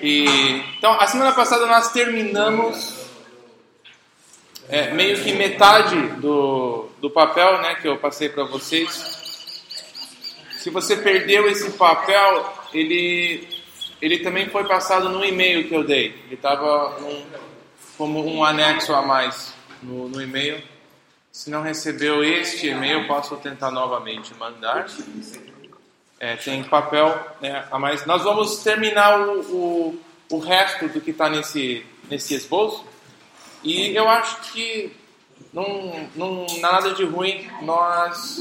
E, 0.00 0.24
então, 0.78 0.92
a 0.98 1.06
semana 1.06 1.32
passada 1.32 1.66
nós 1.66 1.92
terminamos 1.92 3.06
é, 4.68 4.92
meio 4.92 5.22
que 5.22 5.32
metade 5.32 5.96
do, 6.20 6.88
do 7.00 7.10
papel 7.10 7.60
né, 7.60 7.74
que 7.74 7.88
eu 7.88 7.98
passei 7.98 8.28
para 8.28 8.44
vocês. 8.44 9.20
Se 10.58 10.70
você 10.70 10.96
perdeu 10.96 11.48
esse 11.48 11.70
papel, 11.72 12.52
ele, 12.72 13.48
ele 14.00 14.18
também 14.20 14.48
foi 14.48 14.64
passado 14.64 15.08
no 15.08 15.24
e-mail 15.24 15.68
que 15.68 15.74
eu 15.74 15.84
dei. 15.84 16.14
Ele 16.26 16.34
estava 16.34 16.96
como 17.98 18.24
um 18.26 18.44
anexo 18.44 18.94
a 18.94 19.02
mais 19.02 19.54
no, 19.82 20.08
no 20.08 20.22
e-mail. 20.22 20.62
Se 21.32 21.50
não 21.50 21.62
recebeu 21.62 22.24
este 22.24 22.68
e-mail, 22.68 23.06
posso 23.06 23.36
tentar 23.36 23.70
novamente 23.70 24.34
mandar. 24.34 24.86
É, 26.20 26.36
tem 26.36 26.62
papel 26.62 27.18
né, 27.40 27.66
a 27.70 27.78
mais. 27.78 28.04
Nós 28.04 28.22
vamos 28.22 28.58
terminar 28.58 29.18
o, 29.18 29.40
o, 29.40 30.00
o 30.32 30.38
resto 30.38 30.86
do 30.86 31.00
que 31.00 31.12
está 31.12 31.30
nesse, 31.30 31.84
nesse 32.10 32.34
esboço. 32.34 32.84
E 33.64 33.96
eu 33.96 34.06
acho 34.06 34.52
que 34.52 34.94
não, 35.50 36.08
não 36.14 36.46
nada 36.60 36.92
de 36.92 37.04
ruim 37.04 37.48
nós 37.62 38.38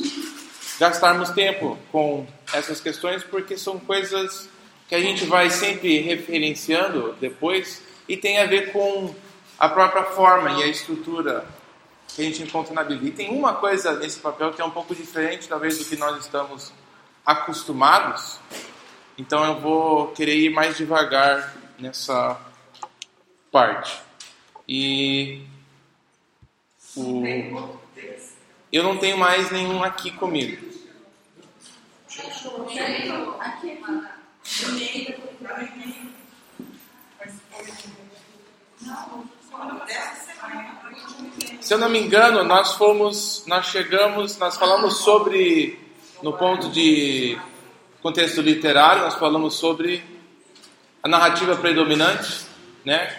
gastarmos 0.77 1.30
tempo 1.30 1.77
com 1.90 2.27
essas 2.54 2.81
questões, 2.81 3.23
porque 3.23 3.57
são 3.57 3.80
coisas 3.80 4.49
que 4.90 4.96
a 4.96 4.99
gente 4.99 5.23
vai 5.26 5.49
sempre 5.49 6.02
referenciando 6.02 7.16
depois 7.21 7.82
e 8.09 8.18
tem 8.18 8.40
a 8.40 8.46
ver 8.46 8.73
com 8.73 9.16
a 9.57 9.70
própria 9.70 10.04
forma 10.04 10.52
e 10.52 10.63
a 10.63 10.68
estrutura 10.68 11.46
que 12.16 12.21
a 12.21 12.26
gente 12.26 12.43
encontra 12.43 12.73
na 12.73 12.84
Bíblia. 12.84 13.09
E 13.09 13.13
tem 13.13 13.30
uma 13.30 13.54
coisa 13.54 13.93
nesse 13.93 14.20
papel 14.20 14.52
que 14.52 14.62
é 14.62 14.66
um 14.66 14.71
pouco 14.71 14.96
diferente, 14.96 15.48
talvez, 15.48 15.77
do 15.77 15.85
que 15.85 15.96
nós 15.96 16.18
estamos 16.18 16.73
acostumados. 17.30 18.40
Então 19.16 19.46
eu 19.46 19.60
vou 19.60 20.08
querer 20.08 20.36
ir 20.36 20.50
mais 20.50 20.76
devagar 20.76 21.55
nessa 21.78 22.40
parte. 23.52 24.02
E 24.68 25.44
o, 26.96 27.24
eu 28.71 28.82
não 28.82 28.98
tenho 28.98 29.16
mais 29.16 29.52
nenhum 29.52 29.84
aqui 29.84 30.10
comigo. 30.10 30.68
Se 41.62 41.74
eu 41.74 41.77
não 41.77 41.90
me 41.90 41.99
engano, 41.99 42.43
nós 42.43 42.74
fomos, 42.74 43.43
nós 43.46 43.68
chegamos, 43.68 44.36
nós 44.40 44.58
falamos 44.58 44.98
sobre 44.98 45.88
no 46.21 46.34
ponto 46.34 46.70
de 46.70 47.37
contexto 48.01 48.41
literário, 48.41 49.03
nós 49.03 49.15
falamos 49.15 49.55
sobre 49.55 50.03
a 51.01 51.07
narrativa 51.07 51.55
predominante, 51.55 52.45
né? 52.84 53.17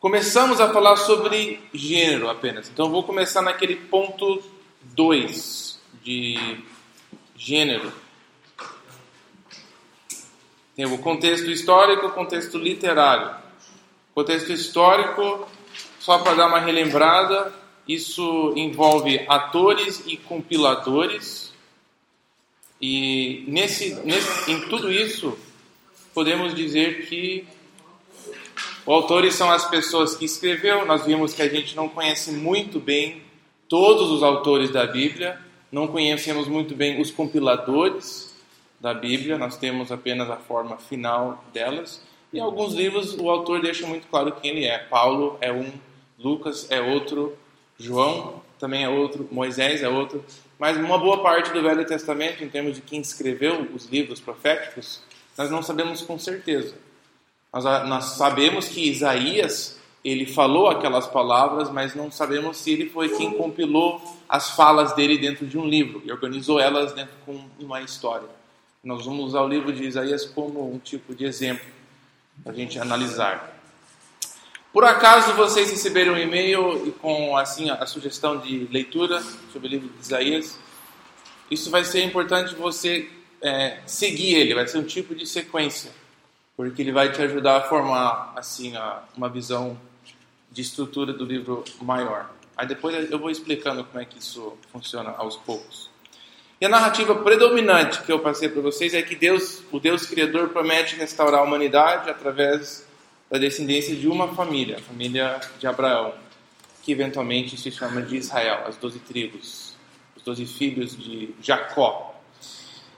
Começamos 0.00 0.60
a 0.60 0.72
falar 0.72 0.96
sobre 0.96 1.60
gênero 1.72 2.28
apenas. 2.28 2.68
Então 2.68 2.90
vou 2.90 3.02
começar 3.04 3.42
naquele 3.42 3.76
ponto 3.76 4.42
2 4.82 5.78
de 6.02 6.58
gênero. 7.36 7.92
Tem 10.74 10.86
o 10.86 10.98
contexto 10.98 11.50
histórico 11.50 12.06
o 12.06 12.12
contexto 12.12 12.56
literário. 12.56 13.36
Contexto 14.14 14.50
histórico, 14.50 15.46
só 15.98 16.18
para 16.18 16.34
dar 16.34 16.46
uma 16.46 16.58
relembrada, 16.58 17.52
isso 17.86 18.52
envolve 18.56 19.24
atores 19.28 20.02
e 20.06 20.16
compiladores. 20.16 21.49
E 22.80 23.44
nesse, 23.46 23.94
nesse, 24.04 24.50
em 24.50 24.60
tudo 24.68 24.90
isso, 24.90 25.36
podemos 26.14 26.54
dizer 26.54 27.06
que 27.06 27.46
Autores 28.86 29.34
são 29.34 29.50
as 29.50 29.68
pessoas 29.68 30.16
que 30.16 30.24
escreveu. 30.24 30.84
Nós 30.84 31.04
vimos 31.04 31.34
que 31.34 31.42
a 31.42 31.48
gente 31.48 31.76
não 31.76 31.88
conhece 31.88 32.32
muito 32.32 32.80
bem 32.80 33.22
todos 33.68 34.10
os 34.10 34.22
autores 34.22 34.70
da 34.70 34.86
Bíblia, 34.86 35.38
não 35.70 35.86
conhecemos 35.86 36.48
muito 36.48 36.74
bem 36.74 37.00
os 37.00 37.10
compiladores 37.10 38.34
da 38.80 38.92
Bíblia, 38.92 39.38
nós 39.38 39.56
temos 39.56 39.92
apenas 39.92 40.28
a 40.28 40.36
forma 40.36 40.76
final 40.76 41.44
delas. 41.52 42.02
E 42.32 42.40
alguns 42.40 42.74
livros 42.74 43.14
o 43.14 43.28
autor 43.30 43.60
deixa 43.60 43.86
muito 43.86 44.06
claro 44.08 44.32
quem 44.32 44.50
ele 44.50 44.64
é. 44.64 44.78
Paulo 44.78 45.36
é 45.40 45.52
um, 45.52 45.70
Lucas 46.18 46.68
é 46.70 46.80
outro, 46.80 47.36
João 47.78 48.42
também 48.58 48.82
é 48.82 48.88
outro, 48.88 49.28
Moisés 49.30 49.82
é 49.82 49.88
outro. 49.88 50.24
Mas 50.60 50.76
uma 50.76 50.98
boa 50.98 51.22
parte 51.22 51.50
do 51.54 51.62
Velho 51.62 51.86
Testamento, 51.86 52.44
em 52.44 52.48
termos 52.50 52.76
de 52.76 52.82
quem 52.82 53.00
escreveu 53.00 53.62
os 53.74 53.86
livros 53.86 54.20
proféticos, 54.20 55.00
nós 55.38 55.50
não 55.50 55.62
sabemos 55.62 56.02
com 56.02 56.18
certeza. 56.18 56.74
Nós, 57.50 57.64
nós 57.64 58.04
sabemos 58.16 58.68
que 58.68 58.90
Isaías 58.90 59.80
ele 60.04 60.26
falou 60.26 60.68
aquelas 60.68 61.06
palavras, 61.06 61.70
mas 61.70 61.94
não 61.94 62.10
sabemos 62.10 62.58
se 62.58 62.72
ele 62.72 62.90
foi 62.90 63.08
quem 63.08 63.32
compilou 63.32 64.02
as 64.28 64.50
falas 64.50 64.92
dele 64.94 65.16
dentro 65.16 65.46
de 65.46 65.56
um 65.56 65.66
livro 65.66 66.02
e 66.04 66.12
organizou 66.12 66.60
elas 66.60 66.92
dentro 66.92 67.14
com 67.24 67.42
uma 67.58 67.80
história. 67.80 68.28
Nós 68.84 69.06
vamos 69.06 69.26
usar 69.26 69.40
o 69.40 69.48
livro 69.48 69.72
de 69.72 69.84
Isaías 69.84 70.26
como 70.26 70.70
um 70.70 70.78
tipo 70.78 71.14
de 71.14 71.24
exemplo 71.24 71.66
para 72.42 72.52
a 72.52 72.54
gente 72.54 72.78
analisar. 72.78 73.59
Por 74.72 74.84
acaso 74.84 75.32
vocês 75.34 75.70
receberam 75.70 76.14
um 76.14 76.18
e-mail 76.18 76.92
com 77.00 77.36
assim 77.36 77.70
a 77.70 77.84
sugestão 77.86 78.38
de 78.38 78.68
leitura 78.70 79.22
sobre 79.52 79.68
o 79.68 79.70
livro 79.70 79.88
de 79.88 80.00
Isaías? 80.00 80.58
Isso 81.50 81.70
vai 81.70 81.84
ser 81.84 82.04
importante 82.04 82.54
você 82.54 83.10
é, 83.42 83.80
seguir 83.86 84.36
ele, 84.36 84.54
vai 84.54 84.68
ser 84.68 84.78
um 84.78 84.84
tipo 84.84 85.14
de 85.14 85.26
sequência 85.26 85.90
porque 86.60 86.82
ele 86.82 86.92
vai 86.92 87.10
te 87.10 87.22
ajudar 87.22 87.56
a 87.56 87.60
formar 87.62 88.34
assim 88.36 88.74
uma 89.16 89.30
visão 89.30 89.80
de 90.52 90.60
estrutura 90.60 91.10
do 91.10 91.24
livro 91.24 91.64
maior. 91.80 92.30
Aí 92.54 92.66
depois 92.66 93.10
eu 93.10 93.18
vou 93.18 93.30
explicando 93.30 93.82
como 93.82 93.98
é 93.98 94.04
que 94.04 94.18
isso 94.18 94.58
funciona 94.70 95.14
aos 95.16 95.36
poucos. 95.36 95.88
E 96.60 96.66
a 96.66 96.68
narrativa 96.68 97.14
predominante 97.14 98.02
que 98.02 98.12
eu 98.12 98.18
passei 98.18 98.50
para 98.50 98.60
vocês 98.60 98.92
é 98.92 99.00
que 99.00 99.16
Deus, 99.16 99.62
o 99.72 99.80
Deus 99.80 100.04
criador, 100.04 100.50
promete 100.50 100.96
restaurar 100.96 101.40
a 101.40 101.44
humanidade 101.44 102.10
através 102.10 102.86
da 103.30 103.38
descendência 103.38 103.94
de 103.94 104.08
uma 104.08 104.28
família, 104.34 104.76
a 104.78 104.80
família 104.80 105.40
de 105.58 105.66
Abraão, 105.66 106.12
que 106.82 106.90
eventualmente 106.90 107.56
se 107.56 107.70
chama 107.70 108.02
de 108.02 108.16
Israel, 108.16 108.64
as 108.66 108.76
doze 108.76 108.98
tribos, 108.98 109.76
os 110.16 110.22
doze 110.22 110.44
filhos 110.46 110.96
de 110.98 111.32
Jacó. 111.40 112.14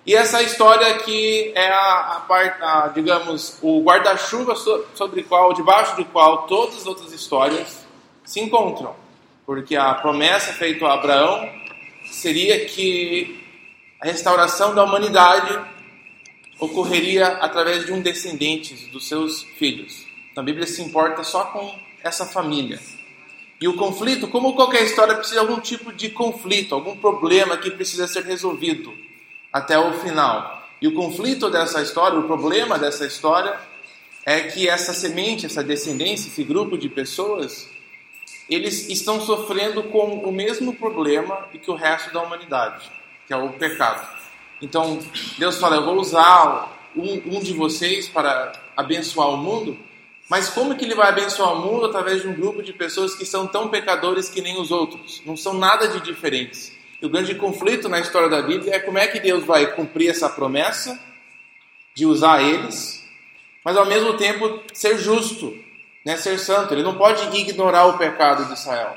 E 0.07 0.15
essa 0.15 0.43
história 0.43 0.87
aqui 0.97 1.53
é 1.55 1.69
a, 1.69 2.17
a 2.17 2.21
parte, 2.21 2.95
digamos, 2.95 3.59
o 3.61 3.83
guarda-chuva 3.83 4.57
sobre 4.57 5.23
qual, 5.23 5.53
debaixo 5.53 5.97
do 5.97 6.05
qual 6.07 6.47
todas 6.47 6.79
as 6.79 6.87
outras 6.87 7.13
histórias 7.13 7.87
se 8.25 8.41
encontram, 8.41 8.97
porque 9.45 9.77
a 9.77 9.95
promessa 9.95 10.53
feita 10.55 10.87
a 10.87 10.95
Abraão 10.95 11.49
seria 12.11 12.65
que 12.65 13.41
a 14.01 14.07
restauração 14.07 14.75
da 14.75 14.83
humanidade 14.83 15.61
ocorreria 16.59 17.27
através 17.27 17.85
de 17.87 17.93
um 17.93 18.01
descendente 18.01 18.75
dos 18.91 19.07
seus 19.07 19.43
filhos. 19.59 20.12
Então, 20.33 20.43
a 20.43 20.45
Bíblia 20.45 20.67
se 20.67 20.81
importa 20.81 21.23
só 21.23 21.45
com 21.45 21.79
essa 22.03 22.25
família. 22.25 22.81
E 23.61 23.69
o 23.69 23.77
conflito, 23.77 24.27
como 24.27 24.55
qualquer 24.55 24.83
história, 24.83 25.15
precisa 25.15 25.41
de 25.41 25.47
algum 25.47 25.61
tipo 25.61 25.93
de 25.93 26.09
conflito, 26.09 26.75
algum 26.75 26.97
problema 26.97 27.57
que 27.57 27.71
precisa 27.71 28.09
ser 28.09 28.25
resolvido 28.25 28.93
até 29.53 29.79
o 29.79 29.93
final. 30.01 30.67
E 30.81 30.89
o 30.89 30.95
conflito 30.95 31.49
dessa 31.49 31.81
história, 31.81 32.19
o 32.19 32.25
problema 32.25 32.77
dessa 32.79 33.07
história, 33.07 33.57
é 34.25 34.41
que 34.41 34.69
essa 34.69 34.93
semente, 34.93 35.47
essa 35.47 35.63
descendência, 35.63 36.29
esse 36.29 36.43
grupo 36.43 36.77
de 36.77 36.89
pessoas, 36.89 37.69
eles 38.49 38.89
estão 38.89 39.21
sofrendo 39.21 39.85
com 39.85 40.19
o 40.19 40.33
mesmo 40.33 40.75
problema 40.75 41.49
que 41.53 41.71
o 41.71 41.75
resto 41.75 42.13
da 42.13 42.23
humanidade, 42.23 42.91
que 43.27 43.33
é 43.33 43.37
o 43.37 43.51
pecado. 43.51 44.07
Então, 44.61 44.99
Deus 45.39 45.59
fala: 45.59 45.77
Eu 45.77 45.85
vou 45.85 45.97
usar 45.97 46.91
um, 46.97 47.37
um 47.37 47.41
de 47.41 47.53
vocês 47.53 48.09
para 48.09 48.53
abençoar 48.77 49.29
o 49.29 49.37
mundo, 49.37 49.79
mas 50.33 50.49
como 50.49 50.75
que 50.75 50.87
ele 50.87 50.95
vai 50.95 51.11
abençoar 51.11 51.53
o 51.53 51.61
mundo 51.61 51.85
através 51.85 52.23
de 52.23 52.27
um 52.27 52.33
grupo 52.33 52.63
de 52.63 52.73
pessoas 52.73 53.15
que 53.15 53.27
são 53.27 53.47
tão 53.47 53.69
pecadores 53.69 54.31
que 54.31 54.41
nem 54.41 54.59
os 54.59 54.71
outros? 54.71 55.21
Não 55.27 55.37
são 55.37 55.53
nada 55.53 55.89
de 55.89 56.01
diferentes. 56.01 56.73
E 57.03 57.05
o 57.05 57.11
grande 57.11 57.35
conflito 57.35 57.87
na 57.87 58.01
história 58.01 58.31
da 58.31 58.41
Bíblia 58.41 58.77
é 58.77 58.79
como 58.79 58.97
é 58.97 59.07
que 59.07 59.21
Deus 59.21 59.45
vai 59.45 59.75
cumprir 59.75 60.09
essa 60.09 60.31
promessa 60.31 60.99
de 61.95 62.07
usar 62.07 62.43
eles, 62.43 63.07
mas 63.63 63.77
ao 63.77 63.85
mesmo 63.85 64.17
tempo 64.17 64.59
ser 64.73 64.97
justo, 64.99 65.55
né, 66.03 66.17
ser 66.17 66.39
santo. 66.39 66.73
Ele 66.73 66.83
não 66.83 66.97
pode 66.97 67.39
ignorar 67.39 67.85
o 67.85 67.99
pecado 67.99 68.47
de 68.47 68.55
Israel. 68.55 68.97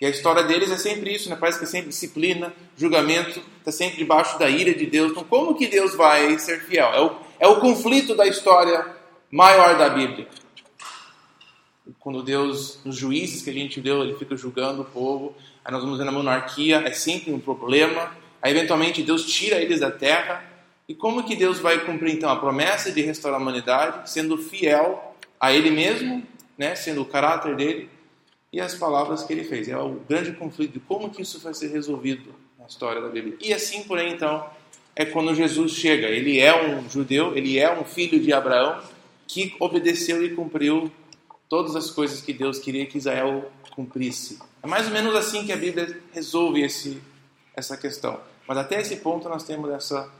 E 0.00 0.06
a 0.06 0.08
história 0.08 0.44
deles 0.44 0.70
é 0.70 0.76
sempre 0.76 1.12
isso, 1.12 1.28
né? 1.28 1.34
parece 1.34 1.58
que 1.58 1.64
é 1.64 1.66
sempre 1.66 1.88
disciplina, 1.88 2.54
julgamento, 2.76 3.42
está 3.58 3.72
sempre 3.72 3.96
debaixo 3.96 4.38
da 4.38 4.48
ira 4.48 4.72
de 4.72 4.86
Deus. 4.86 5.10
Então, 5.10 5.24
como 5.24 5.56
que 5.56 5.66
Deus 5.66 5.96
vai 5.96 6.38
ser 6.38 6.60
fiel? 6.60 6.92
É 6.94 7.00
o, 7.00 7.16
é 7.40 7.48
o 7.48 7.58
conflito 7.58 8.14
da 8.14 8.24
história 8.24 8.97
maior 9.30 9.76
da 9.78 9.88
Bíblia. 9.88 10.28
Quando 11.98 12.22
Deus, 12.22 12.80
nos 12.84 12.96
juízes 12.96 13.42
que 13.42 13.50
a 13.50 13.52
gente 13.52 13.80
deu, 13.80 14.02
ele 14.02 14.16
fica 14.16 14.36
julgando 14.36 14.82
o 14.82 14.84
povo, 14.84 15.34
Aí 15.68 15.72
nós 15.72 15.82
vamos 15.82 15.98
ver 15.98 16.04
na 16.04 16.12
monarquia, 16.12 16.78
é 16.78 16.92
sempre 16.92 17.30
um 17.30 17.38
problema. 17.38 18.16
Aí 18.40 18.56
eventualmente 18.56 19.02
Deus 19.02 19.26
tira 19.26 19.56
eles 19.56 19.80
da 19.80 19.90
terra 19.90 20.42
E 20.88 20.94
como 20.94 21.22
que 21.24 21.36
Deus 21.36 21.58
vai 21.58 21.84
cumprir 21.84 22.14
então 22.14 22.30
a 22.30 22.36
promessa 22.36 22.90
de 22.90 23.02
restaurar 23.02 23.38
a 23.38 23.42
humanidade, 23.42 24.10
sendo 24.10 24.38
fiel 24.38 25.14
a 25.38 25.52
Ele 25.52 25.70
mesmo, 25.70 26.22
né, 26.56 26.74
sendo 26.74 27.02
o 27.02 27.04
caráter 27.04 27.54
dele 27.54 27.90
e 28.50 28.58
as 28.58 28.74
palavras 28.74 29.22
que 29.22 29.32
Ele 29.34 29.44
fez. 29.44 29.68
É 29.68 29.76
o 29.76 30.00
grande 30.08 30.32
conflito 30.32 30.72
de 30.72 30.80
como 30.80 31.10
que 31.10 31.20
isso 31.20 31.38
vai 31.40 31.52
ser 31.52 31.68
resolvido 31.68 32.34
na 32.58 32.64
história 32.64 33.02
da 33.02 33.08
Bíblia. 33.10 33.36
E 33.38 33.52
assim 33.52 33.82
por 33.82 33.98
aí 33.98 34.10
então 34.10 34.48
é 34.96 35.04
quando 35.04 35.34
Jesus 35.34 35.72
chega. 35.72 36.06
Ele 36.06 36.40
é 36.40 36.64
um 36.64 36.88
judeu, 36.88 37.36
ele 37.36 37.58
é 37.58 37.70
um 37.70 37.84
filho 37.84 38.18
de 38.18 38.32
Abraão 38.32 38.80
que 39.28 39.54
obedeceu 39.60 40.24
e 40.24 40.34
cumpriu 40.34 40.90
todas 41.48 41.76
as 41.76 41.90
coisas 41.90 42.20
que 42.20 42.32
Deus 42.32 42.58
queria 42.58 42.86
que 42.86 42.98
Israel 42.98 43.48
cumprisse. 43.76 44.40
É 44.62 44.66
mais 44.66 44.86
ou 44.86 44.92
menos 44.92 45.14
assim 45.14 45.46
que 45.46 45.52
a 45.52 45.56
Bíblia 45.56 46.02
resolve 46.12 46.62
esse, 46.62 47.00
essa 47.54 47.76
questão. 47.76 48.20
Mas 48.48 48.58
até 48.58 48.80
esse 48.80 48.96
ponto 48.96 49.28
nós 49.28 49.44
temos 49.44 49.70
essa 49.70 50.10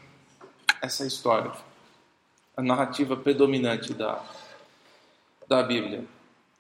essa 0.81 1.07
história, 1.07 1.53
a 2.57 2.63
narrativa 2.63 3.17
predominante 3.17 3.93
da, 3.93 4.23
da 5.49 5.63
Bíblia. 5.63 6.05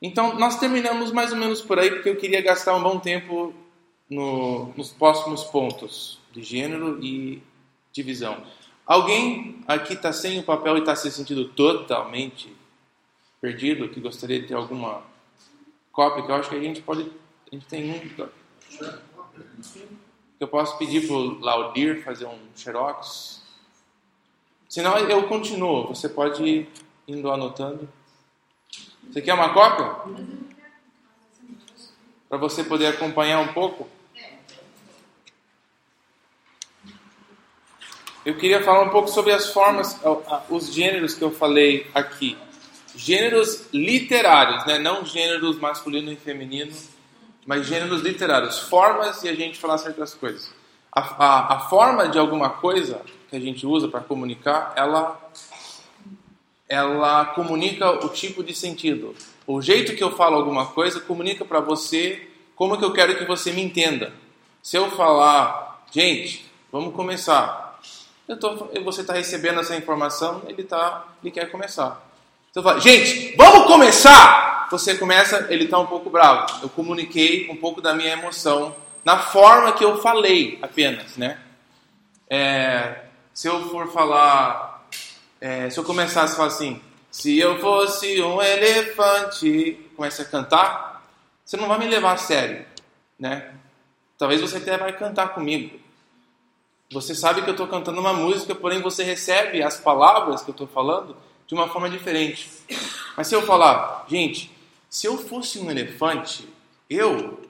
Então, 0.00 0.38
nós 0.38 0.58
terminamos 0.58 1.10
mais 1.10 1.32
ou 1.32 1.38
menos 1.38 1.60
por 1.60 1.78
aí, 1.78 1.90
porque 1.90 2.08
eu 2.08 2.16
queria 2.16 2.40
gastar 2.40 2.76
um 2.76 2.82
bom 2.82 2.98
tempo 2.98 3.52
no, 4.08 4.72
nos 4.76 4.90
próximos 4.90 5.44
pontos 5.44 6.20
de 6.32 6.42
gênero 6.42 7.02
e 7.02 7.42
divisão. 7.92 8.42
Alguém 8.88 9.62
aqui 9.68 9.92
está 9.92 10.14
sem 10.14 10.40
o 10.40 10.42
papel 10.42 10.78
e 10.78 10.80
está 10.80 10.96
se 10.96 11.10
sentindo 11.10 11.46
totalmente 11.48 12.50
perdido, 13.38 13.90
que 13.90 14.00
gostaria 14.00 14.40
de 14.40 14.48
ter 14.48 14.54
alguma 14.54 15.02
cópia, 15.92 16.24
que 16.24 16.30
eu 16.32 16.34
acho 16.34 16.48
que 16.48 16.56
a 16.56 16.60
gente 16.60 16.80
pode. 16.80 17.02
A 17.02 17.54
gente 17.54 17.66
tem 17.66 17.90
um. 17.90 18.28
Eu 20.40 20.48
posso 20.48 20.78
pedir 20.78 21.06
para 21.06 21.14
o 21.14 21.38
Laudir 21.38 22.02
fazer 22.02 22.24
um 22.24 22.38
xerox 22.56 23.42
Senão 24.68 24.96
eu 24.96 25.26
continuo, 25.28 25.88
você 25.88 26.08
pode 26.08 26.42
ir 26.42 26.70
indo 27.06 27.30
anotando. 27.30 27.86
Você 29.10 29.20
quer 29.20 29.34
uma 29.34 29.52
cópia? 29.52 30.14
Para 32.26 32.38
você 32.38 32.64
poder 32.64 32.86
acompanhar 32.86 33.40
um 33.40 33.52
pouco? 33.52 33.86
Eu 38.28 38.34
queria 38.34 38.62
falar 38.62 38.82
um 38.82 38.90
pouco 38.90 39.08
sobre 39.08 39.32
as 39.32 39.54
formas, 39.54 39.98
os 40.50 40.70
gêneros 40.70 41.14
que 41.14 41.24
eu 41.24 41.30
falei 41.30 41.86
aqui. 41.94 42.36
Gêneros 42.94 43.64
literários, 43.72 44.66
né? 44.66 44.78
não 44.78 45.02
gêneros 45.02 45.58
masculino 45.58 46.12
e 46.12 46.16
feminino, 46.16 46.70
mas 47.46 47.66
gêneros 47.66 48.02
literários. 48.02 48.58
Formas 48.58 49.22
de 49.22 49.30
a 49.30 49.34
gente 49.34 49.56
falar 49.56 49.78
certas 49.78 50.12
coisas. 50.12 50.52
A, 50.92 51.00
a, 51.00 51.54
a 51.54 51.60
forma 51.70 52.06
de 52.06 52.18
alguma 52.18 52.50
coisa 52.50 53.00
que 53.30 53.36
a 53.36 53.40
gente 53.40 53.66
usa 53.66 53.88
para 53.88 54.00
comunicar, 54.00 54.74
ela 54.76 55.18
ela 56.68 57.24
comunica 57.24 58.04
o 58.04 58.10
tipo 58.10 58.44
de 58.44 58.54
sentido. 58.54 59.14
O 59.46 59.62
jeito 59.62 59.96
que 59.96 60.04
eu 60.04 60.14
falo 60.14 60.36
alguma 60.36 60.66
coisa 60.66 61.00
comunica 61.00 61.46
para 61.46 61.60
você 61.60 62.28
como 62.54 62.76
que 62.76 62.84
eu 62.84 62.92
quero 62.92 63.16
que 63.16 63.24
você 63.24 63.52
me 63.52 63.62
entenda. 63.62 64.12
Se 64.62 64.76
eu 64.76 64.90
falar, 64.90 65.82
gente, 65.90 66.44
vamos 66.70 66.94
começar. 66.94 67.67
Tô, 68.36 68.68
você 68.84 69.00
está 69.00 69.14
recebendo 69.14 69.60
essa 69.60 69.74
informação, 69.74 70.42
ele 70.46 70.62
tá, 70.62 71.06
ele 71.22 71.30
quer 71.30 71.50
começar. 71.50 72.06
Se 72.52 72.58
eu 72.58 72.62
falar, 72.62 72.78
gente, 72.78 73.34
vamos 73.36 73.66
começar. 73.66 74.68
Você 74.70 74.96
começa, 74.96 75.46
ele 75.48 75.64
está 75.64 75.78
um 75.78 75.86
pouco 75.86 76.10
bravo. 76.10 76.46
Eu 76.62 76.68
comuniquei 76.68 77.48
um 77.50 77.56
pouco 77.56 77.80
da 77.80 77.94
minha 77.94 78.12
emoção 78.12 78.76
na 79.02 79.18
forma 79.18 79.72
que 79.72 79.82
eu 79.82 79.96
falei 80.02 80.58
apenas, 80.60 81.16
né? 81.16 81.38
É, 82.28 83.04
se 83.32 83.48
eu 83.48 83.66
for 83.70 83.90
falar, 83.90 84.86
é, 85.40 85.70
se 85.70 85.80
eu 85.80 85.84
começasse 85.84 86.34
a 86.34 86.36
falar 86.36 86.48
assim, 86.48 86.82
se 87.10 87.38
eu 87.38 87.58
fosse 87.58 88.20
um 88.20 88.42
elefante, 88.42 89.88
comece 89.96 90.20
a 90.20 90.26
cantar, 90.26 91.02
você 91.42 91.56
não 91.56 91.66
vai 91.66 91.78
me 91.78 91.86
levar 91.86 92.12
a 92.12 92.16
sério, 92.18 92.66
né? 93.18 93.54
Talvez 94.18 94.40
você 94.40 94.58
até 94.58 94.76
vai 94.76 94.92
cantar 94.92 95.28
comigo. 95.28 95.80
Você 96.90 97.14
sabe 97.14 97.42
que 97.42 97.50
eu 97.50 97.52
estou 97.52 97.66
cantando 97.66 98.00
uma 98.00 98.14
música, 98.14 98.54
porém 98.54 98.80
você 98.80 99.04
recebe 99.04 99.62
as 99.62 99.78
palavras 99.78 100.42
que 100.42 100.50
eu 100.50 100.52
estou 100.52 100.66
falando 100.66 101.14
de 101.46 101.54
uma 101.54 101.68
forma 101.68 101.90
diferente. 101.90 102.50
Mas 103.16 103.26
se 103.26 103.34
eu 103.34 103.42
falar, 103.42 104.06
gente, 104.08 104.50
se 104.88 105.06
eu 105.06 105.18
fosse 105.18 105.58
um 105.58 105.70
elefante, 105.70 106.48
eu, 106.88 107.40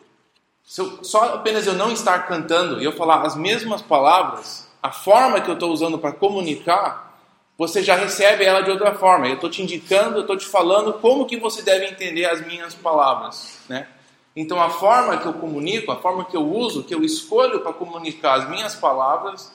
eu 0.77 1.05
só 1.05 1.35
apenas 1.35 1.67
eu 1.67 1.75
não 1.75 1.93
estar 1.93 2.27
cantando 2.27 2.81
e 2.81 2.85
eu 2.85 2.93
falar 2.93 3.23
as 3.23 3.37
mesmas 3.37 3.81
palavras, 3.81 4.69
a 4.83 4.91
forma 4.91 5.41
que 5.41 5.49
eu 5.49 5.55
estou 5.55 5.73
usando 5.73 5.99
para 5.99 6.13
comunicar, 6.13 7.17
você 7.57 7.83
já 7.83 7.95
recebe 7.95 8.45
ela 8.45 8.61
de 8.61 8.71
outra 8.71 8.95
forma. 8.95 9.29
Eu 9.29 9.35
estou 9.35 9.51
te 9.51 9.63
indicando, 9.63 10.19
eu 10.19 10.23
estou 10.23 10.37
te 10.37 10.47
falando 10.47 10.95
como 10.95 11.27
que 11.27 11.37
você 11.37 11.63
deve 11.63 11.87
entender 11.87 12.25
as 12.25 12.45
minhas 12.45 12.75
palavras, 12.75 13.61
né? 13.69 13.87
Então 14.41 14.63
a 14.63 14.71
forma 14.71 15.19
que 15.19 15.27
eu 15.27 15.33
comunico, 15.33 15.91
a 15.91 15.97
forma 15.97 16.25
que 16.25 16.37
eu 16.37 16.47
uso, 16.49 16.85
que 16.85 16.95
eu 16.95 17.03
escolho 17.03 17.59
para 17.59 17.73
comunicar 17.73 18.35
as 18.35 18.49
minhas 18.49 18.73
palavras, 18.73 19.53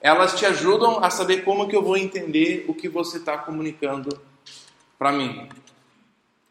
elas 0.00 0.36
te 0.36 0.44
ajudam 0.44 0.98
a 1.04 1.08
saber 1.08 1.44
como 1.44 1.68
que 1.68 1.76
eu 1.76 1.82
vou 1.84 1.96
entender 1.96 2.64
o 2.66 2.74
que 2.74 2.88
você 2.88 3.18
está 3.18 3.38
comunicando 3.38 4.20
para 4.98 5.12
mim. 5.12 5.48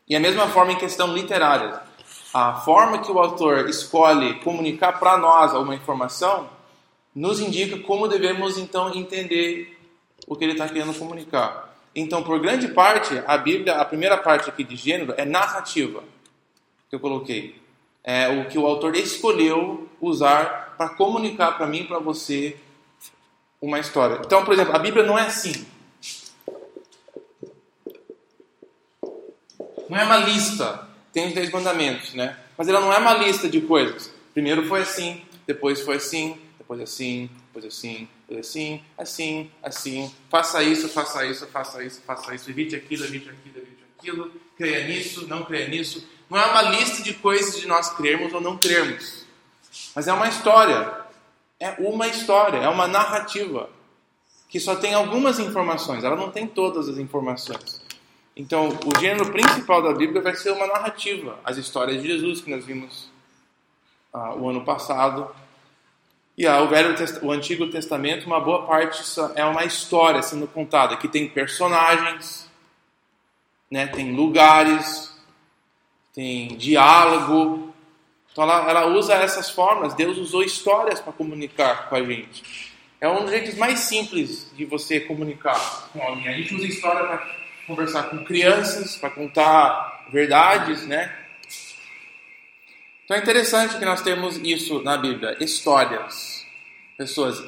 E 0.07 0.15
a 0.15 0.19
mesma 0.19 0.47
forma 0.47 0.71
em 0.71 0.77
questão 0.77 1.13
literária. 1.13 1.81
A 2.33 2.53
forma 2.53 2.99
que 2.99 3.11
o 3.11 3.19
autor 3.19 3.67
escolhe 3.67 4.35
comunicar 4.35 4.97
para 4.97 5.17
nós 5.17 5.53
uma 5.53 5.75
informação 5.75 6.49
nos 7.13 7.41
indica 7.41 7.77
como 7.79 8.07
devemos 8.07 8.57
então 8.57 8.95
entender 8.95 9.77
o 10.25 10.37
que 10.37 10.45
ele 10.45 10.53
está 10.53 10.69
querendo 10.69 10.97
comunicar. 10.97 11.75
Então, 11.93 12.23
por 12.23 12.39
grande 12.39 12.69
parte, 12.69 13.21
a 13.27 13.37
Bíblia, 13.37 13.75
a 13.75 13.83
primeira 13.83 14.15
parte 14.15 14.49
aqui 14.49 14.63
de 14.63 14.77
gênero 14.77 15.13
é 15.17 15.25
narrativa, 15.25 16.01
que 16.89 16.95
eu 16.95 16.99
coloquei. 16.99 17.61
É 18.03 18.29
o 18.29 18.47
que 18.47 18.57
o 18.57 18.65
autor 18.65 18.95
escolheu 18.95 19.89
usar 19.99 20.75
para 20.77 20.89
comunicar 20.89 21.57
para 21.57 21.67
mim 21.67 21.79
e 21.79 21.87
para 21.87 21.99
você 21.99 22.57
uma 23.61 23.79
história. 23.79 24.21
Então, 24.23 24.45
por 24.45 24.53
exemplo, 24.53 24.75
a 24.75 24.79
Bíblia 24.79 25.03
não 25.03 25.17
é 25.17 25.23
assim. 25.23 25.65
Não 29.89 29.97
é 29.97 30.03
uma 30.03 30.17
lista. 30.17 30.87
Tem 31.11 31.27
os 31.27 31.33
dez 31.33 31.49
mandamentos, 31.49 32.13
né? 32.13 32.37
Mas 32.57 32.67
ela 32.67 32.79
não 32.79 32.93
é 32.93 32.97
uma 32.97 33.13
lista 33.13 33.49
de 33.49 33.61
coisas. 33.61 34.11
Primeiro 34.33 34.67
foi 34.67 34.81
assim, 34.81 35.23
depois 35.45 35.81
foi 35.81 35.95
assim, 35.95 36.37
depois 36.57 36.79
assim, 36.79 37.29
depois 37.47 37.65
assim, 37.65 38.07
depois 38.27 38.45
assim, 38.45 38.81
assim, 38.97 39.51
assim. 39.63 40.11
Faça 40.29 40.61
isso, 40.61 40.89
faça 40.89 41.25
isso, 41.25 41.47
faça 41.47 41.83
isso, 41.83 42.01
faça 42.01 42.35
isso. 42.35 42.49
Evite 42.49 42.75
aquilo, 42.75 43.05
evite 43.05 43.29
aquilo, 43.29 43.57
aquilo. 43.97 44.31
Creia 44.55 44.87
nisso, 44.87 45.27
não 45.27 45.43
creia 45.43 45.67
nisso. 45.67 46.07
Não 46.29 46.37
é 46.37 46.45
uma 46.45 46.61
lista 46.63 47.03
de 47.03 47.13
coisas 47.13 47.59
de 47.59 47.67
nós 47.67 47.89
crermos 47.89 48.33
ou 48.33 48.41
não 48.41 48.57
crermos. 48.57 49.25
Mas 49.95 50.07
é 50.07 50.13
uma 50.13 50.27
história. 50.27 51.05
É 51.59 51.75
uma 51.79 52.07
história, 52.07 52.57
é 52.57 52.69
uma 52.69 52.87
narrativa. 52.87 53.69
Que 54.49 54.59
só 54.59 54.75
tem 54.75 54.93
algumas 54.93 55.39
informações, 55.39 56.03
ela 56.03 56.15
não 56.15 56.31
tem 56.31 56.47
todas 56.47 56.87
as 56.87 56.97
informações. 56.97 57.81
Então, 58.35 58.69
o 58.85 58.99
gênero 58.99 59.31
principal 59.31 59.81
da 59.81 59.93
Bíblia 59.93 60.21
vai 60.21 60.35
ser 60.35 60.51
uma 60.51 60.67
narrativa. 60.67 61.39
As 61.43 61.57
histórias 61.57 62.01
de 62.01 62.07
Jesus 62.07 62.39
que 62.39 62.51
nós 62.51 62.63
vimos 62.63 63.09
ah, 64.13 64.35
o 64.35 64.47
ano 64.47 64.63
passado, 64.63 65.29
e 66.37 66.45
ah, 66.45 66.61
o 66.61 66.67
Velho 66.67 66.95
o 67.23 67.31
Antigo 67.31 67.67
Testamento, 67.67 68.27
uma 68.27 68.39
boa 68.39 68.67
parte 68.67 69.01
é 69.35 69.43
uma 69.43 69.65
história 69.65 70.21
sendo 70.21 70.45
contada, 70.45 70.95
que 70.95 71.07
tem 71.07 71.27
personagens, 71.27 72.46
né, 73.69 73.87
tem 73.87 74.15
lugares, 74.15 75.13
tem 76.13 76.55
diálogo. 76.57 77.73
Então 78.31 78.43
ela, 78.43 78.69
ela 78.69 78.85
usa 78.87 79.13
essas 79.13 79.49
formas. 79.49 79.93
Deus 79.93 80.17
usou 80.17 80.43
histórias 80.43 80.99
para 80.99 81.13
comunicar 81.13 81.89
com 81.89 81.95
a 81.95 82.03
gente. 82.03 82.73
É 82.99 83.07
um 83.07 83.21
dos 83.21 83.29
jeitos 83.29 83.55
mais 83.55 83.79
simples 83.81 84.51
de 84.55 84.65
você 84.65 84.99
comunicar 84.99 85.89
com 85.93 86.01
alguém. 86.01 86.27
A 86.27 86.37
gente 86.37 86.55
usa 86.55 86.65
história 86.65 87.05
para 87.05 87.27
conversar 87.67 88.03
com 88.03 88.23
crianças, 88.23 88.95
para 88.95 89.09
contar 89.09 90.07
verdades, 90.11 90.87
né? 90.87 91.13
Então 93.05 93.15
é 93.15 93.19
interessante 93.19 93.77
que 93.77 93.85
nós 93.85 94.01
temos 94.01 94.37
isso 94.37 94.81
na 94.81 94.97
Bíblia, 94.97 95.37
histórias, 95.39 96.45
pessoas. 96.97 97.41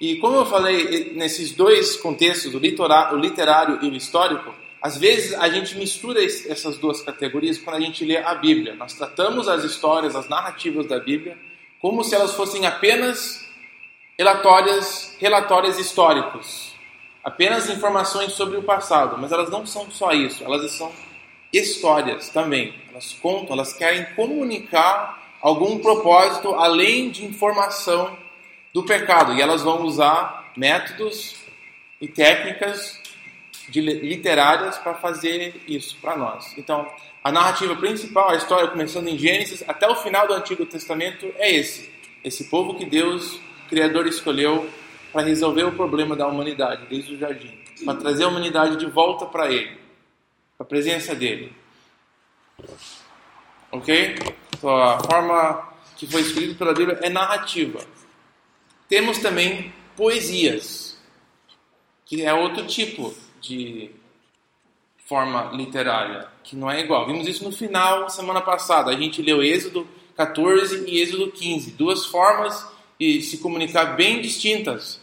E 0.00 0.16
como 0.16 0.36
eu 0.36 0.44
falei 0.44 1.12
nesses 1.14 1.52
dois 1.52 1.96
contextos, 1.96 2.54
o 2.54 2.58
literário 2.58 3.78
e 3.82 3.88
o 3.88 3.94
histórico, 3.94 4.54
às 4.80 4.96
vezes 4.96 5.34
a 5.34 5.48
gente 5.48 5.76
mistura 5.76 6.24
essas 6.24 6.78
duas 6.78 7.00
categorias 7.00 7.58
quando 7.58 7.76
a 7.76 7.80
gente 7.80 8.04
lê 8.04 8.18
a 8.18 8.34
Bíblia. 8.34 8.74
Nós 8.74 8.94
tratamos 8.94 9.48
as 9.48 9.64
histórias, 9.64 10.14
as 10.14 10.28
narrativas 10.28 10.86
da 10.86 10.98
Bíblia, 10.98 11.36
como 11.80 12.04
se 12.04 12.14
elas 12.14 12.34
fossem 12.34 12.66
apenas 12.66 13.46
relatórios, 14.18 15.14
relatórios 15.18 15.78
históricos, 15.78 16.74
apenas 17.22 17.68
informações 17.68 18.32
sobre 18.32 18.56
o 18.56 18.62
passado, 18.62 19.18
mas 19.18 19.32
elas 19.32 19.50
não 19.50 19.66
são 19.66 19.90
só 19.90 20.12
isso, 20.12 20.44
elas 20.44 20.70
são 20.72 20.92
histórias 21.52 22.28
também. 22.28 22.74
Elas 22.90 23.12
contam, 23.12 23.54
elas 23.54 23.72
querem 23.72 24.04
comunicar 24.14 25.36
algum 25.40 25.78
propósito 25.78 26.54
além 26.54 27.10
de 27.10 27.24
informação 27.24 28.16
do 28.72 28.82
pecado. 28.84 29.34
E 29.34 29.40
elas 29.40 29.62
vão 29.62 29.82
usar 29.82 30.52
métodos 30.56 31.36
e 32.00 32.08
técnicas 32.08 33.00
de 33.68 33.80
literárias 33.80 34.78
para 34.78 34.94
fazer 34.94 35.62
isso 35.66 35.96
para 36.00 36.16
nós. 36.16 36.56
Então, 36.56 36.90
a 37.22 37.32
narrativa 37.32 37.74
principal, 37.74 38.30
a 38.30 38.36
história 38.36 38.68
começando 38.68 39.08
em 39.08 39.18
Gênesis 39.18 39.64
até 39.66 39.88
o 39.88 39.96
final 39.96 40.28
do 40.28 40.34
Antigo 40.34 40.64
Testamento 40.64 41.26
é 41.36 41.54
esse. 41.54 41.90
Esse 42.22 42.44
povo 42.44 42.74
que 42.74 42.84
Deus, 42.84 43.40
Criador, 43.68 44.06
escolheu 44.06 44.68
para 45.12 45.22
resolver 45.22 45.64
o 45.64 45.72
problema 45.72 46.14
da 46.14 46.26
humanidade 46.26 46.86
desde 46.88 47.14
o 47.14 47.18
jardim, 47.18 47.58
para 47.84 47.94
trazer 47.94 48.24
a 48.24 48.28
humanidade 48.28 48.76
de 48.76 48.86
volta 48.86 49.26
para 49.26 49.50
Ele, 49.50 49.76
para 50.56 50.64
a 50.64 50.68
presença 50.68 51.14
dele. 51.14 51.52
Ok? 53.72 54.16
Então, 54.56 54.76
a 54.76 55.00
forma 55.00 55.68
que 55.96 56.06
foi 56.06 56.20
escrita 56.20 56.54
pela 56.54 56.74
Bíblia 56.74 56.98
é 57.02 57.08
narrativa. 57.08 57.80
Temos 58.88 59.18
também 59.18 59.72
poesias, 59.96 60.96
que 62.04 62.22
é 62.22 62.32
outro 62.32 62.66
tipo 62.66 63.12
de 63.46 63.90
forma 65.06 65.50
literária, 65.52 66.28
que 66.42 66.56
não 66.56 66.70
é 66.70 66.80
igual. 66.80 67.06
Vimos 67.06 67.28
isso 67.28 67.44
no 67.44 67.52
final, 67.52 68.10
semana 68.10 68.40
passada. 68.40 68.90
A 68.90 68.96
gente 68.96 69.22
leu 69.22 69.42
Êxodo 69.42 69.86
14 70.16 70.84
e 70.88 71.00
Êxodo 71.00 71.30
15. 71.30 71.72
Duas 71.72 72.06
formas 72.06 72.66
de 72.98 73.22
se 73.22 73.38
comunicar 73.38 73.96
bem 73.96 74.20
distintas. 74.20 75.00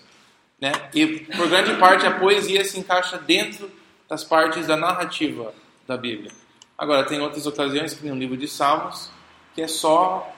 Né? 0.60 0.72
E, 0.94 1.08
por 1.08 1.48
grande 1.48 1.76
parte, 1.76 2.06
a 2.06 2.20
poesia 2.20 2.64
se 2.66 2.80
encaixa 2.80 3.18
dentro 3.18 3.72
das 4.10 4.24
partes 4.24 4.68
da 4.68 4.76
narrativa 4.76 5.54
da 5.88 5.96
Bíblia. 5.96 6.32
Agora, 6.78 7.06
tem 7.06 7.22
outras 7.22 7.46
ocasiões, 7.46 7.94
que 7.94 8.04
nem 8.04 8.12
o 8.12 8.18
livro 8.18 8.36
de 8.36 8.48
Salmos, 8.48 9.10
que 9.56 9.62
é 9.62 9.68
só, 9.68 10.34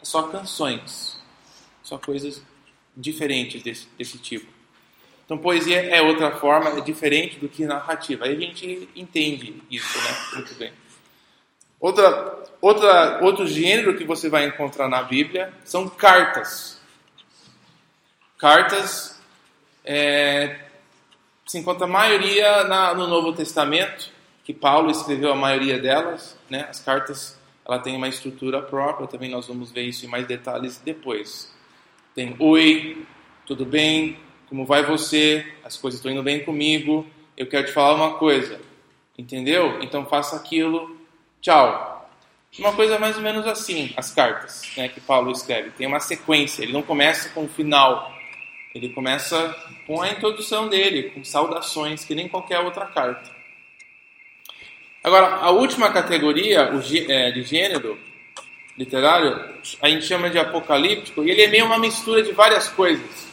é 0.00 0.04
só 0.04 0.24
canções, 0.24 1.18
só 1.82 1.98
coisas 1.98 2.42
diferentes 2.96 3.62
desse, 3.62 3.88
desse 3.98 4.18
tipo. 4.18 4.59
Então, 5.30 5.38
poesia 5.38 5.80
é 5.82 6.02
outra 6.02 6.32
forma, 6.32 6.70
é 6.70 6.80
diferente 6.80 7.38
do 7.38 7.48
que 7.48 7.64
narrativa. 7.64 8.24
Aí 8.24 8.34
a 8.34 8.40
gente 8.40 8.88
entende 8.96 9.62
isso, 9.70 9.96
né? 9.96 10.16
Muito 10.34 10.54
bem. 10.56 10.72
Outra, 11.78 12.42
outra, 12.60 13.20
outro 13.22 13.46
gênero 13.46 13.96
que 13.96 14.02
você 14.02 14.28
vai 14.28 14.44
encontrar 14.46 14.88
na 14.88 15.04
Bíblia 15.04 15.54
são 15.64 15.88
cartas. 15.88 16.80
Cartas 18.38 19.22
é, 19.84 20.62
se 21.46 21.58
encontra 21.58 21.84
a 21.84 21.88
maioria 21.88 22.64
na, 22.64 22.92
no 22.92 23.06
Novo 23.06 23.32
Testamento, 23.32 24.10
que 24.42 24.52
Paulo 24.52 24.90
escreveu 24.90 25.30
a 25.30 25.36
maioria 25.36 25.78
delas. 25.78 26.36
Né? 26.50 26.66
As 26.68 26.80
cartas 26.80 27.38
ela 27.64 27.78
tem 27.78 27.94
uma 27.94 28.08
estrutura 28.08 28.60
própria, 28.60 29.06
também 29.06 29.30
nós 29.30 29.46
vamos 29.46 29.70
ver 29.70 29.82
isso 29.82 30.04
em 30.04 30.08
mais 30.08 30.26
detalhes 30.26 30.78
depois. 30.84 31.54
Tem 32.16 32.34
oi, 32.40 33.06
tudo 33.46 33.64
bem, 33.64 34.18
como 34.50 34.66
vai 34.66 34.84
você? 34.84 35.46
As 35.64 35.76
coisas 35.76 36.00
estão 36.00 36.10
indo 36.10 36.24
bem 36.24 36.44
comigo. 36.44 37.06
Eu 37.36 37.46
quero 37.46 37.66
te 37.66 37.72
falar 37.72 37.94
uma 37.94 38.18
coisa. 38.18 38.60
Entendeu? 39.16 39.80
Então 39.80 40.04
faça 40.04 40.34
aquilo. 40.34 40.96
Tchau. 41.40 42.10
Uma 42.58 42.72
coisa 42.72 42.98
mais 42.98 43.16
ou 43.16 43.22
menos 43.22 43.46
assim, 43.46 43.94
as 43.96 44.12
cartas 44.12 44.68
né, 44.76 44.88
que 44.88 45.00
Paulo 45.00 45.30
escreve. 45.30 45.70
Tem 45.70 45.86
uma 45.86 46.00
sequência. 46.00 46.64
Ele 46.64 46.72
não 46.72 46.82
começa 46.82 47.28
com 47.28 47.44
o 47.44 47.48
final. 47.48 48.12
Ele 48.74 48.88
começa 48.88 49.56
com 49.86 50.02
a 50.02 50.10
introdução 50.10 50.68
dele, 50.68 51.10
com 51.10 51.22
saudações, 51.22 52.04
que 52.04 52.14
nem 52.14 52.28
qualquer 52.28 52.58
outra 52.58 52.86
carta. 52.86 53.30
Agora, 55.02 55.36
a 55.36 55.50
última 55.50 55.92
categoria 55.92 56.70
é, 57.08 57.30
de 57.30 57.42
gênero 57.44 57.96
literário, 58.76 59.48
a 59.80 59.88
gente 59.88 60.04
chama 60.06 60.28
de 60.28 60.38
apocalíptico, 60.38 61.22
e 61.22 61.30
ele 61.30 61.42
é 61.42 61.48
meio 61.48 61.66
uma 61.66 61.78
mistura 61.78 62.22
de 62.22 62.32
várias 62.32 62.68
coisas. 62.68 63.29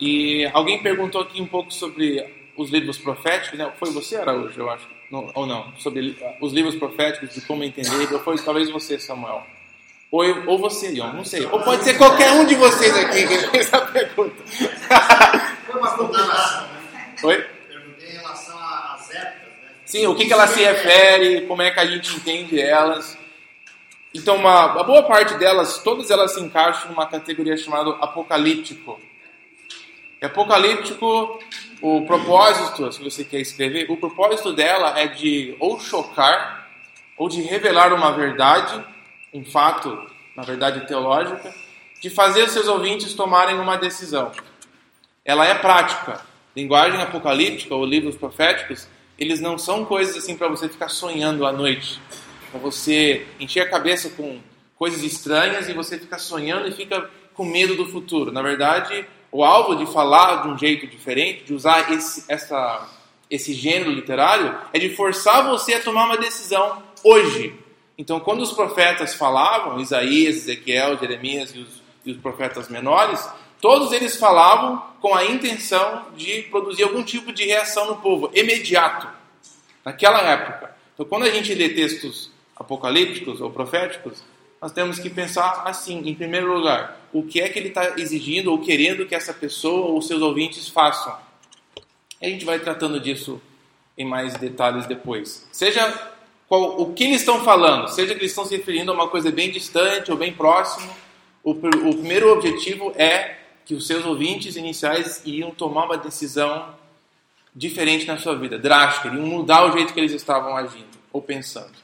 E 0.00 0.46
alguém 0.52 0.82
perguntou 0.82 1.20
aqui 1.20 1.40
um 1.40 1.46
pouco 1.46 1.72
sobre 1.72 2.24
os 2.56 2.70
livros 2.70 2.98
proféticos, 2.98 3.58
né? 3.58 3.72
Foi 3.78 3.90
você, 3.90 4.16
Araújo, 4.16 4.60
eu 4.60 4.70
acho, 4.70 4.86
não, 5.10 5.30
ou 5.34 5.46
não? 5.46 5.72
Sobre 5.76 6.16
os 6.40 6.52
livros 6.52 6.74
proféticos, 6.76 7.34
de 7.34 7.40
como 7.42 7.64
entender, 7.64 8.12
ou 8.12 8.20
foi 8.20 8.36
talvez 8.38 8.70
você, 8.70 8.98
Samuel? 8.98 9.44
Ou, 10.10 10.24
eu, 10.24 10.48
ou 10.48 10.58
você, 10.58 10.92
Ion, 10.92 11.12
não 11.12 11.24
sei. 11.24 11.44
Ou 11.46 11.60
pode 11.60 11.82
ser 11.82 11.94
qualquer 11.94 12.32
um 12.32 12.44
de 12.44 12.54
vocês 12.54 12.96
aqui 12.96 13.26
que 13.26 13.38
fez 13.48 13.72
a 13.74 13.80
pergunta. 13.80 14.42
Foi 15.66 15.80
uma 15.80 15.96
comparação, 15.96 16.68
né? 16.68 17.14
Oi? 17.22 17.46
Perguntei 17.68 18.08
em 18.10 18.12
relação 18.12 18.56
às 18.58 19.10
épocas, 19.10 19.48
né? 19.62 19.70
Sim, 19.84 20.06
o 20.06 20.14
que, 20.14 20.26
que 20.26 20.32
ela 20.32 20.46
se 20.46 20.62
refere, 20.62 21.46
como 21.46 21.62
é 21.62 21.70
que 21.70 21.80
a 21.80 21.86
gente 21.86 22.14
entende 22.14 22.60
elas. 22.60 23.18
Então, 24.14 24.36
uma, 24.36 24.72
uma 24.72 24.84
boa 24.84 25.02
parte 25.02 25.34
delas, 25.34 25.78
todas 25.78 26.08
elas 26.10 26.32
se 26.32 26.40
encaixam 26.40 26.90
numa 26.90 27.06
categoria 27.06 27.56
chamada 27.56 27.90
apocalíptico 28.00 29.00
apocalíptico, 30.24 31.38
o 31.80 32.02
propósito, 32.06 32.90
se 32.92 33.02
você 33.02 33.24
quer 33.24 33.40
escrever, 33.40 33.90
o 33.90 33.96
propósito 33.96 34.52
dela 34.52 34.98
é 34.98 35.06
de 35.06 35.54
ou 35.60 35.78
chocar, 35.78 36.68
ou 37.16 37.28
de 37.28 37.42
revelar 37.42 37.92
uma 37.92 38.12
verdade, 38.12 38.84
um 39.32 39.44
fato, 39.44 39.96
na 40.36 40.42
verdade 40.42 40.86
teológica, 40.86 41.54
de 42.00 42.10
fazer 42.10 42.48
seus 42.48 42.68
ouvintes 42.68 43.14
tomarem 43.14 43.58
uma 43.58 43.76
decisão. 43.76 44.32
Ela 45.24 45.46
é 45.46 45.54
prática. 45.54 46.20
Linguagem 46.56 47.00
apocalíptica 47.00 47.74
ou 47.74 47.84
livros 47.84 48.16
proféticos, 48.16 48.86
eles 49.18 49.40
não 49.40 49.58
são 49.58 49.84
coisas 49.84 50.16
assim 50.16 50.36
para 50.36 50.48
você 50.48 50.68
ficar 50.68 50.88
sonhando 50.88 51.46
à 51.46 51.52
noite, 51.52 52.00
para 52.50 52.60
você 52.60 53.26
encher 53.40 53.60
a 53.60 53.68
cabeça 53.68 54.10
com 54.10 54.38
coisas 54.76 55.02
estranhas 55.02 55.68
e 55.68 55.72
você 55.72 55.98
fica 55.98 56.18
sonhando 56.18 56.68
e 56.68 56.72
fica 56.72 57.08
com 57.32 57.44
medo 57.44 57.74
do 57.74 57.86
futuro. 57.86 58.30
Na 58.30 58.42
verdade, 58.42 59.06
o 59.34 59.42
alvo 59.42 59.74
de 59.74 59.84
falar 59.92 60.42
de 60.42 60.48
um 60.48 60.56
jeito 60.56 60.86
diferente, 60.86 61.42
de 61.42 61.52
usar 61.52 61.92
esse, 61.92 62.24
essa, 62.28 62.88
esse 63.28 63.52
gênero 63.52 63.90
literário, 63.90 64.56
é 64.72 64.78
de 64.78 64.90
forçar 64.90 65.48
você 65.48 65.74
a 65.74 65.82
tomar 65.82 66.04
uma 66.04 66.16
decisão 66.16 66.80
hoje. 67.02 67.52
Então, 67.98 68.20
quando 68.20 68.42
os 68.42 68.52
profetas 68.52 69.12
falavam, 69.12 69.80
Isaías, 69.80 70.36
Ezequiel, 70.36 70.96
Jeremias 70.98 71.52
e 71.52 71.58
os, 71.58 71.82
e 72.06 72.12
os 72.12 72.18
profetas 72.18 72.68
menores, 72.68 73.28
todos 73.60 73.90
eles 73.90 74.16
falavam 74.16 74.80
com 75.00 75.12
a 75.12 75.24
intenção 75.24 76.04
de 76.16 76.42
produzir 76.42 76.84
algum 76.84 77.02
tipo 77.02 77.32
de 77.32 77.44
reação 77.44 77.88
no 77.88 77.96
povo, 77.96 78.30
imediato, 78.32 79.08
naquela 79.84 80.20
época. 80.20 80.76
Então, 80.94 81.06
quando 81.06 81.24
a 81.24 81.30
gente 81.30 81.52
lê 81.52 81.70
textos 81.70 82.30
apocalípticos 82.54 83.40
ou 83.40 83.50
proféticos, 83.50 84.22
nós 84.64 84.72
temos 84.72 84.98
que 84.98 85.10
pensar 85.10 85.62
assim, 85.66 86.08
em 86.08 86.14
primeiro 86.14 86.56
lugar, 86.56 86.98
o 87.12 87.22
que 87.22 87.38
é 87.38 87.50
que 87.50 87.58
ele 87.58 87.68
está 87.68 88.00
exigindo 88.00 88.50
ou 88.50 88.58
querendo 88.58 89.04
que 89.04 89.14
essa 89.14 89.34
pessoa 89.34 89.88
ou 89.88 90.00
seus 90.00 90.22
ouvintes 90.22 90.70
façam. 90.70 91.14
A 92.18 92.24
gente 92.24 92.46
vai 92.46 92.58
tratando 92.58 92.98
disso 92.98 93.38
em 93.98 94.06
mais 94.06 94.32
detalhes 94.38 94.86
depois. 94.86 95.46
Seja 95.52 96.14
qual, 96.48 96.80
o 96.80 96.94
que 96.94 97.04
eles 97.04 97.20
estão 97.20 97.44
falando, 97.44 97.88
seja 97.88 98.14
que 98.14 98.20
eles 98.20 98.30
estão 98.30 98.46
se 98.46 98.56
referindo 98.56 98.90
a 98.90 98.94
uma 98.94 99.08
coisa 99.08 99.30
bem 99.30 99.50
distante 99.50 100.10
ou 100.10 100.16
bem 100.16 100.32
próximo, 100.32 100.90
o, 101.42 101.50
o 101.50 101.96
primeiro 101.96 102.32
objetivo 102.32 102.90
é 102.96 103.36
que 103.66 103.74
os 103.74 103.86
seus 103.86 104.06
ouvintes 104.06 104.56
iniciais 104.56 105.20
iam 105.26 105.50
tomar 105.50 105.84
uma 105.84 105.98
decisão 105.98 106.74
diferente 107.54 108.06
na 108.06 108.16
sua 108.16 108.34
vida, 108.34 108.58
drástica, 108.58 109.08
iam 109.08 109.26
mudar 109.26 109.66
o 109.66 109.72
jeito 109.72 109.92
que 109.92 110.00
eles 110.00 110.12
estavam 110.12 110.56
agindo 110.56 110.96
ou 111.12 111.20
pensando. 111.20 111.83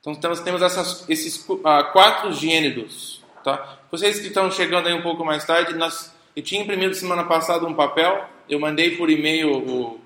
Então 0.00 0.30
nós 0.30 0.40
temos 0.40 0.62
essas, 0.62 1.08
esses 1.08 1.46
uh, 1.48 1.58
quatro 1.92 2.32
gêneros. 2.32 3.22
Tá? 3.44 3.78
Vocês 3.90 4.18
que 4.18 4.28
estão 4.28 4.50
chegando 4.50 4.86
aí 4.86 4.94
um 4.94 5.02
pouco 5.02 5.24
mais 5.24 5.44
tarde, 5.44 5.74
nós, 5.74 6.14
eu 6.34 6.42
tinha 6.42 6.62
imprimido 6.62 6.94
semana 6.94 7.24
passada 7.24 7.66
um 7.66 7.74
papel, 7.74 8.26
eu 8.48 8.58
mandei 8.58 8.96
por 8.96 9.10
e-mail 9.10 9.52
o, 9.52 10.00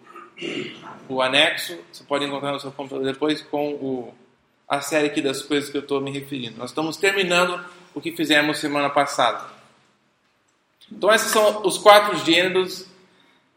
o 1.08 1.22
anexo, 1.22 1.78
você 1.92 2.02
pode 2.04 2.24
encontrar 2.24 2.52
no 2.52 2.60
seu 2.60 2.72
computador 2.72 3.06
depois 3.06 3.40
com 3.42 3.72
o, 3.74 4.14
a 4.68 4.80
série 4.80 5.06
aqui 5.06 5.22
das 5.22 5.42
coisas 5.42 5.70
que 5.70 5.76
eu 5.76 5.82
estou 5.82 6.00
me 6.00 6.10
referindo. 6.10 6.58
Nós 6.58 6.70
estamos 6.70 6.96
terminando 6.96 7.64
o 7.94 8.00
que 8.00 8.12
fizemos 8.12 8.58
semana 8.58 8.90
passada. 8.90 9.44
Então 10.90 11.12
esses 11.12 11.30
são 11.30 11.64
os 11.64 11.78
quatro 11.78 12.16
gêneros 12.24 12.86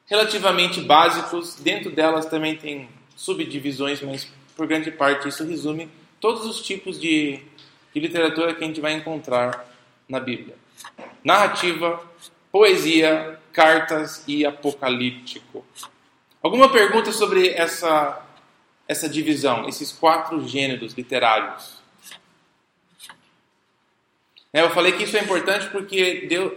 relativamente 0.06 0.82
básicos. 0.82 1.56
Dentro 1.56 1.92
delas 1.92 2.28
também 2.28 2.56
tem 2.56 2.90
subdivisões, 3.16 4.02
mas 4.02 4.32
por 4.56 4.68
grande 4.68 4.92
parte 4.92 5.28
isso 5.28 5.44
resume 5.44 5.90
todos 6.20 6.46
os 6.46 6.62
tipos 6.62 7.00
de, 7.00 7.40
de 7.94 8.00
literatura 8.00 8.54
que 8.54 8.64
a 8.64 8.68
gente 8.68 8.82
vai 8.82 8.94
encontrar 8.94 9.66
na 10.08 10.20
Bíblia: 10.20 10.56
narrativa, 11.24 12.02
poesia, 12.52 13.40
cartas 13.52 14.24
e 14.28 14.46
apocalíptico. 14.46 15.66
Alguma 16.42 16.72
pergunta 16.72 17.12
sobre 17.12 17.50
essa, 17.50 18.24
essa 18.88 19.10
divisão, 19.10 19.68
esses 19.68 19.92
quatro 19.92 20.48
gêneros 20.48 20.94
literários? 20.94 21.78
É, 24.54 24.62
eu 24.62 24.70
falei 24.72 24.94
que 24.94 25.04
isso 25.04 25.18
é 25.18 25.22
importante 25.22 25.70
porque 25.70 26.26
Deus. 26.28 26.54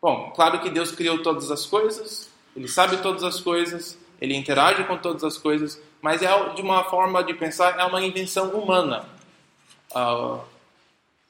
Bom, 0.00 0.32
claro 0.34 0.60
que 0.60 0.68
Deus 0.68 0.90
criou 0.90 1.22
todas 1.22 1.50
as 1.50 1.64
coisas, 1.64 2.28
Ele 2.56 2.66
sabe 2.66 2.96
todas 2.96 3.22
as 3.22 3.40
coisas, 3.40 3.96
Ele 4.22 4.36
interage 4.36 4.84
com 4.84 4.96
todas 4.96 5.24
as 5.24 5.36
coisas, 5.36 5.82
mas 6.00 6.22
é 6.22 6.28
de 6.54 6.62
uma 6.62 6.84
forma 6.84 7.24
de 7.24 7.34
pensar, 7.34 7.76
é 7.76 7.84
uma 7.84 8.00
invenção 8.00 8.50
humana. 8.50 9.04
Uh, 9.90 10.38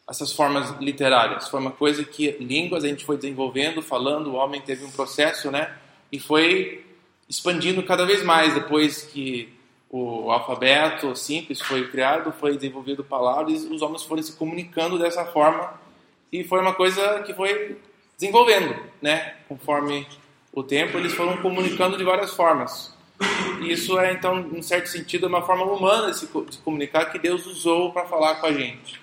essas 0.07 0.31
formas 0.31 0.79
literárias. 0.79 1.49
Foi 1.49 1.59
uma 1.59 1.71
coisa 1.71 2.05
que 2.05 2.33
línguas 2.33 2.85
a 2.85 2.89
gente 2.89 3.07
foi 3.07 3.17
desenvolvendo, 3.17 3.81
falando, 3.81 4.33
o 4.33 4.35
homem 4.35 4.61
teve 4.61 4.85
um 4.85 4.91
processo, 4.91 5.51
né? 5.51 5.75
E 6.13 6.21
foi 6.21 6.85
expandindo 7.27 7.83
cada 7.83 8.05
vez 8.05 8.23
mais 8.23 8.53
depois 8.53 9.05
que 9.05 9.51
o 9.89 10.31
alfabeto 10.31 11.17
simples 11.17 11.63
foi 11.63 11.89
criado, 11.89 12.31
foi 12.31 12.57
desenvolvido 12.57 13.03
palavras, 13.03 13.65
os 13.65 13.81
homens 13.81 14.03
foram 14.03 14.23
se 14.23 14.35
comunicando 14.35 14.99
dessa 14.99 15.25
forma 15.25 15.81
e 16.31 16.45
foi 16.45 16.61
uma 16.61 16.75
coisa 16.75 17.23
que 17.23 17.33
foi 17.33 17.79
desenvolvendo, 18.19 18.77
né? 19.01 19.37
Conforme 19.49 20.07
o 20.53 20.63
tempo, 20.63 20.99
eles 20.99 21.15
foram 21.15 21.39
comunicando 21.39 21.97
de 21.97 22.05
várias 22.05 22.35
formas. 22.35 22.95
E 23.61 23.73
isso 23.73 23.99
é, 23.99 24.13
então, 24.13 24.41
em 24.53 24.63
certo 24.63 24.89
sentido, 24.89 25.27
uma 25.27 25.43
forma 25.43 25.65
humana 25.65 26.11
de 26.11 26.19
se, 26.19 26.27
de 26.27 26.55
se 26.55 26.61
comunicar 26.61 27.07
que 27.07 27.19
Deus 27.19 27.47
usou 27.47 27.93
para 27.93 28.07
falar 28.07 28.37
com 28.37 28.47
a 28.47 28.53
gente. 28.53 29.01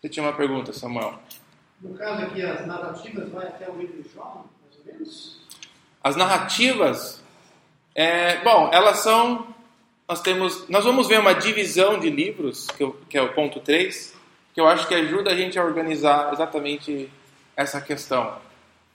Você 0.00 0.08
tinha 0.08 0.24
uma 0.26 0.32
pergunta, 0.32 0.72
Samuel? 0.72 1.18
No 1.80 1.94
caso 1.94 2.22
aqui, 2.24 2.42
as 2.42 2.66
narrativas 2.66 3.30
vai 3.30 3.46
até 3.46 3.70
o 3.70 3.76
livro 3.76 4.02
de 4.02 4.08
Jó, 4.14 4.44
mais 4.62 4.78
ou 4.78 4.92
menos? 4.92 5.40
As 6.02 6.16
narrativas, 6.16 7.22
é, 7.94 8.42
bom, 8.42 8.70
elas 8.72 8.98
são. 8.98 9.46
Nós 10.08 10.20
temos. 10.20 10.68
Nós 10.68 10.84
vamos 10.84 11.06
ver 11.06 11.20
uma 11.20 11.34
divisão 11.34 11.98
de 11.98 12.10
livros, 12.10 12.66
que, 12.68 12.82
eu, 12.82 12.98
que 13.08 13.16
é 13.16 13.22
o 13.22 13.32
ponto 13.32 13.60
3, 13.60 14.16
que 14.54 14.60
eu 14.60 14.66
acho 14.66 14.88
que 14.88 14.94
ajuda 14.94 15.30
a 15.30 15.36
gente 15.36 15.58
a 15.58 15.64
organizar 15.64 16.32
exatamente 16.32 17.10
essa 17.56 17.80
questão. 17.80 18.38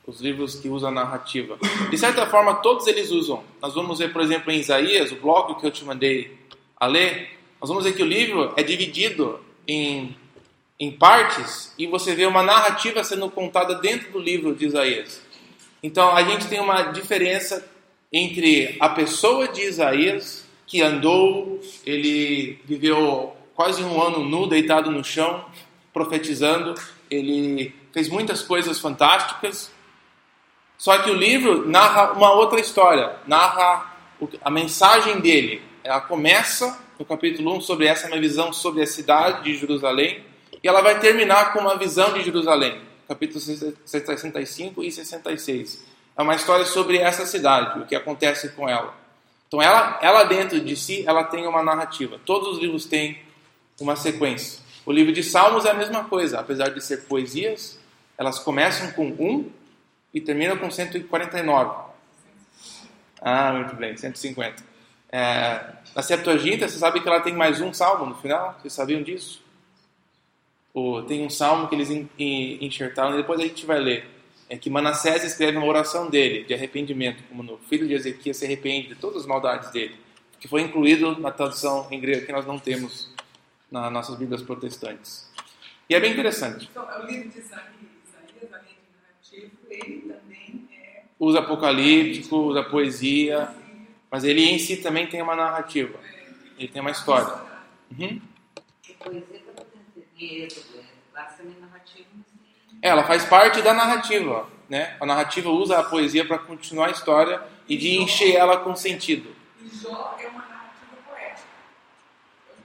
Os 0.06 0.20
livros 0.20 0.56
que 0.56 0.68
usam 0.68 0.92
narrativa. 0.92 1.58
De 1.90 1.98
certa 1.98 2.26
forma, 2.26 2.56
todos 2.56 2.88
eles 2.88 3.10
usam. 3.10 3.44
Nós 3.62 3.74
vamos 3.74 4.00
ver, 4.00 4.12
por 4.12 4.22
exemplo, 4.22 4.52
em 4.52 4.60
Isaías, 4.60 5.12
o 5.12 5.16
bloco 5.16 5.60
que 5.60 5.66
eu 5.66 5.72
te 5.72 5.86
mandei 5.86 6.38
a 6.78 6.88
ler, 6.88 7.40
nós 7.62 7.70
vamos 7.70 7.86
ver 7.86 7.94
que 7.94 8.04
o 8.04 8.06
livro 8.06 8.52
é 8.58 8.64
dividido 8.64 9.40
em 9.66 10.16
em 10.80 10.92
partes 10.92 11.74
e 11.78 11.88
você 11.88 12.14
vê 12.14 12.26
uma 12.26 12.44
narrativa 12.44 13.04
sendo 13.04 13.30
contada 13.30 13.76
dentro 13.76 14.12
do 14.12 14.20
livro 14.20 14.54
de 14.54 14.66
Isaías. 14.66 15.22
Então 15.82 16.16
a 16.16 16.24
gente 16.24 16.48
tem 16.48 16.60
uma 16.60 16.84
diferença 16.92 17.66
entre 18.12 18.76
a 18.80 18.90
pessoa 18.90 19.48
de 19.48 19.62
Isaías 19.62 20.46
que 20.68 20.82
andou, 20.82 21.62
ele 21.86 22.60
viveu 22.66 23.34
quase 23.56 23.84
um 23.84 24.02
ano 24.02 24.26
nu, 24.26 24.48
deitado 24.48 24.92
no 24.92 25.04
chão, 25.04 25.46
profetizando, 25.94 26.74
ele 27.10 27.74
fez 27.94 28.10
muitas 28.10 28.42
coisas 28.42 28.80
fantásticas. 28.80 29.72
Só 30.84 30.98
que 30.98 31.10
o 31.10 31.14
livro 31.14 31.66
narra 31.66 32.12
uma 32.12 32.34
outra 32.34 32.60
história, 32.60 33.16
narra 33.26 33.96
a 34.42 34.52
mensagem 34.52 35.22
dele. 35.22 35.62
Ela 35.82 36.02
começa 36.02 36.78
no 37.00 37.06
capítulo 37.06 37.56
1 37.56 37.62
sobre 37.62 37.86
essa 37.86 38.10
minha 38.10 38.20
visão 38.20 38.52
sobre 38.52 38.82
a 38.82 38.86
cidade 38.86 39.46
de 39.46 39.56
Jerusalém 39.56 40.26
e 40.62 40.68
ela 40.68 40.82
vai 40.82 41.00
terminar 41.00 41.54
com 41.54 41.60
uma 41.60 41.78
visão 41.78 42.12
de 42.12 42.22
Jerusalém, 42.22 42.82
capítulos 43.08 43.46
65 43.86 44.84
e 44.84 44.92
66. 44.92 45.86
É 46.18 46.22
uma 46.22 46.36
história 46.36 46.66
sobre 46.66 46.98
essa 46.98 47.26
cidade, 47.26 47.80
o 47.80 47.86
que 47.86 47.96
acontece 47.96 48.50
com 48.50 48.68
ela. 48.68 48.94
Então, 49.48 49.62
ela, 49.62 49.98
ela 50.02 50.26
dentro 50.26 50.60
de 50.60 50.76
si, 50.76 51.06
ela 51.08 51.24
tem 51.24 51.48
uma 51.48 51.64
narrativa. 51.64 52.20
Todos 52.26 52.58
os 52.58 52.60
livros 52.60 52.84
têm 52.84 53.22
uma 53.80 53.96
sequência. 53.96 54.60
O 54.86 54.92
livro 54.92 55.14
de 55.14 55.24
Salmos 55.24 55.64
é 55.64 55.72
a 55.72 55.76
mesma 55.76 56.04
coisa, 56.04 56.42
apesar 56.42 56.72
de 56.72 56.84
ser 56.84 57.06
poesias, 57.06 57.80
elas 58.18 58.38
começam 58.38 58.92
com 58.92 59.06
1 59.08 59.63
e 60.14 60.22
terminam 60.22 60.58
com 60.58 60.70
149. 60.70 61.94
Ah, 63.22 63.54
muito 63.54 63.76
bem, 63.76 63.96
150. 63.96 64.64
É, 65.12 65.60
na 65.96 66.02
Septuaginta, 66.02 66.68
você 66.68 66.78
sabe 66.78 67.00
que 67.00 67.08
ela 67.08 67.22
tem 67.22 67.34
mais 67.34 67.62
um 67.62 67.74
salmo 67.74 68.06
no 68.06 68.16
final? 68.16 68.58
Vocês 68.60 68.74
sabiam 68.74 69.02
disso? 69.02 69.44
tem 71.08 71.24
um 71.24 71.30
salmo 71.30 71.68
que 71.68 71.76
eles 71.76 71.90
enxertaram, 72.20 73.14
e 73.14 73.18
depois 73.18 73.40
a 73.40 73.44
gente 73.44 73.66
vai 73.66 73.80
ler. 73.80 74.10
É 74.50 74.58
que 74.58 74.70
Manassés 74.70 75.24
escreve 75.24 75.58
uma 75.58 75.68
oração 75.68 76.10
dele, 76.10 76.44
de 76.44 76.54
arrependimento, 76.54 77.24
como 77.30 77.44
no 77.44 77.58
filho 77.58 77.88
de 77.88 77.94
Ezequias 77.94 78.38
se 78.38 78.46
arrepende 78.46 78.90
de 78.90 78.96
todas 78.96 79.22
as 79.22 79.28
maldades 79.28 79.72
dele, 79.72 79.96
que 80.40 80.48
foi 80.48 80.62
incluído 80.62 81.20
na 81.20 81.32
tradução 81.32 81.88
em 81.92 82.00
grego 82.00 82.26
que 82.26 82.32
nós 82.32 82.46
não 82.46 82.58
temos 82.58 83.14
nas 83.72 83.92
nossas 83.92 84.18
Bíblias 84.18 84.42
protestantes. 84.42 85.32
E 85.90 85.96
é 85.96 86.00
bem 86.00 86.12
interessante. 86.12 86.68
Então, 86.70 86.84
o 86.84 87.06
livro 87.06 87.30
de 87.30 87.40
Isaías, 87.40 87.64
de 89.78 89.82
narrativo, 89.82 89.86
ele 89.86 90.02
também 90.02 90.70
é... 90.72 91.04
Usa 91.20 91.40
apocalíptico, 91.40 92.36
usa 92.38 92.64
poesia, 92.64 93.50
mas 94.12 94.24
ele 94.24 94.44
em 94.44 94.60
si 94.60 94.78
também 94.78 95.08
tem 95.08 95.22
uma 95.22 95.36
narrativa. 95.36 96.00
Ele 96.58 96.68
tem 96.68 96.82
uma 96.82 96.92
história. 96.92 97.34
Uhum. 97.98 98.22
poesia 101.44 101.60
narrativa. 101.60 102.08
Ela 102.82 103.04
faz 103.04 103.26
parte 103.26 103.62
da 103.62 103.74
narrativa, 103.74 104.48
né? 104.70 104.98
A 105.00 105.06
narrativa 105.06 105.50
usa 105.50 105.80
a 105.80 105.84
poesia 105.84 106.26
para 106.26 106.38
continuar 106.38 106.88
a 106.88 106.92
história 106.92 107.42
e 107.68 107.78
de 107.78 107.98
encher 107.98 108.36
ela 108.36 108.58
com 108.58 108.76
sentido. 108.76 109.34
E 109.62 109.70
Jó 109.76 110.18
é 110.20 110.28
uma 110.28 110.40
narrativa 110.40 110.98
poética. 111.08 111.48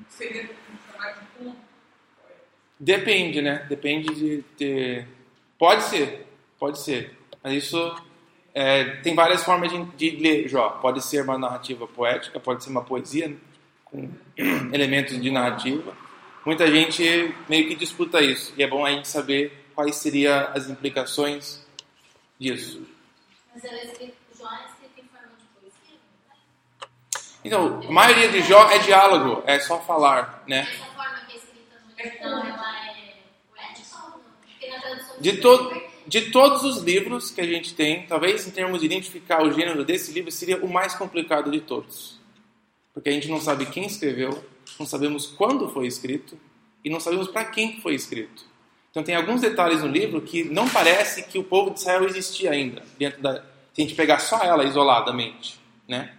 Seria 0.09 0.43
de 0.45 0.59
Depende, 2.81 3.43
né? 3.43 3.67
Depende 3.69 4.15
de 4.15 4.43
ter. 4.57 5.09
Pode 5.59 5.83
ser, 5.85 6.28
pode 6.59 6.79
ser. 6.81 7.17
Mas 7.43 7.65
isso 7.65 7.97
é, 8.55 8.85
tem 8.97 9.15
várias 9.15 9.45
formas 9.45 9.71
de, 9.71 9.85
de, 9.85 10.11
ler 10.17 10.49
Jó. 10.49 10.71
Pode 10.71 11.03
ser 11.03 11.23
uma 11.23 11.39
narrativa 11.39 11.87
poética, 11.87 12.41
pode 12.41 12.65
ser 12.65 12.71
uma 12.71 12.83
poesia 12.85 13.37
com 13.85 14.09
elementos 14.73 15.21
de 15.21 15.31
narrativa 15.31 15.95
muita 16.49 16.67
gente 16.67 17.35
meio 17.47 17.69
que 17.69 17.75
disputa 17.75 18.23
isso. 18.23 18.55
E 18.57 18.63
é 18.63 18.67
bom 18.67 18.87
a 18.87 18.91
gente 18.91 19.07
saber 19.07 19.67
quais 19.75 19.97
seriam 19.97 20.49
as 20.55 20.67
implicações 20.71 21.63
disso. 22.39 22.87
Mas 23.55 23.63
ela 23.65 23.77
é 23.77 23.85
escrito, 23.85 24.17
Jó 24.35 24.49
é 24.51 24.65
escrito 24.65 24.99
em 24.99 25.09
forma 25.09 25.37
de 25.39 25.45
poesia? 25.61 25.99
Então, 27.45 27.81
a 27.87 27.93
maioria 27.93 28.31
de 28.31 28.41
Jó 28.43 28.71
é 28.71 28.79
diálogo, 28.79 29.43
é 29.47 29.61
só 29.61 29.79
falar, 29.81 30.43
né? 30.47 30.61
Essa 30.61 30.87
forma 30.87 31.19
que 31.27 31.33
é 31.33 31.37
escrita 31.37 31.81
no 31.81 32.39
original, 32.39 32.65
ela 32.65 32.89
é 32.89 33.15
poética 33.55 33.99
ou 34.05 34.11
não? 34.11 34.21
Porque 34.41 34.71
na 34.71 34.81
tradução 34.81 35.21
de, 35.21 35.37
to 35.37 35.88
de 36.09 36.31
todos 36.31 36.65
os 36.65 36.83
livros 36.83 37.31
que 37.31 37.41
a 37.41 37.47
gente 37.47 37.75
tem, 37.75 38.07
talvez 38.07 38.47
em 38.47 38.51
termos 38.51 38.81
de 38.81 38.87
identificar 38.87 39.47
o 39.47 39.53
gênero 39.53 39.85
desse 39.85 40.11
livro, 40.11 40.33
seria 40.33 40.57
o 40.65 40.73
mais 40.73 40.95
complicado 40.95 41.51
de 41.51 41.61
todos. 41.61 42.19
Porque 42.95 43.11
a 43.11 43.13
gente 43.13 43.29
não 43.29 43.39
sabe 43.39 43.67
quem 43.67 43.85
escreveu, 43.85 44.43
não 44.81 44.87
sabemos 44.87 45.27
quando 45.27 45.69
foi 45.69 45.87
escrito 45.87 46.39
e 46.83 46.89
não 46.89 46.99
sabemos 46.99 47.29
para 47.29 47.45
quem 47.45 47.79
foi 47.83 47.95
escrito. 47.95 48.47
Então 48.91 49.03
tem 49.03 49.15
alguns 49.15 49.43
detalhes 49.43 49.83
no 49.83 49.89
livro 49.89 50.23
que 50.23 50.45
não 50.45 50.67
parece 50.67 51.25
que 51.25 51.39
o 51.39 51.45
povo 51.45 51.71
de 51.71 51.81
Israel 51.81 52.07
existia 52.07 52.53
ainda, 52.53 52.83
dentro 52.99 53.21
da, 53.21 53.43
se 53.75 53.81
a 53.81 53.81
gente 53.83 53.95
pegar 53.95 54.19
só 54.19 54.43
ela 54.43 54.65
isoladamente. 54.65 55.61
Né? 55.87 56.15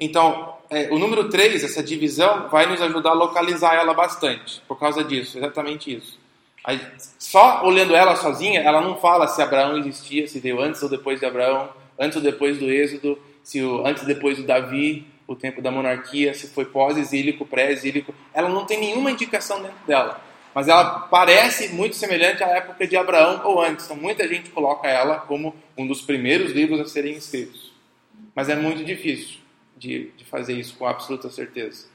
Então, 0.00 0.58
é, 0.68 0.90
o 0.90 0.98
número 0.98 1.28
3, 1.28 1.62
essa 1.62 1.80
divisão, 1.80 2.48
vai 2.48 2.66
nos 2.66 2.82
ajudar 2.82 3.10
a 3.10 3.14
localizar 3.14 3.74
ela 3.76 3.94
bastante, 3.94 4.60
por 4.66 4.80
causa 4.80 5.04
disso, 5.04 5.38
exatamente 5.38 5.94
isso. 5.94 6.18
Aí, 6.64 6.80
só 7.18 7.64
olhando 7.64 7.94
ela 7.94 8.14
sozinha, 8.14 8.60
ela 8.60 8.80
não 8.80 8.96
fala 8.96 9.26
se 9.26 9.42
Abraão 9.42 9.76
existia, 9.76 10.28
se 10.28 10.38
veio 10.38 10.60
antes 10.60 10.82
ou 10.82 10.88
depois 10.88 11.18
de 11.18 11.26
Abraão, 11.26 11.70
antes 11.98 12.16
ou 12.16 12.22
depois 12.22 12.58
do 12.58 12.70
Êxodo, 12.70 13.18
se 13.42 13.60
o, 13.62 13.84
antes 13.84 14.02
ou 14.02 14.08
depois 14.08 14.36
do 14.36 14.44
Davi, 14.44 15.06
o 15.26 15.34
tempo 15.34 15.60
da 15.60 15.70
monarquia, 15.70 16.34
se 16.34 16.48
foi 16.48 16.64
pós-exílico, 16.64 17.44
pré-exílico, 17.44 18.14
ela 18.32 18.48
não 18.48 18.64
tem 18.64 18.78
nenhuma 18.78 19.10
indicação 19.10 19.60
dentro 19.60 19.78
dela. 19.86 20.20
Mas 20.54 20.68
ela 20.68 21.00
parece 21.10 21.70
muito 21.70 21.96
semelhante 21.96 22.44
à 22.44 22.48
época 22.48 22.86
de 22.86 22.96
Abraão 22.96 23.40
ou 23.44 23.60
antes. 23.60 23.86
Então 23.86 23.96
muita 23.96 24.28
gente 24.28 24.50
coloca 24.50 24.86
ela 24.86 25.16
como 25.16 25.54
um 25.76 25.86
dos 25.86 26.02
primeiros 26.02 26.52
livros 26.52 26.80
a 26.80 26.84
serem 26.84 27.14
escritos. 27.14 27.72
Mas 28.34 28.48
é 28.48 28.54
muito 28.54 28.84
difícil 28.84 29.38
de, 29.76 30.10
de 30.16 30.24
fazer 30.24 30.54
isso 30.54 30.76
com 30.76 30.86
absoluta 30.86 31.30
certeza. 31.30 31.86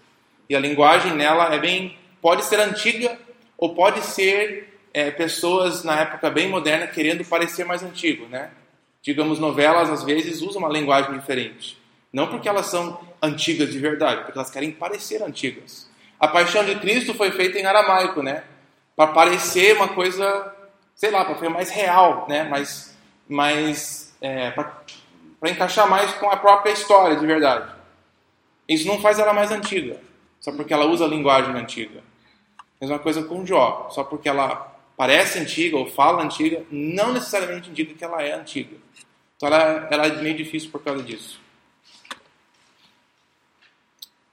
E 0.50 0.56
a 0.56 0.60
linguagem 0.60 1.14
nela 1.14 1.54
é 1.54 1.60
bem. 1.60 1.96
pode 2.22 2.44
ser 2.46 2.60
antiga 2.60 3.18
ou 3.58 3.74
pode 3.74 4.02
ser 4.04 4.80
é, 4.94 5.12
pessoas 5.12 5.84
na 5.84 6.02
época 6.02 6.30
bem 6.30 6.48
moderna 6.50 6.88
querendo 6.88 7.26
parecer 7.26 7.66
mais 7.66 7.84
antigo, 7.84 8.26
né? 8.28 8.52
Digamos, 9.02 9.40
novelas 9.40 9.90
às 9.90 10.04
vezes 10.04 10.42
usam 10.42 10.62
uma 10.62 10.70
linguagem 10.70 11.18
diferente. 11.18 11.78
Não 12.12 12.28
porque 12.28 12.48
elas 12.48 12.68
são 12.68 13.00
antigas 13.22 13.72
de 13.72 13.80
verdade, 13.80 14.24
porque 14.24 14.38
elas 14.38 14.50
querem 14.50 14.72
parecer 14.72 15.22
antigas. 15.22 15.90
A 16.20 16.28
paixão 16.28 16.64
de 16.64 16.76
Cristo 16.76 17.14
foi 17.14 17.32
feita 17.32 17.60
em 17.60 17.66
aramaico, 17.66 18.22
né? 18.22 18.44
Para 18.96 19.12
parecer 19.12 19.76
uma 19.76 19.90
coisa, 19.90 20.54
sei 20.96 21.12
lá, 21.12 21.24
para 21.26 21.38
ser 21.38 21.50
mais 21.50 21.70
real, 21.70 22.26
né? 22.28 22.44
Mais, 22.44 22.98
mais 23.30 24.16
é, 24.22 24.52
para 24.52 25.52
encaixar 25.52 25.88
mais 25.90 26.12
com 26.14 26.30
a 26.30 26.38
própria 26.38 26.72
história 26.72 27.16
de 27.16 27.26
verdade. 27.26 27.72
Isso 28.68 28.88
não 28.88 29.00
faz 29.00 29.20
ela 29.20 29.34
mais 29.34 29.52
antiga, 29.52 29.98
só 30.40 30.52
porque 30.52 30.74
ela 30.74 30.86
usa 30.86 31.06
a 31.06 31.08
linguagem 31.08 31.56
antiga. 31.56 32.02
Mesma 32.80 33.00
coisa 33.00 33.24
com 33.24 33.46
Jó, 33.46 33.90
só 33.92 34.04
porque 34.04 34.30
ela 34.30 34.76
parece 34.96 35.40
antiga 35.40 35.78
ou 35.78 35.88
fala 35.88 36.24
antiga, 36.24 36.64
não 36.72 37.14
necessariamente 37.14 37.70
indica 37.70 37.94
que 37.94 38.04
ela 38.04 38.22
é 38.22 38.34
antiga. 38.34 38.78
Então 39.36 39.48
ela, 39.48 39.88
ela 39.92 40.08
é 40.08 40.22
meio 40.22 40.36
difícil 40.36 40.72
por 40.72 40.82
causa 40.84 41.04
disso. 41.04 41.40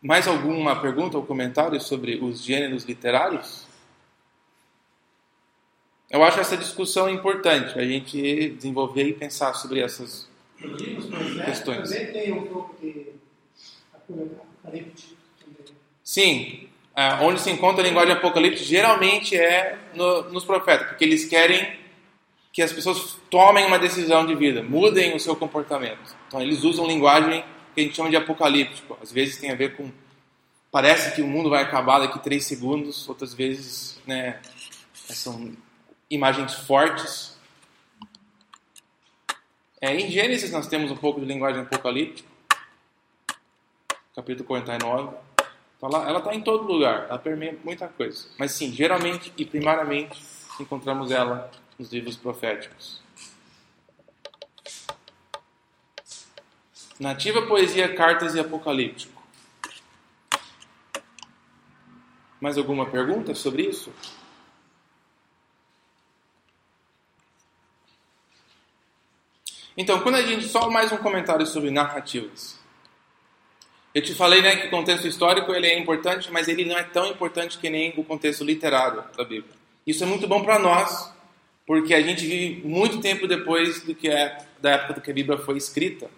Mais 0.00 0.28
alguma 0.28 0.80
pergunta 0.80 1.16
ou 1.16 1.24
comentário 1.24 1.80
sobre 1.80 2.16
os 2.16 2.42
gêneros 2.42 2.84
literários? 2.84 3.66
Eu 6.10 6.22
acho 6.22 6.38
essa 6.40 6.56
discussão 6.56 7.08
importante, 7.08 7.78
a 7.78 7.84
gente 7.84 8.50
desenvolver 8.50 9.08
e 9.08 9.14
pensar 9.14 9.54
sobre 9.54 9.80
essas 9.80 10.28
Questões. 11.44 11.90
Sim, 16.02 16.68
ah, 16.94 17.18
onde 17.22 17.40
se 17.40 17.50
encontra 17.50 17.82
a 17.82 17.86
linguagem 17.86 18.12
apocalíptica 18.14 18.64
geralmente 18.64 19.36
é 19.36 19.78
no- 19.94 20.24
nos 20.30 20.44
profetas, 20.44 20.86
porque 20.88 21.04
eles 21.04 21.24
querem 21.24 21.78
que 22.52 22.62
as 22.62 22.72
pessoas 22.72 23.18
tomem 23.28 23.66
uma 23.66 23.78
decisão 23.78 24.24
de 24.24 24.34
vida, 24.34 24.62
mudem 24.62 25.14
o 25.14 25.20
seu 25.20 25.34
comportamento. 25.34 26.14
Então 26.28 26.40
eles 26.40 26.62
usam 26.62 26.86
linguagem 26.86 27.44
que 27.74 27.80
a 27.80 27.84
gente 27.84 27.96
chama 27.96 28.10
de 28.10 28.16
apocalíptico. 28.16 28.96
Às 29.02 29.10
vezes 29.10 29.38
tem 29.38 29.50
a 29.50 29.56
ver 29.56 29.76
com 29.76 29.90
parece 30.70 31.14
que 31.14 31.22
o 31.22 31.26
mundo 31.26 31.50
vai 31.50 31.62
acabar 31.62 32.00
daqui 32.00 32.18
três 32.20 32.46
segundos, 32.46 33.08
outras 33.08 33.32
vezes, 33.34 34.00
né, 34.06 34.40
são 34.92 35.52
imagens 36.10 36.54
fortes. 36.54 37.36
É, 39.80 39.94
em 39.94 40.10
Gênesis 40.10 40.50
nós 40.50 40.66
temos 40.66 40.90
um 40.90 40.96
pouco 40.96 41.20
de 41.20 41.26
linguagem 41.26 41.62
apocalíptica, 41.62 42.28
capítulo 44.14 44.46
49. 44.46 45.16
Tá 45.84 45.98
lá- 45.98 46.08
ela 46.08 46.18
está 46.18 46.34
em 46.34 46.40
todo 46.40 46.64
lugar, 46.64 47.08
ela 47.10 47.18
permeia 47.18 47.58
muita 47.62 47.86
coisa. 47.86 48.26
Mas 48.38 48.52
sim, 48.52 48.72
geralmente 48.72 49.30
e 49.36 49.44
primariamente 49.44 50.18
encontramos 50.58 51.10
ela 51.10 51.50
nos 51.78 51.92
livros 51.92 52.16
proféticos. 52.16 53.02
Nativa 56.98 57.42
poesia, 57.42 57.94
cartas 57.94 58.34
e 58.34 58.40
apocalíptico. 58.40 59.22
Mais 62.40 62.56
alguma 62.56 62.86
pergunta 62.86 63.34
sobre 63.34 63.64
isso? 63.64 63.92
Então, 69.76 70.00
quando 70.00 70.14
a 70.14 70.22
gente 70.22 70.48
só 70.48 70.70
mais 70.70 70.90
um 70.92 70.96
comentário 70.96 71.46
sobre 71.46 71.70
narrativas. 71.70 72.63
Eu 73.94 74.02
te 74.02 74.12
falei, 74.12 74.42
né, 74.42 74.56
que 74.56 74.66
o 74.66 74.70
contexto 74.70 75.06
histórico 75.06 75.52
ele 75.52 75.68
é 75.68 75.78
importante, 75.78 76.28
mas 76.32 76.48
ele 76.48 76.64
não 76.64 76.76
é 76.76 76.82
tão 76.82 77.06
importante 77.06 77.58
que 77.58 77.70
nem 77.70 77.94
o 77.96 78.02
contexto 78.02 78.42
literário 78.42 79.04
da 79.16 79.22
Bíblia. 79.22 79.54
Isso 79.86 80.02
é 80.02 80.06
muito 80.06 80.26
bom 80.26 80.42
para 80.42 80.58
nós, 80.58 81.12
porque 81.64 81.94
a 81.94 82.02
gente 82.02 82.26
vive 82.26 82.66
muito 82.66 83.00
tempo 83.00 83.28
depois 83.28 83.82
do 83.82 83.94
que 83.94 84.08
é 84.08 84.36
da 84.60 84.72
época 84.72 84.94
do 84.94 85.00
que 85.00 85.12
a 85.12 85.14
Bíblia 85.14 85.38
foi 85.38 85.56
escrita. 85.56 86.10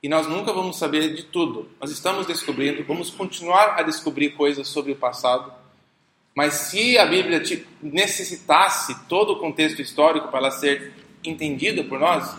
E 0.00 0.08
nós 0.08 0.28
nunca 0.28 0.52
vamos 0.52 0.78
saber 0.78 1.12
de 1.12 1.24
tudo. 1.24 1.68
Nós 1.80 1.90
estamos 1.90 2.24
descobrindo, 2.24 2.84
vamos 2.84 3.10
continuar 3.10 3.74
a 3.76 3.82
descobrir 3.82 4.30
coisas 4.30 4.68
sobre 4.68 4.92
o 4.92 4.96
passado. 4.96 5.52
Mas 6.36 6.54
se 6.54 6.96
a 6.98 7.04
Bíblia 7.04 7.42
necessitasse 7.82 8.94
todo 9.08 9.32
o 9.32 9.40
contexto 9.40 9.82
histórico 9.82 10.28
para 10.28 10.38
ela 10.38 10.50
ser 10.52 10.92
entendida 11.24 11.82
por 11.82 11.98
nós, 11.98 12.32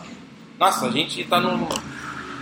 nossa, 0.58 0.88
a 0.88 0.92
gente 0.92 1.20
está 1.20 1.42
num. 1.42 1.68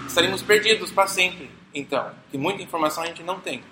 estaríamos 0.05 0.43
perdidos 0.43 0.91
para 0.91 1.07
sempre. 1.07 1.56
Então, 1.77 2.09
que 2.31 2.37
muita 2.37 2.63
informação 2.63 3.03
a 3.03 3.07
gente 3.07 3.21
não 3.21 3.39
tem. 3.39 3.63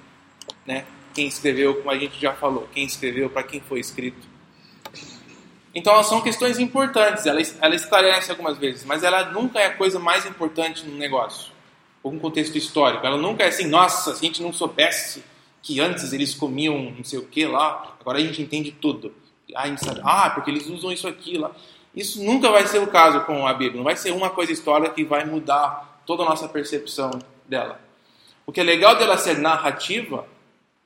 Né? 0.65 0.86
Quem 1.13 1.28
escreveu, 1.28 1.76
como 1.76 1.89
a 1.89 1.98
gente 1.98 2.20
já 2.20 2.34
falou, 2.34 2.68
quem 2.72 2.86
escreveu, 2.86 3.30
para 3.30 3.44
quem 3.44 3.60
foi 3.60 3.80
escrito. 3.80 4.28
Então, 5.74 6.02
são 6.04 6.22
questões 6.22 6.60
importantes. 6.60 7.26
Ela, 7.26 7.41
ela 7.62 7.76
esclarece 7.76 8.30
algumas 8.30 8.58
vezes, 8.58 8.86
mas 8.86 9.04
ela 9.04 9.32
nunca 9.32 9.60
é 9.60 9.65
a 9.65 9.76
coisa 9.76 10.00
mais 10.00 10.26
importante 10.26 10.86
no 10.86 10.98
negócio. 10.98 11.52
Ou 12.04 12.13
um 12.13 12.20
contexto 12.20 12.56
histórico. 12.58 13.06
Ela 13.06 13.18
nunca 13.18 13.44
é 13.44 13.48
assim, 13.48 13.68
nossa, 13.68 14.13
se 14.13 14.24
a 14.24 14.28
gente 14.28 14.41
não 14.41 14.54
soubesse 14.54 15.24
que 15.62 15.80
antes 15.80 16.13
eles 16.13 16.36
comiam 16.36 16.94
não 16.96 17.04
sei 17.04 17.18
o 17.18 17.26
que 17.26 17.46
lá, 17.46 17.96
agora 18.00 18.20
a 18.20 18.22
gente 18.22 18.39
entende 18.39 18.72
tudo. 18.72 19.12
Ah, 19.56 19.76
sabe, 19.78 20.02
ah, 20.04 20.30
porque 20.30 20.52
eles 20.52 20.68
usam 20.68 20.91
isso 20.91 21.08
aqui 21.08 21.38
lá. 21.38 21.52
Isso 21.96 22.24
nunca 22.24 22.52
vai 22.52 22.68
ser 22.68 22.80
o 22.80 22.88
caso 22.88 23.22
com 23.22 23.48
a 23.48 23.54
Bíblia. 23.54 23.78
Não 23.78 23.84
vai 23.84 23.96
ser 23.96 24.12
uma 24.12 24.30
coisa 24.30 24.52
histórica 24.52 24.94
que 24.94 25.04
vai 25.04 25.26
mudar 25.26 26.02
toda 26.06 26.24
a 26.24 26.26
nossa 26.26 26.48
percepção 26.48 27.10
dela. 27.48 27.85
O 28.46 28.52
que 28.52 28.60
é 28.60 28.64
legal 28.64 28.96
dela 28.98 29.18
ser 29.18 29.38
narrativa 29.40 30.28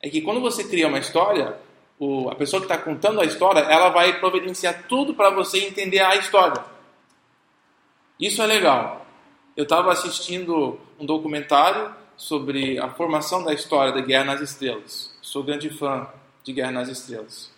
é 0.01 0.09
que 0.09 0.21
quando 0.21 0.39
você 0.39 0.63
cria 0.63 0.87
uma 0.87 0.99
história, 0.99 1.57
o- 1.99 2.29
a 2.29 2.35
pessoa 2.35 2.61
que 2.61 2.65
está 2.71 2.77
contando 2.77 3.19
a 3.19 3.25
história, 3.25 3.59
ela 3.59 3.89
vai 3.89 4.19
providenciar 4.19 4.85
tudo 4.87 5.13
para 5.13 5.29
você 5.29 5.59
entender 5.65 5.99
a 5.99 6.15
história. 6.15 6.63
Isso 8.19 8.41
é 8.41 8.45
legal. 8.45 9.05
Eu 9.55 9.63
estava 9.63 9.91
assistindo 9.91 10.79
um 10.99 11.05
documentário 11.05 11.93
sobre 12.15 12.77
a 12.79 12.89
formação 12.89 13.43
da 13.43 13.53
história 13.53 13.93
da 13.93 14.01
Guerra 14.01 14.25
nas 14.25 14.41
Estrelas. 14.41 15.13
Sou 15.21 15.43
grande 15.43 15.69
fã 15.69 16.07
de 16.43 16.53
Guerra 16.53 16.71
nas 16.71 16.89
Estrelas. 16.89 17.51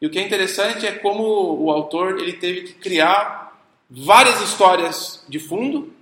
E 0.00 0.06
o 0.06 0.10
que 0.10 0.18
é 0.18 0.22
interessante 0.22 0.86
é 0.86 0.92
como 0.92 1.22
o 1.62 1.70
autor 1.70 2.18
ele 2.18 2.34
teve 2.34 2.62
que 2.62 2.72
criar 2.74 3.58
várias 3.88 4.40
histórias 4.42 5.24
de 5.28 5.38
fundo 5.38 5.93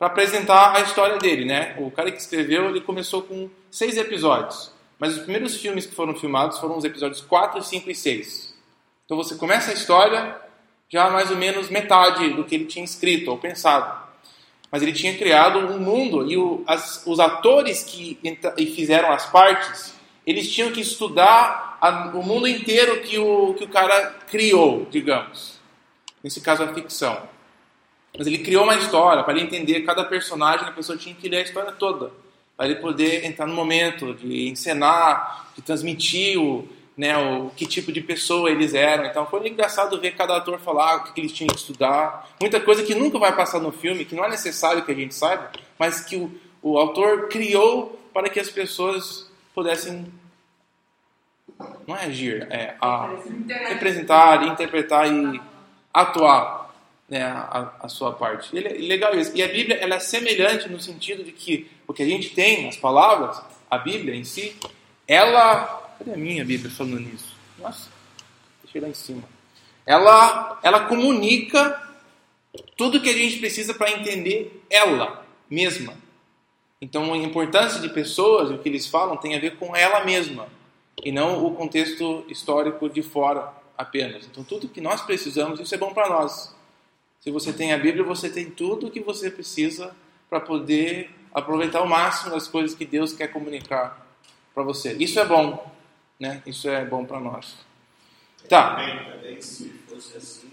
para 0.00 0.08
apresentar 0.08 0.74
a 0.74 0.80
história 0.80 1.18
dele, 1.18 1.44
né? 1.44 1.74
O 1.78 1.90
cara 1.90 2.10
que 2.10 2.16
escreveu, 2.18 2.70
ele 2.70 2.80
começou 2.80 3.20
com 3.20 3.50
seis 3.70 3.98
episódios, 3.98 4.72
mas 4.98 5.12
os 5.14 5.18
primeiros 5.20 5.56
filmes 5.56 5.84
que 5.84 5.94
foram 5.94 6.14
filmados 6.14 6.58
foram 6.58 6.78
os 6.78 6.84
episódios 6.86 7.20
4, 7.20 7.62
5 7.62 7.90
e 7.90 7.94
6. 7.94 8.54
Então 9.04 9.14
você 9.14 9.34
começa 9.34 9.70
a 9.70 9.74
história 9.74 10.34
já 10.88 11.10
mais 11.10 11.30
ou 11.30 11.36
menos 11.36 11.68
metade 11.68 12.30
do 12.30 12.44
que 12.44 12.54
ele 12.54 12.64
tinha 12.64 12.82
escrito 12.84 13.30
ou 13.30 13.36
pensado. 13.36 14.00
Mas 14.72 14.82
ele 14.82 14.94
tinha 14.94 15.18
criado 15.18 15.58
um 15.58 15.78
mundo 15.78 16.30
e 16.30 16.36
o- 16.38 16.64
as- 16.66 17.02
os 17.06 17.20
atores 17.20 17.82
que 17.82 18.18
e 18.56 18.66
fizeram 18.66 19.12
as 19.12 19.26
partes, 19.26 19.92
eles 20.26 20.50
tinham 20.50 20.72
que 20.72 20.80
estudar 20.80 21.76
a- 21.78 22.10
o 22.14 22.22
mundo 22.22 22.48
inteiro 22.48 23.02
que 23.02 23.18
o, 23.18 23.52
que 23.52 23.64
o 23.64 23.68
cara 23.68 24.14
criou, 24.30 24.86
digamos. 24.90 25.58
Nesse 26.24 26.40
caso, 26.40 26.62
a 26.62 26.72
ficção. 26.72 27.28
Mas 28.16 28.26
ele 28.26 28.38
criou 28.38 28.64
uma 28.64 28.76
história, 28.76 29.22
para 29.22 29.34
ele 29.34 29.44
entender 29.44 29.82
cada 29.82 30.04
personagem, 30.04 30.66
a 30.66 30.72
pessoa 30.72 30.98
tinha 30.98 31.14
que 31.14 31.28
ler 31.28 31.38
a 31.38 31.42
história 31.42 31.72
toda. 31.72 32.10
Para 32.56 32.66
ele 32.66 32.76
poder 32.76 33.24
entrar 33.24 33.46
no 33.46 33.54
momento 33.54 34.14
de 34.14 34.48
encenar, 34.48 35.50
de 35.56 35.62
transmitir 35.62 36.38
o, 36.38 36.68
né, 36.96 37.16
o 37.16 37.50
que 37.56 37.64
tipo 37.64 37.90
de 37.90 38.00
pessoa 38.00 38.50
eles 38.50 38.74
eram. 38.74 39.06
Então 39.06 39.24
foi 39.26 39.48
engraçado 39.48 39.98
ver 40.00 40.12
cada 40.12 40.36
ator 40.36 40.58
falar 40.58 40.96
o 40.96 41.04
que, 41.04 41.20
eles 41.20 41.32
tinham 41.32 41.48
que 41.48 41.58
estudar. 41.58 42.28
Muita 42.40 42.60
coisa 42.60 42.82
que 42.82 42.94
nunca 42.94 43.18
vai 43.18 43.34
passar 43.34 43.60
no 43.60 43.72
filme, 43.72 44.04
que 44.04 44.14
não 44.14 44.24
é 44.24 44.28
necessário 44.28 44.84
que 44.84 44.92
a 44.92 44.94
gente 44.94 45.14
saiba, 45.14 45.50
mas 45.78 46.00
que 46.00 46.16
o, 46.16 46.30
o 46.60 46.78
autor 46.78 47.28
criou 47.28 47.98
para 48.12 48.28
que 48.28 48.38
as 48.38 48.50
pessoas 48.50 49.30
pudessem. 49.54 50.12
Não 51.86 51.96
é 51.96 52.04
agir, 52.04 52.46
é 52.50 52.74
a, 52.80 53.10
representar, 53.68 54.42
interpretar 54.46 55.10
e 55.10 55.40
atuar 55.92 56.59
né, 57.10 57.24
a, 57.24 57.72
a 57.80 57.88
sua 57.88 58.12
parte. 58.12 58.56
E 58.56 58.64
é 58.64 58.72
legal 58.86 59.18
isso. 59.18 59.32
E 59.34 59.42
a 59.42 59.48
Bíblia 59.48 59.76
ela 59.76 59.96
é 59.96 59.98
semelhante 59.98 60.68
no 60.68 60.80
sentido 60.80 61.24
de 61.24 61.32
que 61.32 61.68
o 61.86 61.92
que 61.92 62.04
a 62.04 62.06
gente 62.06 62.30
tem, 62.30 62.68
as 62.68 62.76
palavras, 62.76 63.42
a 63.68 63.76
Bíblia 63.76 64.14
em 64.14 64.22
si, 64.22 64.56
ela. 65.06 65.78
Cadê 65.98 66.12
a 66.12 66.16
minha 66.16 66.44
Bíblia 66.44 66.70
falando 66.70 67.00
nisso? 67.00 67.34
Nossa, 67.58 67.90
deixei 68.62 68.80
lá 68.80 68.88
em 68.88 68.94
cima. 68.94 69.24
Ela, 69.84 70.60
ela 70.62 70.86
comunica 70.86 71.82
tudo 72.76 73.00
que 73.00 73.10
a 73.10 73.16
gente 73.16 73.38
precisa 73.38 73.74
para 73.74 73.90
entender 73.90 74.64
ela 74.70 75.26
mesma. 75.50 75.94
Então 76.80 77.12
a 77.12 77.16
importância 77.16 77.80
de 77.80 77.88
pessoas, 77.88 78.50
o 78.50 78.58
que 78.58 78.68
eles 78.68 78.86
falam, 78.86 79.16
tem 79.16 79.34
a 79.34 79.40
ver 79.40 79.56
com 79.56 79.74
ela 79.74 80.04
mesma 80.04 80.46
e 81.02 81.10
não 81.10 81.44
o 81.44 81.54
contexto 81.54 82.24
histórico 82.28 82.88
de 82.88 83.02
fora 83.02 83.52
apenas. 83.76 84.26
Então 84.26 84.44
tudo 84.44 84.68
que 84.68 84.80
nós 84.80 85.02
precisamos, 85.02 85.58
isso 85.60 85.74
é 85.74 85.78
bom 85.78 85.92
para 85.92 86.08
nós. 86.08 86.54
Se 87.20 87.30
você 87.30 87.52
tem 87.52 87.72
a 87.72 87.78
Bíblia, 87.78 88.02
você 88.02 88.30
tem 88.30 88.50
tudo 88.50 88.86
o 88.86 88.90
que 88.90 89.00
você 89.00 89.30
precisa 89.30 89.94
para 90.28 90.40
poder 90.40 91.10
aproveitar 91.32 91.80
ao 91.80 91.86
máximo 91.86 92.30
das 92.30 92.48
coisas 92.48 92.74
que 92.74 92.86
Deus 92.86 93.12
quer 93.12 93.28
comunicar 93.28 94.06
para 94.54 94.62
você. 94.62 94.94
Isso 94.94 95.20
é 95.20 95.24
bom, 95.24 95.70
né? 96.18 96.42
Isso 96.46 96.68
é 96.68 96.82
bom 96.84 97.04
para 97.04 97.20
nós. 97.20 97.58
Tá. 98.48 98.76
Também, 98.76 99.12
também, 99.12 99.42
se 99.42 99.68
fosse 99.86 100.16
assim, 100.16 100.50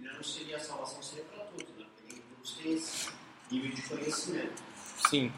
não 0.00 0.22
seria 0.22 0.56
a 0.56 0.60
salvação, 0.60 1.02
seria 1.02 1.24
para 1.24 1.44
todos, 1.44 1.68
né? 1.76 1.84
Porque 1.94 2.14
nem 2.14 2.22
todos 2.34 2.52
têm 2.54 2.72
esse 2.72 3.10
nível 3.50 3.70
de 3.70 3.82
conhecimento. 3.82 4.62
Sim. 5.08 5.32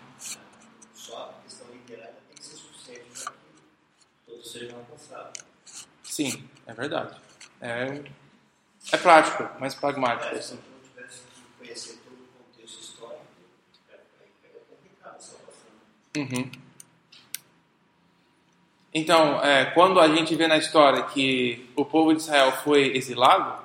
Só 0.94 1.36
a 1.38 1.42
questão 1.42 1.66
literária 1.72 2.14
tem 2.28 2.36
que 2.36 2.44
ser 2.44 2.56
suficiente 2.56 3.24
para 3.24 3.32
que 3.32 4.30
todos 4.30 4.52
sejam 4.52 4.78
alcançados. 4.78 5.44
Sim, 6.04 6.48
é 6.66 6.72
verdade. 6.72 7.20
É, 7.60 8.04
é 8.90 8.96
prático, 8.96 9.48
mas 9.60 9.74
pragmático. 9.74 10.34
Assim. 10.34 10.54
não 10.56 10.90
tivesse 10.90 11.20
que 11.20 11.42
conhecer 11.58 11.98
todo 12.04 12.14
o 12.14 12.44
contexto 12.44 12.80
histórico, 12.80 13.22
aí 13.90 14.50
complicado 14.68 15.16
a 15.16 15.20
salvação. 15.20 15.70
Uhum. 16.16 16.50
Então, 18.94 19.42
é, 19.42 19.66
quando 19.66 20.00
a 20.00 20.08
gente 20.08 20.34
vê 20.34 20.46
na 20.46 20.58
história 20.58 21.04
que 21.04 21.70
o 21.74 21.84
povo 21.84 22.12
de 22.12 22.20
Israel 22.20 22.52
foi 22.52 22.94
exilado, 22.96 23.62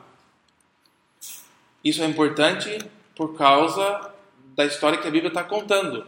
isso 1.83 2.01
é 2.01 2.05
importante 2.05 2.79
por 3.15 3.35
causa 3.37 4.13
da 4.55 4.65
história 4.65 4.97
que 4.97 5.07
a 5.07 5.11
Bíblia 5.11 5.29
está 5.29 5.43
contando. 5.43 6.07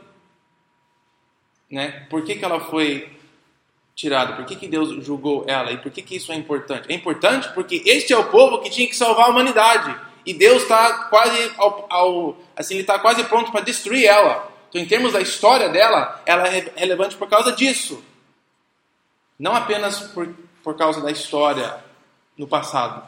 Né? 1.69 2.07
Por 2.09 2.23
que, 2.23 2.35
que 2.35 2.45
ela 2.45 2.59
foi 2.59 3.18
tirada? 3.99 4.33
Por 4.35 4.45
que, 4.45 4.55
que 4.55 4.67
Deus 4.67 5.03
julgou 5.05 5.43
ela? 5.47 5.71
E 5.71 5.77
por 5.77 5.91
que, 5.91 6.01
que 6.01 6.15
isso 6.15 6.31
é 6.31 6.35
importante? 6.35 6.89
É 6.89 6.93
importante 6.95 7.49
porque 7.53 7.81
este 7.85 8.13
é 8.13 8.17
o 8.17 8.29
povo 8.29 8.59
que 8.61 8.69
tinha 8.69 8.87
que 8.87 8.95
salvar 8.95 9.25
a 9.25 9.29
humanidade. 9.29 9.93
e 10.25 10.33
Deus 10.33 10.63
está 10.63 11.05
quase 11.09 11.51
ao, 11.57 11.85
ao- 11.89 12.37
assim, 12.55 12.75
ele 12.75 12.81
está 12.83 12.97
quase 12.99 13.23
pronto 13.25 13.51
para 13.51 13.61
destruir 13.61 14.05
ela. 14.05 14.47
Então, 14.69 14.79
em 14.81 14.85
termos 14.85 15.13
da 15.13 15.19
história 15.21 15.67
dela, 15.69 16.21
ela 16.25 16.47
é 16.47 16.71
relevante 16.75 17.15
por 17.17 17.27
causa 17.27 17.51
disso. 17.51 18.03
Não 19.39 19.55
apenas 19.55 19.99
por, 20.13 20.27
por 20.63 20.77
causa 20.77 21.01
da 21.01 21.09
história 21.11 21.83
no 22.37 22.47
passado, 22.47 23.07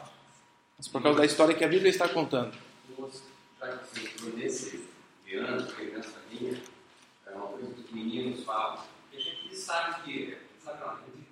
mas 0.76 0.88
por 0.88 1.00
causa 1.02 1.18
da 1.20 1.24
história 1.26 1.54
que 1.54 1.64
a 1.64 1.68
Bíblia 1.68 1.90
está 1.90 2.08
contando. 2.08 2.52
Nesse 4.34 4.84
diante, 5.26 5.72
que 5.74 5.84
nessa 5.86 6.18
linha, 6.30 6.60
é 7.26 7.30
uma 7.34 7.46
coisa 7.46 7.72
que 7.74 7.80
os 7.82 7.90
meninos 7.92 8.44
falam. 8.44 8.78
A 9.12 9.16
gente 9.16 9.56
sabe 9.56 10.02
que, 10.02 10.36
sabe 10.64 10.80
lá, 10.82 10.92
a 10.92 10.96
gente 11.06 11.26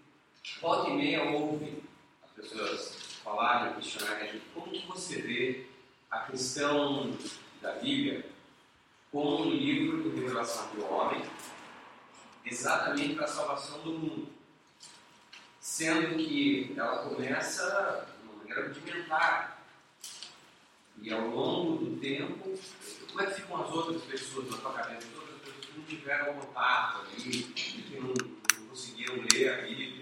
volta 0.61 0.91
e 0.91 0.95
meia 0.95 1.25
ouve 1.31 1.83
as 2.23 2.31
pessoas 2.33 2.95
falarem, 3.25 3.75
questionarem 3.75 4.41
como 4.55 4.71
que 4.71 4.87
você 4.87 5.21
vê 5.21 5.67
a 6.11 6.21
questão 6.21 7.17
da 7.63 7.73
Bíblia 7.73 8.27
como 9.11 9.43
um 9.43 9.51
livro 9.51 10.03
de 10.03 10.21
revelação 10.21 10.69
do 10.75 10.85
homem, 10.87 11.23
exatamente 12.45 13.15
para 13.15 13.25
a 13.25 13.29
salvação 13.29 13.81
do 13.81 13.93
mundo. 13.93 14.29
Sendo 15.61 16.17
que 16.17 16.75
ela 16.77 17.09
começa 17.09 18.07
de 18.17 18.29
uma 18.29 18.39
maneira 18.39 18.69
rudimentar. 18.69 19.61
E 21.03 21.13
ao 21.13 21.29
longo 21.29 21.85
do 21.85 21.99
tempo, 21.99 22.59
como 23.09 23.23
é 23.23 23.27
que 23.27 23.41
ficam 23.41 23.63
as 23.63 23.71
outras 23.71 24.03
pessoas 24.03 24.51
na 24.51 24.59
tua 24.59 24.73
cabeça? 24.75 25.07
As 25.07 25.15
outras 25.15 25.39
pessoas 25.41 25.65
que 25.65 25.79
não 25.79 25.85
tiveram 25.85 26.35
contato 26.35 26.99
ali, 26.99 27.43
que 27.45 27.99
não, 27.99 28.09
não 28.09 28.69
conseguiram 28.69 29.15
ler 29.33 29.53
a 29.53 29.63
Bíblia. 29.63 30.00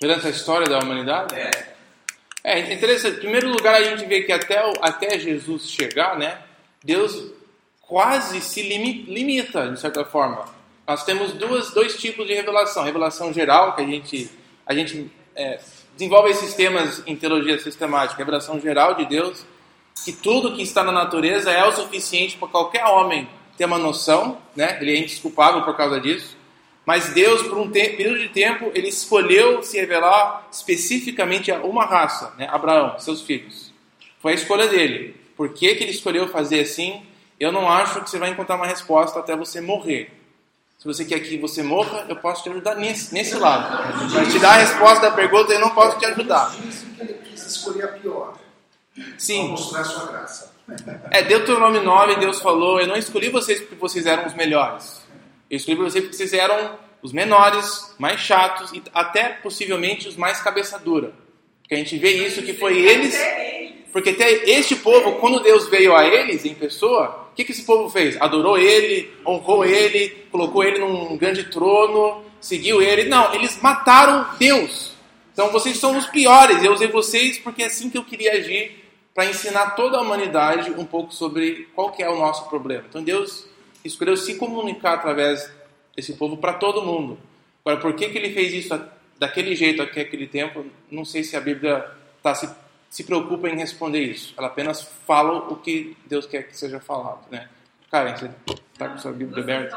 Durante 0.00 0.26
a 0.26 0.30
história 0.30 0.66
da 0.66 0.78
humanidade, 0.78 1.34
É, 1.34 1.74
É 2.46 2.72
interessante. 2.74 3.16
Em 3.16 3.20
primeiro 3.20 3.48
lugar, 3.48 3.74
a 3.76 3.82
gente 3.82 4.04
vê 4.04 4.22
que 4.22 4.30
até, 4.32 4.60
até 4.82 5.18
Jesus 5.18 5.70
chegar, 5.70 6.18
né, 6.18 6.38
Deus 6.84 7.32
quase 7.80 8.40
se 8.42 8.62
limi- 8.62 9.04
limita, 9.08 9.70
de 9.70 9.80
certa 9.80 10.04
forma. 10.04 10.44
Nós 10.86 11.04
temos 11.04 11.32
duas, 11.32 11.70
dois 11.70 11.96
tipos 11.96 12.26
de 12.26 12.34
revelação. 12.34 12.84
Revelação 12.84 13.32
geral, 13.32 13.74
que 13.74 13.80
a 13.80 13.86
gente, 13.86 14.30
a 14.66 14.74
gente 14.74 15.10
é, 15.34 15.58
desenvolve 15.96 16.30
esses 16.30 16.52
temas 16.54 17.02
em 17.06 17.16
teologia 17.16 17.58
sistemática. 17.58 18.18
Revelação 18.18 18.60
geral 18.60 18.94
de 18.94 19.06
Deus, 19.06 19.46
que 20.04 20.12
tudo 20.12 20.54
que 20.54 20.60
está 20.62 20.82
na 20.82 20.92
natureza 20.92 21.50
é 21.50 21.64
o 21.64 21.72
suficiente 21.72 22.36
para 22.36 22.48
qualquer 22.48 22.84
homem 22.84 23.26
ter 23.56 23.64
uma 23.64 23.78
noção, 23.78 24.36
né? 24.54 24.76
ele 24.82 24.92
é 24.94 24.98
indesculpável 24.98 25.62
por 25.62 25.74
causa 25.76 25.98
disso. 25.98 26.36
Mas 26.86 27.14
Deus, 27.14 27.42
por 27.42 27.58
um 27.58 27.70
período 27.70 28.18
de 28.18 28.28
tempo, 28.28 28.70
ele 28.74 28.88
escolheu 28.88 29.62
se 29.62 29.78
revelar 29.78 30.46
especificamente 30.52 31.50
a 31.50 31.58
uma 31.58 31.84
raça, 31.86 32.34
né? 32.36 32.46
Abraão, 32.50 32.98
seus 32.98 33.22
filhos. 33.22 33.72
Foi 34.20 34.32
a 34.32 34.34
escolha 34.34 34.68
dele. 34.68 35.16
Por 35.36 35.50
que, 35.54 35.74
que 35.74 35.84
ele 35.84 35.92
escolheu 35.92 36.28
fazer 36.28 36.60
assim? 36.60 37.02
Eu 37.40 37.50
não 37.50 37.70
acho 37.70 38.02
que 38.02 38.10
você 38.10 38.18
vai 38.18 38.30
encontrar 38.30 38.56
uma 38.56 38.66
resposta 38.66 39.18
até 39.18 39.34
você 39.34 39.60
morrer. 39.60 40.12
Se 40.78 40.86
você 40.86 41.04
quer 41.04 41.20
que 41.20 41.38
você 41.38 41.62
morra, 41.62 42.04
eu 42.08 42.16
posso 42.16 42.42
te 42.42 42.50
ajudar 42.50 42.74
nesse, 42.74 43.12
nesse 43.14 43.36
lado. 43.36 43.94
Mas 44.12 44.32
te 44.32 44.38
dar 44.38 44.50
a 44.50 44.58
resposta 44.58 45.08
da 45.08 45.16
pergunta, 45.16 45.52
eu 45.52 45.60
não 45.60 45.70
posso 45.70 45.98
te 45.98 46.04
ajudar. 46.04 46.54
Que 46.54 47.02
ele 47.02 47.14
quis 47.14 47.46
escolher 47.46 47.84
a 47.84 47.88
pior. 47.88 48.34
Para 48.94 49.04
Sim, 49.18 49.48
mostrar 49.48 49.84
sua 49.84 50.06
graça. 50.06 50.54
É, 51.10 51.22
Deuteronômio 51.22 51.82
9, 51.82 52.16
Deus 52.16 52.40
falou: 52.40 52.80
Eu 52.80 52.86
não 52.86 52.96
escolhi 52.96 53.28
vocês 53.28 53.60
porque 53.60 53.74
vocês 53.74 54.06
eram 54.06 54.26
os 54.26 54.34
melhores. 54.34 55.03
Eu 55.54 55.58
escolhi 55.58 55.76
vocês 55.76 56.02
porque 56.02 56.16
vocês 56.16 56.32
eram 56.32 56.76
os 57.00 57.12
menores, 57.12 57.94
mais 57.96 58.20
chatos 58.20 58.72
e 58.72 58.82
até 58.92 59.28
possivelmente 59.28 60.08
os 60.08 60.16
mais 60.16 60.40
cabeça 60.40 60.80
dura. 60.80 61.14
Porque 61.62 61.76
a 61.76 61.78
gente 61.78 61.96
vê 61.96 62.10
isso 62.26 62.42
que 62.42 62.54
foi 62.54 62.78
eles. 62.78 63.16
Porque 63.92 64.10
até 64.10 64.50
este 64.50 64.74
povo, 64.74 65.12
quando 65.20 65.38
Deus 65.38 65.68
veio 65.68 65.94
a 65.94 66.04
eles 66.04 66.44
em 66.44 66.56
pessoa, 66.56 67.28
o 67.30 67.36
que, 67.36 67.44
que 67.44 67.52
esse 67.52 67.62
povo 67.62 67.88
fez? 67.88 68.20
Adorou 68.20 68.58
ele, 68.58 69.12
honrou 69.24 69.64
ele, 69.64 70.26
colocou 70.32 70.64
ele 70.64 70.80
num 70.80 71.16
grande 71.16 71.44
trono, 71.44 72.24
seguiu 72.40 72.82
ele. 72.82 73.04
Não, 73.04 73.32
eles 73.32 73.56
mataram 73.62 74.26
Deus. 74.36 74.92
Então 75.32 75.52
vocês 75.52 75.76
são 75.76 75.96
os 75.96 76.06
piores. 76.08 76.64
Eu 76.64 76.72
usei 76.72 76.88
vocês 76.88 77.38
porque 77.38 77.62
é 77.62 77.66
assim 77.66 77.88
que 77.88 77.96
eu 77.96 78.04
queria 78.04 78.32
agir 78.32 78.84
para 79.14 79.26
ensinar 79.26 79.76
toda 79.76 79.98
a 79.98 80.00
humanidade 80.00 80.72
um 80.72 80.84
pouco 80.84 81.14
sobre 81.14 81.68
qual 81.76 81.92
que 81.92 82.02
é 82.02 82.10
o 82.10 82.18
nosso 82.18 82.48
problema. 82.48 82.86
Então 82.88 83.04
Deus 83.04 83.53
escolheu 83.84 84.16
se 84.16 84.36
comunicar 84.36 84.94
através 84.94 85.50
desse 85.94 86.14
povo 86.14 86.36
para 86.36 86.54
todo 86.54 86.82
mundo. 86.82 87.18
Agora, 87.64 87.80
por 87.80 87.94
que, 87.94 88.08
que 88.08 88.18
ele 88.18 88.32
fez 88.32 88.52
isso 88.52 88.88
daquele 89.18 89.54
jeito 89.54 89.82
até 89.82 90.00
aquele 90.00 90.26
tempo? 90.26 90.66
Não 90.90 91.04
sei 91.04 91.22
se 91.22 91.36
a 91.36 91.40
Bíblia 91.40 91.90
tá 92.22 92.34
se, 92.34 92.50
se 92.90 93.04
preocupa 93.04 93.48
em 93.48 93.56
responder 93.56 94.00
isso. 94.00 94.34
Ela 94.36 94.48
apenas 94.48 94.82
fala 95.06 95.50
o 95.50 95.56
que 95.56 95.96
Deus 96.06 96.26
quer 96.26 96.44
que 96.44 96.56
seja 96.56 96.80
falado, 96.80 97.26
né? 97.30 97.48
Karen, 97.90 98.16
você 98.16 98.30
está 98.72 98.88
com 98.88 98.98
sua 98.98 99.12
Bíblia 99.12 99.42
aberta? 99.42 99.76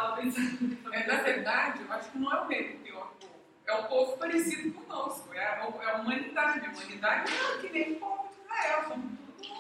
É, 0.91 1.07
na 1.07 1.21
verdade, 1.21 1.81
eu 1.87 1.93
acho 1.93 2.11
que 2.11 2.17
não 2.17 2.33
é 2.33 2.41
o 2.41 2.47
mesmo 2.47 2.79
pior 2.79 3.11
povo. 3.19 3.33
É 3.67 3.73
o 3.73 3.83
povo 3.83 4.17
parecido 4.17 4.71
conosco. 4.71 5.29
É 5.33 5.39
a, 5.39 5.69
é 5.81 5.91
a 5.91 5.95
humanidade. 5.97 6.65
A 6.65 6.71
humanidade 6.71 7.31
não 7.31 7.53
é 7.53 7.57
que 7.61 7.69
nem 7.69 7.93
o 7.93 7.95
povo 7.97 8.27
de 8.29 8.41
Israel. 8.41 8.83
Somos 8.87 9.11
tudo 9.39 9.55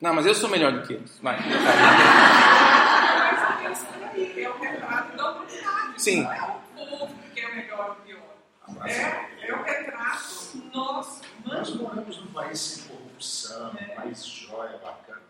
Não, 0.00 0.14
mas 0.14 0.26
eu 0.26 0.34
sou 0.34 0.50
melhor 0.50 0.72
do 0.72 0.86
que 0.86 0.94
eles. 0.94 1.18
Vai. 1.22 1.38
É 3.64 4.48
o 4.48 4.58
retrato 4.58 5.16
da 5.16 5.30
humanidade. 5.30 6.02
Sim. 6.02 6.22
Não 6.22 6.32
é 6.32 6.42
o 6.42 6.86
povo 6.98 7.14
que 7.34 7.40
é 7.40 7.48
o 7.48 7.54
melhor 7.56 7.86
ou 7.88 7.92
o 7.92 7.94
pior. 7.96 8.86
É, 8.86 9.48
é 9.48 9.54
o 9.54 9.62
retrato 9.62 10.56
nosso, 10.72 11.22
Nós 11.44 11.68
humano. 11.70 11.82
moramos 11.82 12.20
num 12.20 12.32
país 12.32 12.58
sem 12.60 12.88
corrupção, 12.88 13.70
um 13.70 13.94
país 13.94 14.24
jóia, 14.24 14.78
bacana. 14.78 15.22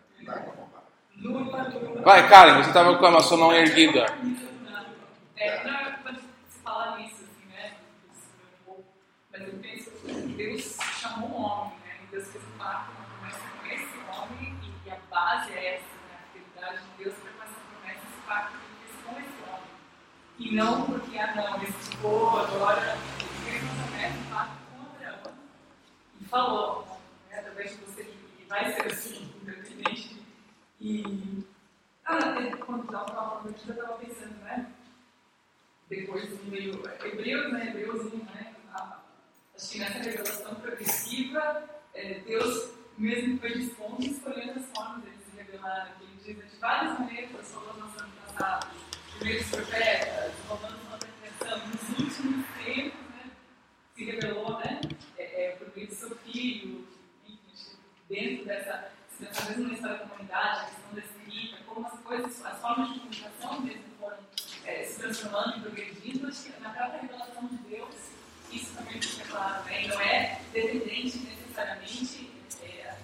Não 1.15 1.45
dá 1.51 1.65
pra 1.65 1.79
Lula. 1.79 2.01
Vai, 2.01 2.27
Karen, 2.29 2.61
você 2.61 2.69
estava 2.69 2.97
com 2.97 3.05
a 3.05 3.19
sua 3.21 3.37
mão 3.37 3.53
erguida. 3.53 4.05
É, 5.35 5.63
não 5.63 5.73
é 5.73 5.99
quando 6.01 6.17
se 6.19 6.59
fala 6.63 6.97
nisso, 6.97 7.23
assim, 7.23 7.45
né? 7.51 7.73
isso 8.11 8.27
é 8.39 8.45
um 8.45 8.65
pouco, 8.65 8.83
Mas 9.31 9.41
eu 9.41 9.53
penso 9.61 9.91
que 9.91 10.13
Deus 10.13 10.77
chamou 10.99 11.29
um 11.29 11.43
homem, 11.43 11.77
né? 11.85 11.99
E 12.03 12.07
Deus 12.07 12.27
fez 12.29 12.43
um 12.43 12.57
pacto, 12.57 12.91
uma 12.91 13.05
promessa 13.05 13.39
com 13.59 13.67
esse 13.67 13.97
homem, 14.09 14.55
e, 14.63 14.87
e 14.87 14.91
a 14.91 14.97
base 15.09 15.51
é 15.51 15.75
essa, 15.75 15.83
né? 15.83 16.17
A 16.17 16.33
fidelidade 16.33 16.83
de 16.83 17.03
Deus 17.03 17.15
foi 17.15 17.31
com 17.31 17.43
essa 17.43 17.59
promessa, 17.69 17.99
esse 17.99 18.21
pacto 18.27 18.57
que 18.57 18.63
ele 18.65 18.75
fez 18.87 19.05
com 19.05 19.11
esse 19.19 19.49
homem. 19.49 19.73
E 20.39 20.55
não 20.55 20.85
porque, 20.85 21.17
ah, 21.17 21.35
não, 21.35 21.63
esse 21.63 21.97
povo 21.97 22.37
agora 22.39 22.97
ele 23.19 23.29
fez 23.45 23.63
um 23.63 24.29
pacto 24.29 24.57
com 24.71 25.05
Abraão. 25.05 25.33
E 26.19 26.25
falou, 26.25 26.87
né? 27.29 27.39
Através 27.39 27.71
de 27.71 27.77
você, 27.85 28.03
que 28.03 28.45
vai 28.47 28.73
ser 28.73 28.91
assim, 28.91 29.33
independente. 29.41 30.21
E. 30.79 31.43
Ah, 32.05 32.41
é, 32.41 32.55
quando 32.57 32.83
estava 32.83 33.07
falando 33.07 33.49
aqui, 33.49 33.69
eu 33.69 33.75
estava 33.75 33.93
pensando, 33.97 34.35
né? 34.43 34.73
depois 35.95 36.43
meio 36.45 36.81
Hebreus, 37.03 37.53
né? 37.53 37.67
Hebreus 37.69 38.13
1, 38.13 38.17
né? 38.17 38.53
Acho 39.55 39.71
que 39.71 39.79
nessa 39.79 39.99
revelação 39.99 40.55
progressiva, 40.55 41.63
é, 41.93 42.19
Deus 42.21 42.73
mesmo 42.97 43.39
foi 43.39 43.53
dispondo 43.53 44.01
e 44.01 44.09
escolhendo 44.09 44.59
as 44.59 44.65
formas 44.75 45.03
de 45.03 45.31
se 45.31 45.37
revelar 45.37 45.89
naquele 45.89 46.15
dia 46.23 46.43
de 46.43 46.55
várias 46.57 46.99
maneiras, 46.99 47.51
falou 47.51 47.73
no 47.75 47.85
ano 47.85 48.11
passado, 48.25 48.67
primeiros 49.17 49.47
profetas, 49.47 50.31
romanos 50.47 50.81
uma 50.87 50.97
pretensão, 50.97 51.67
nos 51.67 51.99
últimos 51.99 52.45
tempos, 52.63 52.99
né? 53.09 53.31
Se 53.95 54.03
revelou, 54.05 54.59
né? 54.59 54.81
É, 55.17 55.45
é, 55.45 55.51
por 55.51 55.75
meio 55.75 55.87
do 55.87 55.95
seu 55.95 56.15
filho, 56.17 56.87
enfim, 57.27 57.77
dentro 58.09 58.45
dessa, 58.45 58.91
dessa 59.19 59.49
mesma 59.49 59.73
história 59.73 59.97
da 59.97 60.05
comunidade, 60.05 60.59
a 60.59 60.65
questão 60.65 60.93
da 60.93 60.99
escrita, 61.01 61.63
como 61.65 61.87
as 61.87 61.99
coisas, 61.99 62.45
as 62.45 62.59
formas 62.59 62.93
de 62.93 62.99
comunicação 62.99 63.61
mesmo 63.61 63.83
foram 63.99 64.17
é, 64.65 64.83
se 64.83 64.99
transformando 64.99 65.57
e 65.57 65.61
progredindo, 65.61 66.27
acho 66.27 66.43
que 66.43 66.61
na 66.61 66.69
própria 66.69 67.01
revelação 67.01 67.47
de 67.47 67.57
Deus, 67.57 67.95
isso 68.51 68.73
também 68.75 69.01
fica 69.01 69.25
claro, 69.29 69.63
né? 69.65 69.87
Não 69.87 70.01
é 70.01 70.41
dependente 70.51 71.17
necessariamente 71.19 72.29
é, 72.61 72.95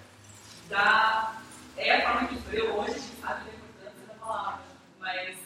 da. 0.67 1.41
É 1.78 1.95
a 1.95 2.02
forma 2.02 2.28
que 2.28 2.56
eu 2.56 2.76
hoje 2.78 2.91
a 2.91 2.93
gente 2.93 3.22
sabe 3.22 3.45
da 3.45 3.56
importância 3.56 4.06
da 4.08 4.13
palavra, 4.15 4.62
mas 5.00 5.38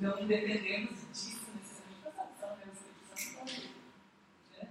não 0.00 0.26
dependemos 0.26 0.98
disso 1.12 1.46
necessariamente 1.54 2.00
para 2.00 2.10
a 2.10 2.14
salvação, 2.14 2.56
né? 2.56 2.64
O 2.66 2.72
Espírito 2.72 3.06
Santo 3.06 3.36
tá 3.36 4.62
né? 4.64 4.70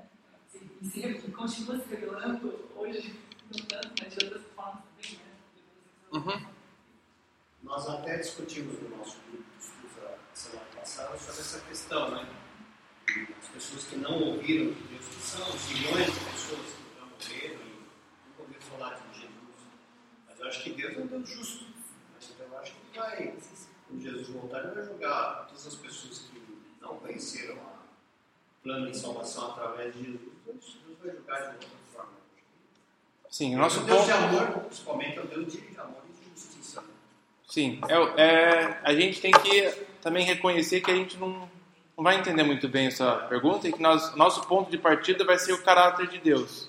E 0.82 0.86
se, 0.86 1.32
continua 1.32 1.80
se 1.80 1.90
revelando 1.90 2.70
hoje, 2.76 3.20
não 3.52 3.66
tanto, 3.68 3.94
mas 4.02 4.16
de 4.16 4.26
outras 4.26 4.44
formas 4.56 4.84
também, 4.84 5.20
né? 5.20 5.32
Uhum. 6.12 6.48
Nós 7.62 7.88
até 7.88 8.18
discutimos 8.18 8.82
no 8.82 8.98
nosso 8.98 9.18
grupo 9.30 9.44
de 9.56 9.64
estudos 9.64 10.04
a 10.04 10.36
semana 10.36 10.68
passada 10.76 11.18
sobre 11.20 11.42
essa 11.42 11.60
questão, 11.62 12.12
né? 12.12 12.28
As 13.40 13.50
pessoas 13.50 13.84
que 13.86 13.98
não 13.98 14.20
ouviram 14.22 14.74
de 14.74 14.82
Deus, 14.82 15.06
que 15.08 15.22
são 15.22 15.46
milhões 15.46 16.06
de 16.06 16.20
pessoas 16.32 16.66
que 16.66 16.96
já 16.98 17.06
morreram 17.06 17.62
e 17.62 18.30
nunca 18.30 18.42
ouviram 18.42 18.62
falar 18.62 18.96
de 18.96 19.20
Jesus. 19.20 19.30
Mas 20.28 20.40
eu 20.40 20.48
acho 20.48 20.64
que 20.64 20.70
Deus 20.72 20.98
é 20.98 21.00
um 21.02 21.08
Deus 21.08 21.30
justo. 21.30 21.66
Mas 22.14 22.34
eu 22.40 22.58
acho 22.58 22.74
que 22.74 22.80
ele 22.80 23.00
vai, 23.00 23.38
quando 23.90 24.02
Jesus 24.04 24.30
voltar, 24.30 24.60
ele 24.60 24.76
vai 24.76 24.86
julgar 24.86 25.48
todas 25.48 25.68
as 25.68 25.76
pessoas 25.76 26.20
que 26.20 26.42
não 26.82 26.96
conheceram 26.98 27.56
o 27.56 28.64
plano 28.64 28.92
de 28.92 28.98
salvação 28.98 29.52
através 29.52 29.94
de 29.96 30.04
Jesus. 30.04 30.20
Deus 30.46 30.78
Deus 30.86 30.98
vai 31.02 31.12
julgar 31.16 31.40
de 31.40 31.54
outra 31.56 31.70
forma. 31.94 32.12
Sim, 33.30 33.56
o 33.56 33.60
nosso 33.60 33.82
o 33.82 33.84
Deus 33.84 33.98
ponto. 33.98 34.08
de 34.08 34.14
amor, 34.14 34.48
principalmente, 34.66 35.18
é 35.18 35.22
o 35.22 35.28
Deus 35.28 35.52
de 35.52 35.80
amor 35.80 36.04
e 36.08 36.24
de 36.24 36.40
justiça. 36.40 36.84
Sim, 37.48 37.82
é, 37.88 38.22
é- 38.22 38.80
a 38.84 38.94
gente 38.94 39.20
tem 39.20 39.32
que 39.32 39.72
também 40.02 40.26
reconhecer 40.26 40.82
que 40.82 40.92
a 40.92 40.96
gente 40.96 41.18
não, 41.18 41.50
não 41.98 42.04
vai 42.04 42.18
entender 42.18 42.44
muito 42.44 42.68
bem 42.70 42.88
essa 42.88 43.16
pergunta 43.28 43.68
e 43.68 43.74
que 43.74 43.82
nós, 43.82 44.16
nosso 44.16 44.46
ponto 44.48 44.70
de 44.70 44.78
partida 44.78 45.26
vai 45.26 45.40
ser 45.40 45.54
o 45.54 45.64
caráter 45.64 46.08
de 46.08 46.20
Deus. 46.20 46.69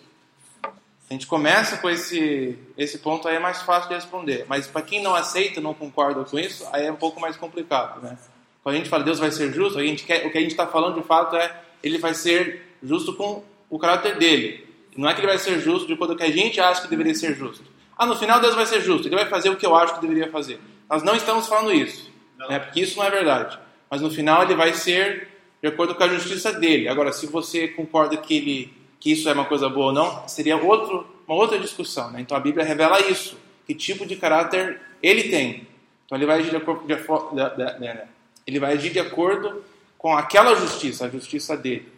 A 1.10 1.12
gente 1.12 1.26
começa 1.26 1.76
com 1.78 1.90
esse, 1.90 2.56
esse 2.78 2.98
ponto 2.98 3.26
aí 3.26 3.34
é 3.34 3.40
mais 3.40 3.60
fácil 3.62 3.88
de 3.88 3.96
responder, 3.96 4.46
mas 4.48 4.68
para 4.68 4.80
quem 4.80 5.02
não 5.02 5.12
aceita, 5.12 5.60
não 5.60 5.74
concorda 5.74 6.24
com 6.24 6.38
isso, 6.38 6.64
aí 6.72 6.86
é 6.86 6.92
um 6.92 6.96
pouco 6.96 7.20
mais 7.20 7.36
complicado, 7.36 8.00
né? 8.00 8.16
Quando 8.62 8.76
a 8.76 8.78
gente 8.78 8.88
fala 8.88 9.02
Deus 9.02 9.18
vai 9.18 9.32
ser 9.32 9.52
justo, 9.52 9.76
a 9.76 9.82
gente 9.82 10.04
quer, 10.04 10.24
o 10.24 10.30
que 10.30 10.38
a 10.38 10.40
gente 10.40 10.52
está 10.52 10.68
falando 10.68 11.00
de 11.00 11.06
fato 11.06 11.34
é 11.34 11.62
ele 11.82 11.98
vai 11.98 12.14
ser 12.14 12.76
justo 12.80 13.14
com 13.14 13.42
o 13.68 13.76
caráter 13.76 14.18
dele. 14.18 14.64
Não 14.96 15.08
é 15.08 15.12
que 15.12 15.18
ele 15.20 15.26
vai 15.26 15.38
ser 15.38 15.58
justo 15.58 15.88
de 15.88 15.94
acordo 15.94 16.14
com 16.14 16.22
o 16.22 16.24
que 16.24 16.30
a 16.30 16.34
gente 16.34 16.60
acha 16.60 16.82
que 16.82 16.88
deveria 16.88 17.14
ser 17.14 17.34
justo. 17.34 17.64
Ah, 17.98 18.06
no 18.06 18.14
final 18.14 18.40
Deus 18.40 18.54
vai 18.54 18.66
ser 18.66 18.80
justo, 18.80 19.08
ele 19.08 19.16
vai 19.16 19.26
fazer 19.26 19.50
o 19.50 19.56
que 19.56 19.66
eu 19.66 19.74
acho 19.74 19.96
que 19.96 20.00
deveria 20.00 20.30
fazer. 20.30 20.60
Nós 20.88 21.02
não 21.02 21.16
estamos 21.16 21.48
falando 21.48 21.72
isso, 21.72 22.08
né? 22.48 22.60
porque 22.60 22.82
isso 22.82 22.96
não 22.96 23.04
é 23.04 23.10
verdade. 23.10 23.58
Mas 23.90 24.00
no 24.00 24.10
final 24.12 24.44
ele 24.44 24.54
vai 24.54 24.74
ser 24.74 25.28
de 25.60 25.68
acordo 25.68 25.96
com 25.96 26.04
a 26.04 26.08
justiça 26.08 26.52
dele. 26.52 26.86
Agora, 26.86 27.12
se 27.12 27.26
você 27.26 27.66
concorda 27.66 28.16
que, 28.16 28.36
ele, 28.36 28.79
que 29.00 29.10
isso 29.12 29.28
é 29.28 29.32
uma 29.32 29.46
coisa 29.46 29.68
boa 29.68 29.86
ou 29.86 29.92
não, 29.92 30.28
seria 30.28 30.56
outro, 30.56 31.06
uma 31.26 31.36
outra 31.36 31.58
discussão. 31.58 32.10
Né? 32.10 32.20
Então 32.20 32.36
a 32.36 32.40
Bíblia 32.40 32.64
revela 32.64 33.00
isso, 33.00 33.36
que 33.66 33.74
tipo 33.74 34.04
de 34.06 34.14
caráter 34.16 34.80
ele 35.02 35.24
tem. 35.30 35.66
Então 36.06 36.18
ele 36.18 36.26
vai 36.26 36.38
agir 36.40 36.50
de 36.50 36.56
acordo, 36.56 36.86
de, 36.86 36.94
da- 37.36 37.48
da- 37.48 37.78
né? 37.78 38.06
ele 38.46 38.58
vai 38.60 38.74
agir 38.74 38.90
de 38.90 38.98
acordo 39.00 39.64
com 39.96 40.14
aquela 40.16 40.54
justiça, 40.54 41.06
a 41.06 41.08
justiça 41.08 41.56
dele. 41.56 41.88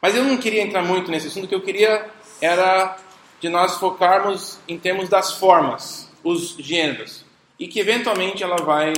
Mas 0.00 0.14
eu 0.14 0.24
não 0.24 0.36
queria 0.38 0.62
entrar 0.62 0.82
muito 0.82 1.10
nesse 1.10 1.26
assunto, 1.28 1.44
o 1.44 1.48
que 1.48 1.54
eu 1.54 1.60
queria 1.62 2.08
era 2.40 2.96
de 3.40 3.48
nós 3.48 3.76
focarmos 3.76 4.58
em 4.68 4.78
termos 4.78 5.08
das 5.08 5.34
formas, 5.34 6.10
os 6.24 6.56
gêneros, 6.58 7.24
e 7.58 7.68
que 7.68 7.80
eventualmente 7.80 8.42
ela 8.42 8.56
vai 8.56 8.92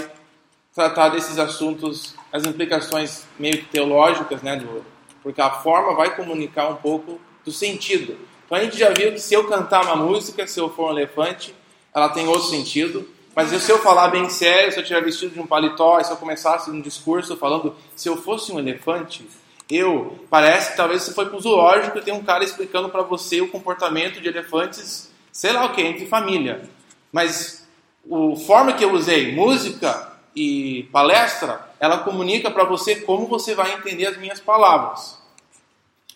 tratar 0.75 1.09
desses 1.11 1.39
assuntos, 1.39 2.15
as 2.33 2.45
implicações 2.45 3.25
meio 3.39 3.59
que 3.59 3.65
teológicas, 3.67 4.43
né, 4.43 4.57
do, 4.57 4.85
porque 5.23 5.41
a 5.41 5.51
forma 5.51 5.95
vai 5.95 6.15
comunicar 6.15 6.69
um 6.69 6.77
pouco 6.77 7.21
do 7.45 7.53
sentido. 7.53 8.17
Então 8.45 8.59
a 8.59 8.65
gente 8.65 8.79
já 8.79 8.91
viu 8.91 9.13
que 9.13 9.21
se 9.21 9.35
eu 9.35 9.47
cantar 9.49 9.85
uma 9.85 9.97
música, 9.97 10.47
se 10.47 10.61
eu 10.61 10.69
for 10.69 10.89
um 10.89 10.99
elefante, 10.99 11.55
ela 11.95 12.09
tem 12.09 12.27
outro 12.29 12.49
sentido. 12.49 13.09
Mas 13.35 13.49
se 13.49 13.73
eu 13.73 13.79
falar 13.79 14.09
bem 14.09 14.29
sério, 14.29 14.71
se 14.73 14.79
eu 14.79 14.85
tiver 14.85 15.03
vestido 15.03 15.33
de 15.33 15.41
um 15.41 15.47
paletó, 15.47 16.03
se 16.03 16.13
eu 16.13 16.17
começasse 16.17 16.71
um 16.71 16.81
discurso 16.81 17.37
falando, 17.37 17.75
se 17.97 18.09
eu 18.09 18.17
fosse 18.17 18.53
um 18.53 18.59
elefante, 18.59 19.27
eu, 19.71 20.19
parece 20.29 20.73
que 20.73 20.77
talvez 20.77 21.03
você 21.03 21.15
foi 21.15 21.27
para 21.27 21.37
o 21.37 21.41
zoológico 21.41 21.97
e 21.97 22.03
tem 22.03 22.13
um 22.13 22.23
cara 22.23 22.45
explicando 22.45 22.91
para 22.91 23.03
você 23.03 23.41
o 23.41 23.49
comportamento 23.49 24.21
de 24.21 24.29
elefantes, 24.29 25.11
sei 25.33 25.53
lá 25.53 25.65
o 25.65 25.73
que, 25.73 25.81
entre 25.81 26.07
família. 26.07 26.69
Mas 27.11 27.67
a 28.07 28.37
forma 28.47 28.75
que 28.75 28.85
eu 28.85 28.93
usei, 28.93 29.33
música 29.35 30.13
e 30.37 30.89
palestra, 30.93 31.72
ela 31.83 31.99
comunica 31.99 32.49
para 32.49 32.63
você 32.63 33.01
como 33.01 33.27
você 33.27 33.57
vai 33.57 33.75
entender 33.75 34.07
as 34.07 34.17
minhas 34.17 34.39
palavras. 34.39 35.21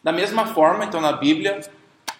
Da 0.00 0.12
mesma 0.12 0.54
forma, 0.54 0.84
então, 0.84 1.00
na 1.00 1.10
Bíblia, 1.10 1.60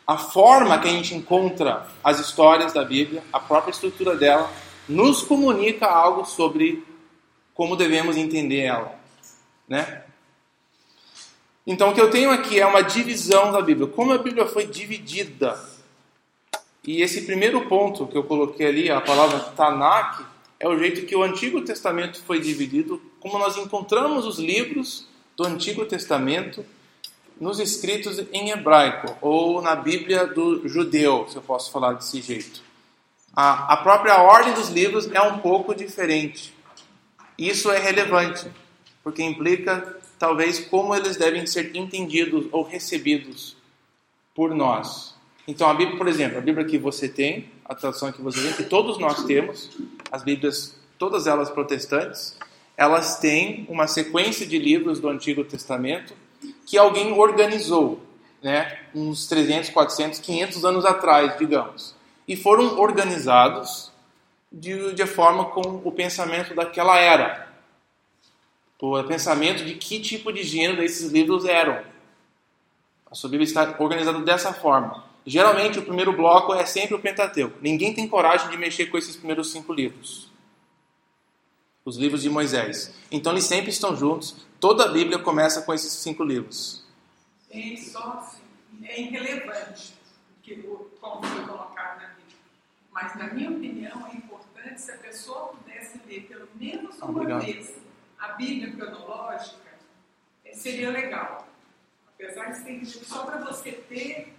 a 0.05 0.19
forma 0.19 0.77
que 0.81 0.89
a 0.89 0.91
gente 0.91 1.15
encontra 1.15 1.87
as 2.03 2.19
histórias 2.19 2.73
da 2.73 2.85
Bíblia, 2.85 3.23
a 3.33 3.39
própria 3.39 3.71
estrutura 3.71 4.17
dela, 4.17 4.51
nos 4.89 5.23
comunica 5.23 5.87
algo 5.87 6.25
sobre 6.25 6.85
como 7.55 7.77
devemos 7.77 8.17
entender 8.17 8.63
ela, 8.63 8.99
né? 9.69 10.03
Então, 11.65 11.91
o 11.91 11.95
que 11.95 12.01
eu 12.01 12.11
tenho 12.11 12.33
aqui 12.33 12.59
é 12.59 12.67
uma 12.67 12.83
divisão 12.83 13.53
da 13.53 13.63
Bíblia. 13.63 13.87
Como 13.87 14.13
a 14.13 14.19
Bíblia 14.19 14.47
foi 14.47 14.67
dividida. 14.67 15.57
E 16.83 17.01
esse 17.01 17.23
primeiro 17.23 17.69
ponto 17.69 18.09
que 18.09 18.19
eu 18.19 18.25
coloquei 18.25 18.67
ali, 18.67 18.91
a 18.91 19.01
palavra 19.01 19.39
Tanakh, 19.39 20.27
é 20.59 20.69
o 20.69 20.79
jeito 20.79 21.07
que 21.07 21.15
o 21.15 21.23
Antigo 21.23 21.61
Testamento 21.61 22.23
foi 22.23 22.41
dividido, 22.41 23.01
como 23.27 23.41
nós 23.41 23.57
encontramos 23.57 24.25
os 24.25 24.39
livros 24.39 25.05
do 25.37 25.45
Antigo 25.45 25.85
Testamento 25.85 26.65
nos 27.41 27.59
escritos 27.59 28.21
em 28.33 28.51
hebraico, 28.51 29.17
ou 29.21 29.61
na 29.61 29.75
Bíblia 29.75 30.29
do 30.29 30.67
judeu, 30.69 31.27
se 31.29 31.35
eu 31.35 31.43
posso 31.43 31.73
falar 31.73 31.95
desse 31.95 32.23
jeito. 32.23 32.63
A, 33.35 33.75
a 33.75 33.77
própria 33.79 34.23
ordem 34.23 34.55
dos 34.55 34.69
livros 34.69 35.11
é 35.11 35.21
um 35.21 35.41
pouco 35.41 35.75
diferente. 35.75 36.55
Isso 37.37 37.69
é 37.71 37.79
relevante, 37.79 38.49
porque 39.03 39.25
implica 39.25 39.99
talvez 40.21 40.61
como 40.61 40.95
eles 40.95 41.17
devem 41.17 41.47
ser 41.47 41.77
entendidos 41.77 42.47
ou 42.53 42.63
recebidos 42.63 43.57
por 44.37 44.55
nós. 44.55 45.17
Então, 45.49 45.69
a 45.69 45.75
Bíblia, 45.75 45.99
por 45.99 46.07
exemplo, 46.07 46.39
a 46.39 46.41
Bíblia 46.41 46.65
que 46.65 46.79
você 46.79 47.09
tem, 47.09 47.51
a 47.65 47.75
tradução 47.75 48.13
que 48.13 48.23
você 48.23 48.41
tem, 48.41 48.53
que 48.53 48.65
todos 48.65 48.99
nós 48.99 49.25
temos, 49.25 49.69
as 50.13 50.23
Bíblias, 50.23 50.79
todas 50.97 51.27
elas 51.27 51.51
protestantes, 51.51 52.39
elas 52.77 53.19
têm 53.19 53.67
uma 53.69 53.87
sequência 53.87 54.47
de 54.47 54.59
livros 54.59 55.01
do 55.01 55.09
Antigo 55.09 55.45
Testamento 55.45 56.15
que 56.67 56.77
alguém 56.77 57.13
organizou, 57.13 58.01
né, 58.43 58.79
uns 58.95 59.27
300, 59.27 59.71
400, 59.71 60.19
500 60.19 60.65
anos 60.65 60.85
atrás, 60.85 61.39
digamos, 61.39 61.95
e 62.29 62.37
foram 62.37 62.79
organizados 62.79 63.91
de, 64.53 64.93
de 64.93 65.07
forma 65.07 65.47
com 65.47 65.81
o 65.85 65.93
pensamento 65.93 66.55
daquela 66.55 66.99
era 66.99 67.47
o 68.79 69.03
pensamento 69.05 69.65
de 69.65 69.75
que 69.75 69.99
tipo 70.01 70.33
de 70.33 70.43
gênero 70.43 70.83
esses 70.83 71.11
livros 71.11 71.45
eram. 71.45 71.83
A 73.11 73.15
sua 73.15 73.31
Bíblia 73.31 73.47
está 73.47 73.75
organizada 73.79 74.21
dessa 74.21 74.53
forma. 74.53 75.05
Geralmente, 75.25 75.79
o 75.79 75.83
primeiro 75.83 76.13
bloco 76.13 76.55
é 76.55 76.65
sempre 76.67 76.95
o 76.95 76.99
Pentateuco. 76.99 77.59
Ninguém 77.61 77.95
tem 77.95 78.07
coragem 78.07 78.51
de 78.51 78.57
mexer 78.57 78.87
com 78.87 78.99
esses 78.99 79.17
primeiros 79.17 79.51
cinco 79.51 79.73
livros. 79.73 80.31
Os 81.87 81.97
livros 81.97 82.21
de 82.21 82.29
Moisés. 82.29 82.93
Então, 83.13 83.33
eles 83.33 83.45
sempre 83.45 83.71
estão 83.71 83.97
juntos. 83.97 84.45
Toda 84.61 84.85
a 84.87 84.89
Bíblia 84.89 85.21
começa 85.21 85.63
com 85.63 85.73
esses 85.73 85.93
cinco 85.93 86.25
livros. 86.25 86.85
É 87.49 87.77
só 87.77 88.19
assim, 88.19 88.43
é 88.85 89.01
irrelevante 89.01 89.95
o 90.37 90.43
que 90.43 90.55
o- 90.55 90.91
como 91.01 91.23
foi 91.25 91.45
colocado 91.47 92.01
na 92.03 92.09
Bíblia. 92.09 92.37
Mas, 92.91 93.15
na 93.17 93.33
minha 93.33 93.51
opinião, 93.51 94.05
é 94.13 94.17
importante 94.17 94.81
se 94.81 94.91
a 94.91 94.97
pessoa 94.97 95.49
pudesse 95.55 96.01
ler 96.09 96.23
pelo 96.27 96.49
menos 96.57 96.97
uma 96.99 97.11
Obrigado. 97.11 97.45
vez 97.45 97.73
a 98.19 98.29
Bíblia 98.33 98.73
cronológica, 98.75 99.79
seria 100.55 100.91
legal. 100.91 101.47
Apesar 102.09 102.47
de 102.51 102.59
ser 102.65 102.85
só 103.05 103.25
para 103.27 103.39
você 103.45 103.71
ter 103.73 104.35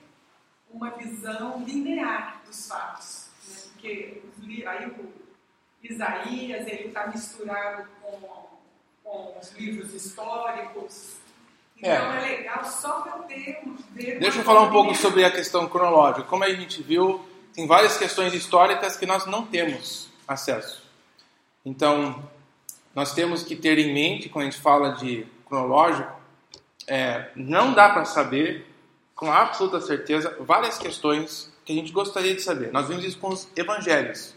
uma 0.69 0.89
visão 0.89 1.63
linear 1.63 2.41
dos 2.45 2.67
fatos. 2.67 3.27
Né? 3.47 3.55
Porque 3.71 4.21
aí 4.67 4.87
o 4.89 5.13
Isaías 5.83 6.67
ele 6.67 6.87
está 6.87 7.07
misturado 7.07 7.87
com, 8.01 8.47
com 9.03 9.39
os 9.39 9.51
livros 9.53 9.93
históricos. 9.93 11.17
Então 11.77 11.91
É. 11.91 12.17
é, 12.17 12.37
legal 12.37 12.65
só 12.65 13.01
para 13.01 13.19
ter 13.23 13.61
ver 13.91 14.19
Deixa 14.19 14.39
eu 14.39 14.43
falar 14.43 14.63
um 14.63 14.71
pouco 14.71 14.95
sobre 14.95 15.23
a 15.23 15.31
questão 15.31 15.67
cronológica. 15.67 16.23
Como 16.23 16.43
a 16.43 16.49
gente 16.49 16.81
viu, 16.81 17.23
tem 17.53 17.67
várias 17.67 17.97
questões 17.97 18.33
históricas 18.33 18.97
que 18.97 19.05
nós 19.05 19.25
não 19.25 19.45
temos 19.45 20.09
acesso. 20.27 20.83
Então, 21.63 22.27
nós 22.95 23.13
temos 23.13 23.43
que 23.43 23.55
ter 23.55 23.77
em 23.77 23.93
mente, 23.93 24.29
quando 24.29 24.47
a 24.47 24.49
gente 24.49 24.61
fala 24.61 24.93
de 24.93 25.27
cronológico, 25.45 26.11
é, 26.87 27.29
não 27.35 27.73
dá 27.73 27.89
para 27.89 28.05
saber 28.05 28.65
com 29.13 29.31
absoluta 29.31 29.81
certeza 29.81 30.35
várias 30.39 30.77
questões 30.77 31.51
que 31.65 31.73
a 31.73 31.75
gente 31.75 31.91
gostaria 31.91 32.33
de 32.33 32.41
saber. 32.41 32.71
Nós 32.71 32.87
vimos 32.87 33.03
isso 33.03 33.19
com 33.19 33.29
os 33.29 33.47
evangelhos. 33.55 34.36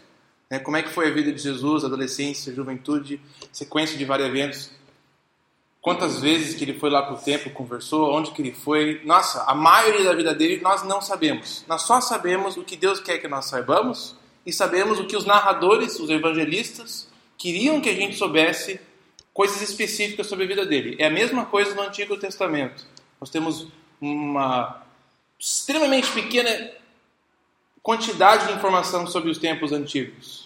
Né? 0.51 0.59
Como 0.59 0.75
é 0.75 0.83
que 0.83 0.89
foi 0.89 1.07
a 1.07 1.11
vida 1.11 1.31
de 1.31 1.41
Jesus, 1.41 1.85
adolescência, 1.85 2.53
juventude, 2.53 3.21
sequência 3.53 3.97
de 3.97 4.03
vários 4.03 4.27
eventos. 4.27 4.69
Quantas 5.79 6.19
vezes 6.19 6.55
que 6.55 6.65
ele 6.65 6.77
foi 6.77 6.89
lá 6.89 7.01
para 7.01 7.15
o 7.15 7.17
templo, 7.17 7.49
conversou, 7.51 8.13
onde 8.13 8.31
que 8.31 8.41
ele 8.41 8.51
foi. 8.51 9.01
Nossa, 9.05 9.43
a 9.45 9.55
maioria 9.55 10.03
da 10.03 10.13
vida 10.13 10.35
dele 10.35 10.61
nós 10.61 10.83
não 10.83 11.01
sabemos. 11.01 11.63
Nós 11.67 11.83
só 11.83 12.01
sabemos 12.01 12.57
o 12.57 12.63
que 12.63 12.75
Deus 12.75 12.99
quer 12.99 13.17
que 13.17 13.29
nós 13.29 13.45
saibamos 13.45 14.15
e 14.45 14.51
sabemos 14.51 14.99
o 14.99 15.07
que 15.07 15.15
os 15.15 15.25
narradores, 15.25 15.97
os 15.99 16.09
evangelistas, 16.09 17.07
queriam 17.37 17.79
que 17.79 17.89
a 17.89 17.95
gente 17.95 18.17
soubesse 18.17 18.79
coisas 19.33 19.61
específicas 19.61 20.27
sobre 20.27 20.43
a 20.43 20.47
vida 20.47 20.65
dele. 20.65 20.97
É 20.99 21.07
a 21.07 21.09
mesma 21.09 21.45
coisa 21.45 21.73
no 21.73 21.81
Antigo 21.81 22.17
Testamento. 22.17 22.85
Nós 23.19 23.29
temos 23.29 23.67
uma 23.99 24.83
extremamente 25.39 26.11
pequena 26.11 26.71
quantidade 27.81 28.47
de 28.47 28.53
informação 28.53 29.07
sobre 29.07 29.31
os 29.31 29.37
tempos 29.37 29.71
antigos. 29.71 30.40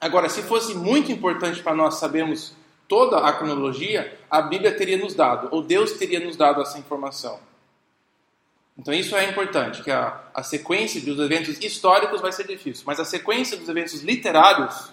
Agora, 0.00 0.28
se 0.28 0.42
fosse 0.42 0.74
muito 0.74 1.10
importante 1.10 1.62
para 1.62 1.74
nós 1.74 1.96
sabermos 1.96 2.54
toda 2.86 3.18
a 3.18 3.32
cronologia, 3.32 4.18
a 4.30 4.40
Bíblia 4.40 4.74
teria 4.76 4.96
nos 4.96 5.14
dado, 5.14 5.48
ou 5.50 5.62
Deus 5.62 5.92
teria 5.92 6.20
nos 6.20 6.36
dado 6.36 6.62
essa 6.62 6.78
informação. 6.78 7.38
Então 8.78 8.94
isso 8.94 9.16
é 9.16 9.28
importante, 9.28 9.82
que 9.82 9.90
a, 9.90 10.20
a 10.32 10.42
sequência 10.42 11.00
dos 11.00 11.18
eventos 11.18 11.58
históricos 11.60 12.20
vai 12.20 12.30
ser 12.32 12.46
difícil, 12.46 12.84
mas 12.86 13.00
a 13.00 13.04
sequência 13.04 13.56
dos 13.56 13.68
eventos 13.68 14.02
literários, 14.02 14.92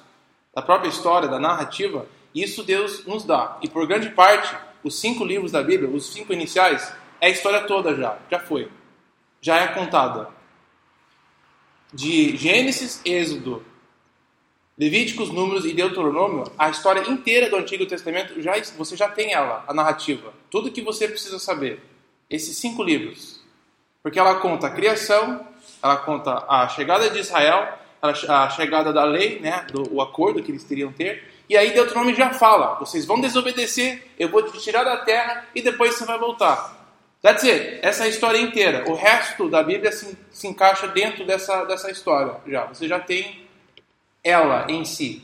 da 0.54 0.62
própria 0.62 0.90
história, 0.90 1.30
da 1.30 1.40
narrativa, 1.40 2.08
isso 2.34 2.64
Deus 2.64 3.06
nos 3.06 3.24
dá. 3.24 3.58
E 3.62 3.70
por 3.70 3.86
grande 3.88 4.10
parte, 4.10 4.56
os 4.84 5.00
cinco 5.00 5.24
livros 5.24 5.52
da 5.52 5.62
Bíblia, 5.62 5.90
os 5.90 6.12
cinco 6.12 6.34
iniciais, 6.34 6.92
é 7.22 7.28
a 7.28 7.30
história 7.30 7.62
toda 7.62 7.96
já, 7.96 8.18
já 8.30 8.40
foi. 8.40 8.70
Já 9.40 9.58
é 9.58 9.68
contada. 9.68 10.30
de 11.94 12.36
Gênesis, 12.36 13.02
Êxodo, 13.06 13.64
Levíticos, 14.78 15.30
Números 15.32 15.66
e 15.66 15.74
Deuteronômio, 15.74 16.44
a 16.58 16.70
história 16.70 17.10
inteira 17.10 17.50
do 17.50 17.56
Antigo 17.56 17.86
Testamento, 17.86 18.42
já, 18.42 18.54
você 18.78 18.98
já 18.98 19.08
tem 19.08 19.32
ela, 19.32 19.64
a 19.68 19.74
narrativa. 19.74 20.34
Tudo 20.52 20.72
que 20.72 20.82
você 20.82 21.08
precisa 21.08 21.40
saber. 21.40 21.82
Esses 22.30 22.58
cinco 22.58 22.84
livros. 22.84 23.40
Porque 24.04 24.20
ela 24.20 24.36
conta 24.36 24.68
a 24.68 24.72
criação, 24.72 25.48
ela 25.82 25.96
conta 25.98 26.46
a 26.50 26.68
chegada 26.68 27.10
de 27.10 27.20
Israel, 27.20 27.70
a 28.02 28.50
chegada 28.50 28.92
da 28.92 29.06
lei, 29.06 29.40
né, 29.40 29.66
do, 29.72 29.96
o 29.96 30.02
acordo 30.02 30.44
que 30.44 30.52
eles 30.52 30.64
teriam 30.66 30.92
ter. 30.92 31.24
E 31.50 31.56
aí 31.56 31.72
Deuteronômio 31.72 32.14
já 32.14 32.34
fala: 32.34 32.76
vocês 32.76 33.06
vão 33.06 33.22
desobedecer, 33.22 34.12
eu 34.20 34.30
vou 34.30 34.44
te 34.44 34.60
tirar 34.60 34.84
da 34.84 34.98
terra 34.98 35.46
e 35.56 35.62
depois 35.62 35.96
você 35.96 36.06
vai 36.06 36.20
voltar. 36.20 36.76
That's 37.22 37.44
it. 37.44 37.80
Essa 37.82 38.04
é 38.04 38.08
a 38.08 38.10
história 38.10 38.38
inteira. 38.38 38.84
O 38.88 38.94
resto 38.94 39.50
da 39.50 39.64
Bíblia 39.64 39.92
se, 39.92 40.18
se 40.30 40.48
encaixa 40.48 40.88
dentro 40.88 41.26
dessa, 41.26 41.64
dessa 41.64 41.90
história. 41.90 42.36
Já 42.46 42.66
Você 42.66 42.88
já 42.88 43.00
tem 43.00 43.45
ela 44.26 44.66
em 44.68 44.84
si. 44.84 45.24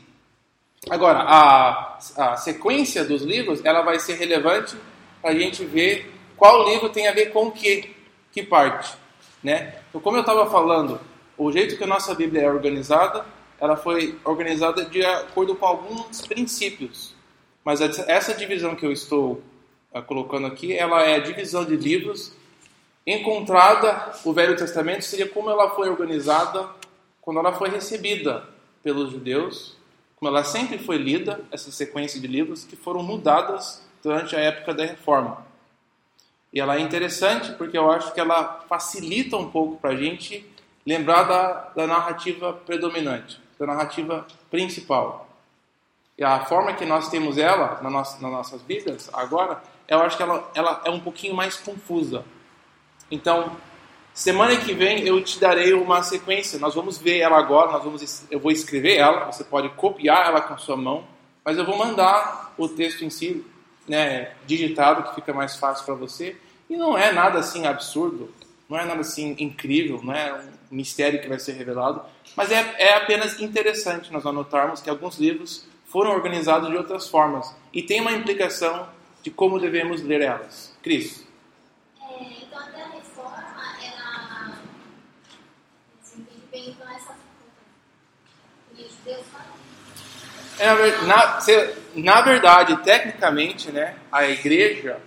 Agora, 0.88 1.18
a, 1.20 1.98
a 2.16 2.36
sequência 2.36 3.04
dos 3.04 3.22
livros 3.22 3.64
ela 3.64 3.82
vai 3.82 3.98
ser 3.98 4.14
relevante 4.14 4.76
para 5.20 5.30
a 5.30 5.34
gente 5.34 5.64
ver 5.64 6.12
qual 6.36 6.68
livro 6.68 6.88
tem 6.88 7.08
a 7.08 7.12
ver 7.12 7.26
com 7.32 7.50
que, 7.50 7.94
que 8.30 8.42
parte. 8.42 8.94
Né? 9.42 9.74
Então, 9.88 10.00
como 10.00 10.16
eu 10.16 10.22
estava 10.22 10.48
falando, 10.48 11.00
o 11.36 11.50
jeito 11.50 11.76
que 11.76 11.84
a 11.84 11.86
nossa 11.86 12.14
Bíblia 12.14 12.42
é 12.42 12.50
organizada, 12.50 13.24
ela 13.60 13.76
foi 13.76 14.18
organizada 14.24 14.84
de 14.84 15.04
acordo 15.04 15.54
com 15.56 15.66
alguns 15.66 16.24
princípios. 16.26 17.14
Mas 17.64 17.80
essa 17.80 18.34
divisão 18.34 18.74
que 18.74 18.86
eu 18.86 18.92
estou 18.92 19.42
uh, 19.92 20.02
colocando 20.02 20.46
aqui, 20.46 20.76
ela 20.76 21.02
é 21.02 21.16
a 21.16 21.20
divisão 21.20 21.64
de 21.64 21.76
livros 21.76 22.32
encontrada. 23.06 24.12
O 24.24 24.32
Velho 24.32 24.56
Testamento 24.56 25.04
seria 25.04 25.28
como 25.28 25.48
ela 25.48 25.70
foi 25.70 25.88
organizada 25.88 26.68
quando 27.20 27.38
ela 27.38 27.52
foi 27.52 27.68
recebida 27.68 28.51
pelos 28.82 29.10
judeus, 29.10 29.76
como 30.16 30.30
ela 30.30 30.44
sempre 30.44 30.78
foi 30.78 30.98
lida, 30.98 31.40
essa 31.50 31.72
sequência 31.72 32.20
de 32.20 32.26
livros 32.26 32.64
que 32.64 32.76
foram 32.76 33.02
mudadas 33.02 33.84
durante 34.02 34.36
a 34.36 34.40
época 34.40 34.72
da 34.74 34.84
Reforma. 34.84 35.44
E 36.52 36.60
ela 36.60 36.76
é 36.76 36.80
interessante 36.80 37.52
porque 37.52 37.78
eu 37.78 37.90
acho 37.90 38.12
que 38.12 38.20
ela 38.20 38.64
facilita 38.68 39.36
um 39.36 39.50
pouco 39.50 39.76
para 39.80 39.90
a 39.90 39.96
gente 39.96 40.46
lembrar 40.84 41.24
da, 41.24 41.52
da 41.74 41.86
narrativa 41.86 42.52
predominante, 42.52 43.40
da 43.58 43.66
narrativa 43.66 44.26
principal. 44.50 45.28
E 46.18 46.22
a 46.22 46.44
forma 46.44 46.74
que 46.74 46.84
nós 46.84 47.08
temos 47.08 47.38
ela 47.38 47.80
na 47.82 47.88
nossa, 47.88 48.20
nas 48.20 48.30
nossas 48.30 48.62
Bíblias 48.62 49.08
agora, 49.12 49.62
eu 49.88 50.00
acho 50.00 50.16
que 50.16 50.22
ela, 50.22 50.50
ela 50.54 50.82
é 50.84 50.90
um 50.90 51.00
pouquinho 51.00 51.34
mais 51.34 51.56
confusa. 51.56 52.24
Então, 53.10 53.56
semana 54.14 54.56
que 54.56 54.72
vem 54.74 55.06
eu 55.06 55.22
te 55.22 55.38
darei 55.38 55.72
uma 55.72 56.02
sequência. 56.02 56.58
Nós 56.58 56.74
vamos 56.74 56.98
ver 56.98 57.18
ela 57.18 57.38
agora, 57.38 57.72
nós 57.72 57.84
vamos, 57.84 58.24
eu 58.30 58.40
vou 58.40 58.50
escrever 58.50 58.96
ela, 58.96 59.30
você 59.30 59.44
pode 59.44 59.68
copiar 59.70 60.26
ela 60.26 60.40
com 60.40 60.54
a 60.54 60.58
sua 60.58 60.76
mão, 60.76 61.04
mas 61.44 61.58
eu 61.58 61.64
vou 61.64 61.76
mandar 61.76 62.52
o 62.56 62.68
texto 62.68 63.04
em 63.04 63.10
si 63.10 63.44
né, 63.88 64.32
digitado, 64.46 65.02
que 65.04 65.14
fica 65.14 65.32
mais 65.32 65.56
fácil 65.56 65.84
para 65.84 65.94
você. 65.94 66.36
E 66.68 66.76
não 66.76 66.96
é 66.96 67.12
nada 67.12 67.38
assim 67.38 67.66
absurdo, 67.66 68.32
não 68.68 68.78
é 68.78 68.84
nada 68.84 69.00
assim 69.00 69.36
incrível, 69.38 70.00
não 70.02 70.14
é 70.14 70.32
um 70.70 70.76
mistério 70.76 71.20
que 71.20 71.28
vai 71.28 71.38
ser 71.38 71.52
revelado, 71.52 72.02
mas 72.36 72.50
é, 72.50 72.74
é 72.78 72.94
apenas 72.94 73.38
interessante 73.40 74.12
nós 74.12 74.24
anotarmos 74.24 74.80
que 74.80 74.88
alguns 74.88 75.18
livros 75.18 75.66
foram 75.84 76.12
organizados 76.12 76.70
de 76.70 76.76
outras 76.76 77.08
formas 77.08 77.54
e 77.72 77.82
tem 77.82 78.00
uma 78.00 78.12
implicação 78.12 78.88
de 79.22 79.30
como 79.30 79.58
devemos 79.58 80.02
ler 80.02 80.22
elas. 80.22 80.74
Cris. 80.82 81.26
É, 82.00 82.22
então, 82.42 82.91
É, 90.58 91.02
na, 91.06 91.38
na 91.94 92.20
verdade, 92.20 92.76
tecnicamente, 92.84 93.72
né, 93.72 93.96
a 94.10 94.28
igreja, 94.28 95.00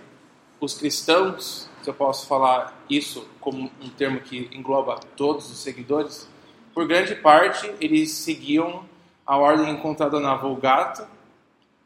os 0.60 0.74
cristãos, 0.74 1.68
se 1.82 1.88
eu 1.88 1.94
posso 1.94 2.26
falar 2.26 2.84
isso 2.90 3.26
como 3.40 3.70
um 3.80 3.88
termo 3.88 4.20
que 4.20 4.50
engloba 4.52 5.00
todos 5.16 5.50
os 5.50 5.58
seguidores, 5.58 6.28
por 6.74 6.86
grande 6.86 7.14
parte 7.14 7.72
eles 7.80 8.12
seguiam 8.12 8.84
a 9.26 9.36
ordem 9.36 9.70
encontrada 9.70 10.20
na 10.20 10.36
Vulgata, 10.36 11.08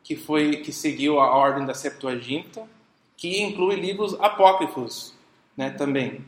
que 0.02 0.16
foi 0.16 0.56
que 0.56 0.72
seguiu 0.72 1.20
a 1.20 1.36
ordem 1.36 1.64
da 1.64 1.74
Septuaginta, 1.74 2.66
que 3.16 3.40
inclui 3.42 3.76
livros 3.76 4.18
apócrifos, 4.18 5.14
né, 5.56 5.70
também. 5.70 6.24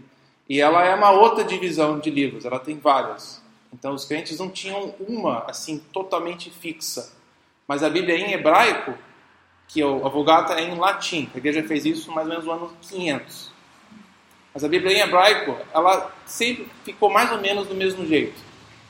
E 0.48 0.60
ela 0.60 0.84
é 0.84 0.94
uma 0.94 1.10
outra 1.10 1.42
divisão 1.42 1.98
de 1.98 2.10
livros, 2.10 2.44
ela 2.44 2.60
tem 2.60 2.78
várias. 2.78 3.41
Então 3.72 3.94
os 3.94 4.04
crentes 4.04 4.38
não 4.38 4.50
tinham 4.50 4.94
uma 5.00 5.44
assim 5.48 5.78
totalmente 5.78 6.50
fixa. 6.50 7.12
Mas 7.66 7.82
a 7.82 7.88
Bíblia 7.88 8.16
em 8.16 8.32
hebraico, 8.32 8.96
que 9.68 9.82
a 9.82 10.08
Vulgata 10.08 10.54
é 10.54 10.62
em 10.62 10.76
latim. 10.76 11.30
A 11.34 11.38
igreja 11.38 11.62
fez 11.62 11.86
isso 11.86 12.12
mais 12.12 12.26
ou 12.26 12.32
menos 12.32 12.44
no 12.44 12.52
ano 12.52 12.76
500. 12.82 13.50
Mas 14.52 14.64
a 14.64 14.68
Bíblia 14.68 14.98
em 14.98 15.00
hebraico, 15.00 15.56
ela 15.72 16.14
sempre 16.26 16.68
ficou 16.84 17.10
mais 17.10 17.32
ou 17.32 17.38
menos 17.40 17.66
do 17.66 17.74
mesmo 17.74 18.06
jeito. 18.06 18.38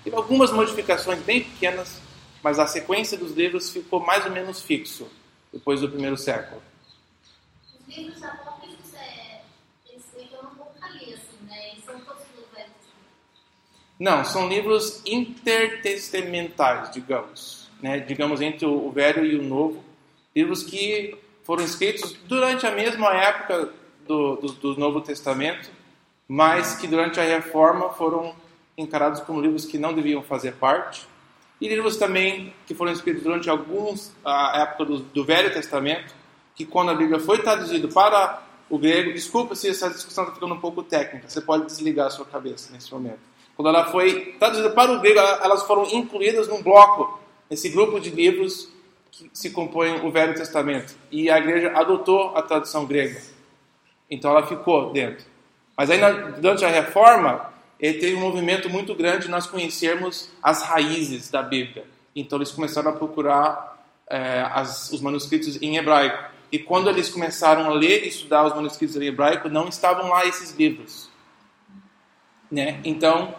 Teve 0.02 0.16
algumas 0.16 0.50
modificações 0.50 1.20
bem 1.20 1.44
pequenas, 1.44 2.00
mas 2.42 2.58
a 2.58 2.66
sequência 2.66 3.16
dos 3.16 3.32
livros 3.32 3.70
ficou 3.70 4.00
mais 4.00 4.26
ou 4.26 4.32
menos 4.32 4.60
fixo 4.60 5.08
depois 5.52 5.80
do 5.80 5.88
primeiro 5.88 6.16
século. 6.16 6.60
Os 7.78 7.96
livros 7.96 8.20
apócrifos, 8.24 8.94
é, 8.94 9.42
eles 9.88 10.04
eu 10.16 10.42
nunca 10.42 10.88
li, 10.88 11.14
assim, 11.14 11.38
né? 11.46 11.70
Eles 11.70 11.84
são 11.84 12.00
todos 12.00 12.22
do 12.22 12.42
Velho 12.52 12.70
Testamento. 12.70 13.12
Não, 13.98 14.24
são 14.24 14.48
livros 14.48 15.02
intertestamentais, 15.06 16.90
digamos 16.92 17.62
né, 17.82 17.98
digamos, 17.98 18.40
entre 18.40 18.64
o 18.64 18.90
Velho 18.92 19.26
e 19.26 19.34
o 19.34 19.42
Novo, 19.42 19.82
livros 20.34 20.62
que 20.62 21.16
foram 21.42 21.64
escritos 21.64 22.16
durante 22.28 22.64
a 22.64 22.70
mesma 22.70 23.12
época 23.12 23.70
do, 24.06 24.36
do, 24.36 24.52
do 24.52 24.76
Novo 24.76 25.00
Testamento, 25.00 25.68
mas 26.28 26.76
que 26.76 26.86
durante 26.86 27.18
a 27.18 27.24
Reforma 27.24 27.90
foram 27.90 28.34
encarados 28.78 29.20
como 29.20 29.40
livros 29.40 29.66
que 29.66 29.76
não 29.76 29.92
deviam 29.92 30.22
fazer 30.22 30.52
parte, 30.52 31.06
e 31.60 31.68
livros 31.68 31.96
também 31.96 32.54
que 32.66 32.74
foram 32.74 32.92
escritos 32.92 33.24
durante 33.24 33.50
alguns 33.50 34.12
a 34.24 34.62
época 34.62 34.84
do, 34.84 34.98
do 35.00 35.24
Velho 35.24 35.52
Testamento, 35.52 36.14
que 36.54 36.64
quando 36.64 36.90
a 36.90 36.94
Bíblia 36.94 37.18
foi 37.18 37.38
traduzida 37.38 37.88
para 37.88 38.42
o 38.70 38.78
grego, 38.78 39.12
desculpa 39.12 39.54
se 39.54 39.68
essa 39.68 39.90
discussão 39.90 40.24
está 40.24 40.34
ficando 40.34 40.54
um 40.54 40.60
pouco 40.60 40.82
técnica, 40.82 41.28
você 41.28 41.40
pode 41.40 41.66
desligar 41.66 42.06
a 42.06 42.10
sua 42.10 42.24
cabeça 42.24 42.72
nesse 42.72 42.92
momento. 42.92 43.31
Quando 43.56 43.68
ela 43.68 43.86
foi 43.86 44.34
traduzida 44.38 44.70
para 44.70 44.92
o 44.92 45.00
grego, 45.00 45.18
elas 45.18 45.62
foram 45.64 45.84
incluídas 45.92 46.48
num 46.48 46.62
bloco 46.62 47.20
esse 47.50 47.68
grupo 47.68 48.00
de 48.00 48.10
livros 48.10 48.72
que 49.10 49.30
se 49.32 49.50
compõem 49.50 50.06
o 50.06 50.10
Velho 50.10 50.34
Testamento. 50.34 50.94
E 51.10 51.30
a 51.30 51.38
igreja 51.38 51.72
adotou 51.74 52.34
a 52.34 52.42
tradução 52.42 52.86
grega. 52.86 53.20
Então 54.10 54.30
ela 54.30 54.46
ficou 54.46 54.90
dentro. 54.92 55.24
Mas 55.76 55.90
aí, 55.90 56.00
durante 56.40 56.64
a 56.64 56.68
reforma, 56.68 57.52
ele 57.78 57.98
teve 57.98 58.16
um 58.16 58.20
movimento 58.20 58.70
muito 58.70 58.94
grande 58.94 59.26
de 59.26 59.30
nós 59.30 59.46
conhecermos 59.46 60.30
as 60.42 60.62
raízes 60.62 61.30
da 61.30 61.42
Bíblia. 61.42 61.84
Então 62.14 62.38
eles 62.38 62.50
começaram 62.50 62.90
a 62.90 62.94
procurar 62.94 63.86
é, 64.08 64.46
as, 64.52 64.90
os 64.92 65.00
manuscritos 65.00 65.60
em 65.60 65.76
hebraico. 65.76 66.32
E 66.50 66.58
quando 66.58 66.88
eles 66.88 67.08
começaram 67.08 67.64
a 67.66 67.74
ler 67.74 68.04
e 68.04 68.08
estudar 68.08 68.44
os 68.44 68.54
manuscritos 68.54 68.96
em 68.96 69.06
hebraico, 69.06 69.48
não 69.48 69.68
estavam 69.68 70.08
lá 70.08 70.26
esses 70.26 70.54
livros. 70.54 71.10
Né? 72.50 72.80
Então, 72.84 73.34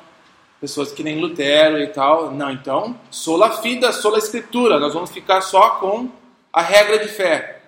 pessoas 0.63 0.93
que 0.93 1.03
nem 1.03 1.19
Lutero 1.19 1.77
e 1.77 1.87
tal. 1.87 2.31
Não, 2.31 2.49
então, 2.49 2.97
sola 3.11 3.61
fida, 3.61 3.91
sola 3.91 4.17
escritura. 4.17 4.79
Nós 4.79 4.93
vamos 4.93 5.11
ficar 5.11 5.41
só 5.41 5.71
com 5.71 6.09
a 6.53 6.61
regra 6.61 6.99
de 6.99 7.09
fé. 7.09 7.61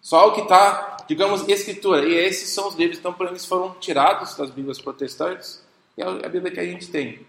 Só 0.00 0.28
o 0.28 0.32
que 0.32 0.40
está, 0.40 0.96
digamos, 1.06 1.46
escritura. 1.46 2.06
E 2.08 2.14
esses 2.14 2.48
são 2.48 2.66
os 2.66 2.74
livros, 2.74 2.98
então, 2.98 3.12
por 3.12 3.26
eles 3.26 3.44
foram 3.44 3.74
tirados 3.78 4.34
das 4.34 4.50
Bíblias 4.50 4.80
protestantes. 4.80 5.62
E 5.94 6.00
é 6.00 6.06
a 6.06 6.28
Bíblia 6.30 6.50
que 6.50 6.58
a 6.58 6.64
gente 6.64 6.88
tem. 6.88 7.20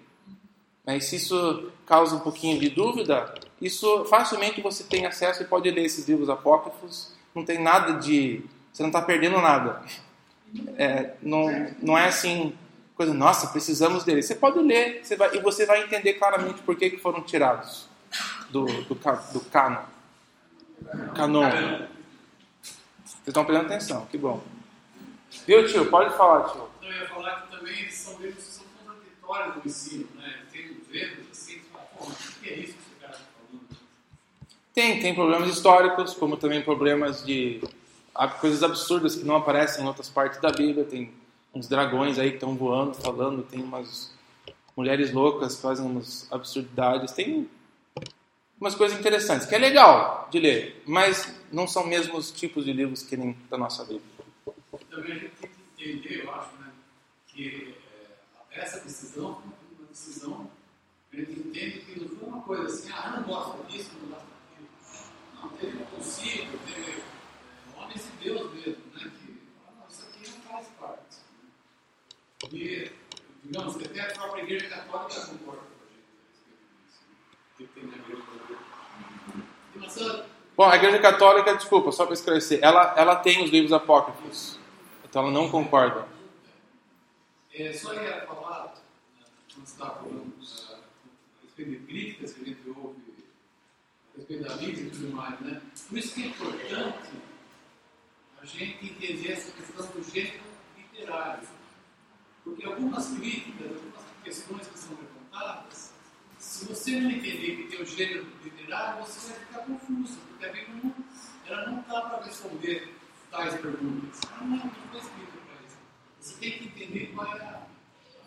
Mas 0.86 1.04
se 1.04 1.18
isso 1.18 1.70
causa 1.86 2.16
um 2.16 2.20
pouquinho 2.20 2.58
de 2.58 2.70
dúvida, 2.70 3.34
isso 3.62 4.06
facilmente 4.06 4.62
você 4.62 4.86
tem 4.86 5.06
acesso 5.06 5.44
e 5.44 5.46
pode 5.46 5.70
ler 5.70 5.84
esses 5.84 6.08
livros 6.08 6.30
apócrifos. 6.30 7.14
Não 7.36 7.44
tem 7.44 7.62
nada 7.62 8.00
de. 8.00 8.42
Você 8.72 8.84
não 8.84 8.90
está 8.90 9.02
perdendo 9.02 9.42
nada. 9.42 9.82
É, 10.78 11.12
não, 11.22 11.46
não 11.82 11.98
é 11.98 12.06
assim 12.06 12.54
coisa, 13.00 13.14
nossa, 13.14 13.48
precisamos 13.48 14.04
dele. 14.04 14.22
Você 14.22 14.36
pode 14.36 14.60
ler 14.60 15.06
você 15.06 15.16
vai, 15.16 15.34
e 15.34 15.40
você 15.40 15.66
vai 15.66 15.86
entender 15.86 16.16
claramente 16.16 16.62
por 16.64 16.76
que, 16.76 16.90
que 16.90 16.98
foram 16.98 17.22
tirados 17.22 17.88
do, 18.50 18.66
do, 18.66 18.94
do 18.94 19.40
canon. 19.50 19.84
Canon. 21.16 21.50
Vocês 22.62 23.26
estão 23.26 23.46
prestando 23.46 23.74
atenção, 23.74 24.06
que 24.08 24.18
bom. 24.18 24.44
Viu, 25.48 25.66
tio? 25.66 25.86
Pode 25.86 26.14
falar, 26.18 26.50
tio. 26.50 26.68
Eu 26.82 26.92
ia 26.92 27.08
falar 27.08 27.44
que 27.44 27.58
também 27.58 27.90
são 27.90 28.20
livros 28.20 28.44
que 28.44 28.52
são 28.52 28.66
contraditórios 28.86 29.56
no 29.56 29.62
ensino, 29.66 30.08
né? 30.16 30.42
Tem 30.52 30.78
assim, 31.32 31.62
pô, 31.72 32.04
o 32.04 32.12
que 32.42 32.50
é 32.50 32.54
isso 32.56 32.74
que 32.74 32.80
esse 32.80 32.96
está 33.00 33.14
falando? 33.14 33.78
Tem, 34.74 35.00
tem 35.00 35.16
problemas 35.16 35.48
históricos, 35.48 36.16
como 36.16 36.36
também 36.36 36.62
problemas 36.62 37.24
de 37.24 37.62
coisas 38.42 38.62
absurdas 38.62 39.16
que 39.16 39.24
não 39.24 39.38
aparecem 39.38 39.86
em 39.86 39.88
outras 39.88 40.10
partes 40.10 40.42
da 40.42 40.52
Bíblia. 40.52 40.84
Tem 40.84 41.14
uns 41.54 41.68
dragões 41.68 42.20
aí 42.20 42.30
que 42.30 42.36
estão 42.36 42.56
voando, 42.56 42.96
falando, 42.96 43.44
tem 43.44 43.62
umas, 43.62 44.14
mulheres 44.80 45.12
loucas 45.12 45.60
fazem 45.60 45.86
umas 45.86 46.32
absurdidades. 46.32 47.12
Tem 47.12 47.50
umas 48.60 48.76
coisas 48.76 48.98
interessantes, 48.98 49.46
que 49.46 49.54
é 49.54 49.58
legal 49.58 50.28
de 50.32 50.40
ler, 50.40 50.84
mas 50.86 51.34
não 51.52 51.68
são 51.68 51.86
mesmo 51.86 52.18
os 52.18 52.32
tipos 52.32 52.64
de 52.64 52.72
livros 52.72 53.04
que 53.04 53.18
nem 53.18 53.36
da 53.50 53.58
nossa 53.58 53.84
Bíblia. 53.84 54.02
Também 54.90 55.12
a 55.12 55.16
gente 55.16 55.36
tem 55.36 55.50
que 55.50 55.84
entender, 55.84 56.24
eu 56.24 56.34
acho, 56.34 56.56
né, 56.58 56.72
que 57.28 57.76
é, 58.52 58.60
essa 58.62 58.80
decisão 58.80 59.42
uma 59.78 59.88
decisão 59.90 60.50
a 61.12 61.16
gente 61.16 61.32
entende 61.32 61.80
que 61.80 62.00
não 62.00 62.10
foi 62.10 62.28
uma 62.28 62.42
coisa 62.42 62.66
assim, 62.66 62.92
ah, 62.92 63.16
não 63.18 63.24
gosto 63.24 63.66
disso, 63.68 63.92
não 64.02 64.10
gosto 64.10 64.26
daquilo. 64.28 64.70
Não, 65.42 65.50
teve 65.58 65.78
um 65.78 65.86
concílio, 65.86 66.60
teve 66.66 66.92
é, 66.92 67.02
homens 67.76 68.04
de 68.04 68.24
Deus 68.24 68.54
mesmo, 68.54 68.84
né, 68.94 69.12
que 69.20 69.40
falaram, 69.58 69.80
não, 69.80 69.88
isso 69.90 70.06
aqui 70.08 70.30
não 70.30 70.42
faz 70.52 70.68
parte. 70.80 71.18
Né? 72.39 72.39
E, 72.52 72.92
digamos, 73.44 73.78
que 73.78 73.86
até 73.86 74.02
a 74.02 74.14
própria 74.14 74.42
Igreja 74.44 74.70
Católica 74.70 75.26
concorda 75.28 75.62
com 75.62 75.84
a 75.84 75.88
gente. 75.90 76.04
Né? 76.48 76.56
Que 77.58 77.68
tem 77.68 77.84
na 77.86 77.98
Igreja 77.98 78.24
Católica. 78.24 78.70
Bom, 80.58 80.66
a 80.66 80.76
Igreja 80.76 81.00
Católica, 81.00 81.56
desculpa, 81.56 81.92
só 81.92 82.06
para 82.06 82.14
esclarecer, 82.14 82.60
ela, 82.62 82.94
ela 82.98 83.16
tem 83.16 83.44
os 83.44 83.50
livros 83.50 83.72
apócrifos, 83.72 84.60
então 85.06 85.24
ela 85.24 85.32
não 85.32 85.50
concorda. 85.50 86.06
É, 87.54 87.72
só 87.74 87.94
ia 87.94 88.26
falar, 88.26 88.66
né, 88.66 88.72
quando 89.54 89.66
você 89.66 89.74
estava 89.74 89.96
falando 89.96 90.28
uh, 90.28 90.74
a 90.74 90.78
respeito 91.44 91.72
de 91.72 91.78
críticas 91.78 92.34
que 92.34 92.42
a 92.42 92.46
gente 92.46 92.70
ouve 92.70 93.02
a 94.14 94.18
respeito 94.18 94.44
da 94.44 94.58
Bíblia 94.58 94.86
e 94.86 94.90
tudo 94.90 95.16
mais, 95.16 95.40
né? 95.40 95.62
Por 95.88 95.98
isso 95.98 96.14
que 96.14 96.24
é 96.24 96.26
importante 96.28 97.10
a 98.42 98.46
gente 98.46 98.86
entender 98.86 99.32
essa 99.32 99.52
questão 99.52 99.86
do 99.86 100.04
gênero 100.04 100.44
literário. 100.78 101.48
Porque 102.50 102.66
algumas 102.66 103.08
críticas, 103.10 103.72
algumas 103.72 104.06
questões 104.24 104.68
que 104.68 104.80
são 104.80 104.98
levantadas, 104.98 105.94
se 106.40 106.66
você 106.66 107.00
não 107.00 107.12
entender 107.12 107.56
que 107.56 107.64
tem 107.70 107.82
o 107.82 107.86
gênero 107.86 108.28
literário, 108.44 109.06
você 109.06 109.32
vai 109.32 109.40
ficar 109.40 109.60
confuso, 109.60 110.18
porque 110.30 110.46
a 110.46 110.52
Bíblia 110.52 110.82
não, 110.84 110.96
ela 111.46 111.70
não 111.70 111.82
está 111.82 112.02
para 112.02 112.24
responder 112.26 112.96
tais 113.30 113.56
perguntas. 113.56 114.22
Ela 114.32 114.42
não, 114.42 114.58
não 114.58 114.70
foi 114.70 115.00
escrita 115.00 115.32
para 115.32 115.66
isso. 115.68 115.78
Você 116.20 116.36
tem 116.40 116.52
que 116.52 116.66
entender 116.66 117.12
qual 117.14 117.28
é 117.38 117.42
a, 117.42 117.62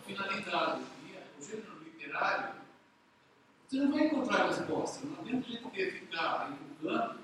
finalidade. 0.07 0.83
E 1.07 1.41
o 1.41 1.45
gênero 1.45 1.79
literário, 1.85 2.55
você 3.67 3.77
não 3.77 3.93
vai 3.93 4.07
encontrar 4.07 4.47
resposta. 4.47 5.07
Não 5.07 5.21
adianta 5.21 5.47
a 5.47 5.51
gente 5.51 5.71
ter- 5.71 5.93
ficar 6.01 6.51
inventando 6.53 7.19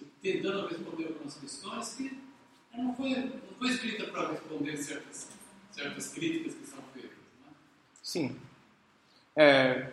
e 0.00 0.04
tentando 0.20 0.68
responder 0.68 1.06
algumas 1.06 1.34
questões 1.34 1.94
que 1.94 2.20
ela 2.72 2.84
não 2.84 2.94
foi, 2.94 3.10
não 3.10 3.58
foi 3.58 3.68
escrita 3.68 4.04
para 4.10 4.32
responder 4.32 4.76
certas, 4.76 5.28
certas 5.74 6.08
críticas 6.08 6.54
que 6.54 6.66
são 6.66 6.78
feitas. 6.92 7.10
Né? 7.10 7.52
Sim. 8.02 8.36
É, 9.36 9.88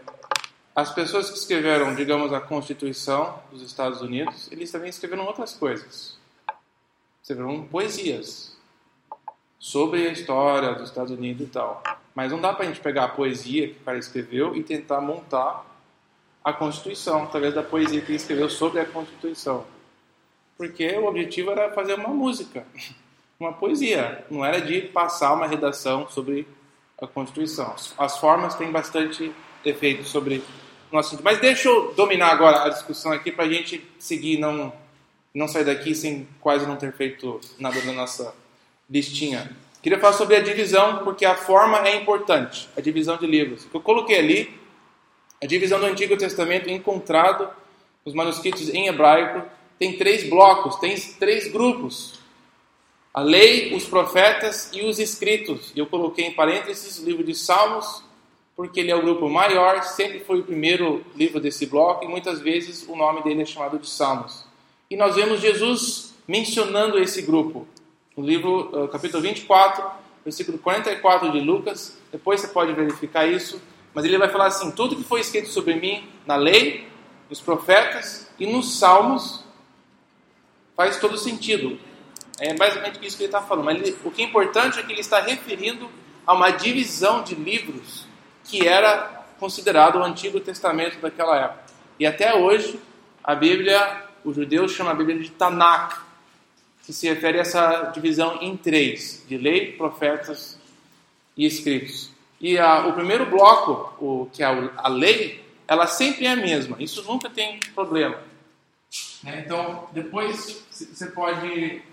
as 0.76 0.94
pessoas 0.94 1.30
que 1.30 1.38
escreveram, 1.38 1.96
digamos, 1.96 2.32
a 2.32 2.40
Constituição 2.40 3.42
dos 3.52 3.62
Estados 3.62 4.02
Unidos, 4.02 4.50
eles 4.52 4.72
também 4.72 4.90
escreveram 4.90 5.26
outras 5.26 5.54
coisas. 5.54 6.18
Escreveram 7.22 7.64
poesias 7.66 8.56
sobre 9.60 10.08
a 10.08 10.12
história 10.12 10.74
dos 10.74 10.90
Estados 10.90 11.12
Unidos 11.12 11.48
e 11.48 11.50
tal. 11.50 11.84
Mas 12.16 12.32
não 12.32 12.40
dá 12.40 12.54
pra 12.54 12.66
gente 12.66 12.80
pegar 12.80 13.06
a 13.06 13.10
poesia 13.10 13.68
que 13.68 13.80
o 13.80 13.84
cara 13.84 13.98
escreveu 13.98 14.56
e 14.56 14.64
tentar 14.64 15.02
montar 15.02 15.66
a 16.44 16.52
Constituição 16.52 17.24
através 17.24 17.54
da 17.54 17.62
poesia 17.62 18.02
que 18.02 18.08
ele 18.08 18.16
escreveu 18.16 18.50
sobre 18.50 18.80
a 18.80 18.86
Constituição. 18.86 19.66
Porque 20.58 20.88
o 20.98 21.06
objetivo 21.06 21.52
era 21.52 21.72
fazer 21.74 21.96
uma 21.96 22.10
música, 22.10 22.66
uma 23.42 23.54
poesia, 23.54 24.24
não 24.30 24.46
era 24.46 24.62
de 24.62 24.82
passar 24.82 25.34
uma 25.34 25.48
redação 25.48 26.08
sobre 26.10 26.48
a 27.02 27.08
Constituição. 27.08 27.72
As- 27.74 27.94
As 27.98 28.18
formas 28.18 28.56
têm 28.56 28.72
bastante 28.72 29.32
efeito 29.66 30.04
sobre 30.04 30.44
o 30.92 30.98
assunto. 30.98 31.24
Mas 31.24 31.39
deixa 31.39 31.68
eu 31.70 31.94
dominar 31.94 32.32
agora 32.32 32.64
a 32.66 32.70
discussão 32.70 33.12
aqui 33.12 33.32
para 33.32 33.46
a 33.46 33.50
gente 33.50 33.84
seguir, 34.00 34.38
não 34.38 34.72
não 35.34 35.48
sair 35.48 35.64
daqui 35.64 35.96
sem 35.96 36.28
quase 36.42 36.66
não 36.68 36.76
ter 36.76 36.92
feito 36.92 37.39
nada 37.58 37.80
da 37.82 37.94
nossa 37.94 38.36
listinha. 38.89 39.50
Queria 39.82 39.98
falar 39.98 40.12
sobre 40.12 40.36
a 40.36 40.42
divisão, 40.42 41.06
porque 41.06 41.24
a 41.26 41.36
forma 41.36 41.80
é 41.88 41.96
importante, 41.96 42.68
a 42.78 42.82
divisão 42.82 43.16
de 43.16 43.26
livros. 43.26 43.64
Que 43.64 43.74
eu 43.76 43.80
coloquei 43.80 44.20
ali, 44.20 44.54
a 45.42 45.46
divisão 45.48 45.80
do 45.80 45.86
Antigo 45.86 46.18
Testamento 46.18 46.70
encontrado 46.70 47.48
nos 48.06 48.14
manuscritos 48.14 48.68
em 48.70 48.88
hebraico, 48.88 49.42
tem 49.80 49.98
três 49.98 50.30
blocos, 50.30 50.76
tem 50.76 51.00
três 51.18 51.50
grupos. 51.50 52.20
A 53.14 53.22
lei, 53.22 53.76
os 53.76 53.86
profetas 53.86 54.70
e 54.74 54.84
os 54.86 54.97
escritos. 54.97 55.74
Eu 55.76 55.86
coloquei 55.86 56.26
em 56.26 56.34
parênteses 56.34 56.97
o 56.97 57.05
livro 57.05 57.24
de 57.24 57.36
Salmos, 57.36 58.01
porque 58.55 58.80
ele 58.80 58.89
é 58.89 58.95
o 58.95 59.01
grupo 59.01 59.30
maior, 59.30 59.84
sempre 59.84 60.22
foi 60.22 60.39
o 60.39 60.43
primeiro 60.43 61.03
livro 61.16 61.39
desse 61.39 61.66
bloco 61.66 62.05
e 62.05 62.07
muitas 62.07 62.39
vezes 62.39 62.88
o 62.88 62.95
nome 62.95 63.22
dele 63.22 63.41
é 63.41 63.45
chamado 63.45 63.78
de 63.78 63.89
Salmos. 63.89 64.45
E 64.89 64.95
nós 64.95 65.16
vemos 65.16 65.41
Jesus 65.41 66.14
mencionando 66.26 66.97
esse 66.99 67.22
grupo 67.22 67.68
no 68.16 68.26
livro, 68.26 68.70
uh, 68.72 68.88
capítulo 68.88 69.24
24, 69.24 69.84
versículo 70.24 70.57
44 70.57 71.32
de 71.32 71.39
Lucas. 71.41 71.97
Depois 72.12 72.39
você 72.39 72.47
pode 72.47 72.72
verificar 72.74 73.26
isso. 73.28 73.62
Mas 73.93 74.05
ele 74.05 74.18
vai 74.18 74.30
falar 74.30 74.47
assim: 74.47 74.72
tudo 74.72 74.95
que 74.95 75.03
foi 75.03 75.20
escrito 75.20 75.49
sobre 75.49 75.76
mim 75.76 76.07
na 76.26 76.38
lei, 76.38 76.88
nos 77.30 77.41
profetas 77.41 78.30
e 78.39 78.45
nos 78.45 78.80
salmos 78.80 79.43
faz 80.76 80.97
todo 80.97 81.18
sentido. 81.18 81.78
É 82.42 82.54
basicamente 82.56 83.06
isso 83.06 83.18
que 83.18 83.24
ele 83.24 83.28
está 83.30 83.42
falando. 83.42 83.66
Mas 83.66 83.82
ele- 83.82 83.96
o 84.04 84.10
que 84.12 84.22
é 84.22 84.26
importante 84.26 84.80
é 84.80 84.84
que 84.84 84.92
ele 84.92 85.02
está 85.02 85.20
referindo 85.22 85.89
a 86.26 86.34
uma 86.34 86.50
divisão 86.50 87.24
de 87.24 87.36
livros 87.36 88.06
que 88.46 88.68
era 88.68 89.24
considerado 89.39 89.98
o 89.98 90.04
Antigo 90.04 90.39
Testamento 90.39 91.00
daquela 91.00 91.38
época. 91.38 91.64
E 92.00 92.06
até 92.06 92.34
hoje, 92.34 92.80
a 93.24 93.36
Bíblia, 93.36 94.04
os 94.24 94.36
judeus 94.36 94.72
chamam 94.72 94.92
a 94.92 94.96
Bíblia 94.96 95.20
de 95.20 95.30
Tanakh, 95.30 96.02
que 96.84 96.92
se 96.92 97.08
refere 97.08 97.38
a 97.38 97.42
essa 97.42 97.92
divisão 97.94 98.39
em 98.42 98.58
três, 98.58 99.24
de 99.28 99.38
lei, 99.38 99.74
profetas 99.74 100.60
e 101.38 101.46
escritos. 101.46 102.10
E 102.39 102.58
a- 102.58 102.88
o 102.88 102.94
primeiro 102.94 103.28
bloco, 103.28 103.94
o, 104.04 104.30
que 104.34 104.42
é 104.42 104.48
a 104.48 104.88
lei, 104.88 105.44
ela 105.68 105.86
sempre 105.86 106.26
é 106.26 106.32
a 106.32 106.36
mesma. 106.36 106.76
Isso 106.80 107.04
nunca 107.04 107.30
tem 107.30 107.60
problema. 107.76 108.18
Né? 109.24 109.44
Então, 109.46 109.88
depois 109.94 110.64
você 110.72 111.06
pode 111.08 111.84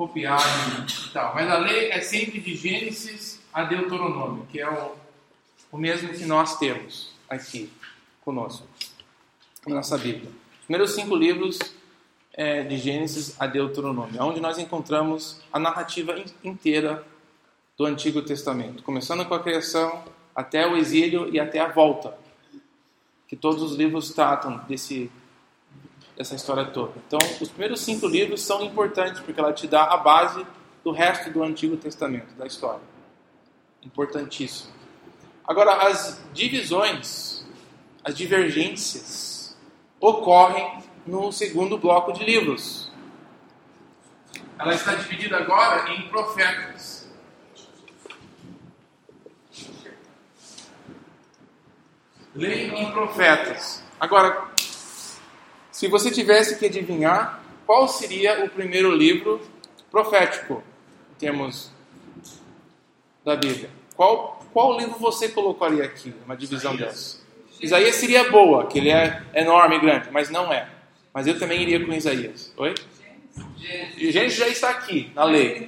copiar 0.00 0.40
e 0.88 1.12
tal. 1.12 1.34
Mas 1.34 1.50
a 1.50 1.58
lei 1.58 1.90
é 1.90 2.00
sempre 2.00 2.40
de 2.40 2.56
Gênesis 2.56 3.38
a 3.52 3.64
Deuteronômio, 3.64 4.46
que 4.50 4.58
é 4.58 4.66
o, 4.66 4.92
o 5.70 5.76
mesmo 5.76 6.08
que 6.08 6.24
nós 6.24 6.58
temos 6.58 7.12
aqui 7.28 7.70
conosco, 8.24 8.66
na 9.66 9.74
nossa 9.74 9.98
Bíblia. 9.98 10.30
Os 10.60 10.64
primeiros 10.64 10.92
cinco 10.92 11.14
livros 11.14 11.58
é, 12.32 12.62
de 12.62 12.78
Gênesis 12.78 13.38
a 13.38 13.46
Deuteronômio, 13.46 14.22
onde 14.22 14.40
nós 14.40 14.56
encontramos 14.56 15.42
a 15.52 15.58
narrativa 15.58 16.18
in- 16.18 16.24
inteira 16.42 17.06
do 17.76 17.84
Antigo 17.84 18.22
Testamento, 18.22 18.82
começando 18.82 19.26
com 19.26 19.34
a 19.34 19.42
criação 19.42 20.02
até 20.34 20.66
o 20.66 20.78
exílio 20.78 21.28
e 21.30 21.38
até 21.38 21.60
a 21.60 21.68
volta, 21.68 22.16
que 23.28 23.36
todos 23.36 23.62
os 23.62 23.76
livros 23.76 24.14
tratam 24.14 24.64
desse 24.66 25.12
dessa 26.20 26.34
história 26.34 26.66
toda. 26.66 26.92
Então, 27.06 27.18
os 27.40 27.48
primeiros 27.48 27.80
cinco 27.80 28.06
livros 28.06 28.42
são 28.42 28.62
importantes 28.62 29.22
porque 29.22 29.40
ela 29.40 29.54
te 29.54 29.66
dá 29.66 29.84
a 29.84 29.96
base 29.96 30.46
do 30.84 30.92
resto 30.92 31.30
do 31.30 31.42
Antigo 31.42 31.78
Testamento, 31.78 32.34
da 32.34 32.46
história. 32.46 32.82
Importantíssimo. 33.82 34.70
Agora, 35.48 35.88
as 35.88 36.22
divisões, 36.34 37.42
as 38.04 38.14
divergências 38.14 39.56
ocorrem 39.98 40.82
no 41.06 41.32
segundo 41.32 41.78
bloco 41.78 42.12
de 42.12 42.22
livros. 42.22 42.92
Ela 44.58 44.74
está 44.74 44.94
dividida 44.96 45.38
agora 45.38 45.90
em 45.90 46.06
profetas. 46.08 47.08
Lei 52.34 52.68
em 52.74 52.92
profetas. 52.92 53.82
Agora, 53.98 54.49
se 55.80 55.88
você 55.88 56.10
tivesse 56.10 56.58
que 56.58 56.66
adivinhar, 56.66 57.42
qual 57.64 57.88
seria 57.88 58.44
o 58.44 58.50
primeiro 58.50 58.94
livro 58.94 59.40
profético, 59.90 60.62
em 61.12 61.18
termos 61.18 61.72
da 63.24 63.34
Bíblia? 63.34 63.70
Qual, 63.96 64.44
qual 64.52 64.76
livro 64.78 64.98
você 64.98 65.30
colocaria 65.30 65.82
aqui, 65.82 66.12
uma 66.26 66.36
divisão 66.36 66.76
dessa? 66.76 67.20
Isaías 67.62 67.94
seria 67.94 68.30
boa, 68.30 68.66
que 68.66 68.78
ele 68.78 68.90
é 68.90 69.22
enorme 69.34 69.76
e 69.76 69.80
grande, 69.80 70.10
mas 70.10 70.28
não 70.28 70.52
é. 70.52 70.68
Mas 71.14 71.26
eu 71.26 71.38
também 71.38 71.62
iria 71.62 71.82
com 71.82 71.90
Isaías. 71.94 72.52
Oi? 72.58 72.74
E 73.96 74.12
Gênesis 74.12 74.38
já 74.38 74.48
está 74.48 74.68
aqui, 74.68 75.10
na 75.14 75.24
lei. 75.24 75.66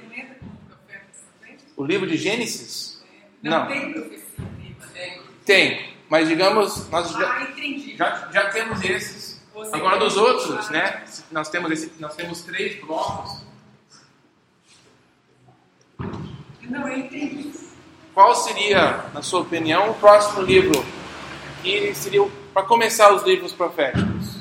O 1.75 1.83
livro 1.83 2.05
de 2.05 2.17
Gênesis? 2.17 3.03
Não, 3.41 3.65
tem 3.65 3.91
profecia 3.91 4.45
bíblica. 4.59 4.87
Tem, 5.43 5.95
mas 6.07 6.27
digamos, 6.27 6.87
nós 6.91 7.09
já, 7.13 7.33
Ah, 7.35 7.43
entendi. 7.49 7.97
já, 7.97 8.29
já 8.31 8.49
temos 8.51 8.79
esses. 8.83 9.32
Agora 9.71 9.97
dos 9.97 10.17
outros, 10.17 10.69
né? 10.69 11.03
Nós 11.31 11.49
temos, 11.49 11.71
esse, 11.71 11.91
nós 11.99 12.15
temos 12.15 12.41
três 12.41 12.83
blocos. 12.83 13.43
Não, 16.61 16.87
eu 16.87 16.97
entendi. 16.97 17.51
qual 18.13 18.33
seria, 18.35 19.05
na 19.13 19.21
sua 19.21 19.41
opinião, 19.41 19.91
o 19.91 19.93
próximo 19.95 20.41
livro 20.41 20.83
que 21.61 21.93
seria 21.93 22.27
para 22.53 22.63
começar 22.63 23.13
os 23.13 23.23
livros 23.23 23.51
proféticos? 23.53 24.37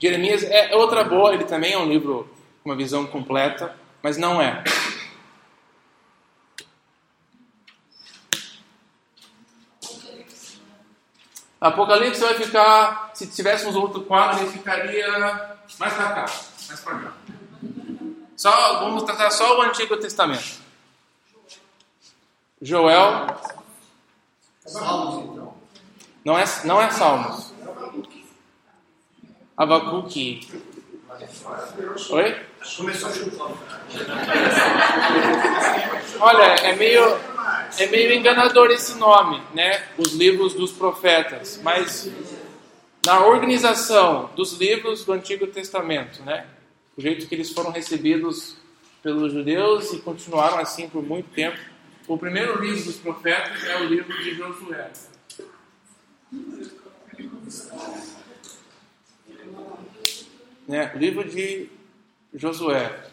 Jeremias 0.00 0.44
é 0.44 0.76
outra 0.76 1.02
boa, 1.02 1.34
ele 1.34 1.44
também 1.44 1.72
é 1.72 1.78
um 1.78 1.88
livro 1.88 2.28
com 2.62 2.70
uma 2.70 2.76
visão 2.76 3.06
completa, 3.06 3.74
mas 4.02 4.16
não 4.16 4.40
é. 4.40 4.62
Apocalipse 11.60 12.20
vai 12.20 12.34
ficar, 12.34 13.10
se 13.14 13.26
tivéssemos 13.26 13.74
outro 13.74 14.02
quadro, 14.02 14.40
ele 14.40 14.50
ficaria 14.50 15.56
mais 15.78 15.92
para 15.92 16.12
cá, 16.12 16.26
mais 16.68 16.80
para 16.80 16.98
cá. 16.98 17.12
Só, 18.36 18.80
vamos 18.80 19.02
tratar 19.02 19.30
só 19.30 19.58
o 19.58 19.62
Antigo 19.62 19.96
Testamento. 19.96 20.60
Joel. 22.62 23.26
Salmos, 24.64 25.24
então. 25.24 25.54
Não 26.24 26.38
é, 26.38 26.44
não 26.64 26.80
é 26.80 26.90
Salmos. 26.90 27.52
Abacuque. 29.56 30.48
Oi? 32.10 32.46
Começou 32.76 33.08
a 33.08 33.12
chutar. 33.12 33.48
Olha, 36.20 36.42
é 36.42 36.76
meio, 36.76 37.18
é 37.78 37.86
meio 37.86 38.12
enganador 38.12 38.70
esse 38.70 38.96
nome, 38.96 39.42
né? 39.54 39.84
Os 39.98 40.12
livros 40.12 40.54
dos 40.54 40.72
profetas. 40.72 41.60
Mas 41.62 42.10
na 43.04 43.24
organização 43.26 44.30
dos 44.34 44.52
livros 44.54 45.04
do 45.04 45.12
Antigo 45.12 45.46
Testamento, 45.46 46.22
né? 46.22 46.46
O 46.96 47.00
jeito 47.00 47.26
que 47.26 47.34
eles 47.34 47.52
foram 47.52 47.70
recebidos 47.70 48.56
pelos 49.02 49.32
judeus 49.32 49.92
e 49.92 49.98
continuaram 50.00 50.58
assim 50.58 50.88
por 50.88 51.02
muito 51.02 51.30
tempo. 51.30 51.58
O 52.06 52.18
primeiro 52.18 52.60
livro 52.60 52.84
dos 52.84 52.96
profetas 52.96 53.64
é 53.64 53.76
o 53.76 53.84
livro 53.84 54.16
de 54.22 54.34
Josué. 54.34 54.90
Né? 60.66 60.92
O 60.94 60.98
livro 60.98 61.28
de 61.28 61.70
Josué. 62.34 63.08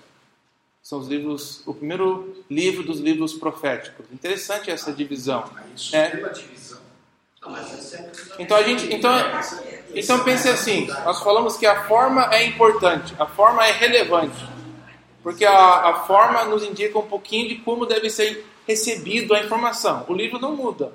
São 0.86 1.00
os 1.00 1.08
livros, 1.08 1.64
o 1.66 1.74
primeiro 1.74 2.46
livro 2.48 2.84
dos 2.84 3.00
livros 3.00 3.34
proféticos. 3.34 4.06
Interessante 4.14 4.70
essa 4.70 4.94
divisão. 4.94 5.44
Isso 5.76 5.96
É. 5.96 6.12
divisão. 6.30 6.78
É 7.44 7.64
sempre 7.64 8.22
Então 8.38 8.56
a 8.56 8.62
gente, 8.62 8.94
então, 8.94 9.12
então 9.96 10.24
pense 10.24 10.48
assim. 10.48 10.86
Nós 10.86 11.24
falamos 11.24 11.58
que 11.58 11.66
a 11.66 11.86
forma 11.86 12.32
é 12.32 12.46
importante, 12.46 13.16
a 13.18 13.26
forma 13.26 13.66
é 13.66 13.72
relevante, 13.72 14.48
porque 15.24 15.44
a, 15.44 15.90
a 15.90 15.94
forma 16.06 16.46
nos 16.46 16.64
indica 16.64 17.00
um 17.00 17.08
pouquinho 17.08 17.50
de 17.50 17.56
como 17.56 17.88
deve 17.88 18.08
ser 18.12 18.46
recebido 18.68 19.34
a 19.34 19.40
informação. 19.40 20.06
O 20.08 20.14
livro 20.14 20.40
não 20.40 20.56
muda, 20.56 20.94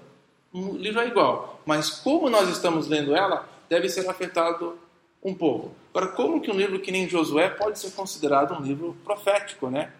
o 0.52 0.76
livro 0.76 1.00
é 1.00 1.08
igual, 1.08 1.60
mas 1.66 1.90
como 1.90 2.30
nós 2.30 2.48
estamos 2.48 2.86
lendo 2.86 3.12
ela 3.16 3.48
deve 3.68 3.88
ser 3.88 4.08
afetado 4.08 4.78
um 5.22 5.34
pouco. 5.34 5.72
Agora, 5.92 6.12
como 6.12 6.40
que 6.40 6.50
um 6.50 6.56
livro 6.56 6.78
que 6.78 6.90
nem 6.90 7.08
Josué 7.08 7.48
pode 7.48 7.78
ser 7.78 7.90
considerado 7.90 8.54
um 8.54 8.62
livro 8.62 8.96
profético, 9.04 9.68
né? 9.68 9.90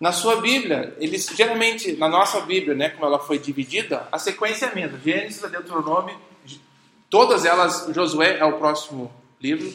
Na 0.00 0.12
sua 0.12 0.40
Bíblia, 0.40 0.96
eles 0.98 1.26
geralmente, 1.36 1.92
na 1.92 2.08
nossa 2.08 2.40
Bíblia, 2.40 2.74
né, 2.74 2.88
como 2.88 3.04
ela 3.04 3.18
foi 3.18 3.38
dividida, 3.38 4.08
a 4.10 4.18
sequência 4.18 4.66
é 4.66 4.72
a 4.72 4.74
mesma. 4.74 4.98
Gênesis, 4.98 5.42
Deuteronômio, 5.42 6.16
todas 7.10 7.44
elas, 7.44 7.86
Josué 7.94 8.38
é 8.38 8.44
o 8.44 8.54
próximo 8.54 9.12
livro. 9.38 9.70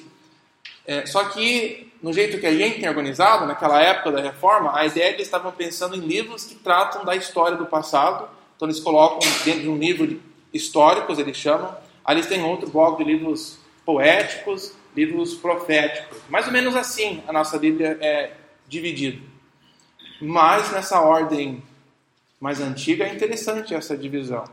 É, 0.88 1.06
só 1.06 1.26
que, 1.26 1.92
no 2.02 2.12
jeito 2.12 2.40
que 2.40 2.48
a 2.48 2.54
gente 2.54 2.80
tem 2.80 2.90
organizado, 2.90 3.46
naquela 3.46 3.82
época 3.82 4.12
da 4.12 4.22
reforma, 4.22 4.76
a 4.76 4.86
ideia 4.86 5.06
é 5.06 5.10
que 5.10 5.18
eles 5.18 5.28
estavam 5.28 5.52
pensando 5.52 5.96
em 5.96 6.00
livros 6.00 6.44
que 6.44 6.56
tratam 6.56 7.06
da 7.06 7.16
história 7.16 7.56
do 7.56 7.66
passado. 7.68 8.28
Então, 8.56 8.68
eles 8.68 8.80
colocam 8.80 9.20
dentro 9.44 9.62
de 9.62 9.70
um 9.70 9.78
livro 9.78 10.08
de 10.08 10.20
históricos, 10.52 11.20
eles 11.20 11.38
chamam. 11.38 11.76
Eles 12.08 12.26
têm 12.26 12.44
outro 12.44 12.70
bloco 12.70 13.04
de 13.04 13.12
livros 13.12 13.60
poéticos, 13.86 14.74
livros 14.96 15.36
proféticos. 15.36 16.18
Mais 16.30 16.48
ou 16.48 16.54
menos 16.54 16.76
assim 16.76 17.24
a 17.28 17.34
nossa 17.34 17.60
Bíblia 17.60 17.98
é 18.02 18.34
dividida. 18.68 19.22
Mas 20.22 20.72
nessa 20.72 21.02
ordem 21.02 21.62
mais 22.40 22.60
antiga 22.60 23.06
é 23.06 23.14
interessante 23.14 23.74
essa 23.74 23.98
divisão. 23.98 24.44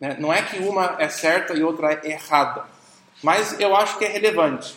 né? 0.00 0.16
Não 0.18 0.32
é 0.32 0.42
que 0.42 0.58
uma 0.58 0.96
é 0.98 1.08
certa 1.08 1.54
e 1.54 1.62
outra 1.62 1.92
é 1.92 2.12
errada, 2.12 2.64
mas 3.22 3.58
eu 3.60 3.74
acho 3.74 3.98
que 3.98 4.04
é 4.04 4.08
relevante. 4.08 4.76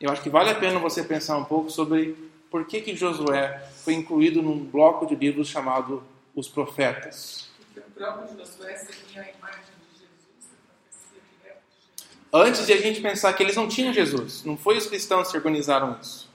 Eu 0.00 0.10
acho 0.10 0.22
que 0.22 0.28
vale 0.28 0.50
a 0.50 0.54
pena 0.54 0.78
você 0.78 1.02
pensar 1.02 1.36
um 1.36 1.44
pouco 1.44 1.70
sobre 1.70 2.16
por 2.50 2.66
que, 2.66 2.80
que 2.80 2.96
Josué 2.96 3.62
foi 3.84 3.94
incluído 3.94 4.42
num 4.42 4.58
bloco 4.58 5.06
de 5.06 5.14
livros 5.14 5.48
chamado 5.48 6.02
Os 6.34 6.48
Profetas. 6.48 7.48
O 7.76 7.80
próprio 7.92 8.36
Josué 8.36 8.76
seria 8.76 9.22
a 9.22 9.30
imagem 9.30 9.74
de 9.80 9.98
Jesus, 9.98 10.50
a 10.52 10.72
profecia 10.72 11.20
direta 11.40 11.60
de 11.70 11.76
Jesus. 11.80 12.23
Antes 12.36 12.66
de 12.66 12.72
a 12.72 12.80
gente 12.80 13.00
pensar 13.00 13.32
que 13.32 13.44
eles 13.44 13.54
não 13.54 13.68
tinham 13.68 13.94
Jesus, 13.94 14.42
não 14.42 14.56
foi 14.56 14.76
os 14.76 14.86
cristãos 14.86 15.30
que 15.30 15.36
organizaram 15.36 15.96
isso. 16.00 16.28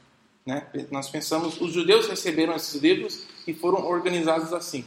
Né? 0.46 0.66
Nós 0.90 1.10
pensamos, 1.10 1.60
os 1.60 1.74
judeus 1.74 2.08
receberam 2.08 2.56
esses 2.56 2.82
livros 2.82 3.28
e 3.46 3.54
foram 3.54 3.86
organizados 3.86 4.54
assim. 4.54 4.86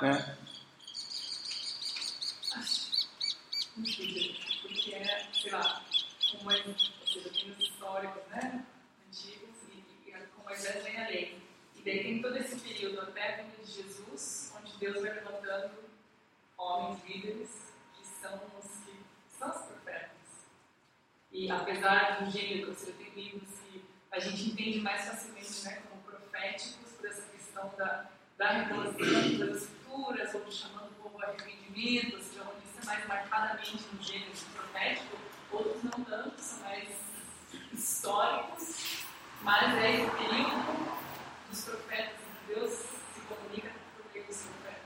Né? 0.00 0.38
Porque 3.74 4.94
é, 4.94 5.26
sei 5.30 5.52
lá, 5.52 5.82
Moisés, 6.42 6.90
ou 7.02 7.06
seja, 7.06 7.28
tem 7.28 7.50
os 7.50 7.58
históricos, 7.58 8.22
né? 8.30 8.64
Antigos, 9.06 9.56
e, 9.74 10.08
e 10.08 10.12
com 10.34 10.42
Moisés 10.42 10.82
vem 10.82 10.96
a 10.96 11.08
lei. 11.08 11.38
E 11.76 11.82
daí 11.82 12.02
tem 12.02 12.22
todo 12.22 12.38
esse 12.38 12.56
período 12.56 13.02
até 13.02 13.34
a 13.34 13.36
vinda 13.42 13.62
de 13.62 13.72
Jesus, 13.72 14.54
onde 14.58 14.72
Deus 14.78 15.02
vai 15.02 15.12
levantando 15.12 15.72
homens 16.56 16.98
líderes 17.06 17.50
que 17.94 18.06
são. 18.22 18.40
E 21.32 21.50
apesar 21.50 22.24
do 22.24 22.30
gênero, 22.30 22.70
ou 22.70 22.74
seja, 22.74 22.92
tem 22.98 23.10
livros 23.14 23.48
que 23.60 23.84
a 24.10 24.18
gente 24.18 24.50
entende 24.50 24.80
mais 24.80 25.04
facilmente 25.04 25.64
né, 25.64 25.82
como 25.88 26.02
proféticos 26.02 26.90
por 26.96 27.06
essa 27.08 27.22
questão 27.30 27.72
da, 27.78 28.06
da 28.36 28.50
revelação 28.50 28.96
de 28.96 29.36
coisas 29.36 29.68
futuras, 29.68 30.34
ou 30.34 30.50
chamando 30.50 30.90
o 30.90 31.02
povo 31.02 31.22
a 31.22 31.26
arrependimento, 31.26 32.16
ou 32.16 32.22
seja, 32.22 32.42
onde 32.42 32.66
isso 32.66 32.80
é 32.82 32.84
mais 32.84 33.06
marcadamente 33.06 33.78
no 33.92 34.02
gênero 34.02 34.32
profético, 34.54 35.16
outros 35.52 35.82
não 35.84 36.04
tanto, 36.04 36.40
são 36.40 36.58
mais 36.60 36.88
históricos, 37.72 39.04
mas 39.42 39.74
é 39.76 39.94
esse 39.94 40.10
período 40.10 41.00
dos 41.48 41.64
profetas, 41.64 42.16
que 42.46 42.54
Deus 42.54 42.70
se 42.70 43.20
comunica 43.28 43.70
por 43.96 44.12
meio 44.12 44.26
dos 44.26 44.36
profetas. 44.36 44.80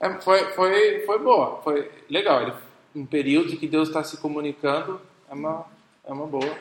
É, 0.00 0.20
foi, 0.20 0.52
foi, 0.52 1.04
foi 1.04 1.18
boa, 1.18 1.60
foi 1.62 2.04
legal. 2.08 2.42
Ele, 2.42 2.67
um 2.94 3.06
período 3.06 3.56
que 3.56 3.66
Deus 3.66 3.88
está 3.88 4.02
se 4.02 4.16
comunicando 4.16 5.00
é 5.30 5.34
uma, 5.34 5.66
é 6.04 6.12
uma 6.12 6.26
boa. 6.26 6.58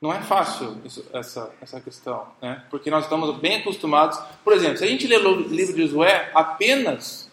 Não 0.00 0.12
é 0.12 0.20
fácil 0.20 0.78
isso, 0.84 1.04
essa, 1.12 1.54
essa 1.60 1.80
questão, 1.80 2.28
né? 2.40 2.64
porque 2.70 2.90
nós 2.90 3.04
estamos 3.04 3.36
bem 3.38 3.60
acostumados. 3.60 4.18
Por 4.44 4.52
exemplo, 4.52 4.76
se 4.76 4.84
a 4.84 4.86
gente 4.86 5.06
lê 5.06 5.16
o 5.16 5.34
livro 5.40 5.74
de 5.74 5.86
Josué 5.86 6.30
apenas 6.34 7.30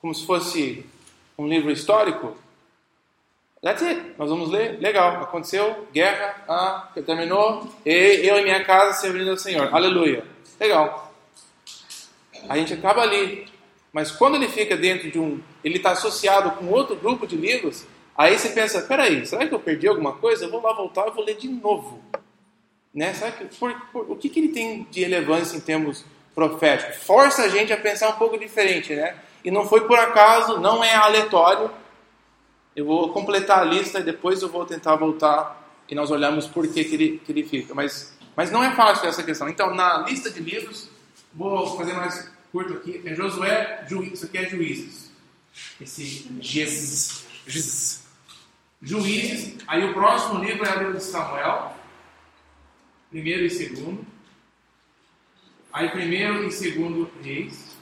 como 0.00 0.14
se 0.14 0.26
fosse 0.26 0.84
um 1.38 1.46
livro 1.46 1.70
histórico, 1.70 2.36
that's 3.62 3.82
it. 3.82 4.14
Nós 4.18 4.28
vamos 4.28 4.50
ler, 4.50 4.80
legal, 4.80 5.22
aconteceu, 5.22 5.86
guerra, 5.92 6.42
ah, 6.48 6.88
terminou, 7.06 7.72
e 7.84 8.26
eu 8.26 8.38
e 8.38 8.42
minha 8.42 8.64
casa 8.64 9.00
servindo 9.00 9.30
ao 9.30 9.36
Senhor, 9.36 9.72
aleluia. 9.72 10.24
Legal. 10.58 11.12
A 12.48 12.56
gente 12.56 12.74
acaba 12.74 13.02
ali. 13.02 13.49
Mas 13.92 14.10
quando 14.10 14.36
ele 14.36 14.48
fica 14.48 14.76
dentro 14.76 15.10
de 15.10 15.18
um. 15.18 15.40
Ele 15.64 15.76
está 15.76 15.92
associado 15.92 16.52
com 16.52 16.66
outro 16.66 16.96
grupo 16.96 17.26
de 17.26 17.36
livros, 17.36 17.86
aí 18.16 18.38
você 18.38 18.50
pensa: 18.50 18.82
peraí, 18.82 19.26
será 19.26 19.46
que 19.46 19.54
eu 19.54 19.60
perdi 19.60 19.88
alguma 19.88 20.12
coisa? 20.12 20.44
Eu 20.44 20.50
vou 20.50 20.62
lá 20.62 20.72
voltar 20.72 21.08
e 21.08 21.10
vou 21.10 21.24
ler 21.24 21.36
de 21.36 21.48
novo. 21.48 22.00
Né? 22.94 23.12
Que, 23.36 23.44
por, 23.56 23.72
por, 23.92 24.10
o 24.10 24.16
que, 24.16 24.28
que 24.28 24.40
ele 24.40 24.48
tem 24.48 24.86
de 24.90 25.00
relevância 25.00 25.56
em 25.56 25.60
termos 25.60 26.04
proféticos? 26.34 26.96
Força 27.04 27.42
a 27.42 27.48
gente 27.48 27.72
a 27.72 27.76
pensar 27.76 28.08
um 28.10 28.16
pouco 28.16 28.38
diferente, 28.38 28.94
né? 28.94 29.16
E 29.44 29.50
não 29.50 29.66
foi 29.66 29.86
por 29.86 29.98
acaso, 29.98 30.58
não 30.58 30.84
é 30.84 30.94
aleatório. 30.94 31.70
Eu 32.74 32.84
vou 32.84 33.12
completar 33.12 33.60
a 33.60 33.64
lista 33.64 33.98
e 33.98 34.02
depois 34.02 34.42
eu 34.42 34.48
vou 34.48 34.64
tentar 34.64 34.94
voltar 34.96 35.60
e 35.88 35.94
nós 35.94 36.10
olhamos 36.10 36.46
por 36.46 36.66
que, 36.68 36.84
que, 36.84 36.94
ele, 36.94 37.22
que 37.24 37.32
ele 37.32 37.42
fica. 37.42 37.74
Mas, 37.74 38.16
mas 38.36 38.50
não 38.50 38.62
é 38.62 38.70
fácil 38.76 39.08
essa 39.08 39.24
questão. 39.24 39.48
Então, 39.48 39.74
na 39.74 39.98
lista 39.98 40.30
de 40.30 40.40
livros, 40.40 40.88
vou 41.34 41.76
fazer 41.76 41.94
mais 41.94 42.30
curto 42.50 42.74
aqui. 42.74 43.02
É 43.04 43.14
Josué, 43.14 43.84
Juízes. 43.88 44.14
Isso 44.14 44.26
aqui 44.26 44.38
é 44.38 44.48
Juízes. 44.48 45.10
Esse 45.80 46.04
Jesus. 46.40 47.26
Jesus. 47.46 48.06
Juízes. 48.82 49.58
Aí 49.66 49.84
o 49.84 49.92
próximo 49.92 50.42
livro 50.42 50.64
é 50.64 50.76
o 50.76 50.78
livro 50.78 50.96
de 50.96 51.04
Samuel. 51.04 51.74
Primeiro 53.10 53.44
e 53.44 53.50
segundo. 53.50 54.06
Aí 55.72 55.88
primeiro 55.90 56.46
e 56.46 56.50
segundo 56.50 57.10
reis. 57.22 57.76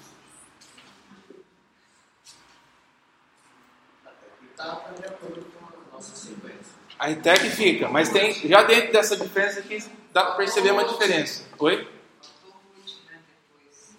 Está 4.50 4.90
de 4.98 5.06
acordo 5.06 5.42
com 5.42 5.66
a 5.66 5.94
nossa 5.94 6.16
sequência. 6.16 6.78
Aí 6.98 7.12
até 7.14 7.34
que 7.34 7.50
fica. 7.50 7.88
Mas 7.88 8.08
tem, 8.08 8.32
já 8.48 8.64
dentro 8.64 8.92
dessa 8.92 9.16
diferença 9.16 9.60
aqui, 9.60 9.82
dá 10.12 10.24
para 10.24 10.34
perceber 10.36 10.72
uma 10.72 10.84
diferença. 10.84 11.44
Oi? 11.58 11.97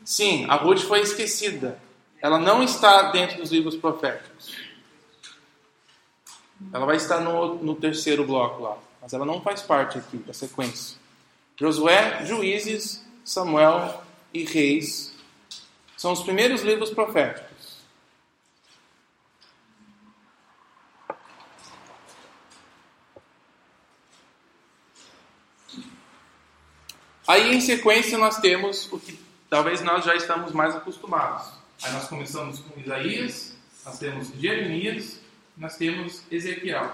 Sim, 0.09 0.47
a 0.49 0.55
Ruth 0.55 0.79
foi 0.79 1.01
esquecida. 1.01 1.79
Ela 2.19 2.39
não 2.39 2.63
está 2.63 3.11
dentro 3.11 3.37
dos 3.37 3.51
livros 3.51 3.75
proféticos. 3.75 4.55
Ela 6.73 6.83
vai 6.83 6.95
estar 6.95 7.19
no, 7.19 7.63
no 7.63 7.75
terceiro 7.75 8.25
bloco 8.25 8.63
lá, 8.63 8.79
mas 8.99 9.13
ela 9.13 9.23
não 9.23 9.39
faz 9.39 9.61
parte 9.61 9.99
aqui 9.99 10.17
da 10.17 10.33
sequência. 10.33 10.97
Josué, 11.55 12.25
Juízes, 12.25 13.05
Samuel 13.23 14.03
e 14.33 14.43
Reis 14.45 15.13
são 15.95 16.11
os 16.11 16.23
primeiros 16.23 16.63
livros 16.63 16.89
proféticos. 16.89 17.77
Aí 27.27 27.53
em 27.53 27.61
sequência 27.61 28.17
nós 28.17 28.37
temos 28.39 28.91
o 28.91 28.99
que 28.99 29.18
talvez 29.49 29.81
nós 29.81 30.05
já 30.05 30.15
estamos 30.15 30.51
mais 30.51 30.75
acostumados. 30.75 31.51
Aí 31.83 31.91
nós 31.91 32.07
começamos 32.07 32.59
com 32.59 32.79
Isaías, 32.79 33.55
nós 33.85 33.97
temos 33.97 34.27
Jeremias, 34.35 35.19
nós 35.57 35.75
temos 35.75 36.23
Ezequiel. 36.31 36.89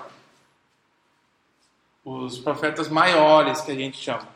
Os 2.04 2.38
profetas 2.38 2.88
maiores 2.88 3.62
que 3.62 3.72
a 3.72 3.76
gente 3.76 3.98
chama. 3.98 4.36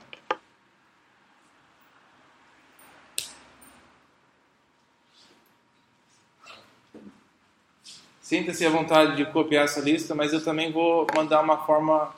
Sinta-se 8.21 8.63
à 8.63 8.69
vontade 8.69 9.15
de 9.15 9.25
copiar 9.31 9.65
essa 9.65 9.79
lista, 9.79 10.13
mas 10.13 10.33
eu 10.33 10.43
também 10.43 10.71
vou 10.71 11.07
mandar 11.15 11.41
uma 11.41 11.65
forma 11.65 12.13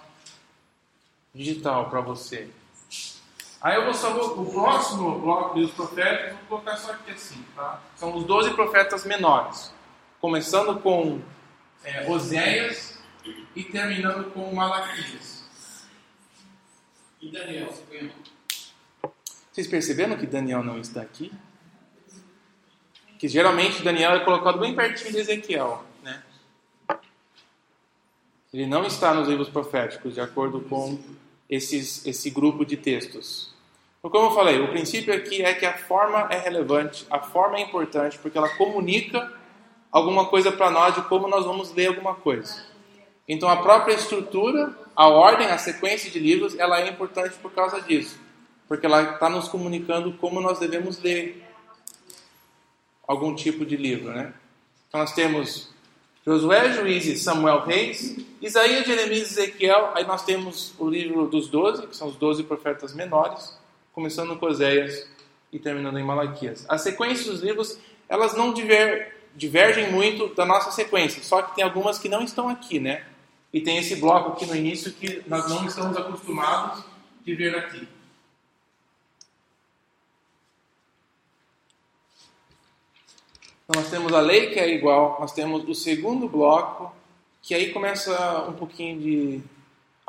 digital 1.33 1.89
para 1.89 2.01
você. 2.01 2.49
Aí 3.61 3.75
eu 3.75 3.85
vou 3.85 3.93
só 3.93 4.11
vou, 4.11 4.41
o 4.41 4.51
próximo 4.51 5.19
bloco 5.19 5.59
dos 5.59 5.69
profetas, 5.71 6.31
vou 6.31 6.39
colocar 6.47 6.77
só 6.77 6.93
aqui 6.93 7.11
assim, 7.11 7.45
tá? 7.55 7.79
São 7.95 8.15
os 8.15 8.23
12 8.23 8.55
profetas 8.55 9.05
menores, 9.05 9.71
começando 10.19 10.79
com 10.79 11.21
é, 11.83 12.09
Oséias 12.09 12.99
e 13.55 13.63
terminando 13.63 14.31
com 14.31 14.51
Malaquias. 14.53 15.41
E 17.21 17.31
Daniel, 17.31 17.71
Vocês 19.51 19.67
perceberam 19.67 20.17
que 20.17 20.25
Daniel 20.25 20.63
não 20.63 20.79
está 20.79 21.03
aqui? 21.03 21.31
Que 23.19 23.27
geralmente 23.27 23.83
Daniel 23.83 24.13
é 24.13 24.19
colocado 24.21 24.57
bem 24.57 24.75
pertinho 24.75 25.11
de 25.11 25.19
Ezequiel, 25.19 25.85
né? 26.01 26.23
Ele 28.51 28.65
não 28.65 28.87
está 28.87 29.13
nos 29.13 29.27
livros 29.27 29.49
proféticos, 29.49 30.15
de 30.15 30.19
acordo 30.19 30.61
com 30.61 30.99
esses, 31.47 32.03
esse 32.07 32.31
grupo 32.31 32.65
de 32.65 32.75
textos. 32.75 33.50
Então, 34.01 34.09
como 34.09 34.31
eu 34.31 34.35
falei, 34.35 34.59
o 34.59 34.69
princípio 34.69 35.13
aqui 35.13 35.43
é 35.43 35.53
que 35.53 35.63
a 35.63 35.77
forma 35.77 36.27
é 36.31 36.39
relevante, 36.39 37.05
a 37.07 37.19
forma 37.19 37.57
é 37.57 37.61
importante, 37.61 38.17
porque 38.17 38.35
ela 38.35 38.49
comunica 38.55 39.31
alguma 39.91 40.25
coisa 40.25 40.51
para 40.51 40.71
nós 40.71 40.95
de 40.95 41.03
como 41.03 41.27
nós 41.27 41.45
vamos 41.45 41.71
ler 41.71 41.89
alguma 41.89 42.15
coisa. 42.15 42.65
Então, 43.27 43.47
a 43.47 43.57
própria 43.57 43.93
estrutura, 43.93 44.75
a 44.95 45.07
ordem, 45.07 45.45
a 45.45 45.57
sequência 45.59 46.09
de 46.09 46.17
livros, 46.17 46.57
ela 46.57 46.81
é 46.81 46.89
importante 46.89 47.35
por 47.35 47.51
causa 47.51 47.79
disso, 47.79 48.19
porque 48.67 48.87
ela 48.87 49.03
está 49.13 49.29
nos 49.29 49.47
comunicando 49.47 50.13
como 50.13 50.41
nós 50.41 50.57
devemos 50.57 50.99
ler 50.99 51.47
algum 53.07 53.35
tipo 53.35 53.63
de 53.63 53.77
livro, 53.77 54.11
né? 54.11 54.33
Então, 54.87 55.01
nós 55.01 55.13
temos 55.13 55.71
Josué, 56.25 56.73
Juízes, 56.73 57.21
Samuel, 57.21 57.65
Reis, 57.65 58.17
Isaías, 58.41 58.87
Jeremias 58.87 59.37
Ezequiel. 59.37 59.91
Aí 59.93 60.07
nós 60.07 60.25
temos 60.25 60.73
o 60.79 60.89
livro 60.89 61.27
dos 61.27 61.49
doze, 61.49 61.85
que 61.85 61.95
são 61.95 62.07
os 62.07 62.15
doze 62.15 62.43
profetas 62.43 62.95
menores, 62.95 63.60
começando 63.93 64.37
com 64.37 64.45
Oséias 64.45 65.07
e 65.51 65.59
terminando 65.59 65.97
em 65.97 66.03
Malaquias. 66.03 66.65
A 66.69 66.77
sequência 66.77 67.31
dos 67.31 67.41
livros, 67.41 67.77
elas 68.07 68.35
não 68.35 68.53
diver, 68.53 69.17
divergem 69.35 69.91
muito 69.91 70.33
da 70.33 70.45
nossa 70.45 70.71
sequência, 70.71 71.23
só 71.23 71.41
que 71.41 71.55
tem 71.55 71.63
algumas 71.63 71.99
que 71.99 72.09
não 72.09 72.23
estão 72.23 72.49
aqui, 72.49 72.79
né? 72.79 73.05
E 73.53 73.59
tem 73.59 73.77
esse 73.77 73.97
bloco 73.97 74.31
aqui 74.31 74.45
no 74.45 74.55
início 74.55 74.93
que 74.93 75.21
nós 75.27 75.49
não 75.49 75.65
estamos 75.65 75.97
acostumados 75.97 76.83
de 77.25 77.35
ver 77.35 77.55
aqui. 77.55 77.87
Então 83.71 83.81
nós 83.81 83.89
temos 83.89 84.11
a 84.13 84.19
lei 84.19 84.49
que 84.51 84.59
é 84.59 84.73
igual, 84.73 85.17
nós 85.19 85.31
temos 85.31 85.67
o 85.67 85.73
segundo 85.73 86.27
bloco, 86.27 86.93
que 87.41 87.53
aí 87.53 87.71
começa 87.71 88.45
um 88.49 88.53
pouquinho 88.53 88.99
de. 88.99 89.41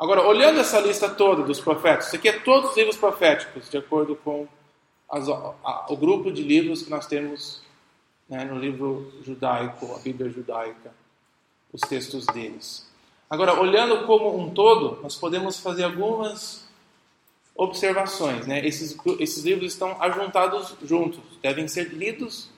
Agora, 0.03 0.27
olhando 0.27 0.59
essa 0.59 0.81
lista 0.81 1.07
toda 1.07 1.43
dos 1.43 1.61
profetas, 1.61 2.07
isso 2.07 2.17
aqui 2.17 2.27
é 2.27 2.37
todos 2.37 2.71
os 2.71 2.75
livros 2.75 2.97
proféticos, 2.97 3.69
de 3.69 3.77
acordo 3.77 4.17
com 4.17 4.45
as, 5.09 5.29
a, 5.29 5.85
o 5.87 5.95
grupo 5.95 6.29
de 6.29 6.43
livros 6.43 6.81
que 6.81 6.89
nós 6.89 7.07
temos 7.07 7.61
né, 8.27 8.43
no 8.43 8.59
livro 8.59 9.13
judaico, 9.25 9.95
a 9.95 9.99
Bíblia 9.99 10.29
judaica, 10.29 10.93
os 11.71 11.79
textos 11.79 12.25
deles. 12.25 12.85
Agora, 13.29 13.57
olhando 13.57 14.05
como 14.05 14.37
um 14.37 14.49
todo, 14.49 15.01
nós 15.01 15.15
podemos 15.15 15.61
fazer 15.61 15.85
algumas 15.85 16.67
observações. 17.55 18.45
Né? 18.45 18.59
Esses, 18.67 18.97
esses 19.19 19.41
livros 19.45 19.71
estão 19.71 19.95
ajuntados 20.01 20.75
juntos, 20.83 21.21
devem 21.41 21.65
ser 21.69 21.93
lidos 21.93 22.49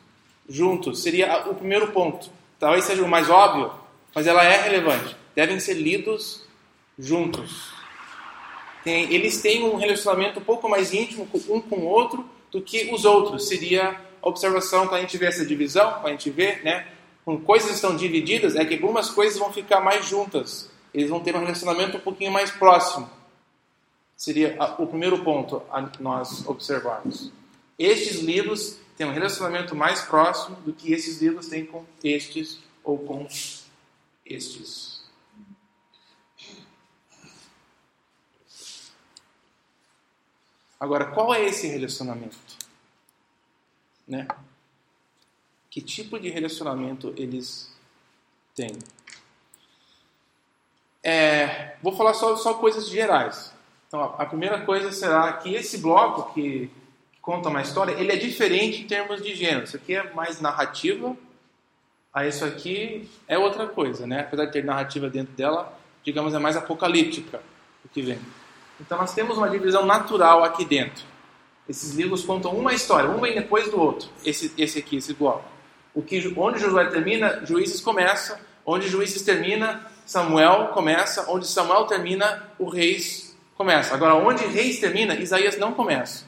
juntos. 0.50 1.04
Seria 1.04 1.48
o 1.48 1.54
primeiro 1.54 1.92
ponto. 1.92 2.28
Talvez 2.58 2.86
seja 2.86 3.04
o 3.04 3.08
mais 3.08 3.30
óbvio, 3.30 3.72
mas 4.16 4.26
ela 4.26 4.44
é 4.44 4.64
relevante. 4.64 5.16
Devem 5.36 5.60
ser 5.60 5.76
lidos 5.76 6.38
juntos. 6.38 6.45
Tem, 8.84 9.12
eles 9.14 9.42
têm 9.42 9.64
um 9.64 9.76
relacionamento 9.76 10.40
um 10.40 10.44
pouco 10.44 10.70
mais 10.70 10.94
íntimo 10.94 11.28
um 11.50 11.60
com 11.60 11.78
o 11.78 11.86
outro 11.86 12.24
do 12.52 12.62
que 12.62 12.94
os 12.94 13.04
outros. 13.04 13.48
Seria 13.48 14.00
a 14.22 14.30
observação 14.30 14.88
quando 14.88 15.00
a 15.00 15.02
gente 15.02 15.18
vê 15.18 15.26
essa 15.26 15.46
divisão, 15.46 15.94
quando 15.94 16.08
a 16.08 16.12
gente 16.12 16.30
vê, 16.30 16.58
né? 16.64 16.88
Quando 17.24 17.42
coisas 17.42 17.72
estão 17.72 17.96
divididas, 17.96 18.56
é 18.56 18.64
que 18.64 18.76
algumas 18.76 19.10
coisas 19.10 19.40
vão 19.40 19.52
ficar 19.52 19.82
mais 19.82 20.08
juntas. 20.08 20.70
Eles 20.94 21.10
vão 21.10 21.20
ter 21.20 21.36
um 21.36 21.40
relacionamento 21.40 21.98
um 21.98 22.00
pouquinho 22.00 22.32
mais 22.32 22.52
próximo. 22.52 23.10
Seria 24.16 24.56
o 24.78 24.88
primeiro 24.88 25.24
ponto 25.24 25.62
a 25.72 25.90
nós 26.00 26.48
observarmos. 26.48 27.32
Estes 27.78 28.22
livros 28.22 28.78
tem 28.96 29.06
um 29.06 29.12
relacionamento 29.12 29.76
mais 29.76 30.02
próximo 30.02 30.56
do 30.58 30.72
que 30.72 30.94
esses 30.94 31.22
livros 31.22 31.48
têm 31.48 31.66
com 31.66 31.84
estes 32.04 32.60
ou 32.84 32.98
com 32.98 33.28
estes. 34.26 35.04
Agora, 40.86 41.06
qual 41.06 41.34
é 41.34 41.44
esse 41.44 41.68
relacionamento? 41.68 42.38
Né? 44.08 44.28
Que 45.68 45.82
tipo 45.82 46.20
de 46.20 46.30
relacionamento 46.30 47.12
eles 47.18 47.76
têm? 48.54 48.78
É, 51.04 51.76
vou 51.82 51.96
falar 51.96 52.14
só, 52.14 52.36
só 52.36 52.54
coisas 52.54 52.88
gerais. 52.88 53.52
Então, 53.88 54.16
a 54.16 54.28
primeira 54.28 54.64
coisa 54.64 54.92
será 54.92 55.34
que 55.34 55.56
esse 55.56 55.80
bloco 55.80 56.32
que 56.36 56.70
conta 57.20 57.50
uma 57.50 57.64
história, 57.64 57.94
ele 57.94 58.12
é 58.12 58.16
diferente 58.16 58.84
em 58.84 58.88
termos 58.88 59.24
de 59.24 59.34
gênero. 59.34 59.64
Isso 59.64 59.78
aqui 59.78 59.96
é 59.96 60.14
mais 60.14 60.40
narrativa, 60.40 61.18
aí 62.14 62.30
isso 62.30 62.46
aqui 62.46 63.10
é 63.28 63.40
outra 63.40 63.68
coisa, 63.68 64.06
né? 64.06 64.20
Apesar 64.20 64.46
de 64.46 64.52
ter 64.52 64.64
narrativa 64.64 65.10
dentro 65.10 65.34
dela, 65.34 65.76
digamos, 66.04 66.36
é 66.36 66.38
mais 66.38 66.56
apocalíptica 66.56 67.42
o 67.84 67.90
que 67.90 68.04
vem. 68.04 68.20
Então 68.80 68.98
nós 68.98 69.14
temos 69.14 69.38
uma 69.38 69.50
divisão 69.50 69.86
natural 69.86 70.44
aqui 70.44 70.66
dentro. 70.66 71.04
Esses 71.68 71.96
livros 71.96 72.24
contam 72.24 72.52
uma 72.52 72.74
história, 72.74 73.10
um 73.10 73.20
vem 73.20 73.34
depois 73.34 73.70
do 73.72 73.80
outro. 73.80 74.10
Esse, 74.24 74.54
esse 74.58 74.78
aqui, 74.78 74.98
esse 74.98 75.14
bloco. 75.14 75.46
O 75.94 76.02
que, 76.02 76.34
onde 76.38 76.60
Josué 76.60 76.86
termina, 76.86 77.46
Juízes 77.46 77.82
começa. 77.82 78.40
Onde 78.66 78.88
Juízes 78.88 79.22
termina, 79.22 79.86
Samuel 80.06 80.68
começa. 80.74 81.26
Onde 81.32 81.48
Samuel 81.48 81.86
termina, 81.86 82.44
o 82.60 82.70
Reis 82.70 83.36
começa. 83.56 83.94
Agora, 83.94 84.16
onde 84.16 84.46
Reis 84.46 84.80
termina, 84.80 85.16
Isaías 85.16 85.58
não 85.58 85.74
começa. 85.74 86.26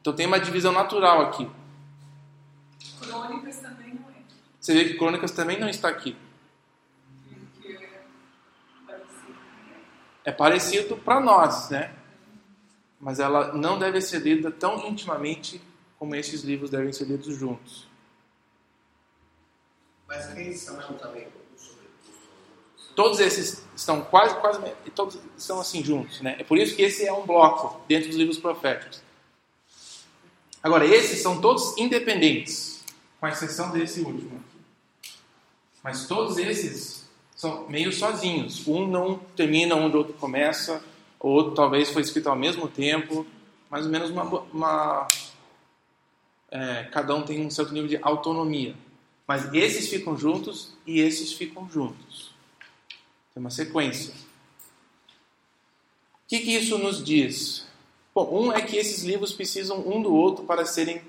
Então 0.00 0.12
tem 0.12 0.26
uma 0.26 0.40
divisão 0.40 0.72
natural 0.72 1.22
aqui. 1.22 1.48
Crônicas 3.00 3.56
também 3.58 3.94
não 3.94 4.10
é. 4.10 4.22
Você 4.58 4.74
vê 4.74 4.84
que 4.84 4.94
Crônicas 4.94 5.30
também 5.30 5.58
não 5.58 5.68
está 5.68 5.88
aqui. 5.88 6.16
É 10.24 10.32
parecido 10.32 10.96
para 10.96 11.20
nós, 11.20 11.70
né? 11.70 11.94
Mas 13.00 13.18
ela 13.18 13.52
não 13.52 13.78
deve 13.78 14.00
ser 14.00 14.20
lida 14.20 14.50
tão 14.50 14.86
intimamente 14.86 15.60
como 15.98 16.14
esses 16.14 16.42
livros 16.42 16.70
devem 16.70 16.92
ser 16.92 17.04
lidos 17.04 17.36
juntos. 17.36 17.88
Mas 20.06 20.32
quem 20.32 20.52
Samuel 20.52 20.94
também 20.94 21.28
Todos 22.94 23.20
esses 23.20 23.64
estão 23.74 24.02
quase, 24.02 24.34
quase, 24.40 24.60
todos 24.94 25.18
estão 25.36 25.60
assim 25.60 25.82
juntos, 25.82 26.20
né? 26.20 26.36
É 26.38 26.44
por 26.44 26.58
isso 26.58 26.74
que 26.74 26.82
esse 26.82 27.06
é 27.06 27.12
um 27.12 27.24
bloco 27.24 27.80
dentro 27.88 28.08
dos 28.08 28.16
livros 28.16 28.36
proféticos. 28.36 29.00
Agora, 30.62 30.84
esses 30.84 31.22
são 31.22 31.40
todos 31.40 31.78
independentes, 31.78 32.84
com 33.18 33.26
exceção 33.26 33.70
desse 33.70 34.00
último 34.00 34.36
aqui. 34.36 35.10
Mas 35.82 36.06
todos 36.06 36.36
esses 36.36 36.99
são 37.40 37.66
meio 37.70 37.90
sozinhos. 37.90 38.68
Um 38.68 38.86
não 38.86 39.18
termina 39.34 39.74
onde 39.74 39.96
o 39.96 40.00
outro 40.00 40.12
começa, 40.12 40.84
o 41.18 41.28
outro 41.28 41.54
talvez 41.54 41.88
foi 41.88 42.02
escrito 42.02 42.28
ao 42.28 42.36
mesmo 42.36 42.68
tempo, 42.68 43.26
mais 43.70 43.86
ou 43.86 43.90
menos 43.90 44.10
uma, 44.10 44.24
uma 44.24 45.08
é, 46.50 46.84
cada 46.92 47.14
um 47.14 47.22
tem 47.22 47.46
um 47.46 47.50
certo 47.50 47.72
nível 47.72 47.88
de 47.88 47.98
autonomia. 48.02 48.74
Mas 49.26 49.54
esses 49.54 49.88
ficam 49.88 50.18
juntos 50.18 50.74
e 50.86 51.00
esses 51.00 51.32
ficam 51.32 51.66
juntos. 51.70 52.30
Tem 53.32 53.40
uma 53.40 53.50
sequência. 53.50 54.12
O 54.12 56.28
que, 56.28 56.40
que 56.40 56.54
isso 56.54 56.76
nos 56.76 57.02
diz? 57.02 57.66
Bom, 58.14 58.38
um 58.38 58.52
é 58.52 58.60
que 58.60 58.76
esses 58.76 59.02
livros 59.02 59.32
precisam 59.32 59.78
um 59.88 60.02
do 60.02 60.14
outro 60.14 60.44
para 60.44 60.66
serem 60.66 61.00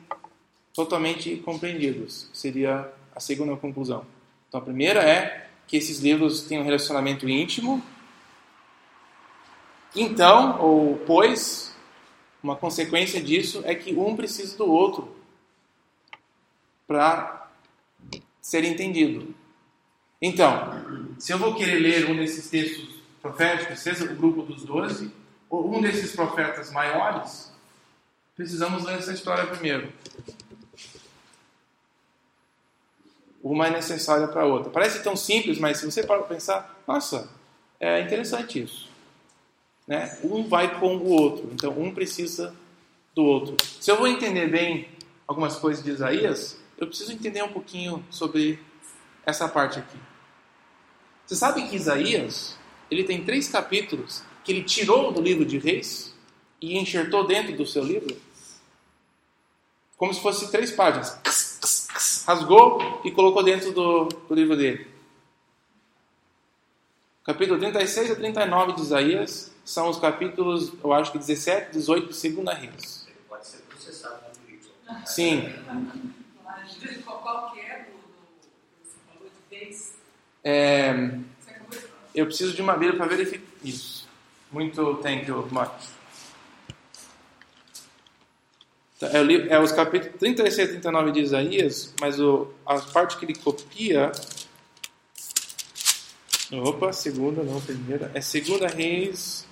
totalmente 0.74 1.36
compreendidos. 1.38 2.30
Seria 2.32 2.90
a 3.14 3.20
segunda 3.20 3.58
conclusão. 3.58 4.06
Então, 4.48 4.62
a 4.62 4.64
primeira 4.64 5.04
é 5.04 5.51
que 5.72 5.78
esses 5.78 6.00
livros 6.00 6.42
têm 6.42 6.60
um 6.60 6.66
relacionamento 6.66 7.30
íntimo. 7.30 7.82
Então, 9.96 10.60
ou 10.60 10.98
pois, 11.08 11.74
uma 12.44 12.58
consequência 12.58 13.24
disso 13.24 13.62
é 13.64 13.74
que 13.74 13.96
um 13.96 14.14
precisa 14.14 14.58
do 14.58 14.70
outro 14.70 15.16
para 16.86 17.50
ser 18.42 18.66
entendido. 18.66 19.34
Então, 20.22 21.16
se 21.18 21.32
eu 21.32 21.38
vou 21.38 21.56
querer 21.56 21.80
ler 21.80 22.12
um 22.12 22.18
desses 22.18 22.50
textos 22.50 22.90
proféticos, 23.22 23.80
seja 23.80 24.04
o 24.04 24.14
grupo 24.14 24.42
dos 24.42 24.66
doze, 24.66 25.10
ou 25.50 25.74
um 25.74 25.80
desses 25.80 26.14
profetas 26.14 26.70
maiores, 26.70 27.50
precisamos 28.36 28.84
ler 28.84 28.98
essa 28.98 29.14
história 29.14 29.48
primeiro. 29.48 29.90
Uma 33.44 33.68
é 33.68 33.72
necessária 33.72 34.28
para 34.28 34.44
a 34.44 34.46
outra. 34.46 34.70
Parece 34.70 35.02
tão 35.02 35.16
simples, 35.16 35.58
mas 35.58 35.78
se 35.78 35.86
você 35.86 36.04
para 36.04 36.22
pensar, 36.24 36.80
nossa, 36.88 37.30
é 37.80 38.02
interessante 38.02 38.62
isso. 38.62 38.90
Né? 39.88 40.18
Um 40.24 40.48
vai 40.48 40.80
com 40.80 40.96
o 40.98 41.10
outro, 41.10 41.50
então 41.52 41.72
um 41.78 41.94
precisa 41.94 42.56
do 43.16 43.24
outro. 43.24 43.58
Se 43.80 43.90
eu 43.90 43.98
vou 43.98 44.08
entender 44.08 44.48
bem 44.48 44.88
algumas 45.28 45.56
coisas 45.56 45.84
de 45.84 45.90
Isaías, 45.90 46.58
eu 46.78 46.88
preciso 46.88 47.12
entender 47.12 47.44
um 47.44 47.52
pouquinho 47.52 48.06
sobre 48.10 48.60
essa 49.26 49.48
parte 49.48 49.80
aqui. 49.80 49.98
Você 51.26 51.36
sabe 51.36 51.68
que 51.68 51.76
Isaías 51.76 52.58
ele 52.90 53.06
tem 53.06 53.24
três 53.24 53.48
capítulos 53.48 54.22
que 54.44 54.52
ele 54.52 54.64
tirou 54.64 55.12
do 55.12 55.22
livro 55.22 55.46
de 55.46 55.58
Reis 55.58 56.14
e 56.60 56.78
enxertou 56.78 57.26
dentro 57.26 57.56
do 57.56 57.66
seu 57.66 57.84
livro, 57.84 58.16
como 59.98 60.14
se 60.14 60.22
fosse 60.22 60.52
três 60.52 60.72
páginas. 60.72 61.51
Rasgou 62.26 63.02
e 63.04 63.12
colocou 63.12 63.44
dentro 63.44 63.72
do, 63.72 64.06
do 64.06 64.36
livro 64.36 64.56
dele. 64.56 64.88
Capítulo 67.24 67.60
36 67.60 68.12
a 68.12 68.16
39 68.16 68.74
de 68.74 68.82
Isaías 68.82 69.52
são 69.64 69.90
os 69.90 70.00
capítulos, 70.00 70.74
eu 70.84 70.92
acho 70.92 71.12
que 71.12 71.20
17 71.20 71.72
18 71.72 72.08
de 72.08 72.16
Segunda 72.16 72.54
Reis. 72.54 73.06
Ele 73.08 73.16
pode 73.30 73.48
ser 73.48 73.60
processado 73.60 74.24
isso. 74.50 74.72
Sim. 75.06 75.54
Qual 77.06 77.52
que 77.52 77.60
é 77.60 77.86
do, 77.86 77.92
do 77.92 78.30
que 78.42 78.90
você 78.90 78.98
falou 79.08 79.30
de 79.30 79.56
vez? 79.56 79.94
Eu 82.14 82.26
preciso 82.26 82.54
de 82.54 82.62
uma 82.62 82.74
Bíblia 82.74 82.98
para 82.98 83.06
verificar 83.06 83.46
isso. 83.64 84.10
Muito 84.52 84.96
thank 84.96 85.28
you 85.28 85.48
much. 85.52 85.70
Tá, 85.70 85.80
É, 89.04 89.56
é 89.56 89.60
os 89.60 89.72
capítulos 89.72 90.16
36 90.20 90.70
e 90.70 90.72
39 90.74 91.12
de 91.12 91.22
Isaías, 91.22 91.94
mas 92.00 92.20
o, 92.20 92.48
a 92.66 92.80
parte 92.80 93.18
que 93.18 93.26
ele 93.26 93.36
copia. 93.36 94.12
Opa, 96.52 96.94
segunda, 96.94 97.42
não, 97.42 97.60
primeira. 97.62 98.12
É 98.14 98.22
segunda 98.22 98.68
Reis. 98.68 99.48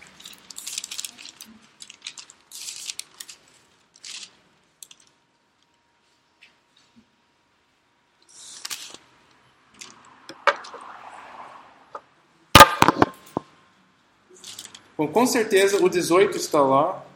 Bom, 14.96 15.08
com 15.08 15.26
certeza 15.26 15.82
o 15.82 15.90
18 15.90 16.36
está 16.36 16.62
lá. 16.62 17.09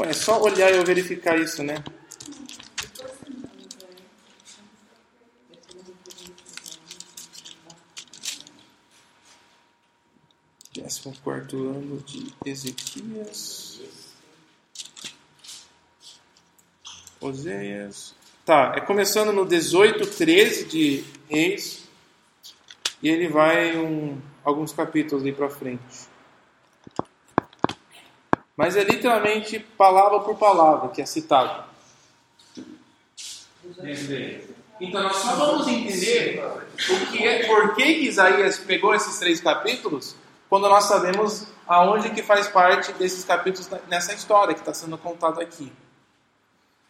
É 0.00 0.12
só 0.12 0.40
olhar 0.40 0.72
e 0.72 0.76
eu 0.76 0.84
verificar 0.84 1.36
isso, 1.38 1.62
né? 1.62 1.82
Décimo 10.72 11.14
quarto 11.22 11.56
ano 11.56 12.00
de 12.06 12.32
Ezequias. 12.46 13.80
Oséias. 17.20 18.14
Tá, 18.46 18.74
é 18.76 18.80
começando 18.80 19.32
no 19.32 19.44
18, 19.44 20.06
13 20.06 20.64
de 20.66 21.04
Reis. 21.28 21.88
E 23.02 23.08
ele 23.08 23.28
vai 23.28 23.76
um, 23.76 24.20
alguns 24.44 24.72
capítulos 24.72 25.24
ali 25.24 25.32
para 25.32 25.50
frente. 25.50 26.07
Mas 28.58 28.74
é 28.74 28.82
literalmente 28.82 29.60
palavra 29.60 30.18
por 30.18 30.36
palavra 30.36 30.88
que 30.88 31.00
é 31.00 31.06
citado. 31.06 31.62
Então 34.80 35.00
nós 35.00 35.16
só 35.16 35.36
vamos 35.36 35.68
entender 35.68 36.42
o 36.90 37.06
que 37.06 37.24
é, 37.24 37.46
por 37.46 37.76
que, 37.76 37.84
Isaías 37.84 38.58
pegou 38.58 38.92
esses 38.96 39.16
três 39.20 39.40
capítulos 39.40 40.16
quando 40.50 40.68
nós 40.68 40.84
sabemos 40.84 41.46
aonde 41.68 42.10
que 42.10 42.20
faz 42.20 42.48
parte 42.48 42.92
desses 42.94 43.24
capítulos 43.24 43.70
nessa 43.86 44.12
história 44.12 44.54
que 44.54 44.60
está 44.60 44.74
sendo 44.74 44.98
contada 44.98 45.40
aqui. 45.40 45.72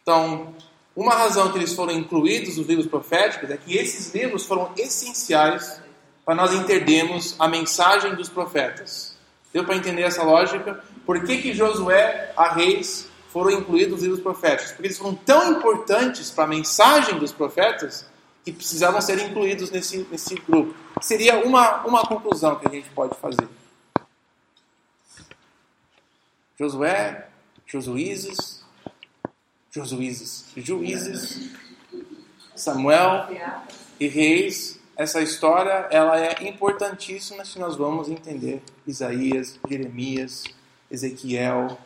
Então, 0.01 0.55
uma 0.95 1.13
razão 1.13 1.51
que 1.51 1.59
eles 1.59 1.75
foram 1.75 1.93
incluídos 1.93 2.57
nos 2.57 2.65
livros 2.65 2.87
proféticos 2.87 3.51
é 3.51 3.57
que 3.57 3.77
esses 3.77 4.11
livros 4.11 4.43
foram 4.43 4.71
essenciais 4.75 5.79
para 6.25 6.33
nós 6.33 6.51
entendermos 6.51 7.35
a 7.37 7.47
mensagem 7.47 8.15
dos 8.15 8.27
profetas. 8.27 9.15
Deu 9.53 9.63
para 9.63 9.75
entender 9.75 10.03
essa 10.03 10.23
lógica? 10.23 10.83
Por 11.09 11.23
que, 11.23 11.41
que 11.41 11.55
Josué, 11.55 12.31
a 12.37 12.53
Reis, 12.53 13.07
foram 13.29 13.49
incluídos 13.49 13.93
nos 13.93 14.01
livros 14.03 14.21
proféticos? 14.21 14.73
Porque 14.73 14.85
eles 14.85 14.97
foram 14.99 15.15
tão 15.15 15.53
importantes 15.53 16.29
para 16.29 16.43
a 16.43 16.47
mensagem 16.47 17.17
dos 17.17 17.31
profetas 17.31 18.05
que 18.45 18.53
precisavam 18.53 19.01
ser 19.01 19.17
incluídos 19.17 19.71
nesse, 19.71 20.07
nesse 20.11 20.35
grupo. 20.35 20.75
Seria 21.01 21.43
uma, 21.43 21.83
uma 21.83 22.03
conclusão 22.05 22.59
que 22.59 22.67
a 22.67 22.69
gente 22.69 22.91
pode 22.91 23.17
fazer. 23.17 23.49
Josué, 26.59 27.27
Josuízes, 27.65 28.63
Josuízes, 29.71 30.45
Juízes, 30.55 31.49
Samuel 32.55 33.29
e 33.99 34.07
Reis 34.07 34.79
essa 34.95 35.21
história 35.21 35.87
ela 35.91 36.19
é 36.19 36.47
importantíssima 36.47 37.45
se 37.45 37.57
nós 37.57 37.77
vamos 37.77 38.09
entender 38.09 38.61
Isaías, 38.85 39.57
Jeremias, 39.69 40.43
Ezequiel, 40.89 41.77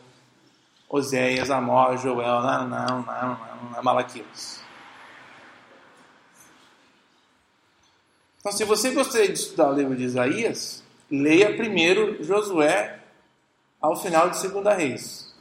Oséias, 0.90 1.50
Amós, 1.50 2.02
Joel, 2.02 2.42
não, 2.42 2.68
não, 2.68 3.02
não, 3.02 3.40
não, 3.72 3.84
Malaquias. 3.84 4.62
Então, 8.40 8.52
se 8.52 8.64
você 8.66 8.92
gostaria 8.92 9.28
de 9.28 9.40
estudar 9.40 9.72
o 9.72 9.74
livro 9.74 9.96
de 9.96 10.04
Isaías, 10.04 10.84
leia 11.10 11.56
primeiro 11.56 12.24
Josué 12.24 13.00
ao 13.82 13.96
final 13.96 14.30
de 14.30 14.38
Segunda 14.38 14.74
Reis. 14.74 15.34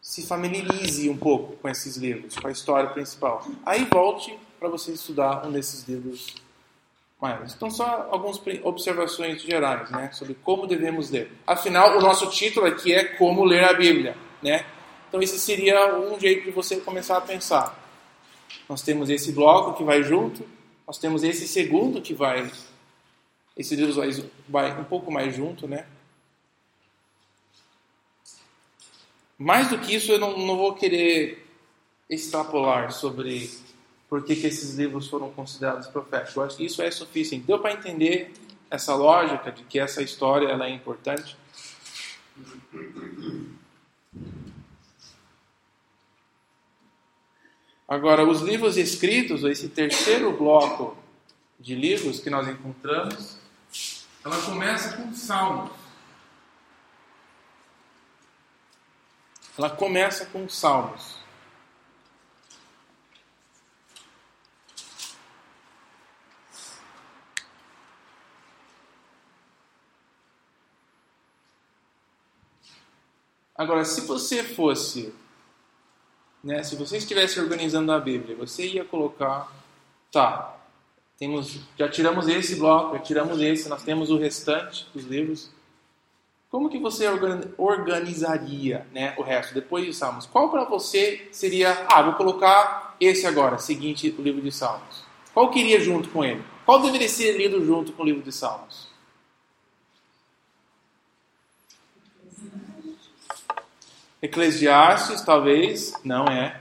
Se 0.00 0.26
familiarize 0.26 1.08
um 1.08 1.16
pouco 1.16 1.56
com 1.56 1.68
esses 1.68 1.96
livros, 1.96 2.36
com 2.38 2.48
a 2.48 2.50
história 2.50 2.90
principal. 2.90 3.46
Aí 3.64 3.84
volte 3.84 4.38
para 4.58 4.68
você 4.68 4.92
estudar 4.92 5.46
um 5.46 5.52
desses 5.52 5.86
livros 5.86 6.34
maiores. 7.24 7.54
Então, 7.54 7.70
só 7.70 8.08
algumas 8.10 8.40
observações 8.62 9.40
gerais 9.40 9.90
né, 9.90 10.10
sobre 10.12 10.34
como 10.34 10.66
devemos 10.66 11.10
ler. 11.10 11.32
Afinal, 11.46 11.96
o 11.96 12.02
nosso 12.02 12.28
título 12.28 12.66
aqui 12.66 12.92
é 12.92 13.04
Como 13.04 13.44
Ler 13.44 13.64
a 13.64 13.72
Bíblia. 13.72 14.14
Né? 14.42 14.66
Então, 15.08 15.22
esse 15.22 15.38
seria 15.38 15.96
um 15.96 16.20
jeito 16.20 16.44
de 16.44 16.50
você 16.50 16.76
começar 16.76 17.16
a 17.16 17.22
pensar. 17.22 17.82
Nós 18.68 18.82
temos 18.82 19.08
esse 19.08 19.32
bloco 19.32 19.74
que 19.74 19.82
vai 19.82 20.02
junto, 20.02 20.46
nós 20.86 20.98
temos 20.98 21.24
esse 21.24 21.48
segundo 21.48 22.02
que 22.02 22.12
vai. 22.12 22.50
Esse 23.56 23.74
livro 23.74 23.94
vai, 23.94 24.10
vai 24.48 24.80
um 24.80 24.84
pouco 24.84 25.10
mais 25.10 25.34
junto, 25.34 25.66
né? 25.66 25.86
Mais 29.38 29.68
do 29.68 29.78
que 29.78 29.94
isso, 29.94 30.12
eu 30.12 30.18
não, 30.18 30.36
não 30.38 30.56
vou 30.56 30.74
querer 30.74 31.46
extrapolar 32.08 32.92
sobre 32.92 33.50
por 34.14 34.22
que, 34.24 34.36
que 34.36 34.46
esses 34.46 34.76
livros 34.76 35.08
foram 35.08 35.28
considerados 35.32 35.88
proféticos. 35.88 36.36
Eu 36.36 36.42
acho 36.44 36.56
que 36.56 36.64
isso 36.64 36.80
é 36.80 36.88
suficiente. 36.88 37.46
Deu 37.46 37.58
para 37.58 37.72
entender 37.72 38.32
essa 38.70 38.94
lógica 38.94 39.50
de 39.50 39.64
que 39.64 39.76
essa 39.76 40.00
história 40.02 40.46
ela 40.46 40.66
é 40.66 40.70
importante? 40.70 41.36
Agora, 47.88 48.24
os 48.24 48.40
livros 48.40 48.76
escritos, 48.76 49.42
esse 49.42 49.68
terceiro 49.68 50.30
bloco 50.30 50.96
de 51.58 51.74
livros 51.74 52.20
que 52.20 52.30
nós 52.30 52.46
encontramos, 52.46 53.36
ela 54.24 54.40
começa 54.42 54.96
com 54.96 55.12
Salmos. 55.12 55.72
Ela 59.58 59.70
começa 59.70 60.24
com 60.26 60.48
Salmos. 60.48 61.23
Agora, 73.56 73.84
se 73.84 74.00
você 74.02 74.42
fosse, 74.42 75.14
né, 76.42 76.62
se 76.62 76.74
você 76.76 76.96
estivesse 76.96 77.38
organizando 77.38 77.92
a 77.92 78.00
Bíblia, 78.00 78.36
você 78.36 78.66
ia 78.66 78.84
colocar, 78.84 79.52
tá, 80.10 80.56
temos, 81.16 81.60
já 81.78 81.88
tiramos 81.88 82.26
esse 82.28 82.56
bloco, 82.56 82.96
já 82.96 83.02
tiramos 83.02 83.40
esse, 83.40 83.68
nós 83.68 83.82
temos 83.82 84.10
o 84.10 84.18
restante 84.18 84.86
dos 84.92 85.04
livros. 85.04 85.50
Como 86.50 86.68
que 86.68 86.78
você 86.78 87.06
organizaria 87.56 88.86
né, 88.92 89.14
o 89.16 89.22
resto, 89.22 89.54
depois 89.54 89.84
de 89.84 89.92
Salmos? 89.92 90.26
Qual 90.26 90.50
para 90.50 90.64
você 90.64 91.28
seria, 91.30 91.86
ah, 91.88 92.02
vou 92.02 92.14
colocar 92.14 92.84
esse 93.00 93.26
agora, 93.26 93.58
seguinte, 93.58 94.14
o 94.16 94.22
livro 94.22 94.40
de 94.40 94.52
Salmos. 94.52 95.04
Qual 95.32 95.50
queria 95.50 95.80
junto 95.80 96.08
com 96.10 96.24
ele? 96.24 96.42
Qual 96.64 96.80
deveria 96.80 97.08
ser 97.08 97.36
lido 97.36 97.64
junto 97.64 97.92
com 97.92 98.02
o 98.02 98.06
livro 98.06 98.22
de 98.22 98.32
Salmos? 98.32 98.83
Eclesiastes, 104.24 105.20
talvez, 105.20 105.92
não 106.02 106.24
é. 106.24 106.58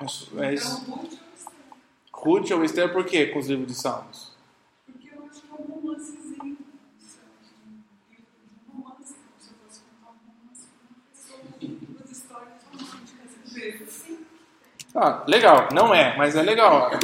Mas, 0.00 0.28
mas 0.32 0.84
Ruth 2.12 2.50
ou 2.50 2.64
Esther, 2.64 2.92
por 2.92 3.04
quê 3.04 3.26
com 3.26 3.38
os 3.38 3.46
livros 3.46 3.68
de 3.68 3.74
Salmos? 3.76 4.32
Porque 4.84 5.08
eu 5.08 5.24
acho 5.24 5.40
que 5.42 5.46
é 5.48 5.54
um 5.54 5.58
romancezinho. 5.72 6.58
Um 8.74 8.80
romance, 8.82 9.14
como 9.14 9.38
se 9.38 9.50
eu 9.50 9.54
fosse 9.64 9.80
contar 9.82 10.10
um 10.10 10.16
romance 10.26 10.66
com 11.30 11.66
uma 11.92 12.02
histórias 12.10 12.58
vezes. 13.52 14.04
Ah, 14.96 15.22
legal. 15.28 15.68
Não 15.72 15.94
é, 15.94 16.16
mas 16.18 16.34
é 16.34 16.42
legal. 16.42 16.90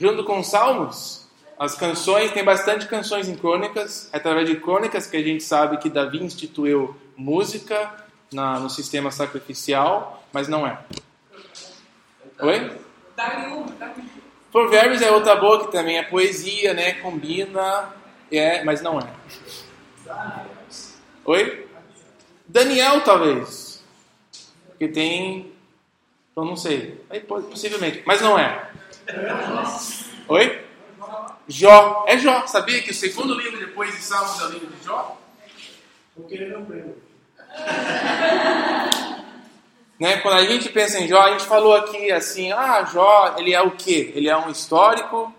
Junto 0.00 0.24
com 0.24 0.40
os 0.40 0.46
Salmos, 0.46 1.15
as 1.58 1.74
canções, 1.74 2.32
tem 2.32 2.44
bastante 2.44 2.86
canções 2.86 3.28
em 3.28 3.34
crônicas. 3.34 4.10
É 4.12 4.18
através 4.18 4.48
de 4.48 4.56
crônicas 4.56 5.06
que 5.06 5.16
a 5.16 5.22
gente 5.22 5.42
sabe 5.42 5.78
que 5.78 5.88
Davi 5.88 6.22
instituiu 6.22 6.94
música 7.16 8.04
na, 8.32 8.60
no 8.60 8.68
sistema 8.68 9.10
sacrificial, 9.10 10.22
mas 10.32 10.48
não 10.48 10.66
é. 10.66 10.78
Oi? 12.40 12.72
Provérbios 14.52 15.00
é 15.00 15.10
outra 15.10 15.36
boa 15.36 15.64
que 15.64 15.72
também 15.72 15.98
é 15.98 16.02
poesia, 16.02 16.74
né? 16.74 16.92
Combina, 16.94 17.90
é, 18.30 18.62
mas 18.62 18.82
não 18.82 18.98
é. 18.98 19.06
Oi? 21.24 21.66
Daniel, 22.46 23.02
talvez. 23.02 23.82
Porque 24.68 24.88
tem. 24.88 25.52
Eu 26.36 26.44
não 26.44 26.56
sei. 26.56 27.00
Possivelmente. 27.26 28.02
Mas 28.06 28.20
não 28.20 28.38
é. 28.38 28.70
Oi? 30.28 30.65
Jó. 31.48 32.04
É 32.06 32.18
Jó. 32.18 32.46
Sabia 32.46 32.82
que 32.82 32.90
o 32.90 32.94
segundo 32.94 33.34
livro 33.34 33.58
depois 33.58 33.94
de 33.94 34.02
Salmos 34.02 34.40
é 34.40 34.44
o 34.44 34.48
livro 34.50 34.68
de 34.68 34.84
Jó? 34.84 35.16
Porque 36.14 36.34
ele 36.34 36.46
não 36.46 36.64
prende. 36.64 36.94
Né? 39.98 40.18
Quando 40.18 40.34
a 40.34 40.44
gente 40.44 40.68
pensa 40.68 41.00
em 41.00 41.08
Jó, 41.08 41.18
a 41.22 41.30
gente 41.30 41.46
falou 41.46 41.74
aqui 41.74 42.12
assim: 42.12 42.52
ah, 42.52 42.84
Jó, 42.84 43.34
ele 43.38 43.54
é 43.54 43.62
o 43.62 43.70
quê? 43.70 44.12
Ele 44.14 44.28
é 44.28 44.36
um 44.36 44.50
histórico, 44.50 45.34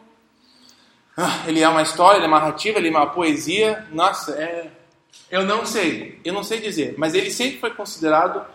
ah, 1.15 1.43
ele 1.47 1.61
é 1.61 1.69
uma 1.69 1.83
história, 1.83 2.17
ele 2.17 2.25
é 2.25 2.27
uma 2.27 2.39
narrativa, 2.39 2.79
ele 2.79 2.87
é 2.87 2.91
uma 2.91 3.05
poesia. 3.07 3.87
Nossa, 3.91 4.31
é. 4.31 4.71
Eu 5.29 5.43
não 5.43 5.65
sei, 5.65 6.19
eu 6.23 6.33
não 6.33 6.43
sei 6.43 6.59
dizer, 6.59 6.95
mas 6.97 7.13
ele 7.13 7.29
sempre 7.29 7.59
foi 7.59 7.71
considerado 7.71 8.45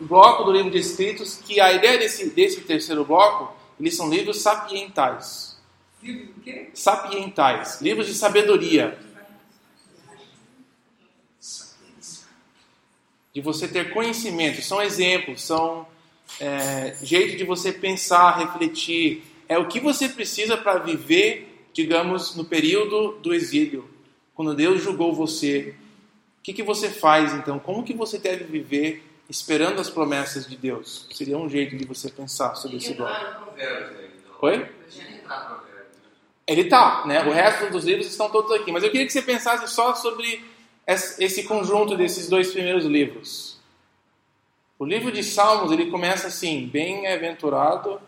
o 0.00 0.04
bloco 0.04 0.44
do 0.44 0.52
livro 0.52 0.70
de 0.70 0.78
escritos 0.78 1.36
que 1.36 1.60
a 1.60 1.72
ideia 1.72 1.98
desse, 1.98 2.30
desse 2.30 2.60
terceiro 2.60 3.04
bloco, 3.04 3.54
eles 3.78 3.96
são 3.96 4.08
livros 4.08 4.40
sapientais. 4.40 5.55
Livro 6.02 6.32
do 6.32 6.40
quê? 6.40 6.70
Sapientais, 6.74 7.80
livros 7.80 8.06
de 8.06 8.14
sabedoria. 8.14 8.98
De 13.32 13.40
você 13.40 13.68
ter 13.68 13.92
conhecimento, 13.92 14.62
são 14.62 14.80
exemplos, 14.80 15.42
são 15.42 15.86
é, 16.40 16.96
jeito 17.02 17.36
de 17.36 17.44
você 17.44 17.72
pensar, 17.72 18.38
refletir. 18.38 19.24
É 19.48 19.58
o 19.58 19.68
que 19.68 19.78
você 19.78 20.08
precisa 20.08 20.56
para 20.56 20.78
viver, 20.78 21.68
digamos, 21.72 22.34
no 22.34 22.44
período 22.44 23.18
do 23.20 23.34
exílio, 23.34 23.88
quando 24.34 24.54
Deus 24.54 24.82
julgou 24.82 25.14
você. 25.14 25.74
O 26.38 26.42
que, 26.42 26.52
que 26.52 26.62
você 26.62 26.88
faz 26.88 27.34
então? 27.34 27.58
Como 27.58 27.84
que 27.84 27.92
você 27.92 28.18
deve 28.18 28.44
viver 28.44 29.04
esperando 29.28 29.80
as 29.80 29.90
promessas 29.90 30.46
de 30.46 30.56
Deus? 30.56 31.06
Seria 31.12 31.36
um 31.36 31.48
jeito 31.48 31.76
de 31.76 31.84
você 31.84 32.08
pensar 32.08 32.54
sobre 32.54 32.78
esse 32.78 32.94
bloco. 32.94 33.12
Entrar 33.12 33.40
no 33.40 33.46
Provérbios 33.46 33.98
aí, 33.98 34.10
então. 34.18 34.36
Oi? 34.40 35.65
Ele 36.46 36.64
tá, 36.64 37.04
né? 37.06 37.24
O 37.24 37.32
resto 37.32 37.70
dos 37.70 37.84
livros 37.84 38.06
estão 38.06 38.30
todos 38.30 38.52
aqui. 38.52 38.70
Mas 38.70 38.84
eu 38.84 38.90
queria 38.90 39.06
que 39.06 39.12
você 39.12 39.22
pensasse 39.22 39.66
só 39.68 39.94
sobre 39.94 40.44
es- 40.86 41.18
esse 41.18 41.42
conjunto 41.44 41.96
desses 41.96 42.28
dois 42.28 42.52
primeiros 42.52 42.84
livros. 42.84 43.58
O 44.78 44.84
livro 44.84 45.10
de 45.10 45.24
Salmos, 45.24 45.72
ele 45.72 45.90
começa 45.90 46.28
assim, 46.28 46.66
bem-aventurado. 46.66 48.00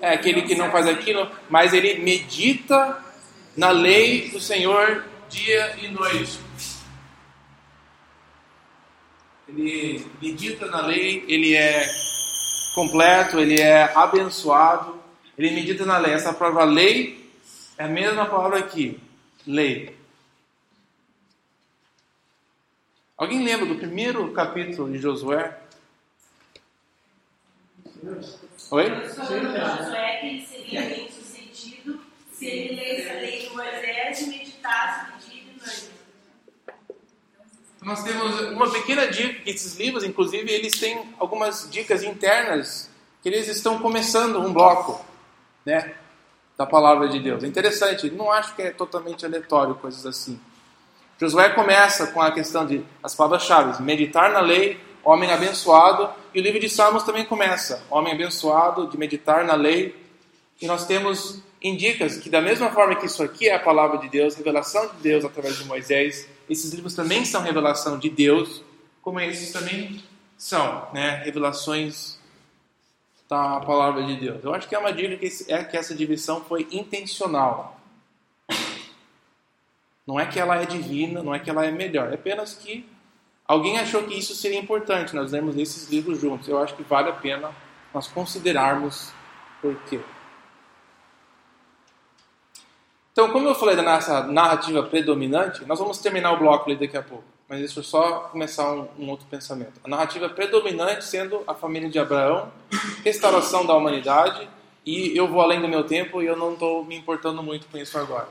É 0.00 0.12
aquele 0.14 0.42
que 0.42 0.56
não 0.56 0.70
faz 0.70 0.86
aquilo, 0.88 1.30
mas 1.48 1.72
ele 1.72 1.98
medita 2.00 3.02
na 3.56 3.70
lei 3.70 4.28
do 4.30 4.40
Senhor 4.40 5.04
dia 5.30 5.76
e 5.80 5.88
noite. 5.88 6.40
Ele 9.48 10.04
medita 10.20 10.66
na 10.66 10.80
lei, 10.86 11.24
ele 11.28 11.54
é 11.54 11.86
completo, 12.74 13.38
ele 13.38 13.60
é 13.60 13.84
abençoado, 13.96 15.00
ele 15.38 15.50
medita 15.50 15.84
na 15.84 15.98
lei. 15.98 16.12
Essa 16.12 16.32
palavra 16.32 16.64
lei 16.64 17.30
é 17.78 17.84
a 17.84 17.88
mesma 17.88 18.26
palavra 18.26 18.58
aqui, 18.58 18.98
lei. 19.46 19.96
Alguém 23.16 23.44
lembra 23.44 23.66
do 23.66 23.76
primeiro 23.76 24.32
capítulo 24.32 24.90
de 24.90 24.98
Josué? 24.98 25.56
Oi? 28.70 28.90
Josué 29.06 30.16
que 30.20 30.26
ele 30.26 30.46
seria 30.46 30.80
bem 30.82 31.08
sucedido 31.08 32.00
se 32.32 32.46
ele 32.46 32.74
lesse 32.74 33.08
a 33.08 33.14
lei 33.14 33.48
de 33.48 33.50
Moisés 33.50 34.20
e 34.22 34.26
meditasse 34.26 35.12
de 35.12 35.30
dia 35.30 35.40
e 35.40 35.44
de 35.44 35.58
noite. 35.60 35.90
Nós 37.82 38.02
temos 38.04 38.40
uma 38.52 38.70
pequena 38.70 39.08
dica 39.08 39.40
que 39.40 39.50
esses 39.50 39.76
livros, 39.76 40.04
inclusive, 40.04 40.50
eles 40.50 40.78
têm 40.78 41.02
algumas 41.18 41.68
dicas 41.68 42.04
internas 42.04 42.88
que 43.20 43.28
eles 43.28 43.48
estão 43.48 43.78
começando 43.80 44.38
um 44.38 44.52
bloco, 44.52 45.04
né, 45.66 45.94
da 46.56 46.64
palavra 46.64 47.08
de 47.08 47.18
Deus. 47.18 47.42
É 47.42 47.46
interessante, 47.46 48.08
não 48.10 48.30
acho 48.30 48.54
que 48.54 48.62
é 48.62 48.70
totalmente 48.70 49.26
aleatório 49.26 49.74
coisas 49.74 50.06
assim. 50.06 50.38
Josué 51.20 51.50
começa 51.50 52.08
com 52.08 52.22
a 52.22 52.30
questão 52.30 52.64
de 52.64 52.84
as 53.02 53.14
palavras-chave, 53.14 53.82
meditar 53.82 54.30
na 54.30 54.40
lei, 54.40 54.80
homem 55.04 55.30
abençoado, 55.32 56.08
e 56.32 56.40
o 56.40 56.42
livro 56.42 56.60
de 56.60 56.68
Salmos 56.68 57.02
também 57.02 57.24
começa, 57.24 57.84
homem 57.90 58.12
abençoado, 58.12 58.88
de 58.88 58.96
meditar 58.96 59.44
na 59.44 59.54
lei. 59.54 59.94
E 60.60 60.66
nós 60.66 60.86
temos 60.86 61.42
indicas 61.60 62.16
que 62.18 62.30
da 62.30 62.40
mesma 62.40 62.70
forma 62.70 62.94
que 62.96 63.06
isso 63.06 63.22
aqui 63.22 63.48
é 63.48 63.54
a 63.54 63.58
palavra 63.58 63.98
de 63.98 64.08
Deus, 64.08 64.36
revelação 64.36 64.86
de 64.86 65.02
Deus 65.02 65.24
através 65.24 65.58
de 65.58 65.64
Moisés, 65.64 66.28
esses 66.48 66.72
livros 66.72 66.94
também 66.94 67.24
são 67.24 67.42
revelação 67.42 67.98
de 67.98 68.10
Deus, 68.10 68.62
como 69.00 69.20
esses 69.20 69.52
também 69.52 70.02
são, 70.36 70.88
né, 70.92 71.22
revelações 71.24 72.18
da 73.28 73.60
palavra 73.60 74.02
de 74.02 74.16
Deus. 74.16 74.44
Eu 74.44 74.54
acho 74.54 74.68
que 74.68 74.74
é 74.74 74.78
uma 74.78 74.92
dica 74.92 75.16
que 75.16 75.28
é 75.48 75.64
que 75.64 75.76
essa 75.76 75.94
divisão 75.94 76.42
foi 76.44 76.68
intencional. 76.70 77.80
Não 80.06 80.18
é 80.18 80.26
que 80.26 80.38
ela 80.38 80.60
é 80.60 80.66
divina, 80.66 81.22
não 81.22 81.34
é 81.34 81.38
que 81.38 81.48
ela 81.48 81.64
é 81.64 81.70
melhor, 81.70 82.10
é 82.10 82.16
apenas 82.16 82.54
que 82.54 82.84
alguém 83.46 83.78
achou 83.78 84.02
que 84.02 84.18
isso 84.18 84.34
seria 84.34 84.58
importante. 84.58 85.14
Nós 85.14 85.32
lemos 85.32 85.56
esses 85.56 85.88
livros 85.88 86.20
juntos. 86.20 86.48
Eu 86.48 86.58
acho 86.58 86.74
que 86.74 86.82
vale 86.82 87.08
a 87.08 87.12
pena 87.12 87.50
nós 87.94 88.08
considerarmos 88.08 89.12
por 89.60 89.76
quê. 89.84 90.00
Então, 93.12 93.30
como 93.30 93.46
eu 93.46 93.54
falei 93.54 93.76
da 93.76 93.82
nossa 93.82 94.22
narrativa 94.24 94.82
predominante, 94.82 95.64
nós 95.66 95.78
vamos 95.78 95.98
terminar 95.98 96.32
o 96.32 96.38
bloco 96.38 96.70
ali 96.70 96.78
daqui 96.78 96.96
a 96.96 97.02
pouco. 97.02 97.24
Mas 97.46 97.58
deixa 97.58 97.80
eu 97.80 97.84
só 97.84 98.30
começar 98.32 98.72
um, 98.72 98.88
um 98.98 99.10
outro 99.10 99.26
pensamento. 99.26 99.78
A 99.84 99.88
narrativa 99.88 100.28
predominante 100.30 101.04
sendo 101.04 101.42
a 101.46 101.54
família 101.54 101.90
de 101.90 101.98
Abraão, 101.98 102.50
restauração 103.04 103.66
da 103.66 103.74
humanidade, 103.74 104.48
e 104.84 105.16
eu 105.16 105.28
vou 105.28 105.42
além 105.42 105.60
do 105.60 105.68
meu 105.68 105.84
tempo 105.84 106.22
e 106.22 106.26
eu 106.26 106.36
não 106.36 106.54
estou 106.54 106.84
me 106.84 106.96
importando 106.96 107.42
muito 107.42 107.66
com 107.66 107.76
isso 107.76 107.98
agora. 107.98 108.28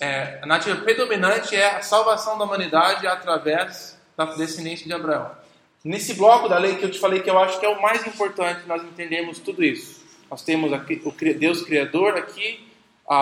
É, 0.00 0.38
a 0.40 0.46
narrativa 0.46 0.80
predominante 0.80 1.56
é 1.56 1.76
a 1.76 1.82
salvação 1.82 2.38
da 2.38 2.44
humanidade 2.44 3.06
através 3.06 4.00
da 4.16 4.24
descendência 4.26 4.86
de 4.86 4.92
Abraão. 4.92 5.30
Nesse 5.84 6.14
bloco 6.14 6.48
da 6.48 6.58
lei 6.58 6.76
que 6.76 6.84
eu 6.84 6.90
te 6.90 6.98
falei 6.98 7.20
que 7.20 7.28
eu 7.28 7.38
acho 7.38 7.58
que 7.58 7.66
é 7.66 7.68
o 7.68 7.82
mais 7.82 8.06
importante 8.06 8.62
nós 8.68 8.82
entendermos 8.84 9.40
tudo 9.40 9.64
isso. 9.64 10.00
Nós 10.30 10.42
temos 10.42 10.72
aqui 10.72 11.02
o 11.04 11.12
Deus 11.34 11.62
Criador 11.62 12.16
aqui, 12.16 12.71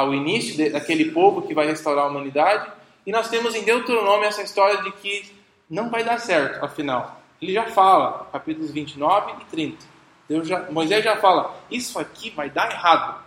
o 0.04 0.14
início 0.14 0.56
de, 0.56 0.70
daquele 0.70 1.10
povo 1.10 1.42
que 1.42 1.54
vai 1.54 1.66
restaurar 1.66 2.04
a 2.04 2.08
humanidade. 2.08 2.70
E 3.06 3.12
nós 3.12 3.28
temos 3.28 3.54
em 3.54 3.62
Deuteronômio 3.62 4.26
essa 4.26 4.42
história 4.42 4.82
de 4.82 4.92
que 4.92 5.32
não 5.68 5.90
vai 5.90 6.04
dar 6.04 6.18
certo, 6.18 6.64
afinal. 6.64 7.20
Ele 7.40 7.52
já 7.52 7.66
fala, 7.66 8.28
capítulos 8.32 8.70
29 8.70 9.32
e 9.42 9.44
30. 9.46 9.90
Deus 10.28 10.46
já, 10.46 10.70
Moisés 10.70 11.02
já 11.02 11.16
fala: 11.16 11.58
Isso 11.70 11.98
aqui 11.98 12.30
vai 12.30 12.50
dar 12.50 12.70
errado. 12.70 13.20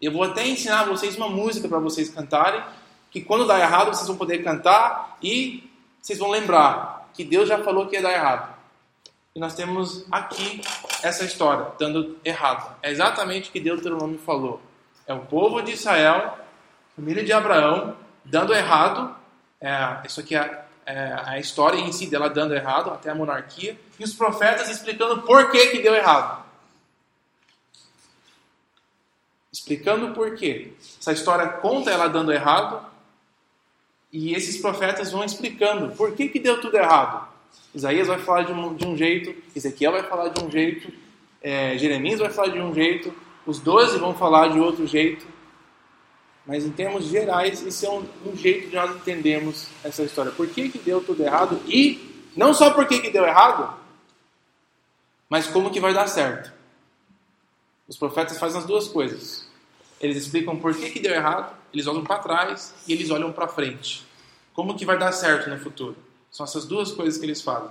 Eu 0.00 0.10
vou 0.10 0.24
até 0.24 0.46
ensinar 0.46 0.84
vocês 0.84 1.16
uma 1.16 1.28
música 1.28 1.68
para 1.68 1.78
vocês 1.78 2.08
cantarem, 2.08 2.62
que 3.10 3.20
quando 3.20 3.46
dá 3.46 3.60
errado 3.60 3.94
vocês 3.94 4.08
vão 4.08 4.16
poder 4.16 4.42
cantar 4.42 5.16
e 5.22 5.70
vocês 6.00 6.18
vão 6.18 6.30
lembrar 6.30 7.08
que 7.14 7.22
Deus 7.22 7.48
já 7.48 7.62
falou 7.62 7.86
que 7.86 7.94
ia 7.94 8.02
dar 8.02 8.12
errado. 8.12 8.52
E 9.34 9.38
nós 9.38 9.54
temos 9.54 10.04
aqui 10.10 10.60
essa 11.02 11.24
história, 11.24 11.68
dando 11.78 12.18
errado. 12.24 12.76
É 12.82 12.90
exatamente 12.90 13.48
o 13.48 13.52
que 13.52 13.60
Deuteronômio 13.60 14.18
falou. 14.18 14.60
É 15.06 15.12
o 15.12 15.20
povo 15.20 15.60
de 15.62 15.72
Israel, 15.72 16.38
família 16.94 17.24
de 17.24 17.32
Abraão, 17.32 17.96
dando 18.24 18.54
errado. 18.54 19.14
É, 19.60 20.00
isso 20.04 20.20
aqui 20.20 20.34
é, 20.34 20.64
é, 20.86 21.16
a 21.24 21.38
história 21.38 21.78
em 21.78 21.92
si 21.92 22.06
dela 22.06 22.28
dando 22.28 22.54
errado, 22.54 22.90
até 22.90 23.10
a 23.10 23.14
monarquia. 23.14 23.78
E 23.98 24.04
os 24.04 24.14
profetas 24.14 24.68
explicando 24.68 25.22
por 25.22 25.50
que, 25.50 25.68
que 25.68 25.82
deu 25.82 25.94
errado. 25.94 26.44
Explicando 29.52 30.06
o 30.06 30.14
porquê. 30.14 30.72
Essa 31.00 31.12
história 31.12 31.46
conta 31.46 31.90
ela 31.90 32.08
dando 32.08 32.32
errado. 32.32 32.84
E 34.12 34.34
esses 34.34 34.58
profetas 34.58 35.10
vão 35.10 35.24
explicando 35.24 35.94
por 35.94 36.14
que, 36.14 36.28
que 36.28 36.38
deu 36.38 36.60
tudo 36.60 36.76
errado. 36.76 37.28
Isaías 37.74 38.08
vai 38.08 38.18
falar 38.18 38.42
de 38.42 38.52
um, 38.52 38.74
de 38.74 38.86
um 38.86 38.96
jeito, 38.96 39.34
Ezequiel 39.56 39.92
vai 39.92 40.02
falar 40.02 40.28
de 40.28 40.44
um 40.44 40.50
jeito, 40.50 40.92
é, 41.40 41.76
Jeremias 41.78 42.20
vai 42.20 42.28
falar 42.28 42.48
de 42.48 42.60
um 42.60 42.74
jeito, 42.74 43.14
os 43.46 43.58
doze 43.58 43.98
vão 43.98 44.14
falar 44.14 44.48
de 44.48 44.60
outro 44.60 44.86
jeito. 44.86 45.26
Mas 46.46 46.64
em 46.64 46.70
termos 46.70 47.04
gerais, 47.04 47.64
esse 47.64 47.86
é 47.86 47.90
um, 47.90 48.04
um, 48.26 48.36
jeito 48.36 48.68
de 48.68 48.74
nós 48.74 48.94
entendermos 48.96 49.68
essa 49.84 50.02
história. 50.02 50.32
Por 50.32 50.48
que, 50.48 50.68
que 50.68 50.78
deu 50.78 51.02
tudo 51.02 51.22
errado? 51.22 51.60
E 51.66 52.28
não 52.36 52.52
só 52.52 52.70
por 52.70 52.86
que, 52.86 52.98
que 52.98 53.10
deu 53.10 53.24
errado, 53.24 53.78
mas 55.28 55.46
como 55.46 55.70
que 55.70 55.80
vai 55.80 55.94
dar 55.94 56.08
certo. 56.08 56.52
Os 57.86 57.96
profetas 57.96 58.38
fazem 58.38 58.58
as 58.58 58.66
duas 58.66 58.88
coisas. 58.88 59.48
Eles 60.00 60.16
explicam 60.16 60.58
por 60.58 60.74
que, 60.74 60.90
que 60.90 61.00
deu 61.00 61.12
errado, 61.12 61.56
eles 61.72 61.86
olham 61.86 62.02
para 62.02 62.18
trás 62.18 62.74
e 62.88 62.92
eles 62.92 63.10
olham 63.10 63.32
para 63.32 63.46
frente. 63.46 64.04
Como 64.52 64.76
que 64.76 64.84
vai 64.84 64.98
dar 64.98 65.12
certo 65.12 65.48
no 65.48 65.58
futuro? 65.58 65.96
São 66.30 66.44
essas 66.44 66.66
duas 66.66 66.90
coisas 66.90 67.18
que 67.18 67.24
eles 67.24 67.40
fazem. 67.40 67.70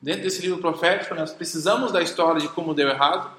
Dentro 0.00 0.22
desse 0.22 0.42
livro 0.42 0.58
profético, 0.58 1.14
nós 1.14 1.32
precisamos 1.32 1.92
da 1.92 2.02
história 2.02 2.40
de 2.40 2.48
como 2.48 2.74
deu 2.74 2.88
errado. 2.88 3.30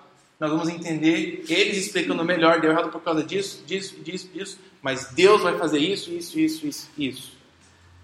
Nós 0.43 0.51
vamos 0.51 0.67
entender 0.67 1.45
eles 1.47 1.77
explicando 1.77 2.21
melhor, 2.25 2.59
deu 2.59 2.69
errado 2.69 2.91
por 2.91 3.01
causa 3.01 3.23
disso, 3.23 3.63
disso, 3.65 3.95
disso, 4.01 4.27
disso. 4.27 4.59
Mas 4.81 5.05
Deus 5.13 5.41
vai 5.41 5.57
fazer 5.57 5.79
isso, 5.79 6.11
isso, 6.11 6.37
isso, 6.37 6.67
isso, 6.67 6.91
isso. 6.97 7.37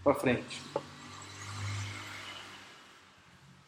Para 0.02 0.14
frente. 0.14 0.62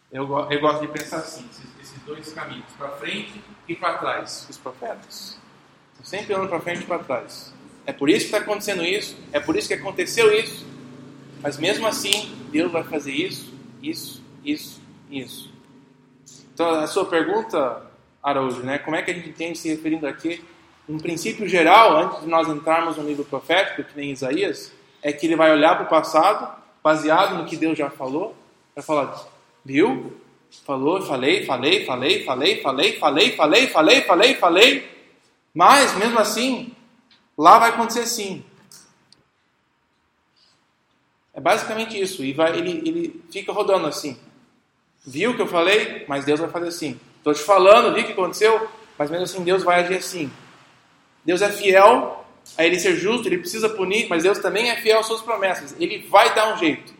Eu, 0.09 0.23
eu, 0.49 0.61
gosto 0.61 0.79
de 0.79 0.87
pensar 0.87 1.17
assim, 1.17 1.45
esses, 1.81 1.99
dois 2.05 2.31
caminhos, 2.31 2.63
para 2.77 2.91
frente 2.91 3.43
e 3.67 3.75
para 3.75 3.97
trás, 3.97 4.47
os 4.49 4.57
profetas. 4.57 5.37
Estão 5.91 6.05
sempre 6.05 6.33
olhando 6.33 6.47
para 6.47 6.61
frente 6.61 6.83
e 6.83 6.85
para 6.85 6.99
trás. 6.99 7.53
É 7.85 7.91
por 7.91 8.09
isso 8.09 8.19
que 8.19 8.25
está 8.27 8.37
acontecendo 8.37 8.85
isso, 8.85 9.17
é 9.33 9.41
por 9.41 9.57
isso 9.57 9.67
que 9.67 9.73
aconteceu 9.73 10.33
isso, 10.33 10.65
mas 11.41 11.57
mesmo 11.57 11.85
assim, 11.85 12.33
Deus 12.49 12.71
vai 12.71 12.85
fazer 12.85 13.11
isso, 13.11 13.53
isso, 13.83 14.23
isso, 14.45 14.81
isso. 15.09 15.51
Então, 16.53 16.69
a 16.69 16.87
sua 16.87 17.03
pergunta, 17.03 17.90
Araújo, 18.21 18.61
né? 18.63 18.77
Como 18.77 18.95
é 18.95 19.01
que 19.01 19.11
a 19.11 19.13
gente 19.13 19.29
entende 19.29 19.57
se 19.57 19.69
referindo 19.69 20.07
aqui? 20.07 20.43
Um 20.87 20.97
princípio 20.97 21.47
geral, 21.47 21.97
antes 21.97 22.21
de 22.21 22.27
nós 22.27 22.47
entrarmos 22.47 22.97
no 22.97 23.03
livro 23.03 23.23
profético, 23.23 23.83
que 23.83 23.97
nem 23.97 24.11
Isaías, 24.11 24.71
é 25.01 25.11
que 25.11 25.25
ele 25.25 25.35
vai 25.35 25.51
olhar 25.51 25.75
para 25.75 25.85
o 25.85 25.89
passado, 25.89 26.55
baseado 26.83 27.35
no 27.35 27.45
que 27.45 27.57
Deus 27.57 27.77
já 27.77 27.89
falou, 27.89 28.35
vai 28.75 28.83
falar, 28.83 29.27
viu? 29.63 30.19
Falou, 30.65 31.01
falei, 31.01 31.45
falei, 31.45 31.85
falei, 31.85 32.23
falei, 32.23 32.61
falei, 32.61 32.97
falei, 32.99 33.31
falei, 33.35 33.67
falei, 33.67 34.01
falei, 34.01 34.35
falei, 34.35 34.89
mas 35.53 35.95
mesmo 35.95 36.19
assim, 36.19 36.73
lá 37.37 37.57
vai 37.57 37.69
acontecer 37.69 38.05
sim. 38.05 38.43
É 41.33 41.39
basicamente 41.39 41.99
isso. 41.99 42.23
E 42.23 42.33
vai, 42.33 42.57
ele, 42.57 42.87
ele 42.87 43.23
fica 43.31 43.51
rodando 43.51 43.87
assim. 43.87 44.17
Viu 45.05 45.31
o 45.31 45.35
que 45.35 45.41
eu 45.41 45.47
falei? 45.47 46.05
Mas 46.07 46.25
Deus 46.25 46.39
vai 46.39 46.49
fazer 46.49 46.67
assim. 46.67 46.99
Estou 47.21 47.35
te 47.35 47.43
falando, 47.43 47.93
viu 47.93 48.01
o 48.01 48.05
que 48.07 48.13
aconteceu? 48.13 48.67
Mas 48.97 49.11
mesmo 49.11 49.25
assim 49.25 49.43
Deus 49.43 49.61
vai 49.61 49.83
agir 49.83 49.97
assim. 49.97 50.31
Deus 51.23 51.43
é 51.43 51.51
fiel 51.51 52.25
a 52.57 52.65
ele 52.65 52.79
ser 52.79 52.95
justo, 52.95 53.27
ele 53.27 53.37
precisa 53.37 53.69
punir, 53.69 54.07
mas 54.09 54.23
Deus 54.23 54.39
também 54.39 54.71
é 54.71 54.81
fiel 54.81 54.99
às 54.99 55.05
suas 55.05 55.21
promessas. 55.21 55.75
Ele 55.79 55.99
vai 56.07 56.33
dar 56.33 56.53
um 56.53 56.57
jeito. 56.57 56.93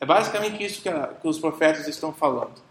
É 0.00 0.06
basicamente 0.06 0.64
isso 0.64 0.80
que, 0.80 0.88
a, 0.88 1.08
que 1.08 1.28
os 1.28 1.38
profetas 1.38 1.86
estão 1.86 2.14
falando. 2.14 2.62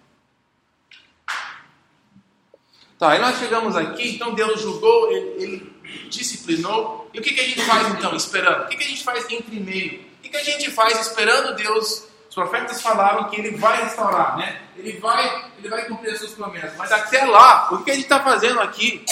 Tá, 2.98 3.12
aí 3.12 3.20
nós 3.20 3.38
chegamos 3.38 3.76
aqui, 3.76 4.16
então 4.16 4.34
Deus 4.34 4.60
julgou, 4.60 5.12
ele, 5.12 5.44
ele 5.44 5.74
disciplinou. 6.10 7.08
E 7.14 7.20
o 7.20 7.22
que, 7.22 7.32
que 7.32 7.42
a 7.42 7.44
gente 7.44 7.62
faz 7.62 7.88
então, 7.90 8.16
esperando? 8.16 8.64
O 8.64 8.68
que, 8.70 8.78
que 8.78 8.84
a 8.84 8.88
gente 8.88 9.04
faz 9.04 9.30
entre 9.30 9.60
meio? 9.60 10.02
O 10.18 10.30
que 10.30 10.36
a 10.36 10.44
gente 10.44 10.72
faz 10.72 11.00
esperando 11.00 11.56
Deus? 11.56 12.08
Os 12.28 12.36
profetas 12.36 12.82
falaram 12.82 13.30
que 13.30 13.40
Ele 13.40 13.56
vai 13.58 13.84
restaurar, 13.84 14.38
né? 14.38 14.62
Ele 14.76 15.00
vai, 15.00 15.47
ele 15.58 15.70
vai 15.70 15.86
cumprir 15.86 16.12
as 16.12 16.20
suas 16.20 16.32
promessas. 16.32 16.76
Mas 16.78 16.92
até 16.92 17.26
lá, 17.26 17.70
o 17.72 17.84
que 17.84 17.92
a 17.92 17.94
gente 17.94 18.04
está 18.04 18.20
fazendo 18.20 18.60
aqui? 18.60 19.04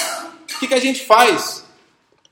O 0.42 0.60
que, 0.60 0.68
que 0.68 0.74
a 0.74 0.80
gente 0.80 1.06
faz? 1.06 1.66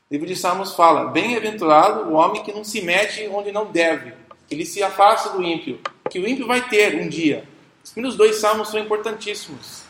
O 0.09 0.13
livro 0.13 0.27
de 0.27 0.35
Salmos 0.35 0.75
fala: 0.75 1.05
Bem-aventurado 1.05 2.09
o 2.09 2.13
homem 2.13 2.43
que 2.43 2.53
não 2.53 2.63
se 2.63 2.81
mete 2.81 3.27
onde 3.27 3.51
não 3.51 3.65
deve, 3.65 4.13
ele 4.49 4.65
se 4.65 4.83
afasta 4.83 5.29
do 5.29 5.41
ímpio, 5.41 5.79
que 6.09 6.19
o 6.19 6.27
ímpio 6.27 6.47
vai 6.47 6.67
ter 6.67 6.95
um 6.95 7.09
dia. 7.09 7.47
Os 7.83 7.91
primeiros 7.91 8.17
dois 8.17 8.37
salmos 8.37 8.69
são 8.69 8.79
importantíssimos. 8.79 9.83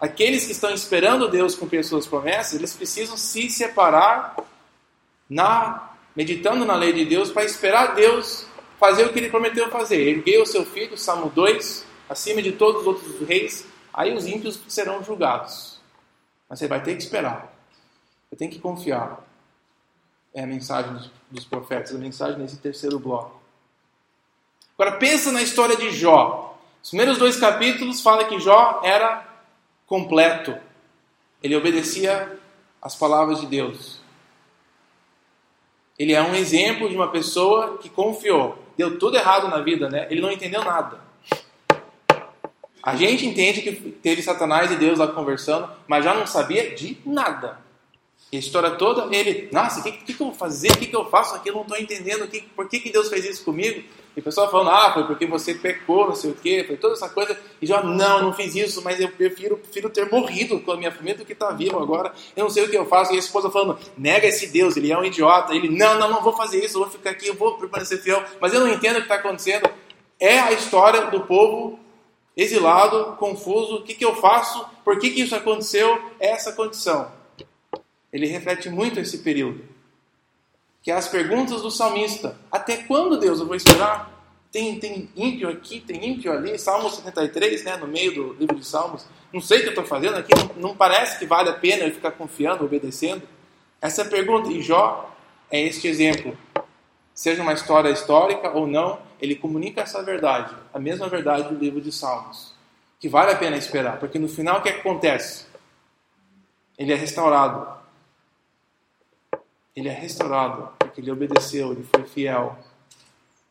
Aqueles 0.00 0.44
que 0.44 0.52
estão 0.52 0.70
esperando 0.70 1.30
Deus 1.30 1.54
cumprir 1.54 1.78
as 1.78 1.86
suas 1.86 2.06
promessas, 2.06 2.54
eles 2.54 2.74
precisam 2.74 3.16
se 3.16 3.48
separar 3.48 4.36
na 5.30 5.90
meditando 6.14 6.64
na 6.64 6.74
lei 6.74 6.92
de 6.92 7.04
Deus 7.06 7.30
para 7.30 7.44
esperar 7.44 7.94
Deus 7.94 8.46
fazer 8.78 9.06
o 9.06 9.12
que 9.12 9.18
ele 9.18 9.30
prometeu 9.30 9.70
fazer. 9.70 10.08
Ergueu 10.08 10.42
o 10.42 10.46
seu 10.46 10.66
filho, 10.66 10.98
Salmo 10.98 11.30
2, 11.30 11.86
acima 12.08 12.42
de 12.42 12.52
todos 12.52 12.82
os 12.82 12.86
outros 12.86 13.28
reis, 13.28 13.66
aí 13.92 14.14
os 14.14 14.26
ímpios 14.26 14.60
serão 14.68 15.02
julgados. 15.02 15.80
Mas 16.48 16.58
você 16.58 16.68
vai 16.68 16.82
ter 16.82 16.96
que 16.96 17.02
esperar. 17.02 17.52
Você 18.28 18.36
tem 18.36 18.50
que 18.50 18.58
confiar. 18.58 19.20
É 20.34 20.42
a 20.42 20.46
mensagem 20.46 21.10
dos 21.30 21.44
profetas, 21.44 21.94
a 21.94 21.98
mensagem 21.98 22.38
nesse 22.38 22.56
terceiro 22.56 22.98
bloco. 22.98 23.40
Agora 24.78 24.96
pensa 24.96 25.30
na 25.30 25.42
história 25.42 25.76
de 25.76 25.90
Jó. 25.90 26.58
Os 26.82 26.88
primeiros 26.88 27.18
dois 27.18 27.36
capítulos 27.36 28.00
falam 28.00 28.26
que 28.26 28.40
Jó 28.40 28.80
era 28.82 29.26
completo. 29.86 30.56
Ele 31.42 31.54
obedecia 31.54 32.38
às 32.80 32.96
palavras 32.96 33.40
de 33.40 33.46
Deus. 33.46 34.00
Ele 35.98 36.14
é 36.14 36.22
um 36.22 36.34
exemplo 36.34 36.88
de 36.88 36.96
uma 36.96 37.10
pessoa 37.10 37.78
que 37.78 37.88
confiou. 37.88 38.58
Deu 38.76 38.98
tudo 38.98 39.16
errado 39.16 39.48
na 39.48 39.60
vida, 39.60 39.88
né? 39.88 40.06
Ele 40.10 40.20
não 40.20 40.32
entendeu 40.32 40.64
nada. 40.64 41.00
A 42.82 42.96
gente 42.96 43.24
entende 43.24 43.62
que 43.62 43.72
teve 43.72 44.22
Satanás 44.22 44.72
e 44.72 44.76
Deus 44.76 44.98
lá 44.98 45.06
conversando, 45.06 45.70
mas 45.86 46.04
já 46.04 46.12
não 46.12 46.26
sabia 46.26 46.74
de 46.74 46.98
nada. 47.06 47.58
a 48.32 48.36
história 48.36 48.72
toda, 48.72 49.14
ele, 49.14 49.48
nossa, 49.52 49.78
o 49.78 49.82
que, 49.84 49.92
que, 49.92 50.14
que, 50.14 50.20
eu 50.20 50.26
vou 50.26 50.34
fazer? 50.34 50.72
O 50.72 50.76
que, 50.76 50.86
que 50.86 50.96
eu 50.96 51.08
faço 51.08 51.36
aqui? 51.36 51.50
Eu 51.50 51.54
não 51.54 51.62
estou 51.62 51.78
entendendo. 51.78 52.26
Que, 52.26 52.40
por 52.40 52.68
que, 52.68 52.80
que 52.80 52.90
Deus 52.90 53.08
fez 53.08 53.24
isso 53.24 53.44
comigo? 53.44 53.84
E 54.16 54.20
o 54.20 54.22
pessoal 54.22 54.50
falando, 54.50 54.70
ah, 54.70 54.92
foi 54.92 55.04
porque 55.04 55.24
você 55.26 55.54
pecou, 55.54 56.08
não 56.08 56.16
sei 56.16 56.32
o 56.32 56.34
quê, 56.34 56.64
foi 56.66 56.76
toda 56.76 56.94
essa 56.94 57.08
coisa. 57.08 57.38
E 57.60 57.66
já, 57.66 57.84
não, 57.84 58.20
não 58.20 58.32
fiz 58.32 58.52
isso, 58.56 58.82
mas 58.82 58.98
eu 58.98 59.08
prefiro, 59.10 59.56
prefiro 59.58 59.88
ter 59.88 60.10
morrido 60.10 60.58
com 60.58 60.72
a 60.72 60.76
minha 60.76 60.90
família 60.90 61.18
do 61.18 61.24
que 61.24 61.34
estar 61.34 61.48
tá 61.48 61.52
vivo 61.52 61.78
agora. 61.78 62.12
Eu 62.34 62.42
não 62.42 62.50
sei 62.50 62.64
o 62.64 62.68
que 62.68 62.76
eu 62.76 62.84
faço. 62.84 63.12
E 63.12 63.16
a 63.16 63.20
esposa 63.20 63.48
falando, 63.48 63.78
nega 63.96 64.26
esse 64.26 64.48
Deus, 64.48 64.76
ele 64.76 64.90
é 64.90 64.98
um 64.98 65.04
idiota. 65.04 65.54
Ele, 65.54 65.68
não, 65.68 66.00
não, 66.00 66.10
não 66.10 66.22
vou 66.22 66.32
fazer 66.36 66.64
isso, 66.64 66.78
eu 66.78 66.82
vou 66.82 66.90
ficar 66.90 67.10
aqui, 67.10 67.28
eu 67.28 67.34
vou 67.34 67.56
permanecer 67.58 68.02
fiel. 68.02 68.24
Mas 68.40 68.52
eu 68.52 68.58
não 68.58 68.68
entendo 68.68 68.96
o 68.96 68.98
que 68.98 69.02
está 69.02 69.14
acontecendo. 69.14 69.70
É 70.18 70.40
a 70.40 70.52
história 70.52 71.06
do 71.06 71.20
povo 71.20 71.78
exilado, 72.36 73.16
confuso. 73.16 73.76
O 73.76 73.82
que, 73.82 73.94
que 73.94 74.04
eu 74.04 74.14
faço? 74.16 74.64
Por 74.84 74.98
que, 74.98 75.10
que 75.10 75.22
isso 75.22 75.34
aconteceu? 75.34 76.10
É 76.18 76.30
essa 76.30 76.52
condição. 76.52 77.10
Ele 78.12 78.26
reflete 78.26 78.68
muito 78.68 79.00
esse 79.00 79.18
período 79.18 79.72
que 80.82 80.90
é 80.90 80.94
as 80.94 81.08
perguntas 81.08 81.62
do 81.62 81.70
salmista. 81.70 82.36
Até 82.50 82.78
quando, 82.78 83.16
Deus, 83.16 83.38
eu 83.38 83.46
vou 83.46 83.54
esperar? 83.54 84.10
Tem, 84.50 84.78
tem 84.78 85.08
ímpio 85.16 85.48
aqui, 85.48 85.80
tem 85.80 86.04
ímpio 86.10 86.30
ali, 86.32 86.58
Salmo 86.58 86.90
73, 86.90 87.64
né, 87.64 87.76
no 87.76 87.86
meio 87.86 88.12
do 88.12 88.32
livro 88.34 88.56
de 88.56 88.66
Salmos. 88.66 89.06
Não 89.32 89.40
sei 89.40 89.58
o 89.58 89.60
que 89.60 89.66
eu 89.68 89.70
estou 89.70 89.84
fazendo 89.84 90.16
aqui, 90.16 90.32
não, 90.34 90.68
não, 90.68 90.76
parece 90.76 91.18
que 91.18 91.24
vale 91.24 91.48
a 91.48 91.54
pena 91.54 91.84
eu 91.84 91.94
ficar 91.94 92.10
confiando, 92.10 92.64
obedecendo. 92.64 93.22
Essa 93.80 94.02
é 94.02 94.04
pergunta, 94.04 94.50
e 94.50 94.60
Jó 94.60 95.10
é 95.50 95.60
este 95.62 95.88
exemplo. 95.88 96.36
Seja 97.14 97.40
uma 97.40 97.54
história 97.54 97.88
histórica 97.88 98.50
ou 98.50 98.66
não, 98.66 98.98
ele 99.20 99.36
comunica 99.36 99.80
essa 99.80 100.02
verdade, 100.02 100.54
a 100.72 100.78
mesma 100.78 101.08
verdade 101.08 101.48
do 101.48 101.58
livro 101.58 101.80
de 101.80 101.92
Salmos. 101.92 102.54
Que 102.98 103.08
vale 103.08 103.32
a 103.32 103.36
pena 103.36 103.56
esperar, 103.56 103.98
porque 103.98 104.18
no 104.18 104.28
final 104.28 104.60
o 104.60 104.62
que, 104.62 104.68
é 104.68 104.72
que 104.72 104.80
acontece? 104.80 105.46
Ele 106.78 106.92
é 106.92 106.96
restaurado, 106.96 107.66
ele 109.74 109.88
é 109.88 109.92
restaurado, 109.92 110.68
porque 110.78 111.00
ele 111.00 111.10
obedeceu, 111.10 111.72
ele 111.72 111.84
foi 111.84 112.04
fiel. 112.04 112.56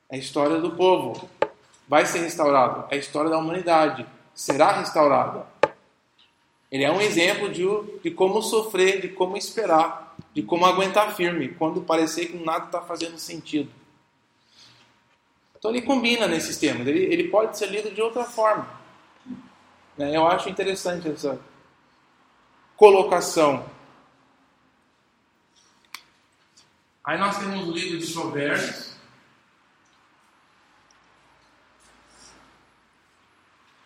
A 0.10 0.18
história 0.18 0.60
do 0.60 0.72
povo. 0.72 1.30
Vai 1.88 2.06
ser 2.06 2.20
restaurado. 2.20 2.86
É 2.90 2.96
a 2.96 2.98
história 2.98 3.30
da 3.30 3.38
humanidade. 3.38 4.06
Será 4.34 4.72
restaurada. 4.72 5.46
Ele 6.72 6.86
é 6.86 6.92
um 6.92 7.02
exemplo 7.02 7.50
de, 7.50 7.66
de 8.02 8.12
como 8.12 8.42
sofrer, 8.42 9.02
de 9.02 9.10
como 9.10 9.36
esperar, 9.36 10.16
de 10.34 10.42
como 10.42 10.66
aguentar 10.66 11.14
firme, 11.16 11.50
quando 11.50 11.82
parecer 11.82 12.28
que 12.28 12.38
nada 12.38 12.66
está 12.66 12.82
fazendo 12.82 13.18
sentido. 13.18 13.70
Então 15.62 15.70
ele 15.70 15.84
combina 15.84 16.28
nesses 16.28 16.58
temas. 16.58 16.88
Ele, 16.88 17.02
ele 17.02 17.26
pode 17.26 17.56
ser 17.56 17.68
lido 17.68 17.92
de 17.92 18.02
outra 18.02 18.24
forma. 18.24 18.68
Né? 19.96 20.18
Eu 20.18 20.28
acho 20.28 20.50
interessante 20.50 21.08
essa 21.08 21.40
colocação. 22.76 23.64
Aí 27.04 27.16
nós 27.20 27.38
temos 27.38 27.68
o 27.68 27.72
livro 27.72 28.00
de 28.00 28.12
Provérbios. 28.12 28.96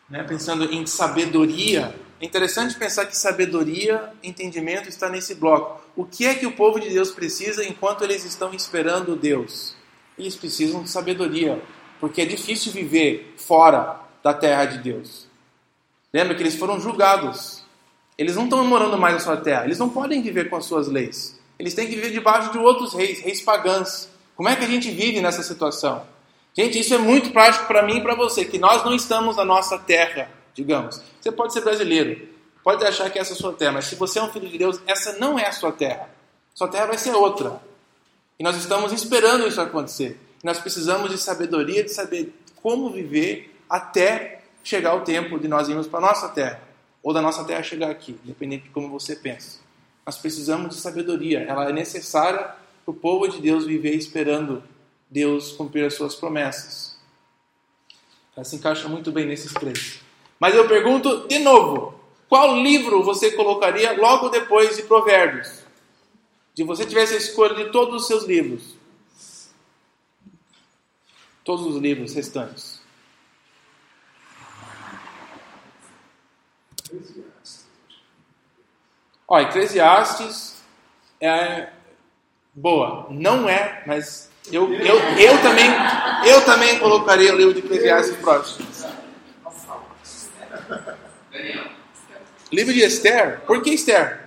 Né? 0.09 0.23
Pensando 0.23 0.71
em 0.71 0.85
sabedoria. 0.85 1.93
É 2.21 2.25
interessante 2.25 2.79
pensar 2.79 3.05
que 3.05 3.17
sabedoria, 3.17 4.13
entendimento 4.23 4.87
está 4.87 5.09
nesse 5.09 5.35
bloco. 5.35 5.83
O 5.93 6.05
que 6.05 6.25
é 6.25 6.35
que 6.35 6.45
o 6.45 6.55
povo 6.55 6.79
de 6.79 6.87
Deus 6.87 7.11
precisa 7.11 7.65
enquanto 7.65 8.05
eles 8.05 8.23
estão 8.23 8.53
esperando 8.53 9.17
Deus? 9.17 9.75
Eles 10.17 10.35
precisam 10.35 10.83
de 10.83 10.89
sabedoria, 10.89 11.61
porque 11.99 12.21
é 12.21 12.25
difícil 12.25 12.71
viver 12.71 13.33
fora 13.37 13.99
da 14.23 14.33
terra 14.33 14.65
de 14.65 14.77
Deus. 14.79 15.27
Lembra 16.13 16.35
que 16.35 16.41
eles 16.41 16.55
foram 16.55 16.79
julgados. 16.79 17.63
Eles 18.17 18.35
não 18.35 18.45
estão 18.45 18.63
morando 18.65 18.97
mais 18.97 19.15
na 19.15 19.19
sua 19.19 19.37
terra, 19.37 19.65
eles 19.65 19.77
não 19.77 19.89
podem 19.89 20.21
viver 20.21 20.49
com 20.49 20.55
as 20.55 20.65
suas 20.65 20.87
leis. 20.87 21.37
Eles 21.59 21.73
têm 21.73 21.87
que 21.87 21.95
viver 21.95 22.11
debaixo 22.11 22.51
de 22.51 22.57
outros 22.57 22.93
reis, 22.93 23.19
reis 23.19 23.41
pagãos. 23.41 24.07
Como 24.35 24.47
é 24.47 24.55
que 24.55 24.63
a 24.63 24.67
gente 24.67 24.89
vive 24.91 25.21
nessa 25.21 25.43
situação? 25.43 26.05
Gente, 26.53 26.79
isso 26.79 26.93
é 26.93 26.97
muito 26.97 27.31
prático 27.31 27.65
para 27.65 27.83
mim 27.83 27.97
e 27.97 28.01
para 28.01 28.15
você, 28.15 28.45
que 28.45 28.57
nós 28.57 28.83
não 28.85 28.93
estamos 28.93 29.35
na 29.35 29.43
nossa 29.43 29.77
terra, 29.77 30.29
digamos. 30.53 31.01
Você 31.19 31.31
pode 31.31 31.51
ser 31.51 31.61
brasileiro, 31.61 32.29
pode 32.63 32.85
achar 32.85 33.09
que 33.09 33.19
essa 33.19 33.33
é 33.33 33.35
a 33.35 33.37
sua 33.37 33.51
terra, 33.51 33.73
mas 33.73 33.85
se 33.85 33.95
você 33.95 34.19
é 34.19 34.23
um 34.23 34.31
filho 34.31 34.47
de 34.47 34.57
Deus, 34.57 34.79
essa 34.87 35.17
não 35.19 35.37
é 35.37 35.47
a 35.47 35.51
sua 35.51 35.73
terra. 35.73 36.09
Sua 36.53 36.69
terra 36.69 36.85
vai 36.85 36.97
ser 36.97 37.11
outra. 37.13 37.59
E 38.39 38.43
nós 38.43 38.55
estamos 38.57 38.91
esperando 38.91 39.47
isso 39.47 39.61
acontecer. 39.61 40.19
Nós 40.43 40.59
precisamos 40.59 41.09
de 41.09 41.17
sabedoria, 41.17 41.83
de 41.83 41.91
saber 41.91 42.33
como 42.61 42.89
viver 42.89 43.55
até 43.69 44.43
chegar 44.63 44.95
o 44.95 45.01
tempo 45.01 45.39
de 45.39 45.47
nós 45.47 45.69
irmos 45.69 45.87
para 45.87 45.99
a 45.99 46.09
nossa 46.09 46.29
terra, 46.29 46.61
ou 47.01 47.13
da 47.13 47.21
nossa 47.21 47.43
terra 47.43 47.63
chegar 47.63 47.89
aqui, 47.89 48.19
independente 48.23 48.65
de 48.65 48.69
como 48.69 48.89
você 48.89 49.15
pensa. 49.15 49.59
Nós 50.05 50.17
precisamos 50.17 50.75
de 50.75 50.81
sabedoria, 50.81 51.41
ela 51.41 51.69
é 51.69 51.73
necessária 51.73 52.39
para 52.83 52.91
o 52.91 52.93
povo 52.93 53.27
de 53.27 53.41
Deus 53.41 53.65
viver 53.65 53.95
esperando 53.95 54.63
Deus 55.09 55.51
cumprir 55.51 55.85
as 55.85 55.93
suas 55.93 56.15
promessas. 56.15 56.97
Ela 58.35 58.43
se 58.43 58.55
encaixa 58.55 58.87
muito 58.87 59.11
bem 59.11 59.25
nesses 59.25 59.53
três. 59.53 60.01
Mas 60.39 60.53
eu 60.53 60.67
pergunto 60.67 61.27
de 61.27 61.39
novo: 61.39 61.99
qual 62.27 62.55
livro 62.57 63.01
você 63.01 63.31
colocaria 63.31 63.93
logo 63.93 64.29
depois 64.29 64.75
de 64.75 64.83
Provérbios? 64.83 65.64
Se 66.55 66.63
você 66.63 66.85
tivesse 66.85 67.13
a 67.13 67.17
escolha 67.17 67.53
de 67.53 67.69
todos 67.69 68.03
os 68.03 68.07
seus 68.07 68.23
livros, 68.23 68.77
todos 71.43 71.65
os 71.65 71.81
livros 71.81 72.13
restantes. 72.13 72.81
Ó, 79.27 79.39
Eclesiastes 79.39 80.63
é 81.19 81.69
boa. 82.53 83.07
Não 83.09 83.49
é, 83.49 83.83
mas 83.85 84.29
eu, 84.49 84.73
eu, 84.73 84.97
eu, 85.17 85.41
também, 85.41 85.69
eu 86.25 86.45
também 86.45 86.79
colocaria 86.79 87.33
o 87.33 87.37
livro 87.37 87.53
de 87.53 87.59
Eclesiastes 87.59 88.15
próximo. 88.17 88.65
Livro 92.49 92.73
de 92.73 92.81
Esther? 92.81 93.41
Por 93.41 93.61
que 93.61 93.71
Esther? 93.71 94.24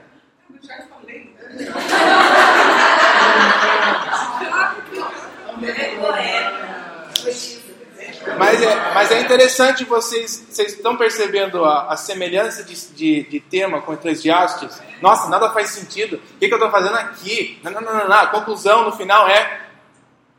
Mas 8.39 8.62
é, 8.62 8.94
mas 8.94 9.10
é 9.10 9.20
interessante 9.20 9.85
vocês, 9.85 10.47
vocês 10.48 10.74
estão 10.74 10.97
percebendo 10.97 11.64
a, 11.64 11.93
a 11.93 11.97
semelhança 11.97 12.62
de, 12.62 12.74
de, 12.94 13.22
de, 13.24 13.40
tema 13.40 13.80
com 13.80 13.93
Eclesiastes? 13.93 14.80
Nossa, 15.01 15.28
nada 15.28 15.51
faz 15.51 15.70
sentido. 15.70 16.16
O 16.16 16.39
que, 16.39 16.47
que 16.47 16.55
eu 16.55 16.59
estou 16.59 16.70
fazendo 16.70 16.94
aqui? 16.94 17.59
Não, 17.62 17.72
não, 17.72 17.80
não, 17.80 18.09
não. 18.09 18.16
A 18.16 18.26
conclusão 18.26 18.85
no 18.85 18.93
final 18.93 19.26
é: 19.28 19.62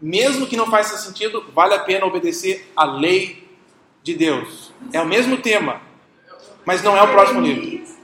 mesmo 0.01 0.47
que 0.47 0.55
não 0.55 0.67
faça 0.67 0.97
sentido, 0.97 1.43
vale 1.53 1.73
a 1.73 1.79
pena 1.79 2.05
obedecer 2.05 2.71
à 2.75 2.85
lei 2.85 3.47
de 4.03 4.13
Deus. 4.13 4.71
É 4.93 5.01
o 5.01 5.05
mesmo 5.05 5.37
tema, 5.37 5.81
mas 6.65 6.81
não 6.81 6.95
é 6.95 7.03
o 7.03 7.07
próximo 7.09 7.41
livro. 7.41 7.98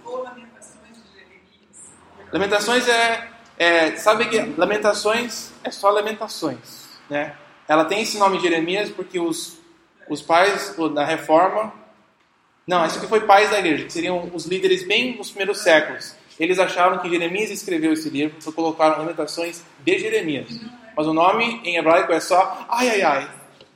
Lamentações 2.36 2.86
é, 2.90 3.30
é 3.58 3.96
sabe 3.96 4.26
que 4.26 4.38
Lamentações 4.58 5.54
é 5.64 5.72
só 5.72 5.90
Lamentações, 5.90 6.90
né? 7.10 7.34
Ela 7.66 7.86
tem 7.86 8.02
esse 8.02 8.18
nome 8.18 8.36
de 8.38 8.44
Jeremias 8.44 8.90
porque 8.90 9.18
os 9.18 9.58
os 10.10 10.22
pais 10.22 10.76
da 10.94 11.06
reforma. 11.06 11.74
Não, 12.68 12.86
isso 12.86 12.98
aqui 12.98 13.08
foi 13.08 13.22
pais 13.22 13.50
da 13.50 13.60
igreja, 13.60 13.86
que 13.86 13.94
seriam 13.94 14.30
os 14.34 14.46
líderes 14.46 14.86
bem 14.86 15.18
nos 15.18 15.30
primeiros 15.30 15.60
séculos. 15.60 16.14
Eles 16.38 16.60
acharam 16.60 16.98
que 16.98 17.10
Jeremias 17.10 17.50
escreveu 17.50 17.94
esse 17.94 18.10
livro, 18.10 18.36
então 18.38 18.52
colocaram 18.52 19.02
limitações 19.02 19.64
de 19.80 19.98
Jeremias. 19.98 20.50
Mas 20.94 21.08
o 21.08 21.14
nome 21.14 21.62
em 21.64 21.78
hebraico 21.78 22.12
é 22.12 22.20
só 22.20 22.66
ai, 22.68 22.90
ai, 22.90 23.02
ai. 23.02 23.30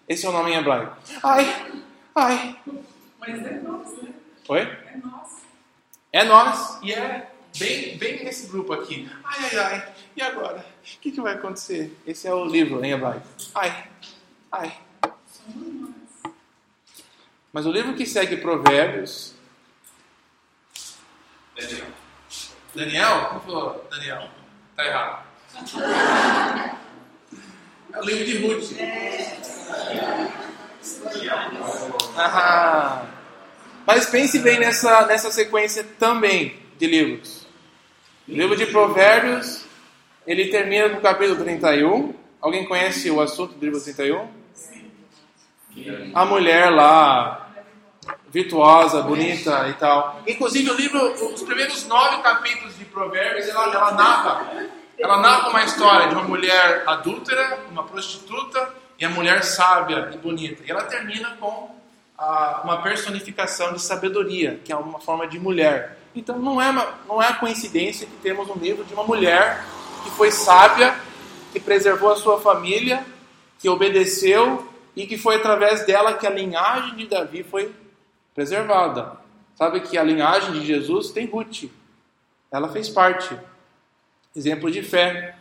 Esse 0.05 0.25
é 0.25 0.29
o 0.29 0.33
nome 0.33 0.51
em 0.51 0.55
hebraico. 0.55 0.97
Ai, 1.23 1.77
ai. 2.13 2.55
Mas 3.19 3.45
é 3.45 3.61
nosso, 3.61 4.03
né? 4.03 4.09
Oi? 4.49 4.61
É 4.61 4.97
nosso. 4.97 5.39
É 6.11 6.23
nós 6.25 6.79
e 6.83 6.91
é 6.91 7.29
bem, 7.59 7.97
bem 7.97 8.23
nesse 8.23 8.47
grupo 8.47 8.73
aqui. 8.73 9.09
Ai, 9.23 9.49
ai, 9.51 9.57
ai. 9.57 9.93
E 10.15 10.21
agora? 10.21 10.59
O 10.59 10.99
que, 10.99 11.11
que 11.11 11.21
vai 11.21 11.33
acontecer? 11.33 11.95
Esse 12.07 12.27
é 12.27 12.33
o 12.33 12.45
livro 12.45 12.83
em 12.83 12.91
hebraico. 12.91 13.27
Ai, 13.53 13.87
ai. 14.51 14.79
Mas 17.51 17.65
o 17.65 17.71
livro 17.71 17.95
que 17.95 18.05
segue 18.05 18.37
Provérbios. 18.37 19.33
Daniel. 21.55 21.87
Daniel? 22.73 23.25
Como 23.29 23.39
falou 23.41 23.87
Daniel? 23.91 24.29
Tá 24.75 24.85
errado. 24.85 25.29
É 27.91 27.99
o 27.99 28.05
livro 28.05 28.25
de 28.25 28.37
Ruth. 28.37 28.71
Ah, 32.15 33.05
mas 33.85 34.05
pense 34.05 34.39
bem 34.39 34.59
nessa, 34.59 35.05
nessa 35.07 35.31
sequência 35.31 35.83
também 35.97 36.59
de 36.77 36.87
livros. 36.87 37.38
O 38.29 38.31
livro 38.31 38.55
de 38.55 38.67
Provérbios, 38.67 39.65
ele 40.27 40.49
termina 40.49 40.87
no 40.87 41.01
capítulo 41.01 41.43
31. 41.43 42.13
Alguém 42.39 42.63
conhece 42.67 43.09
o 43.09 43.19
assunto 43.19 43.55
do 43.55 43.65
livro 43.65 43.81
31? 43.81 44.27
a 46.13 46.25
mulher 46.25 46.69
lá, 46.69 47.49
virtuosa, 48.29 49.01
bonita 49.01 49.67
e 49.69 49.73
tal. 49.73 50.21
Inclusive, 50.27 50.69
o 50.69 50.75
livro, 50.75 51.11
os 51.33 51.41
primeiros 51.41 51.87
nove 51.87 52.21
capítulos 52.21 52.77
de 52.77 52.85
Provérbios, 52.85 53.47
ela, 53.47 53.73
ela 53.73 53.91
narra, 53.93 54.69
ela 54.99 55.17
narra 55.17 55.49
uma 55.49 55.63
história 55.63 56.09
de 56.09 56.13
uma 56.13 56.23
mulher 56.23 56.83
adúltera, 56.85 57.57
uma 57.71 57.83
prostituta 57.83 58.71
e 58.99 59.05
a 59.05 59.09
mulher 59.09 59.43
sábia 59.43 60.11
e 60.13 60.17
bonita. 60.19 60.61
E 60.67 60.69
ela 60.69 60.83
termina 60.83 61.35
com 61.39 61.75
a, 62.15 62.61
uma 62.63 62.83
personificação 62.83 63.73
de 63.73 63.81
sabedoria, 63.81 64.59
que 64.63 64.71
é 64.71 64.75
uma 64.75 64.99
forma 64.99 65.25
de 65.25 65.39
mulher. 65.39 65.98
Então, 66.19 66.37
não 66.37 66.61
é, 66.61 66.69
não 67.07 67.23
é 67.23 67.31
coincidência 67.31 68.05
que 68.05 68.17
temos 68.17 68.49
um 68.49 68.55
livro 68.55 68.83
de 68.83 68.93
uma 68.93 69.05
mulher 69.05 69.63
que 70.03 70.11
foi 70.11 70.29
sábia, 70.31 70.93
que 71.53 71.61
preservou 71.61 72.11
a 72.11 72.17
sua 72.17 72.41
família, 72.41 73.05
que 73.57 73.69
obedeceu 73.69 74.67
e 74.97 75.07
que 75.07 75.17
foi 75.17 75.35
através 75.35 75.85
dela 75.85 76.13
que 76.13 76.27
a 76.27 76.29
linhagem 76.29 76.97
de 76.97 77.07
Davi 77.07 77.41
foi 77.41 77.73
preservada. 78.35 79.13
Sabe 79.55 79.79
que 79.79 79.97
a 79.97 80.03
linhagem 80.03 80.51
de 80.51 80.65
Jesus 80.65 81.09
tem 81.11 81.25
Ruth. 81.25 81.69
Ela 82.51 82.67
fez 82.67 82.89
parte. 82.89 83.33
Exemplo 84.35 84.69
de 84.69 84.83
fé, 84.83 85.37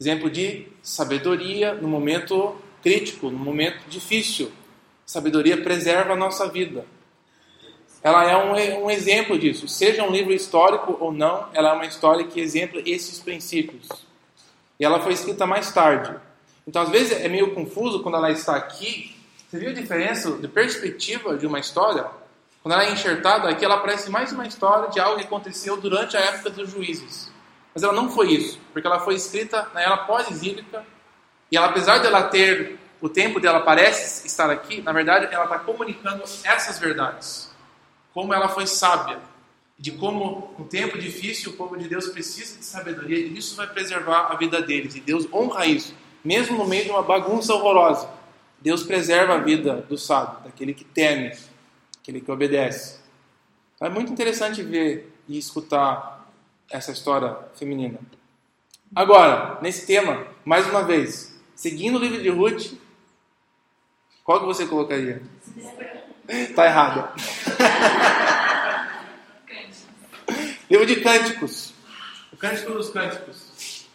exemplo 0.00 0.30
de 0.30 0.68
sabedoria 0.80 1.74
no 1.74 1.88
momento 1.88 2.54
crítico, 2.84 3.30
no 3.30 3.38
momento 3.38 3.80
difícil. 3.88 4.52
Sabedoria 5.04 5.60
preserva 5.60 6.12
a 6.12 6.16
nossa 6.16 6.48
vida. 6.48 6.86
Ela 8.02 8.24
é 8.24 8.36
um, 8.36 8.84
um 8.84 8.90
exemplo 8.90 9.38
disso. 9.38 9.68
Seja 9.68 10.02
um 10.02 10.10
livro 10.10 10.32
histórico 10.32 10.96
ou 10.98 11.12
não, 11.12 11.48
ela 11.52 11.70
é 11.70 11.72
uma 11.72 11.86
história 11.86 12.26
que 12.26 12.40
exempla 12.40 12.80
esses 12.86 13.18
princípios. 13.18 13.88
E 14.78 14.84
ela 14.84 15.00
foi 15.00 15.12
escrita 15.12 15.46
mais 15.46 15.70
tarde. 15.72 16.14
Então, 16.66 16.82
às 16.82 16.88
vezes, 16.88 17.12
é 17.12 17.28
meio 17.28 17.54
confuso 17.54 18.02
quando 18.02 18.16
ela 18.16 18.30
está 18.30 18.56
aqui. 18.56 19.16
Você 19.48 19.58
viu 19.58 19.70
a 19.70 19.74
diferença 19.74 20.30
de 20.32 20.48
perspectiva 20.48 21.36
de 21.36 21.46
uma 21.46 21.58
história? 21.58 22.06
Quando 22.62 22.74
ela 22.74 22.84
é 22.84 22.92
enxertada 22.92 23.48
aqui, 23.48 23.64
ela 23.64 23.78
parece 23.78 24.10
mais 24.10 24.32
uma 24.32 24.46
história 24.46 24.88
de 24.90 25.00
algo 25.00 25.18
que 25.18 25.24
aconteceu 25.24 25.76
durante 25.76 26.16
a 26.16 26.20
época 26.20 26.50
dos 26.50 26.70
juízes. 26.70 27.30
Mas 27.74 27.82
ela 27.82 27.92
não 27.92 28.10
foi 28.10 28.32
isso, 28.32 28.60
porque 28.72 28.86
ela 28.86 29.00
foi 29.00 29.14
escrita 29.14 29.68
na 29.72 29.80
era 29.80 29.96
pós-exílica, 29.98 30.84
e 31.50 31.56
ela, 31.56 31.66
apesar 31.66 31.98
de 31.98 32.06
ela 32.06 32.24
ter, 32.24 32.78
o 33.00 33.08
tempo 33.08 33.40
dela 33.40 33.60
parece 33.60 34.26
estar 34.26 34.50
aqui, 34.50 34.82
na 34.82 34.92
verdade 34.92 35.28
ela 35.32 35.44
está 35.44 35.58
comunicando 35.58 36.22
essas 36.44 36.78
verdades. 36.78 37.49
Como 38.12 38.34
ela 38.34 38.48
foi 38.48 38.66
sábia, 38.66 39.18
de 39.78 39.92
como 39.92 40.54
um 40.58 40.64
tempo 40.64 40.98
difícil 40.98 41.52
o 41.52 41.56
povo 41.56 41.76
de 41.76 41.88
Deus 41.88 42.08
precisa 42.08 42.58
de 42.58 42.64
sabedoria, 42.64 43.18
e 43.18 43.36
isso 43.36 43.56
vai 43.56 43.66
preservar 43.66 44.26
a 44.30 44.36
vida 44.36 44.60
deles, 44.60 44.94
e 44.94 45.00
Deus 45.00 45.26
honra 45.32 45.66
isso, 45.66 45.94
mesmo 46.22 46.58
no 46.58 46.66
meio 46.66 46.84
de 46.84 46.90
uma 46.90 47.02
bagunça 47.02 47.54
horrorosa. 47.54 48.10
Deus 48.60 48.82
preserva 48.82 49.34
a 49.34 49.38
vida 49.38 49.76
do 49.88 49.96
sábio, 49.96 50.44
daquele 50.44 50.74
que 50.74 50.84
teme, 50.84 51.32
aquele 51.98 52.20
que 52.20 52.30
obedece. 52.30 53.00
É 53.80 53.88
muito 53.88 54.12
interessante 54.12 54.62
ver 54.62 55.10
e 55.26 55.38
escutar 55.38 56.30
essa 56.70 56.92
história 56.92 57.34
feminina. 57.54 57.98
Agora, 58.94 59.58
nesse 59.62 59.86
tema, 59.86 60.26
mais 60.44 60.68
uma 60.68 60.82
vez, 60.82 61.40
seguindo 61.54 61.96
o 61.96 62.00
livro 62.00 62.20
de 62.20 62.28
Ruth, 62.28 62.74
qual 64.22 64.40
que 64.40 64.46
você 64.46 64.66
colocaria? 64.66 65.22
Está 66.30 66.66
errado. 66.66 67.08
livro 70.70 70.86
de 70.86 71.00
Cânticos. 71.00 71.74
O 72.32 72.36
Cântico 72.36 72.72
dos 72.72 72.90
Cânticos. 72.90 73.88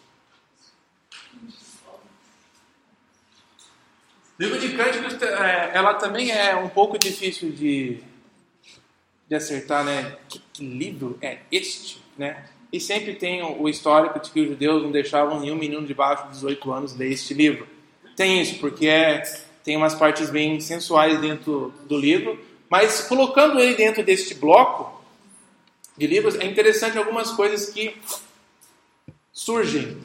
Livro 4.38 4.60
de 4.60 4.76
Cânticos, 4.76 5.14
é, 5.22 5.70
ela 5.72 5.94
também 5.94 6.30
é 6.30 6.54
um 6.54 6.68
pouco 6.68 6.98
difícil 6.98 7.52
de, 7.52 8.02
de 9.26 9.34
acertar, 9.34 9.82
né? 9.82 10.18
Que, 10.28 10.42
que 10.52 10.62
livro 10.62 11.16
é 11.22 11.38
este, 11.50 12.04
né? 12.18 12.44
E 12.70 12.78
sempre 12.78 13.14
tem 13.14 13.42
o 13.42 13.66
histórico 13.66 14.20
de 14.20 14.30
que 14.30 14.42
os 14.42 14.48
judeus 14.48 14.82
não 14.82 14.90
deixavam 14.90 15.40
nenhum 15.40 15.56
menino 15.56 15.86
de 15.86 15.94
baixo 15.94 16.24
de 16.24 16.32
18 16.32 16.70
anos 16.70 16.94
ler 16.94 17.12
este 17.12 17.32
livro. 17.32 17.66
Tem 18.14 18.42
isso, 18.42 18.58
porque 18.58 18.86
é, 18.86 19.22
tem 19.66 19.76
umas 19.76 19.96
partes 19.96 20.30
bem 20.30 20.60
sensuais 20.60 21.20
dentro 21.20 21.74
do 21.88 21.98
livro, 21.98 22.38
mas 22.70 23.00
colocando 23.00 23.58
ele 23.58 23.74
dentro 23.74 24.04
deste 24.04 24.32
bloco 24.32 25.02
de 25.96 26.06
livros, 26.06 26.36
é 26.36 26.46
interessante 26.46 26.96
algumas 26.96 27.32
coisas 27.32 27.70
que 27.70 27.96
surgem, 29.32 29.98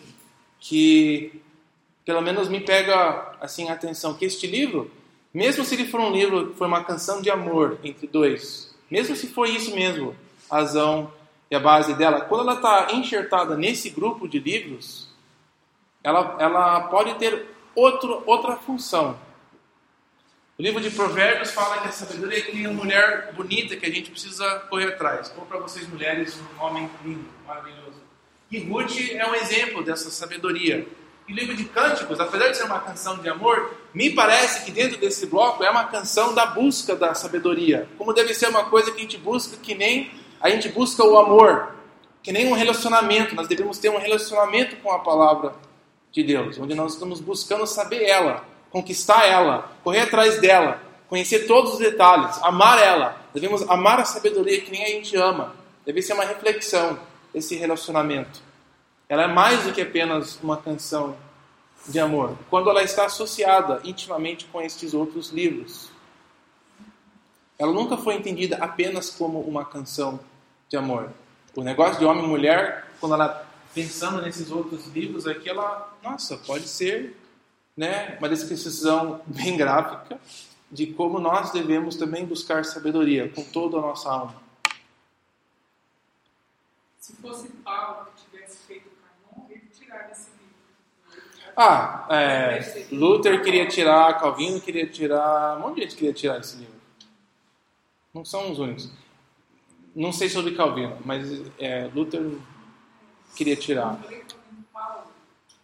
que 0.60 1.40
pelo 2.04 2.24
menos 2.24 2.50
me 2.50 2.60
pega 2.60 3.36
assim 3.40 3.70
a 3.70 3.74
atenção, 3.74 4.16
que 4.16 4.26
este 4.26 4.48
livro, 4.48 4.90
mesmo 5.32 5.64
se 5.64 5.76
ele 5.76 5.86
for 5.86 6.02
um 6.02 6.12
livro, 6.12 6.56
foi 6.58 6.66
uma 6.66 6.84
canção 6.84 7.22
de 7.22 7.30
amor 7.30 7.78
entre 7.84 8.08
dois, 8.08 8.74
mesmo 8.90 9.16
se 9.16 9.28
foi 9.28 9.52
isso 9.52 9.76
mesmo, 9.76 10.16
a 10.50 10.56
razão 10.56 11.14
e 11.52 11.56
a 11.56 11.60
base 11.60 11.94
dela, 11.94 12.22
quando 12.22 12.50
ela 12.50 12.56
está 12.56 12.88
enxertada 12.94 13.56
nesse 13.56 13.92
grupo 13.92 14.28
de 14.28 14.40
livros, 14.40 15.08
ela, 16.04 16.36
ela 16.40 16.80
pode 16.88 17.14
ter 17.20 17.46
outro, 17.76 18.24
outra 18.26 18.56
função. 18.56 19.30
O 20.62 20.64
livro 20.64 20.80
de 20.80 20.92
Provérbios 20.92 21.50
fala 21.50 21.80
que 21.80 21.88
a 21.88 21.92
sabedoria 21.92 22.38
é 22.38 22.42
que 22.42 22.68
uma 22.68 22.84
mulher 22.84 23.34
bonita 23.34 23.76
que 23.76 23.84
a 23.84 23.90
gente 23.90 24.12
precisa 24.12 24.48
correr 24.70 24.90
atrás. 24.90 25.34
Ou 25.36 25.44
para 25.44 25.58
vocês 25.58 25.90
mulheres, 25.90 26.40
um 26.56 26.64
homem 26.64 26.88
lindo, 27.04 27.26
maravilhoso. 27.48 28.00
E 28.52 28.60
Ruth 28.60 28.96
é 29.10 29.26
um 29.26 29.34
exemplo 29.34 29.84
dessa 29.84 30.12
sabedoria. 30.12 30.88
E 31.28 31.34
o 31.34 31.36
livro 31.36 31.56
de 31.56 31.66
Cânticos, 31.66 32.20
apesar 32.20 32.50
de 32.50 32.58
ser 32.58 32.66
uma 32.66 32.78
canção 32.80 33.18
de 33.18 33.28
amor, 33.28 33.76
me 33.92 34.12
parece 34.12 34.64
que 34.64 34.70
dentro 34.70 35.00
desse 35.00 35.26
bloco 35.26 35.64
é 35.64 35.70
uma 35.72 35.86
canção 35.86 36.36
da 36.36 36.46
busca 36.46 36.96
da 36.96 37.16
sabedoria. 37.16 37.90
Como 37.98 38.14
deve 38.14 38.32
ser 38.36 38.48
uma 38.48 38.66
coisa 38.66 38.92
que 38.92 38.98
a 38.98 39.02
gente 39.02 39.18
busca 39.18 39.58
que 39.58 39.74
nem 39.74 40.12
a 40.40 40.48
gente 40.52 40.70
busca 40.70 41.04
o 41.04 41.18
amor, 41.18 41.74
que 42.22 42.32
nem 42.32 42.48
um 42.48 42.54
relacionamento. 42.54 43.34
Nós 43.34 43.48
devemos 43.48 43.80
ter 43.80 43.90
um 43.90 43.98
relacionamento 43.98 44.76
com 44.76 44.92
a 44.92 45.00
palavra 45.00 45.56
de 46.12 46.22
Deus, 46.24 46.60
onde 46.60 46.76
nós 46.76 46.94
estamos 46.94 47.20
buscando 47.20 47.66
saber 47.66 48.04
ela, 48.04 48.51
conquistar 48.72 49.26
ela, 49.26 49.72
correr 49.84 50.02
atrás 50.02 50.40
dela, 50.40 50.82
conhecer 51.10 51.46
todos 51.46 51.74
os 51.74 51.80
detalhes, 51.80 52.42
amar 52.42 52.82
ela. 52.82 53.18
Devemos 53.34 53.70
amar 53.70 54.00
a 54.00 54.06
sabedoria 54.06 54.62
que 54.62 54.72
nem 54.72 54.84
a 54.84 54.88
gente 54.88 55.16
ama. 55.16 55.56
Deve 55.86 56.02
ser 56.02 56.14
uma 56.14 56.24
reflexão 56.24 57.00
esse 57.34 57.56
relacionamento. 57.56 58.42
Ela 59.08 59.24
é 59.24 59.28
mais 59.28 59.64
do 59.64 59.74
que 59.74 59.82
apenas 59.82 60.40
uma 60.42 60.58
canção 60.58 61.18
de 61.88 62.00
amor, 62.00 62.38
quando 62.50 62.70
ela 62.70 62.84
está 62.84 63.06
associada 63.06 63.82
intimamente 63.84 64.46
com 64.46 64.62
estes 64.62 64.94
outros 64.94 65.30
livros. 65.30 65.90
Ela 67.58 67.74
nunca 67.74 67.98
foi 67.98 68.16
entendida 68.16 68.58
apenas 68.58 69.10
como 69.10 69.40
uma 69.42 69.66
canção 69.66 70.20
de 70.70 70.78
amor. 70.78 71.12
O 71.56 71.64
negócio 71.64 72.00
de 72.00 72.06
homem 72.06 72.24
e 72.24 72.28
mulher, 72.28 72.88
quando 73.00 73.16
ela 73.16 73.48
pensando 73.74 74.22
nesses 74.22 74.52
outros 74.52 74.88
livros 74.88 75.28
aqui, 75.28 75.50
ela, 75.50 75.94
nossa, 76.04 76.38
pode 76.38 76.68
ser 76.68 77.18
né, 77.82 78.16
uma 78.20 78.30
descrição 78.30 79.22
bem 79.26 79.58
gráfica 79.58 80.20
de 80.72 80.94
como 80.94 81.20
nós 81.20 81.50
devemos 81.50 81.96
também 81.96 82.24
buscar 82.24 82.64
sabedoria 82.64 83.28
com 83.30 83.44
toda 83.44 83.78
a 83.78 83.82
nossa 83.82 84.08
alma. 84.08 84.36
Se 87.00 87.14
fosse 87.14 87.48
Paulo 87.50 88.06
que 88.06 88.24
tivesse 88.24 88.60
feito 88.68 88.88
o 88.88 89.34
canon, 89.34 89.48
ele 89.50 89.68
tiraria 89.76 90.12
esse 90.12 90.30
livro. 90.30 91.54
Ah, 91.58 92.06
é, 92.12 92.88
Luther 92.92 93.42
queria 93.44 93.68
tirar, 93.68 94.20
Calvino 94.20 94.62
queria 94.62 94.86
tirar, 94.86 95.58
um 95.58 95.62
monte 95.62 95.78
de 95.78 95.82
gente 95.82 95.96
queria 95.96 96.14
tirar 96.14 96.40
esse 96.40 96.58
livro. 96.58 96.80
Não 98.14 98.24
são 98.24 98.52
os 98.52 98.60
únicos. 98.60 98.92
Não 99.96 100.14
sei 100.14 100.30
sobre 100.30 100.54
Calvino, 100.54 101.00
mas 101.04 101.28
é, 101.58 101.90
Luther 101.96 102.38
queria 103.36 103.56
tirar. 103.56 104.00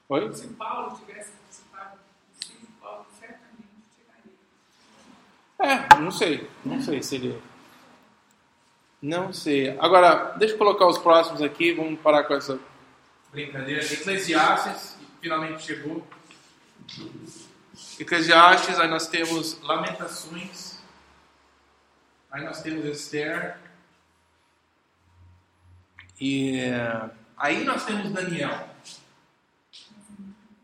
Oi? 0.10 0.34
Se 0.34 0.48
Paulo 0.48 0.98
tivesse 0.98 1.31
participado 1.31 1.98
do 1.98 2.45
sim, 2.45 2.65
Paulo 2.80 3.06
certamente 3.19 3.68
tiraria. 3.94 4.34
É, 5.59 5.99
não 5.99 6.11
sei. 6.11 6.49
Não 6.63 6.81
sei 6.81 7.01
se 7.01 7.15
ele. 7.15 7.41
Não 9.01 9.31
sei. 9.34 9.77
Agora, 9.79 10.35
deixa 10.38 10.53
eu 10.53 10.57
colocar 10.57 10.88
os 10.88 10.97
próximos 10.97 11.41
aqui. 11.41 11.73
Vamos 11.73 11.99
parar 11.99 12.23
com 12.23 12.34
essa 12.34 12.59
brincadeira. 13.31 13.84
Eclesiastes, 13.84 14.97
finalmente 15.21 15.63
chegou. 15.63 16.05
Eclesiastes, 17.99 18.79
aí 18.79 18.88
nós 18.88 19.07
temos 19.07 19.61
Lamentações. 19.61 20.79
Aí 22.31 22.43
nós 22.43 22.61
temos 22.61 22.85
Esther. 22.85 23.57
E 26.19 26.61
aí 27.38 27.63
nós 27.63 27.85
temos 27.85 28.11
Daniel. 28.11 28.67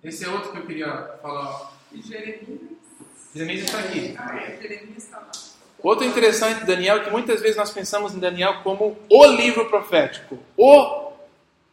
Esse 0.04 0.26
é 0.26 0.30
outro 0.30 0.52
que 0.52 0.58
eu 0.58 0.66
queria 0.66 1.18
falar. 1.22 1.72
E 1.92 2.02
Jeremias. 2.02 2.83
Jeremias 3.34 3.66
está 3.66 3.80
aqui. 3.80 4.16
Outro 5.82 6.06
interessante 6.06 6.60
de 6.60 6.66
Daniel 6.66 6.98
é 6.98 7.00
que 7.02 7.10
muitas 7.10 7.42
vezes 7.42 7.58
nós 7.58 7.72
pensamos 7.72 8.14
em 8.14 8.20
Daniel 8.20 8.62
como 8.64 8.98
o 9.10 9.26
livro 9.26 9.68
profético, 9.70 10.40
o 10.56 11.12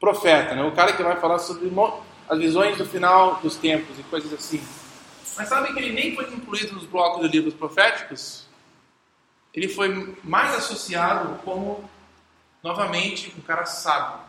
profeta, 0.00 0.54
né? 0.54 0.62
o 0.64 0.72
cara 0.72 0.94
que 0.94 1.02
vai 1.02 1.20
falar 1.20 1.38
sobre 1.38 1.70
as 2.28 2.38
visões 2.38 2.78
do 2.78 2.86
final 2.86 3.36
dos 3.36 3.56
tempos 3.56 3.98
e 3.98 4.02
coisas 4.04 4.32
assim. 4.32 4.62
Mas 5.36 5.48
sabe 5.48 5.72
que 5.72 5.78
ele 5.78 5.92
nem 5.92 6.14
foi 6.14 6.24
incluído 6.32 6.74
nos 6.74 6.86
blocos 6.86 7.22
de 7.22 7.28
livros 7.28 7.54
proféticos? 7.54 8.46
Ele 9.54 9.68
foi 9.68 10.16
mais 10.24 10.54
associado 10.54 11.38
como, 11.44 11.88
novamente, 12.62 13.32
um 13.36 13.42
cara 13.42 13.66
sábio, 13.66 14.20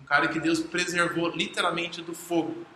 um 0.00 0.04
cara 0.04 0.28
que 0.28 0.40
Deus 0.40 0.60
preservou 0.60 1.28
literalmente 1.28 2.02
do 2.02 2.14
fogo. 2.14 2.66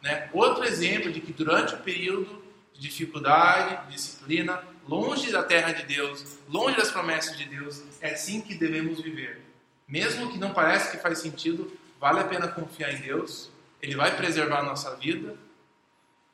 Né? 0.00 0.28
Outro 0.32 0.64
exemplo 0.64 1.12
de 1.12 1.20
que 1.20 1.32
durante 1.32 1.74
o 1.74 1.78
período 1.78 2.45
de 2.76 2.88
dificuldade, 2.88 3.86
de 3.86 3.94
disciplina, 3.94 4.62
longe 4.86 5.32
da 5.32 5.42
terra 5.42 5.72
de 5.72 5.84
Deus, 5.84 6.38
longe 6.48 6.76
das 6.76 6.90
promessas 6.90 7.36
de 7.36 7.44
Deus, 7.46 7.82
é 8.00 8.10
assim 8.10 8.40
que 8.40 8.54
devemos 8.54 9.00
viver. 9.00 9.40
Mesmo 9.88 10.30
que 10.30 10.38
não 10.38 10.52
pareça 10.52 10.90
que 10.90 11.02
faz 11.02 11.18
sentido, 11.18 11.72
vale 12.00 12.20
a 12.20 12.24
pena 12.24 12.48
confiar 12.48 12.92
em 12.92 13.00
Deus. 13.00 13.50
Ele 13.80 13.94
vai 13.94 14.16
preservar 14.16 14.60
a 14.60 14.62
nossa 14.64 14.94
vida, 14.96 15.36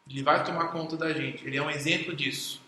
ele 0.08 0.22
vai 0.22 0.44
tomar 0.44 0.68
conta 0.68 0.96
da 0.96 1.12
gente. 1.12 1.46
Ele 1.46 1.56
é 1.56 1.62
um 1.62 1.70
exemplo 1.70 2.14
disso. 2.14 2.60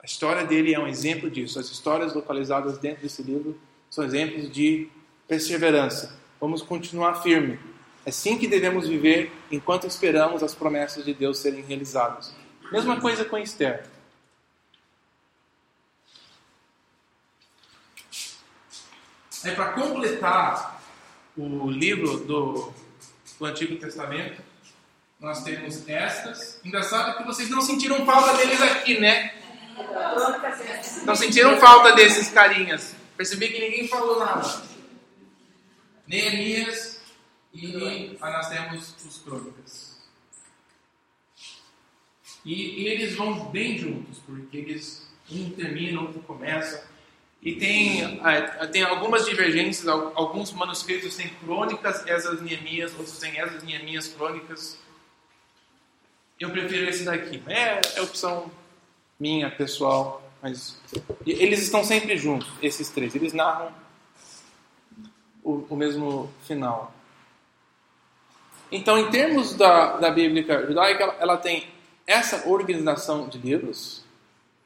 A 0.00 0.06
história 0.06 0.44
dele 0.44 0.74
é 0.74 0.78
um 0.78 0.86
exemplo 0.86 1.30
disso. 1.30 1.58
As 1.58 1.70
histórias 1.70 2.14
localizadas 2.14 2.78
dentro 2.78 3.02
desse 3.02 3.22
livro 3.22 3.58
são 3.90 4.04
exemplos 4.04 4.50
de 4.50 4.88
perseverança. 5.26 6.18
Vamos 6.40 6.62
continuar 6.62 7.22
firme. 7.22 7.58
É 8.04 8.10
assim 8.10 8.38
que 8.38 8.46
devemos 8.46 8.86
viver 8.86 9.32
enquanto 9.50 9.86
esperamos 9.86 10.42
as 10.42 10.54
promessas 10.54 11.04
de 11.04 11.12
Deus 11.12 11.38
serem 11.38 11.62
realizadas. 11.62 12.34
Mesma 12.70 13.00
coisa 13.00 13.24
com 13.24 13.38
Esther. 13.38 13.86
É 19.44 19.52
para 19.52 19.72
completar 19.72 20.82
o 21.36 21.70
livro 21.70 22.18
do, 22.18 22.72
do 23.38 23.46
Antigo 23.46 23.76
Testamento, 23.76 24.42
nós 25.20 25.42
temos 25.44 25.88
estas. 25.88 26.60
Engraçado 26.64 27.16
que 27.16 27.24
vocês 27.24 27.48
não 27.48 27.60
sentiram 27.60 28.04
falta 28.04 28.36
deles 28.36 28.60
aqui, 28.60 28.98
né? 28.98 29.34
Não 31.04 31.14
sentiram 31.14 31.56
falta 31.58 31.94
desses 31.94 32.28
carinhas. 32.30 32.94
Percebi 33.16 33.48
que 33.48 33.60
ninguém 33.60 33.88
falou 33.88 34.18
nada. 34.18 34.62
Neemias, 36.06 37.00
e 37.52 37.76
aí 37.84 38.18
nós 38.20 38.48
temos 38.48 38.94
os 39.04 39.18
crônicas. 39.18 39.87
E, 42.44 42.82
e 42.82 42.88
eles 42.88 43.14
vão 43.14 43.46
bem 43.50 43.76
juntos, 43.78 44.18
porque 44.24 44.56
eles 44.56 45.06
um 45.30 45.50
termina, 45.50 46.00
outro 46.00 46.20
começa. 46.20 46.88
E 47.42 47.54
tem, 47.54 48.20
ah, 48.24 48.66
tem 48.66 48.82
algumas 48.82 49.24
divergências, 49.26 49.86
al- 49.86 50.12
alguns 50.14 50.52
manuscritos 50.52 51.14
têm 51.16 51.28
crônicas, 51.44 52.04
Esdras, 52.06 52.40
Neemias, 52.40 52.92
outros 52.94 53.18
têm 53.18 53.38
Esdras, 53.38 53.62
Neemias, 53.62 54.08
crônicas. 54.08 54.78
Eu 56.40 56.50
prefiro 56.50 56.88
esse 56.88 57.04
daqui. 57.04 57.42
É, 57.46 57.80
é 57.96 58.02
opção 58.02 58.50
minha, 59.18 59.50
pessoal. 59.50 60.22
Mas 60.40 60.80
eles 61.26 61.60
estão 61.60 61.82
sempre 61.84 62.16
juntos, 62.16 62.48
esses 62.62 62.88
três. 62.90 63.14
Eles 63.14 63.32
narram 63.32 63.72
o, 65.42 65.66
o 65.68 65.76
mesmo 65.76 66.32
final. 66.46 66.94
Então, 68.70 68.98
em 68.98 69.10
termos 69.10 69.54
da, 69.54 69.96
da 69.96 70.10
Bíblia 70.10 70.66
judaica, 70.66 71.16
ela 71.18 71.36
tem 71.36 71.66
essa 72.08 72.48
organização 72.48 73.28
de 73.28 73.36
livros. 73.36 74.02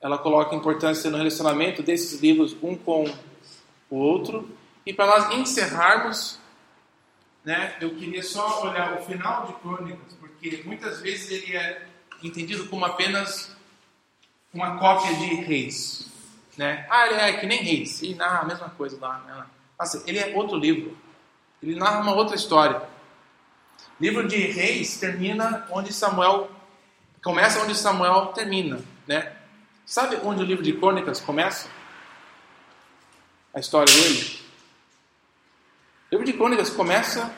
Ela 0.01 0.17
coloca 0.17 0.55
importância 0.55 1.11
no 1.11 1.19
relacionamento 1.19 1.83
desses 1.83 2.21
livros 2.21 2.57
um 2.63 2.77
com 2.77 3.05
o 3.91 3.97
outro. 3.97 4.49
E 4.87 4.93
para 4.93 5.07
nós 5.07 5.35
encerrarmos, 5.35 6.39
né, 7.45 7.77
eu 7.81 7.97
queria 7.97 8.23
só 8.23 8.63
olhar 8.63 8.95
o 8.95 9.05
final 9.05 9.47
de 9.47 9.55
Crônicas, 9.55 10.15
porque 10.21 10.63
muitas 10.65 11.01
vezes 11.01 11.31
ele 11.31 11.57
é 11.57 11.85
entendido 12.23 12.69
como 12.69 12.85
apenas 12.85 13.55
uma 14.55 14.79
cópia 14.79 15.13
de 15.15 15.35
Reis. 15.35 16.09
Né? 16.57 16.87
Ah, 16.89 17.09
ele 17.09 17.21
é 17.21 17.33
que 17.35 17.47
nem 17.47 17.63
Reis, 17.63 18.03
ele 18.03 18.15
narra 18.15 18.41
a 18.41 18.45
mesma 18.45 18.71
coisa 18.71 18.97
lá. 19.01 19.19
Né? 19.27 19.45
Nossa, 19.79 20.03
ele 20.07 20.19
é 20.19 20.37
outro 20.37 20.57
livro. 20.57 20.97
Ele 21.61 21.75
narra 21.75 22.01
uma 22.01 22.15
outra 22.15 22.37
história. 22.37 22.83
livro 24.01 24.29
de 24.29 24.37
Reis 24.37 24.97
termina 24.99 25.67
onde 25.71 25.93
Samuel 25.93 26.49
começa 27.23 27.63
onde 27.63 27.75
Samuel 27.75 28.27
termina, 28.29 28.81
né? 29.07 29.37
Sabe 29.85 30.17
onde 30.25 30.43
o 30.43 30.47
livro 30.47 30.63
de 30.63 30.73
Crônicas 30.73 31.21
começa? 31.21 31.69
A 33.55 33.61
história 33.61 33.93
dele. 33.93 34.41
O 36.11 36.15
livro 36.15 36.27
de 36.27 36.33
Crônicas 36.33 36.71
começa 36.71 37.33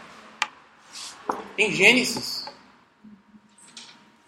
em 1.58 1.72
Gênesis. 1.72 2.44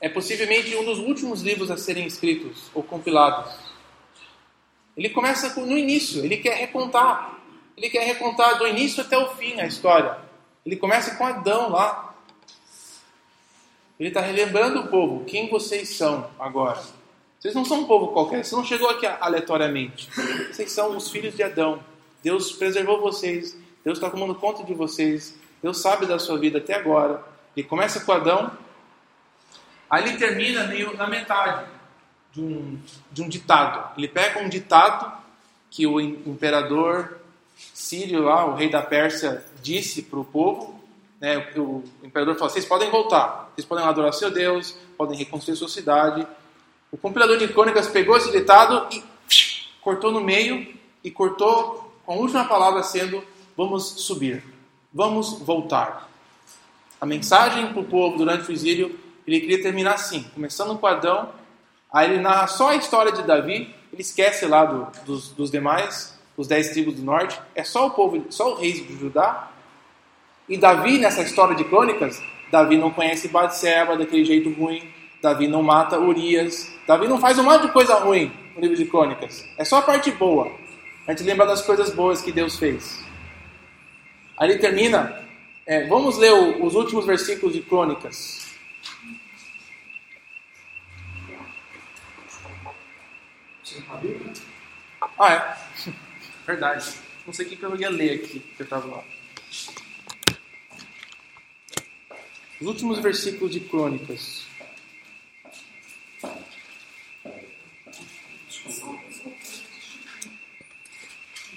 É 0.00 0.08
possivelmente 0.08 0.74
um 0.76 0.84
dos 0.84 0.98
últimos 0.98 1.42
livros 1.42 1.70
a 1.70 1.76
serem 1.76 2.06
escritos 2.06 2.70
ou 2.74 2.82
compilados. 2.82 3.54
Ele 4.96 5.10
começa 5.10 5.50
com- 5.50 5.64
no 5.64 5.76
início, 5.76 6.24
ele 6.24 6.36
quer 6.38 6.56
recontar. 6.56 7.38
Ele 7.76 7.90
quer 7.90 8.04
recontar 8.04 8.58
do 8.58 8.66
início 8.66 9.02
até 9.02 9.16
o 9.18 9.36
fim 9.36 9.60
a 9.60 9.66
história. 9.66 10.18
Ele 10.64 10.76
começa 10.76 11.14
com 11.16 11.26
Adão 11.26 11.68
lá. 11.70 12.05
Ele 13.98 14.08
está 14.10 14.20
relembrando 14.20 14.80
o 14.80 14.88
povo, 14.88 15.24
quem 15.24 15.48
vocês 15.48 15.88
são 15.90 16.30
agora. 16.38 16.82
Vocês 17.38 17.54
não 17.54 17.64
são 17.64 17.80
um 17.80 17.86
povo 17.86 18.08
qualquer, 18.08 18.44
você 18.44 18.54
não 18.54 18.64
chegou 18.64 18.90
aqui 18.90 19.06
aleatoriamente. 19.06 20.08
Vocês 20.52 20.72
são 20.72 20.96
os 20.96 21.10
filhos 21.10 21.34
de 21.34 21.42
Adão. 21.42 21.80
Deus 22.22 22.52
preservou 22.52 23.00
vocês, 23.00 23.56
Deus 23.84 23.98
está 23.98 24.10
tomando 24.10 24.34
conta 24.34 24.64
de 24.64 24.74
vocês, 24.74 25.38
Deus 25.62 25.78
sabe 25.78 26.06
da 26.06 26.18
sua 26.18 26.38
vida 26.38 26.58
até 26.58 26.74
agora. 26.74 27.22
Ele 27.56 27.66
começa 27.66 28.00
com 28.00 28.12
Adão, 28.12 28.50
aí 29.88 30.08
ele 30.08 30.18
termina 30.18 30.64
meio 30.64 30.96
na 30.96 31.06
metade 31.06 31.66
de 32.32 32.40
um, 32.40 32.78
de 33.12 33.22
um 33.22 33.28
ditado. 33.28 33.96
Ele 33.96 34.08
pega 34.08 34.40
um 34.40 34.48
ditado 34.48 35.12
que 35.70 35.86
o 35.86 36.00
im- 36.00 36.22
imperador 36.26 37.18
Sírio, 37.72 38.24
lá, 38.24 38.44
o 38.44 38.54
rei 38.54 38.68
da 38.68 38.82
Pérsia, 38.82 39.42
disse 39.62 40.02
para 40.02 40.18
o 40.18 40.24
povo. 40.24 40.75
Né, 41.20 41.38
o, 41.56 41.82
imperador 42.02 42.34
falou: 42.34 42.50
vocês 42.50 42.64
podem 42.64 42.90
voltar, 42.90 43.50
vocês 43.54 43.66
podem 43.66 43.84
adorar 43.84 44.12
seu 44.12 44.30
Deus, 44.30 44.76
podem 44.98 45.16
reconstruir 45.16 45.56
sua 45.56 45.68
cidade. 45.68 46.26
O 46.92 46.96
compilador 46.96 47.38
de 47.38 47.48
crônicas 47.48 47.88
pegou 47.88 48.16
esse 48.16 48.30
ditado 48.30 48.86
e 48.94 49.02
cortou 49.80 50.12
no 50.12 50.20
meio 50.20 50.74
e 51.02 51.10
cortou 51.10 51.92
com 52.04 52.12
a 52.12 52.16
última 52.16 52.44
palavra 52.44 52.82
sendo: 52.82 53.24
vamos 53.56 53.84
subir, 54.02 54.44
vamos 54.92 55.38
voltar. 55.38 56.08
A 57.00 57.06
mensagem 57.06 57.72
para 57.72 57.80
o 57.80 57.84
povo 57.84 58.18
durante 58.18 58.50
o 58.50 58.52
exílio, 58.52 58.98
ele 59.26 59.40
queria 59.40 59.62
terminar 59.62 59.94
assim, 59.94 60.22
começando 60.34 60.78
com 60.78 60.86
Adão, 60.86 61.30
aí 61.92 62.10
ele 62.10 62.20
narra 62.20 62.46
só 62.46 62.70
a 62.70 62.76
história 62.76 63.12
de 63.12 63.22
Davi, 63.22 63.74
ele 63.92 64.02
esquece 64.02 64.46
lá 64.46 64.64
do- 64.64 64.86
dos, 65.04 65.28
dos 65.30 65.50
demais, 65.50 66.18
os 66.36 66.46
dez 66.46 66.70
tribos 66.70 66.94
do 66.94 67.02
norte, 67.02 67.38
é 67.54 67.64
só 67.64 67.86
o 67.86 67.90
povo, 67.90 68.26
só 68.30 68.52
o 68.52 68.54
rei 68.56 68.72
de 68.72 68.98
Judá. 68.98 69.50
E 70.48 70.56
Davi, 70.56 70.98
nessa 70.98 71.22
história 71.22 71.54
de 71.56 71.64
crônicas, 71.64 72.22
Davi 72.50 72.76
não 72.76 72.90
conhece 72.90 73.28
Batseba 73.28 73.96
daquele 73.96 74.24
jeito 74.24 74.50
ruim, 74.50 74.82
Davi 75.20 75.48
não 75.48 75.62
mata 75.62 75.98
Urias, 75.98 76.72
Davi 76.86 77.08
não 77.08 77.18
faz 77.18 77.38
um 77.38 77.42
monte 77.42 77.62
de 77.66 77.72
coisa 77.72 77.94
ruim 77.96 78.32
no 78.54 78.60
livro 78.60 78.76
de 78.76 78.84
crônicas, 78.84 79.48
é 79.58 79.64
só 79.64 79.78
a 79.78 79.82
parte 79.82 80.10
boa. 80.12 80.52
A 81.06 81.10
gente 81.12 81.24
lembra 81.24 81.46
das 81.46 81.62
coisas 81.62 81.90
boas 81.92 82.20
que 82.22 82.32
Deus 82.32 82.58
fez. 82.58 83.04
Aí 84.38 84.50
ele 84.50 84.58
termina. 84.58 85.24
é, 85.68 85.84
vamos 85.88 86.16
ler 86.18 86.32
o- 86.32 86.64
os 86.64 86.74
últimos 86.76 87.04
versículos 87.06 87.52
de 87.54 87.60
Crônicas. 87.60 88.46
Ah, 95.18 95.32
é. 95.32 95.90
Verdade. 96.46 96.94
Não 97.26 97.32
sei 97.32 97.46
o 97.46 97.48
que 97.48 97.62
eu 97.62 97.76
ia 97.76 97.90
ler 97.90 98.20
aqui, 98.20 98.40
que 98.40 98.60
eu 98.62 98.64
estava 98.64 98.86
lá. 98.86 99.04
Os 102.60 102.66
últimos 102.66 102.98
versículos 103.00 103.52
de 103.52 103.60
Crônicas. 103.60 104.46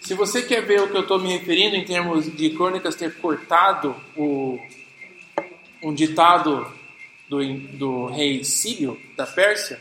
Se 0.02 0.14
você 0.14 0.42
quer 0.42 0.66
ver 0.66 0.82
o 0.82 0.90
que 0.90 0.98
eu 0.98 1.02
estou 1.02 1.20
me 1.20 1.38
referindo 1.38 1.76
em 1.76 1.86
termos 1.86 2.36
de 2.36 2.50
Crônicas 2.50 2.96
ter 2.96 3.16
cortado 3.18 3.96
o, 4.18 4.60
um 5.82 5.94
ditado 5.94 6.70
do, 7.30 7.44
do 7.44 8.06
rei 8.08 8.44
Sírio, 8.44 9.00
da 9.16 9.26
Pérsia, 9.26 9.80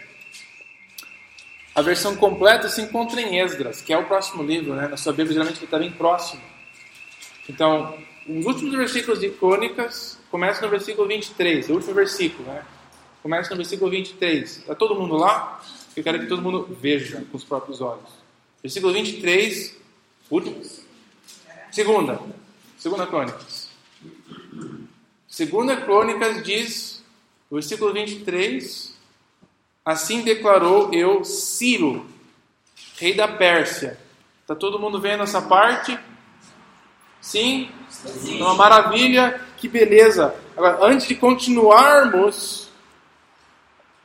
a 1.75 1.83
versão 1.83 2.15
completa 2.15 2.69
se 2.69 2.81
encontra 2.83 3.21
em 3.21 3.41
Esdras, 3.41 3.81
que 3.81 3.93
é 3.93 3.99
o 3.99 4.05
próximo 4.05 4.43
livro, 4.43 4.75
né? 4.75 4.87
Na 4.87 4.97
sua 4.97 5.13
Bíblia, 5.13 5.33
geralmente 5.33 5.59
ele 5.59 5.65
está 5.65 5.79
bem 5.79 5.91
próximo. 5.91 6.43
Então, 7.49 7.97
os 8.29 8.45
últimos 8.45 8.75
versículos 8.75 9.21
de 9.21 9.31
Crônicas 9.31 10.19
começam 10.31 10.65
no 10.65 10.71
versículo 10.71 11.09
23, 11.09 11.69
o 11.71 11.75
último 11.75 11.95
versículo, 11.95 12.47
né? 12.49 12.63
Começa 13.23 13.51
no 13.51 13.57
versículo 13.57 13.91
23. 13.91 14.59
Está 14.59 14.75
todo 14.75 14.95
mundo 14.95 15.17
lá? 15.17 15.63
Eu 15.97 16.05
quero 16.05 16.21
que 16.21 16.27
todo 16.27 16.43
mundo 16.43 16.77
veja 16.81 17.25
com 17.31 17.37
os 17.37 17.45
próprios 17.45 17.81
olhos. 17.81 18.09
Versículo 18.63 18.93
23, 18.93 19.77
último. 20.31 20.63
Segunda. 21.73 22.21
Segunda 22.77 23.07
Crônicas. 23.07 23.71
Segunda 25.27 25.77
Crônicas 25.77 26.43
diz, 26.45 27.03
versículo 27.51 27.93
23, 27.93 28.97
Assim 29.89 30.21
declarou 30.21 30.93
eu, 30.93 31.25
Ciro, 31.25 32.07
rei 32.99 33.15
da 33.15 33.27
Pérsia. 33.27 33.99
Está 34.43 34.55
todo 34.55 34.79
mundo 34.79 35.01
vendo 35.01 35.23
essa 35.23 35.41
parte? 35.41 35.99
Sim? 37.23 37.71
Uma 38.41 38.55
maravilha, 38.55 39.41
que 39.57 39.69
beleza. 39.69 40.35
Agora, 40.57 40.79
antes 40.83 41.07
de 41.07 41.15
continuarmos, 41.15 42.69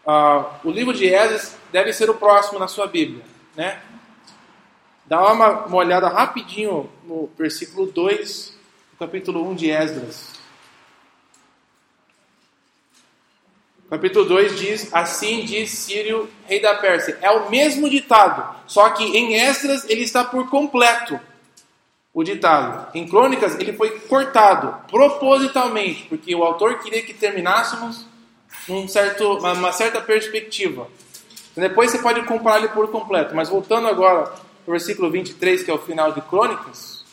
ah, 0.05 0.59
o 0.63 0.71
livro 0.71 0.93
de 0.93 1.07
Esdras 1.07 1.55
deve 1.71 1.93
ser 1.93 2.09
o 2.09 2.15
próximo 2.15 2.59
na 2.59 2.67
sua 2.67 2.87
Bíblia, 2.87 3.23
né? 3.55 3.81
Dá 5.05 5.31
uma, 5.31 5.65
uma 5.65 5.77
olhada 5.77 6.07
rapidinho 6.07 6.89
no 7.03 7.29
versículo 7.37 7.87
2, 7.87 8.53
do 8.91 8.97
capítulo 8.97 9.49
1 9.49 9.55
de 9.55 9.69
Esdras. 9.69 10.33
Capítulo 13.89 14.25
2 14.25 14.59
diz: 14.59 14.93
Assim 14.93 15.45
diz 15.45 15.69
Sírio, 15.69 16.29
rei 16.45 16.59
da 16.59 16.73
Pérsia. 16.75 17.17
É 17.21 17.29
o 17.29 17.49
mesmo 17.49 17.89
ditado, 17.89 18.55
só 18.65 18.89
que 18.89 19.03
em 19.03 19.35
Esdras 19.35 19.87
ele 19.87 20.03
está 20.03 20.23
por 20.23 20.49
completo. 20.49 21.19
O 22.13 22.23
ditado. 22.23 22.89
Em 22.93 23.07
Crônicas 23.07 23.59
ele 23.59 23.73
foi 23.73 23.99
cortado 24.01 24.87
propositalmente, 24.87 26.03
porque 26.03 26.35
o 26.35 26.43
autor 26.43 26.79
queria 26.79 27.01
que 27.01 27.13
terminássemos 27.13 28.05
num 28.67 28.87
certo, 28.87 29.37
uma, 29.39 29.71
certa 29.71 29.99
perspectiva. 29.99 30.87
Depois 31.55 31.91
você 31.91 31.99
pode 31.99 32.23
comparar 32.23 32.59
ele 32.59 32.69
por 32.69 32.89
completo. 32.89 33.35
Mas 33.35 33.49
voltando 33.49 33.87
agora 33.87 34.25
para 34.25 34.41
o 34.67 34.71
versículo 34.71 35.09
23, 35.11 35.63
que 35.63 35.71
é 35.71 35.73
o 35.73 35.79
final 35.79 36.11
de 36.11 36.21
Crônicas. 36.21 37.03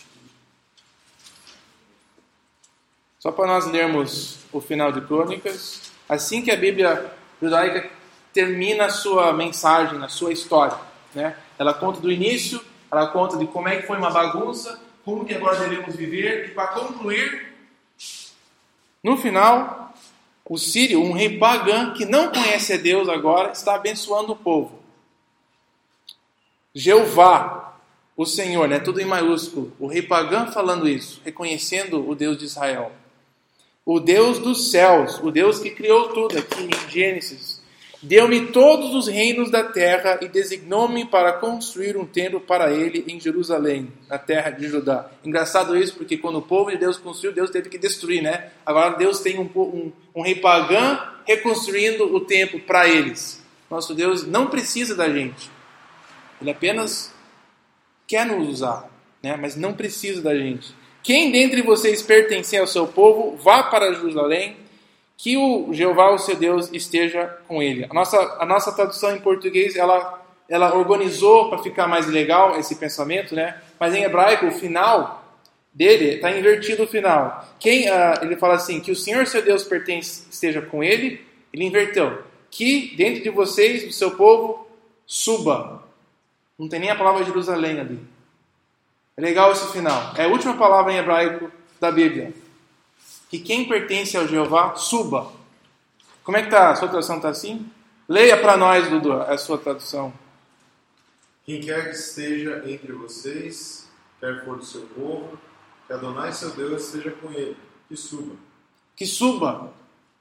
Só 3.19 3.31
para 3.31 3.47
nós 3.47 3.67
lermos 3.67 4.39
o 4.53 4.61
final 4.61 4.93
de 4.93 5.01
Crônicas. 5.03 5.93
Assim 6.09 6.43
que 6.43 6.51
a 6.51 6.57
Bíblia 6.57 7.13
judaica 7.41 7.91
termina 8.33 8.87
a 8.87 8.91
sua 8.91 9.33
mensagem, 9.33 10.03
a 10.03 10.09
sua 10.09 10.33
história. 10.33 10.77
Né? 11.15 11.37
Ela 11.59 11.75
conta 11.75 12.01
do 12.01 12.11
início, 12.11 12.61
ela 12.91 13.09
conta 13.09 13.37
de 13.37 13.47
como 13.47 13.69
é 13.69 13.77
que 13.77 13.87
foi 13.87 13.99
uma 13.99 14.11
bagunça, 14.11 14.81
como 15.11 15.25
que 15.25 15.35
agora 15.35 15.59
devemos 15.59 15.97
viver, 15.97 16.47
e 16.47 16.49
para 16.51 16.69
concluir, 16.69 17.51
No 19.03 19.17
final, 19.17 19.95
o 20.45 20.59
sírio, 20.59 21.03
um 21.03 21.13
rei 21.13 21.39
pagão 21.39 21.95
que 21.95 22.05
não 22.05 22.31
conhece 22.31 22.75
a 22.75 22.77
Deus 22.77 23.09
agora, 23.09 23.53
está 23.53 23.75
abençoando 23.75 24.33
o 24.33 24.37
povo. 24.37 24.79
Jeová, 26.75 27.79
o 28.15 28.27
Senhor, 28.27 28.69
né? 28.69 28.79
Tudo 28.79 29.01
em 29.01 29.07
maiúsculo. 29.07 29.73
O 29.81 29.87
rei 29.87 30.03
pagão 30.03 30.53
falando 30.53 30.87
isso, 30.87 31.21
reconhecendo 31.25 32.07
o 32.07 32.15
Deus 32.15 32.37
de 32.37 32.45
Israel. 32.45 32.93
O 33.85 33.99
Deus 33.99 34.39
dos 34.39 34.71
céus, 34.71 35.19
o 35.23 35.31
Deus 35.31 35.59
que 35.59 35.71
criou 35.71 36.13
tudo 36.13 36.39
aqui 36.39 36.63
em 36.63 36.91
Gênesis, 36.91 37.60
Deu-me 38.03 38.47
todos 38.47 38.95
os 38.95 39.09
reinos 39.09 39.51
da 39.51 39.63
terra 39.63 40.19
e 40.23 40.29
designou-me 40.29 41.05
para 41.05 41.35
construir 41.35 41.99
um 41.99 42.07
templo 42.07 42.41
para 42.41 42.73
ele 42.73 43.05
em 43.07 43.21
Jerusalém, 43.21 43.93
na 44.09 44.17
terra 44.17 44.51
de 44.51 44.69
Judá. 44.69 45.11
Engraçado 45.23 45.77
isso, 45.77 45.97
porque 45.97 46.17
quando 46.17 46.39
o 46.39 46.43
povo 46.43 46.71
de 46.71 46.79
Deus 46.79 46.97
construiu, 46.97 47.35
Deus 47.35 47.51
teve 47.51 47.69
que 47.69 47.77
destruir, 47.77 48.23
né? 48.23 48.53
Agora 48.65 48.97
Deus 48.97 49.21
tem 49.21 49.39
um, 49.39 49.51
um, 49.55 49.93
um 50.15 50.23
rei 50.23 50.35
pagão 50.35 50.99
reconstruindo 51.27 52.05
o 52.15 52.21
templo 52.21 52.59
para 52.61 52.89
eles. 52.89 53.45
Nosso 53.71 53.95
Deus 53.95 54.27
não 54.27 54.47
precisa 54.47 54.97
da 54.97 55.09
gente. 55.09 55.51
Ele 56.41 56.51
apenas 56.51 57.13
quer 58.07 58.25
nos 58.25 58.49
usar, 58.49 58.91
né? 59.23 59.37
mas 59.37 59.57
não 59.57 59.75
precisa 59.75 60.23
da 60.23 60.35
gente. 60.35 60.75
Quem 61.03 61.31
dentre 61.31 61.61
vocês 61.63 62.03
pertence 62.03 62.57
ao 62.57 62.67
seu 62.67 62.87
povo, 62.87 63.37
vá 63.37 63.63
para 63.63 63.93
Jerusalém 63.93 64.57
que 65.23 65.37
o 65.37 65.71
Jeová, 65.75 66.11
o 66.13 66.19
seu 66.19 66.35
Deus, 66.35 66.71
esteja 66.73 67.27
com 67.47 67.63
ele. 67.63 67.85
A 67.85 67.93
nossa, 67.93 68.19
a 68.41 68.47
nossa 68.47 68.73
tradução 68.73 69.15
em 69.15 69.21
português, 69.21 69.77
ela, 69.77 70.19
ela 70.49 70.75
organizou 70.75 71.51
para 71.51 71.59
ficar 71.59 71.87
mais 71.87 72.07
legal 72.07 72.59
esse 72.59 72.75
pensamento, 72.77 73.35
né? 73.35 73.61
Mas 73.79 73.95
em 73.95 74.03
hebraico, 74.03 74.47
o 74.47 74.51
final 74.51 75.23
dele 75.75 76.15
está 76.15 76.31
invertido 76.31 76.85
o 76.85 76.87
final. 76.87 77.47
Quem 77.59 77.91
uh, 77.91 78.15
ele 78.23 78.35
fala 78.37 78.55
assim, 78.55 78.81
que 78.81 78.91
o 78.91 78.97
Senhor, 78.97 79.27
seu 79.27 79.43
Deus, 79.43 79.63
pertence, 79.63 80.27
esteja 80.31 80.63
com 80.63 80.83
ele, 80.83 81.23
ele 81.53 81.65
inverteu. 81.65 82.23
Que 82.51 82.97
dentro 82.97 83.23
de 83.23 83.29
vocês, 83.29 83.85
do 83.85 83.93
seu 83.93 84.13
povo, 84.13 84.67
suba. 85.07 85.85
Não 86.59 86.67
tem 86.67 86.81
nem 86.81 86.89
a 86.89 86.97
palavra 86.97 87.27
Jerusalém 87.27 87.79
ali. 87.79 88.01
É 89.19 89.21
legal 89.21 89.53
esse 89.53 89.71
final. 89.71 90.15
É 90.17 90.25
a 90.25 90.29
última 90.29 90.57
palavra 90.57 90.95
em 90.95 90.97
hebraico 90.97 91.53
da 91.79 91.93
Bíblia 91.93 92.33
que 93.31 93.39
quem 93.39 93.67
pertence 93.67 94.17
ao 94.17 94.27
Jeová 94.27 94.75
suba. 94.75 95.31
Como 96.25 96.37
é 96.37 96.43
que 96.43 96.51
tá? 96.51 96.71
A 96.71 96.77
sua 96.77 96.89
tradução 96.89 97.17
está 97.17 97.29
assim? 97.29 97.71
Leia 98.09 98.37
para 98.37 98.57
nós, 98.57 98.91
Dudu, 98.91 99.13
a 99.13 99.39
sua 99.39 99.57
tradução. 99.57 100.13
Quem 101.47 101.61
quer 101.61 101.91
que 101.91 101.97
esteja 101.97 102.65
entre 102.67 102.93
vocês, 102.93 103.89
quer 104.19 104.45
for 104.45 104.59
do 104.59 104.65
seu 104.65 104.83
povo, 104.83 105.39
que 105.87 105.93
Adonai 105.93 106.33
seu 106.33 106.51
Deus 106.51 106.87
esteja 106.87 107.13
com 107.13 107.31
ele, 107.33 107.57
que 107.89 107.97
suba. 107.97 108.35
Que 108.97 109.07
suba. 109.07 109.73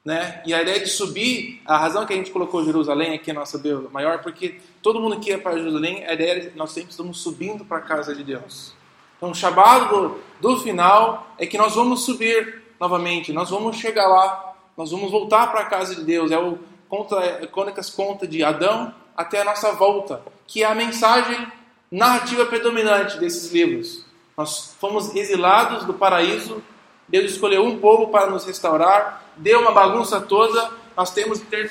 Né? 0.04 0.40
E 0.46 0.54
a 0.54 0.62
ideia 0.62 0.78
de 0.78 0.88
subir, 0.88 1.60
a 1.66 1.76
razão 1.76 2.06
que 2.06 2.12
a 2.12 2.16
gente 2.16 2.30
colocou 2.30 2.64
Jerusalém 2.64 3.12
aqui, 3.12 3.32
nossa 3.32 3.58
Bíblia 3.58 3.90
maior, 3.90 4.22
porque 4.22 4.60
todo 4.80 5.00
mundo 5.00 5.18
que 5.18 5.30
ia 5.30 5.38
para 5.38 5.58
Jerusalém, 5.58 6.06
a 6.06 6.14
ideia 6.14 6.32
é 6.32 6.40
que 6.50 6.56
nós 6.56 6.70
sempre 6.70 6.90
estamos 6.92 7.20
subindo 7.20 7.64
para 7.64 7.78
a 7.78 7.82
casa 7.82 8.14
de 8.14 8.22
Deus. 8.22 8.72
Então, 9.16 9.32
o 9.32 9.34
chamado 9.34 9.88
do, 9.90 10.20
do 10.40 10.60
final 10.60 11.34
é 11.36 11.44
que 11.44 11.58
nós 11.58 11.74
vamos 11.74 12.04
subir 12.04 12.59
novamente. 12.80 13.32
Nós 13.32 13.50
vamos 13.50 13.76
chegar 13.76 14.08
lá, 14.08 14.54
nós 14.76 14.90
vamos 14.90 15.10
voltar 15.10 15.48
para 15.48 15.60
a 15.60 15.66
casa 15.66 15.94
de 15.94 16.02
Deus. 16.02 16.32
É 16.32 16.38
o 16.38 16.58
conta, 16.88 17.46
Crônicas 17.52 17.90
conta 17.90 18.26
de 18.26 18.42
Adão 18.42 18.94
até 19.14 19.42
a 19.42 19.44
nossa 19.44 19.72
volta, 19.72 20.22
que 20.46 20.62
é 20.62 20.66
a 20.66 20.74
mensagem 20.74 21.46
narrativa 21.90 22.46
predominante 22.46 23.18
desses 23.18 23.52
livros. 23.52 24.04
Nós 24.36 24.74
fomos 24.80 25.14
exilados 25.14 25.84
do 25.84 25.92
paraíso, 25.92 26.62
Deus 27.06 27.32
escolheu 27.32 27.64
um 27.64 27.78
povo 27.78 28.08
para 28.08 28.30
nos 28.30 28.46
restaurar, 28.46 29.24
deu 29.36 29.60
uma 29.60 29.72
bagunça 29.72 30.20
toda, 30.20 30.70
nós 30.96 31.10
temos 31.10 31.40
que 31.40 31.46
ter 31.46 31.70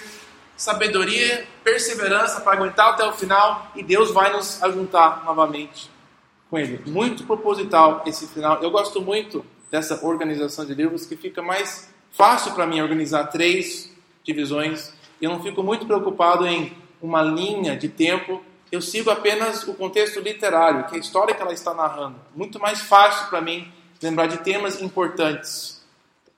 sabedoria, 0.55 1.47
perseverança 1.63 2.41
para 2.41 2.53
aguentar 2.53 2.89
até 2.89 3.05
o 3.05 3.13
final 3.13 3.71
e 3.75 3.81
Deus 3.81 4.11
vai 4.11 4.31
nos 4.31 4.61
ajuntar 4.61 5.23
novamente 5.25 5.89
com 6.49 6.59
Ele. 6.59 6.81
Muito 6.85 7.23
proposital 7.23 8.03
esse 8.05 8.27
final. 8.27 8.61
Eu 8.61 8.69
gosto 8.69 9.01
muito 9.01 9.43
dessa 9.71 10.05
organização 10.05 10.65
de 10.65 10.73
livros 10.73 11.05
que 11.05 11.15
fica 11.15 11.41
mais 11.41 11.89
fácil 12.11 12.53
para 12.53 12.65
mim 12.65 12.81
organizar 12.81 13.25
três 13.25 13.93
divisões. 14.23 14.91
Eu 15.21 15.29
não 15.29 15.41
fico 15.41 15.61
muito 15.63 15.85
preocupado 15.85 16.47
em 16.47 16.75
uma 17.01 17.21
linha 17.21 17.77
de 17.77 17.87
tempo. 17.87 18.41
Eu 18.71 18.81
sigo 18.81 19.09
apenas 19.09 19.67
o 19.67 19.73
contexto 19.73 20.19
literário, 20.19 20.85
que 20.85 20.95
é 20.95 20.97
a 20.97 21.01
história 21.01 21.33
que 21.33 21.41
ela 21.41 21.53
está 21.53 21.73
narrando. 21.73 22.17
Muito 22.35 22.59
mais 22.59 22.81
fácil 22.81 23.27
para 23.29 23.41
mim 23.41 23.71
lembrar 24.01 24.27
de 24.27 24.37
temas 24.37 24.81
importantes. 24.81 25.83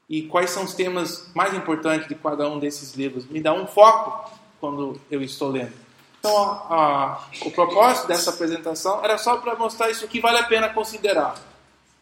E 0.10 0.24
quais 0.24 0.49
são 0.49 0.64
os 0.64 0.74
temas 0.74 1.30
mais 1.34 1.53
importantes 1.53 2.08
de 2.08 2.16
cada 2.16 2.49
um 2.49 2.60
desses 2.60 2.94
livros? 2.95 3.26
Me 3.26 3.40
dá 3.40 3.53
um 3.53 3.66
foco 3.66 4.32
quando 4.60 4.99
eu 5.10 5.22
estou 5.22 5.49
lendo. 5.49 5.74
Então, 6.20 6.38
a, 6.38 6.76
a, 6.76 7.22
o 7.45 7.52
propósito 7.52 8.08
dessa 8.08 8.30
apresentação 8.30 9.03
era 9.03 9.18
só 9.18 9.38
para 9.38 9.56
mostrar 9.56 9.90
isso 9.90 10.08
que 10.08 10.20
vale 10.20 10.38
a 10.38 10.44
pena 10.44 10.70
considerar 10.70 11.51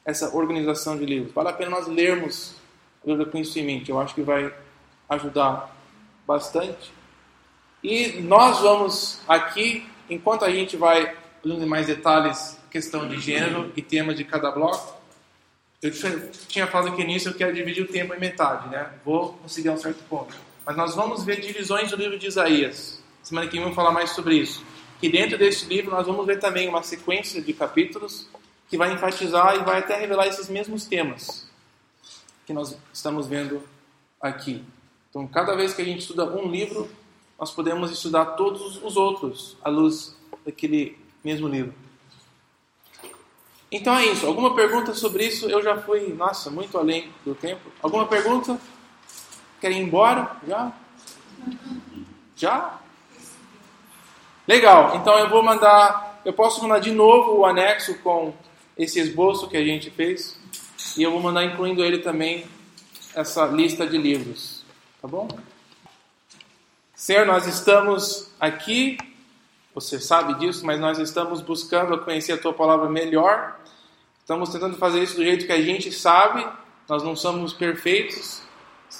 essa 0.05 0.35
organização 0.35 0.97
de 0.97 1.05
livros. 1.05 1.33
Vale 1.33 1.49
a 1.49 1.53
pena 1.53 1.71
nós 1.71 1.87
lermos 1.87 2.55
o 3.03 3.09
livro 3.09 3.25
com 3.27 3.37
isso 3.37 3.57
em 3.59 3.63
mente. 3.63 3.89
Eu 3.89 3.99
acho 3.99 4.15
que 4.15 4.21
vai 4.21 4.53
ajudar 5.09 5.75
bastante. 6.25 6.91
E 7.83 8.21
nós 8.21 8.59
vamos 8.59 9.21
aqui, 9.27 9.87
enquanto 10.09 10.43
a 10.45 10.49
gente 10.49 10.75
vai 10.75 11.15
dando 11.43 11.65
mais 11.65 11.87
detalhes, 11.87 12.57
questão 12.69 13.07
de 13.07 13.19
gênero 13.19 13.71
e 13.75 13.81
tema 13.81 14.13
de 14.13 14.23
cada 14.23 14.51
bloco, 14.51 14.99
eu 15.81 15.91
tinha 16.47 16.67
falado 16.67 16.93
que 16.95 17.03
nisso 17.05 17.29
eu 17.29 17.33
quero 17.33 17.53
dividir 17.53 17.83
o 17.83 17.87
tempo 17.87 18.13
em 18.13 18.19
metade, 18.19 18.67
né? 18.67 18.91
Vou 19.05 19.33
conseguir 19.33 19.69
um 19.69 19.77
certo 19.77 20.03
ponto. 20.09 20.35
Mas 20.65 20.75
nós 20.75 20.93
vamos 20.93 21.23
ver 21.23 21.39
divisões 21.39 21.89
do 21.89 21.95
livro 21.95 22.19
de 22.19 22.27
Isaías. 22.27 23.01
Semana 23.23 23.47
que 23.47 23.53
vem 23.53 23.61
vamos 23.61 23.75
falar 23.75 23.91
mais 23.91 24.09
sobre 24.09 24.35
isso. 24.35 24.61
Que 24.99 25.07
dentro 25.07 25.37
desse 25.37 25.65
livro 25.65 25.91
nós 25.91 26.05
vamos 26.05 26.25
ver 26.25 26.37
também 26.37 26.67
uma 26.67 26.83
sequência 26.83 27.41
de 27.41 27.53
capítulos 27.53 28.27
que 28.69 28.77
vai 28.77 28.93
enfatizar 28.93 29.55
e 29.55 29.63
vai 29.63 29.79
até 29.79 29.95
revelar 29.95 30.27
esses 30.27 30.47
mesmos 30.47 30.85
temas 30.85 31.49
que 32.45 32.53
nós 32.53 32.77
estamos 32.93 33.27
vendo 33.27 33.63
aqui. 34.21 34.63
Então, 35.09 35.27
cada 35.27 35.55
vez 35.55 35.73
que 35.73 35.81
a 35.81 35.85
gente 35.85 35.99
estuda 35.99 36.25
um 36.25 36.49
livro, 36.49 36.89
nós 37.37 37.51
podemos 37.51 37.91
estudar 37.91 38.25
todos 38.37 38.81
os 38.83 38.95
outros 38.95 39.57
à 39.63 39.69
luz 39.69 40.15
daquele 40.45 40.97
mesmo 41.23 41.47
livro. 41.47 41.73
Então 43.71 43.95
é 43.95 44.05
isso. 44.05 44.25
Alguma 44.25 44.55
pergunta 44.55 44.93
sobre 44.93 45.25
isso? 45.25 45.49
Eu 45.49 45.61
já 45.61 45.77
fui, 45.77 46.11
nossa, 46.13 46.49
muito 46.49 46.77
além 46.77 47.11
do 47.23 47.35
tempo. 47.35 47.71
Alguma 47.81 48.07
pergunta? 48.07 48.59
Querem 49.61 49.79
ir 49.79 49.83
embora? 49.83 50.37
Já? 50.47 50.73
Já? 52.35 52.79
Legal. 54.47 54.95
Então 54.95 55.17
eu 55.19 55.29
vou 55.29 55.43
mandar, 55.43 56.19
eu 56.25 56.33
posso 56.33 56.61
mandar 56.63 56.79
de 56.79 56.91
novo 56.91 57.39
o 57.39 57.45
anexo 57.45 57.95
com 57.99 58.33
esse 58.79 58.97
esboço 58.97 59.49
que 59.49 59.57
a 59.57 59.63
gente 59.63 59.91
fez 59.91 60.39
e 60.97 61.03
eu 61.03 61.11
vou 61.11 61.19
mandar 61.19 61.43
incluindo 61.43 61.83
ele 61.83 61.99
também 61.99 62.45
essa 63.13 63.45
lista 63.45 63.85
de 63.85 63.97
livros, 63.97 64.63
tá 65.01 65.07
bom? 65.07 65.27
Senhor, 66.95 67.25
nós 67.25 67.45
estamos 67.45 68.31
aqui, 68.39 68.97
você 69.75 69.99
sabe 69.99 70.35
disso, 70.35 70.65
mas 70.65 70.79
nós 70.79 70.97
estamos 70.97 71.41
buscando 71.41 71.97
conhecer 71.99 72.33
a 72.33 72.37
tua 72.37 72.53
palavra 72.53 72.89
melhor. 72.89 73.59
Estamos 74.19 74.49
tentando 74.49 74.77
fazer 74.77 75.03
isso 75.03 75.15
do 75.15 75.23
jeito 75.23 75.45
que 75.45 75.51
a 75.51 75.61
gente 75.61 75.91
sabe. 75.91 76.47
Nós 76.87 77.03
não 77.03 77.15
somos 77.15 77.53
perfeitos, 77.53 78.41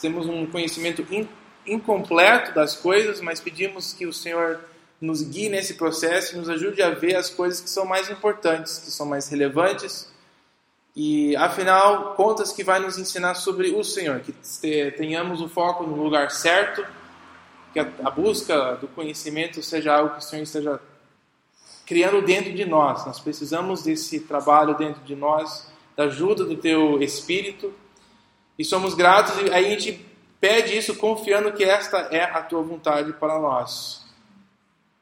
temos 0.01 0.27
um 0.27 0.45
conhecimento 0.45 1.05
incompleto 1.65 2.53
das 2.53 2.75
coisas, 2.75 3.21
mas 3.21 3.39
pedimos 3.39 3.93
que 3.93 4.05
o 4.05 4.13
Senhor 4.13 4.59
nos 5.01 5.21
guie 5.21 5.49
nesse 5.49 5.75
processo 5.75 6.37
nos 6.37 6.49
ajude 6.49 6.81
a 6.81 6.89
ver 6.89 7.15
as 7.15 7.29
coisas 7.29 7.61
que 7.61 7.69
são 7.69 7.85
mais 7.85 8.09
importantes, 8.09 8.79
que 8.79 8.91
são 8.91 9.05
mais 9.05 9.29
relevantes. 9.29 10.11
E 10.95 11.35
afinal, 11.37 12.15
contas 12.15 12.51
que 12.51 12.63
vai 12.63 12.79
nos 12.79 12.97
ensinar 12.97 13.35
sobre 13.35 13.71
o 13.71 13.83
Senhor, 13.83 14.19
que 14.19 14.33
tenhamos 14.97 15.39
o 15.39 15.47
foco 15.47 15.85
no 15.85 15.95
lugar 15.95 16.31
certo, 16.31 16.85
que 17.71 17.79
a 17.79 18.09
busca 18.09 18.75
do 18.75 18.87
conhecimento 18.87 19.61
seja 19.61 19.95
algo 19.95 20.15
que 20.15 20.19
o 20.19 20.21
Senhor 20.21 20.43
esteja 20.43 20.81
criando 21.85 22.21
dentro 22.21 22.51
de 22.53 22.65
nós. 22.65 23.05
Nós 23.05 23.19
precisamos 23.19 23.83
desse 23.83 24.19
trabalho 24.19 24.75
dentro 24.75 25.01
de 25.03 25.15
nós, 25.15 25.71
da 25.95 26.05
ajuda 26.05 26.43
do 26.43 26.57
teu 26.57 27.01
Espírito. 27.01 27.73
E 28.57 28.65
somos 28.65 28.93
gratos 28.93 29.33
e 29.39 29.53
a 29.53 29.61
gente 29.61 30.05
pede 30.41 30.77
isso 30.77 30.95
confiando 30.95 31.53
que 31.53 31.63
esta 31.63 31.97
é 32.11 32.23
a 32.23 32.41
tua 32.41 32.61
vontade 32.61 33.13
para 33.13 33.39
nós. 33.39 34.08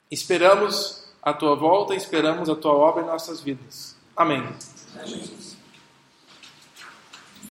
Esperamos 0.10 1.04
a 1.22 1.34
tua 1.34 1.56
volta, 1.56 1.94
esperamos 1.96 2.50
a 2.50 2.56
tua 2.56 2.74
obra 2.74 3.04
em 3.04 3.08
nossas 3.08 3.42
vidas. 3.42 3.96
Amém. 4.16 4.44
Amém. 4.96 5.47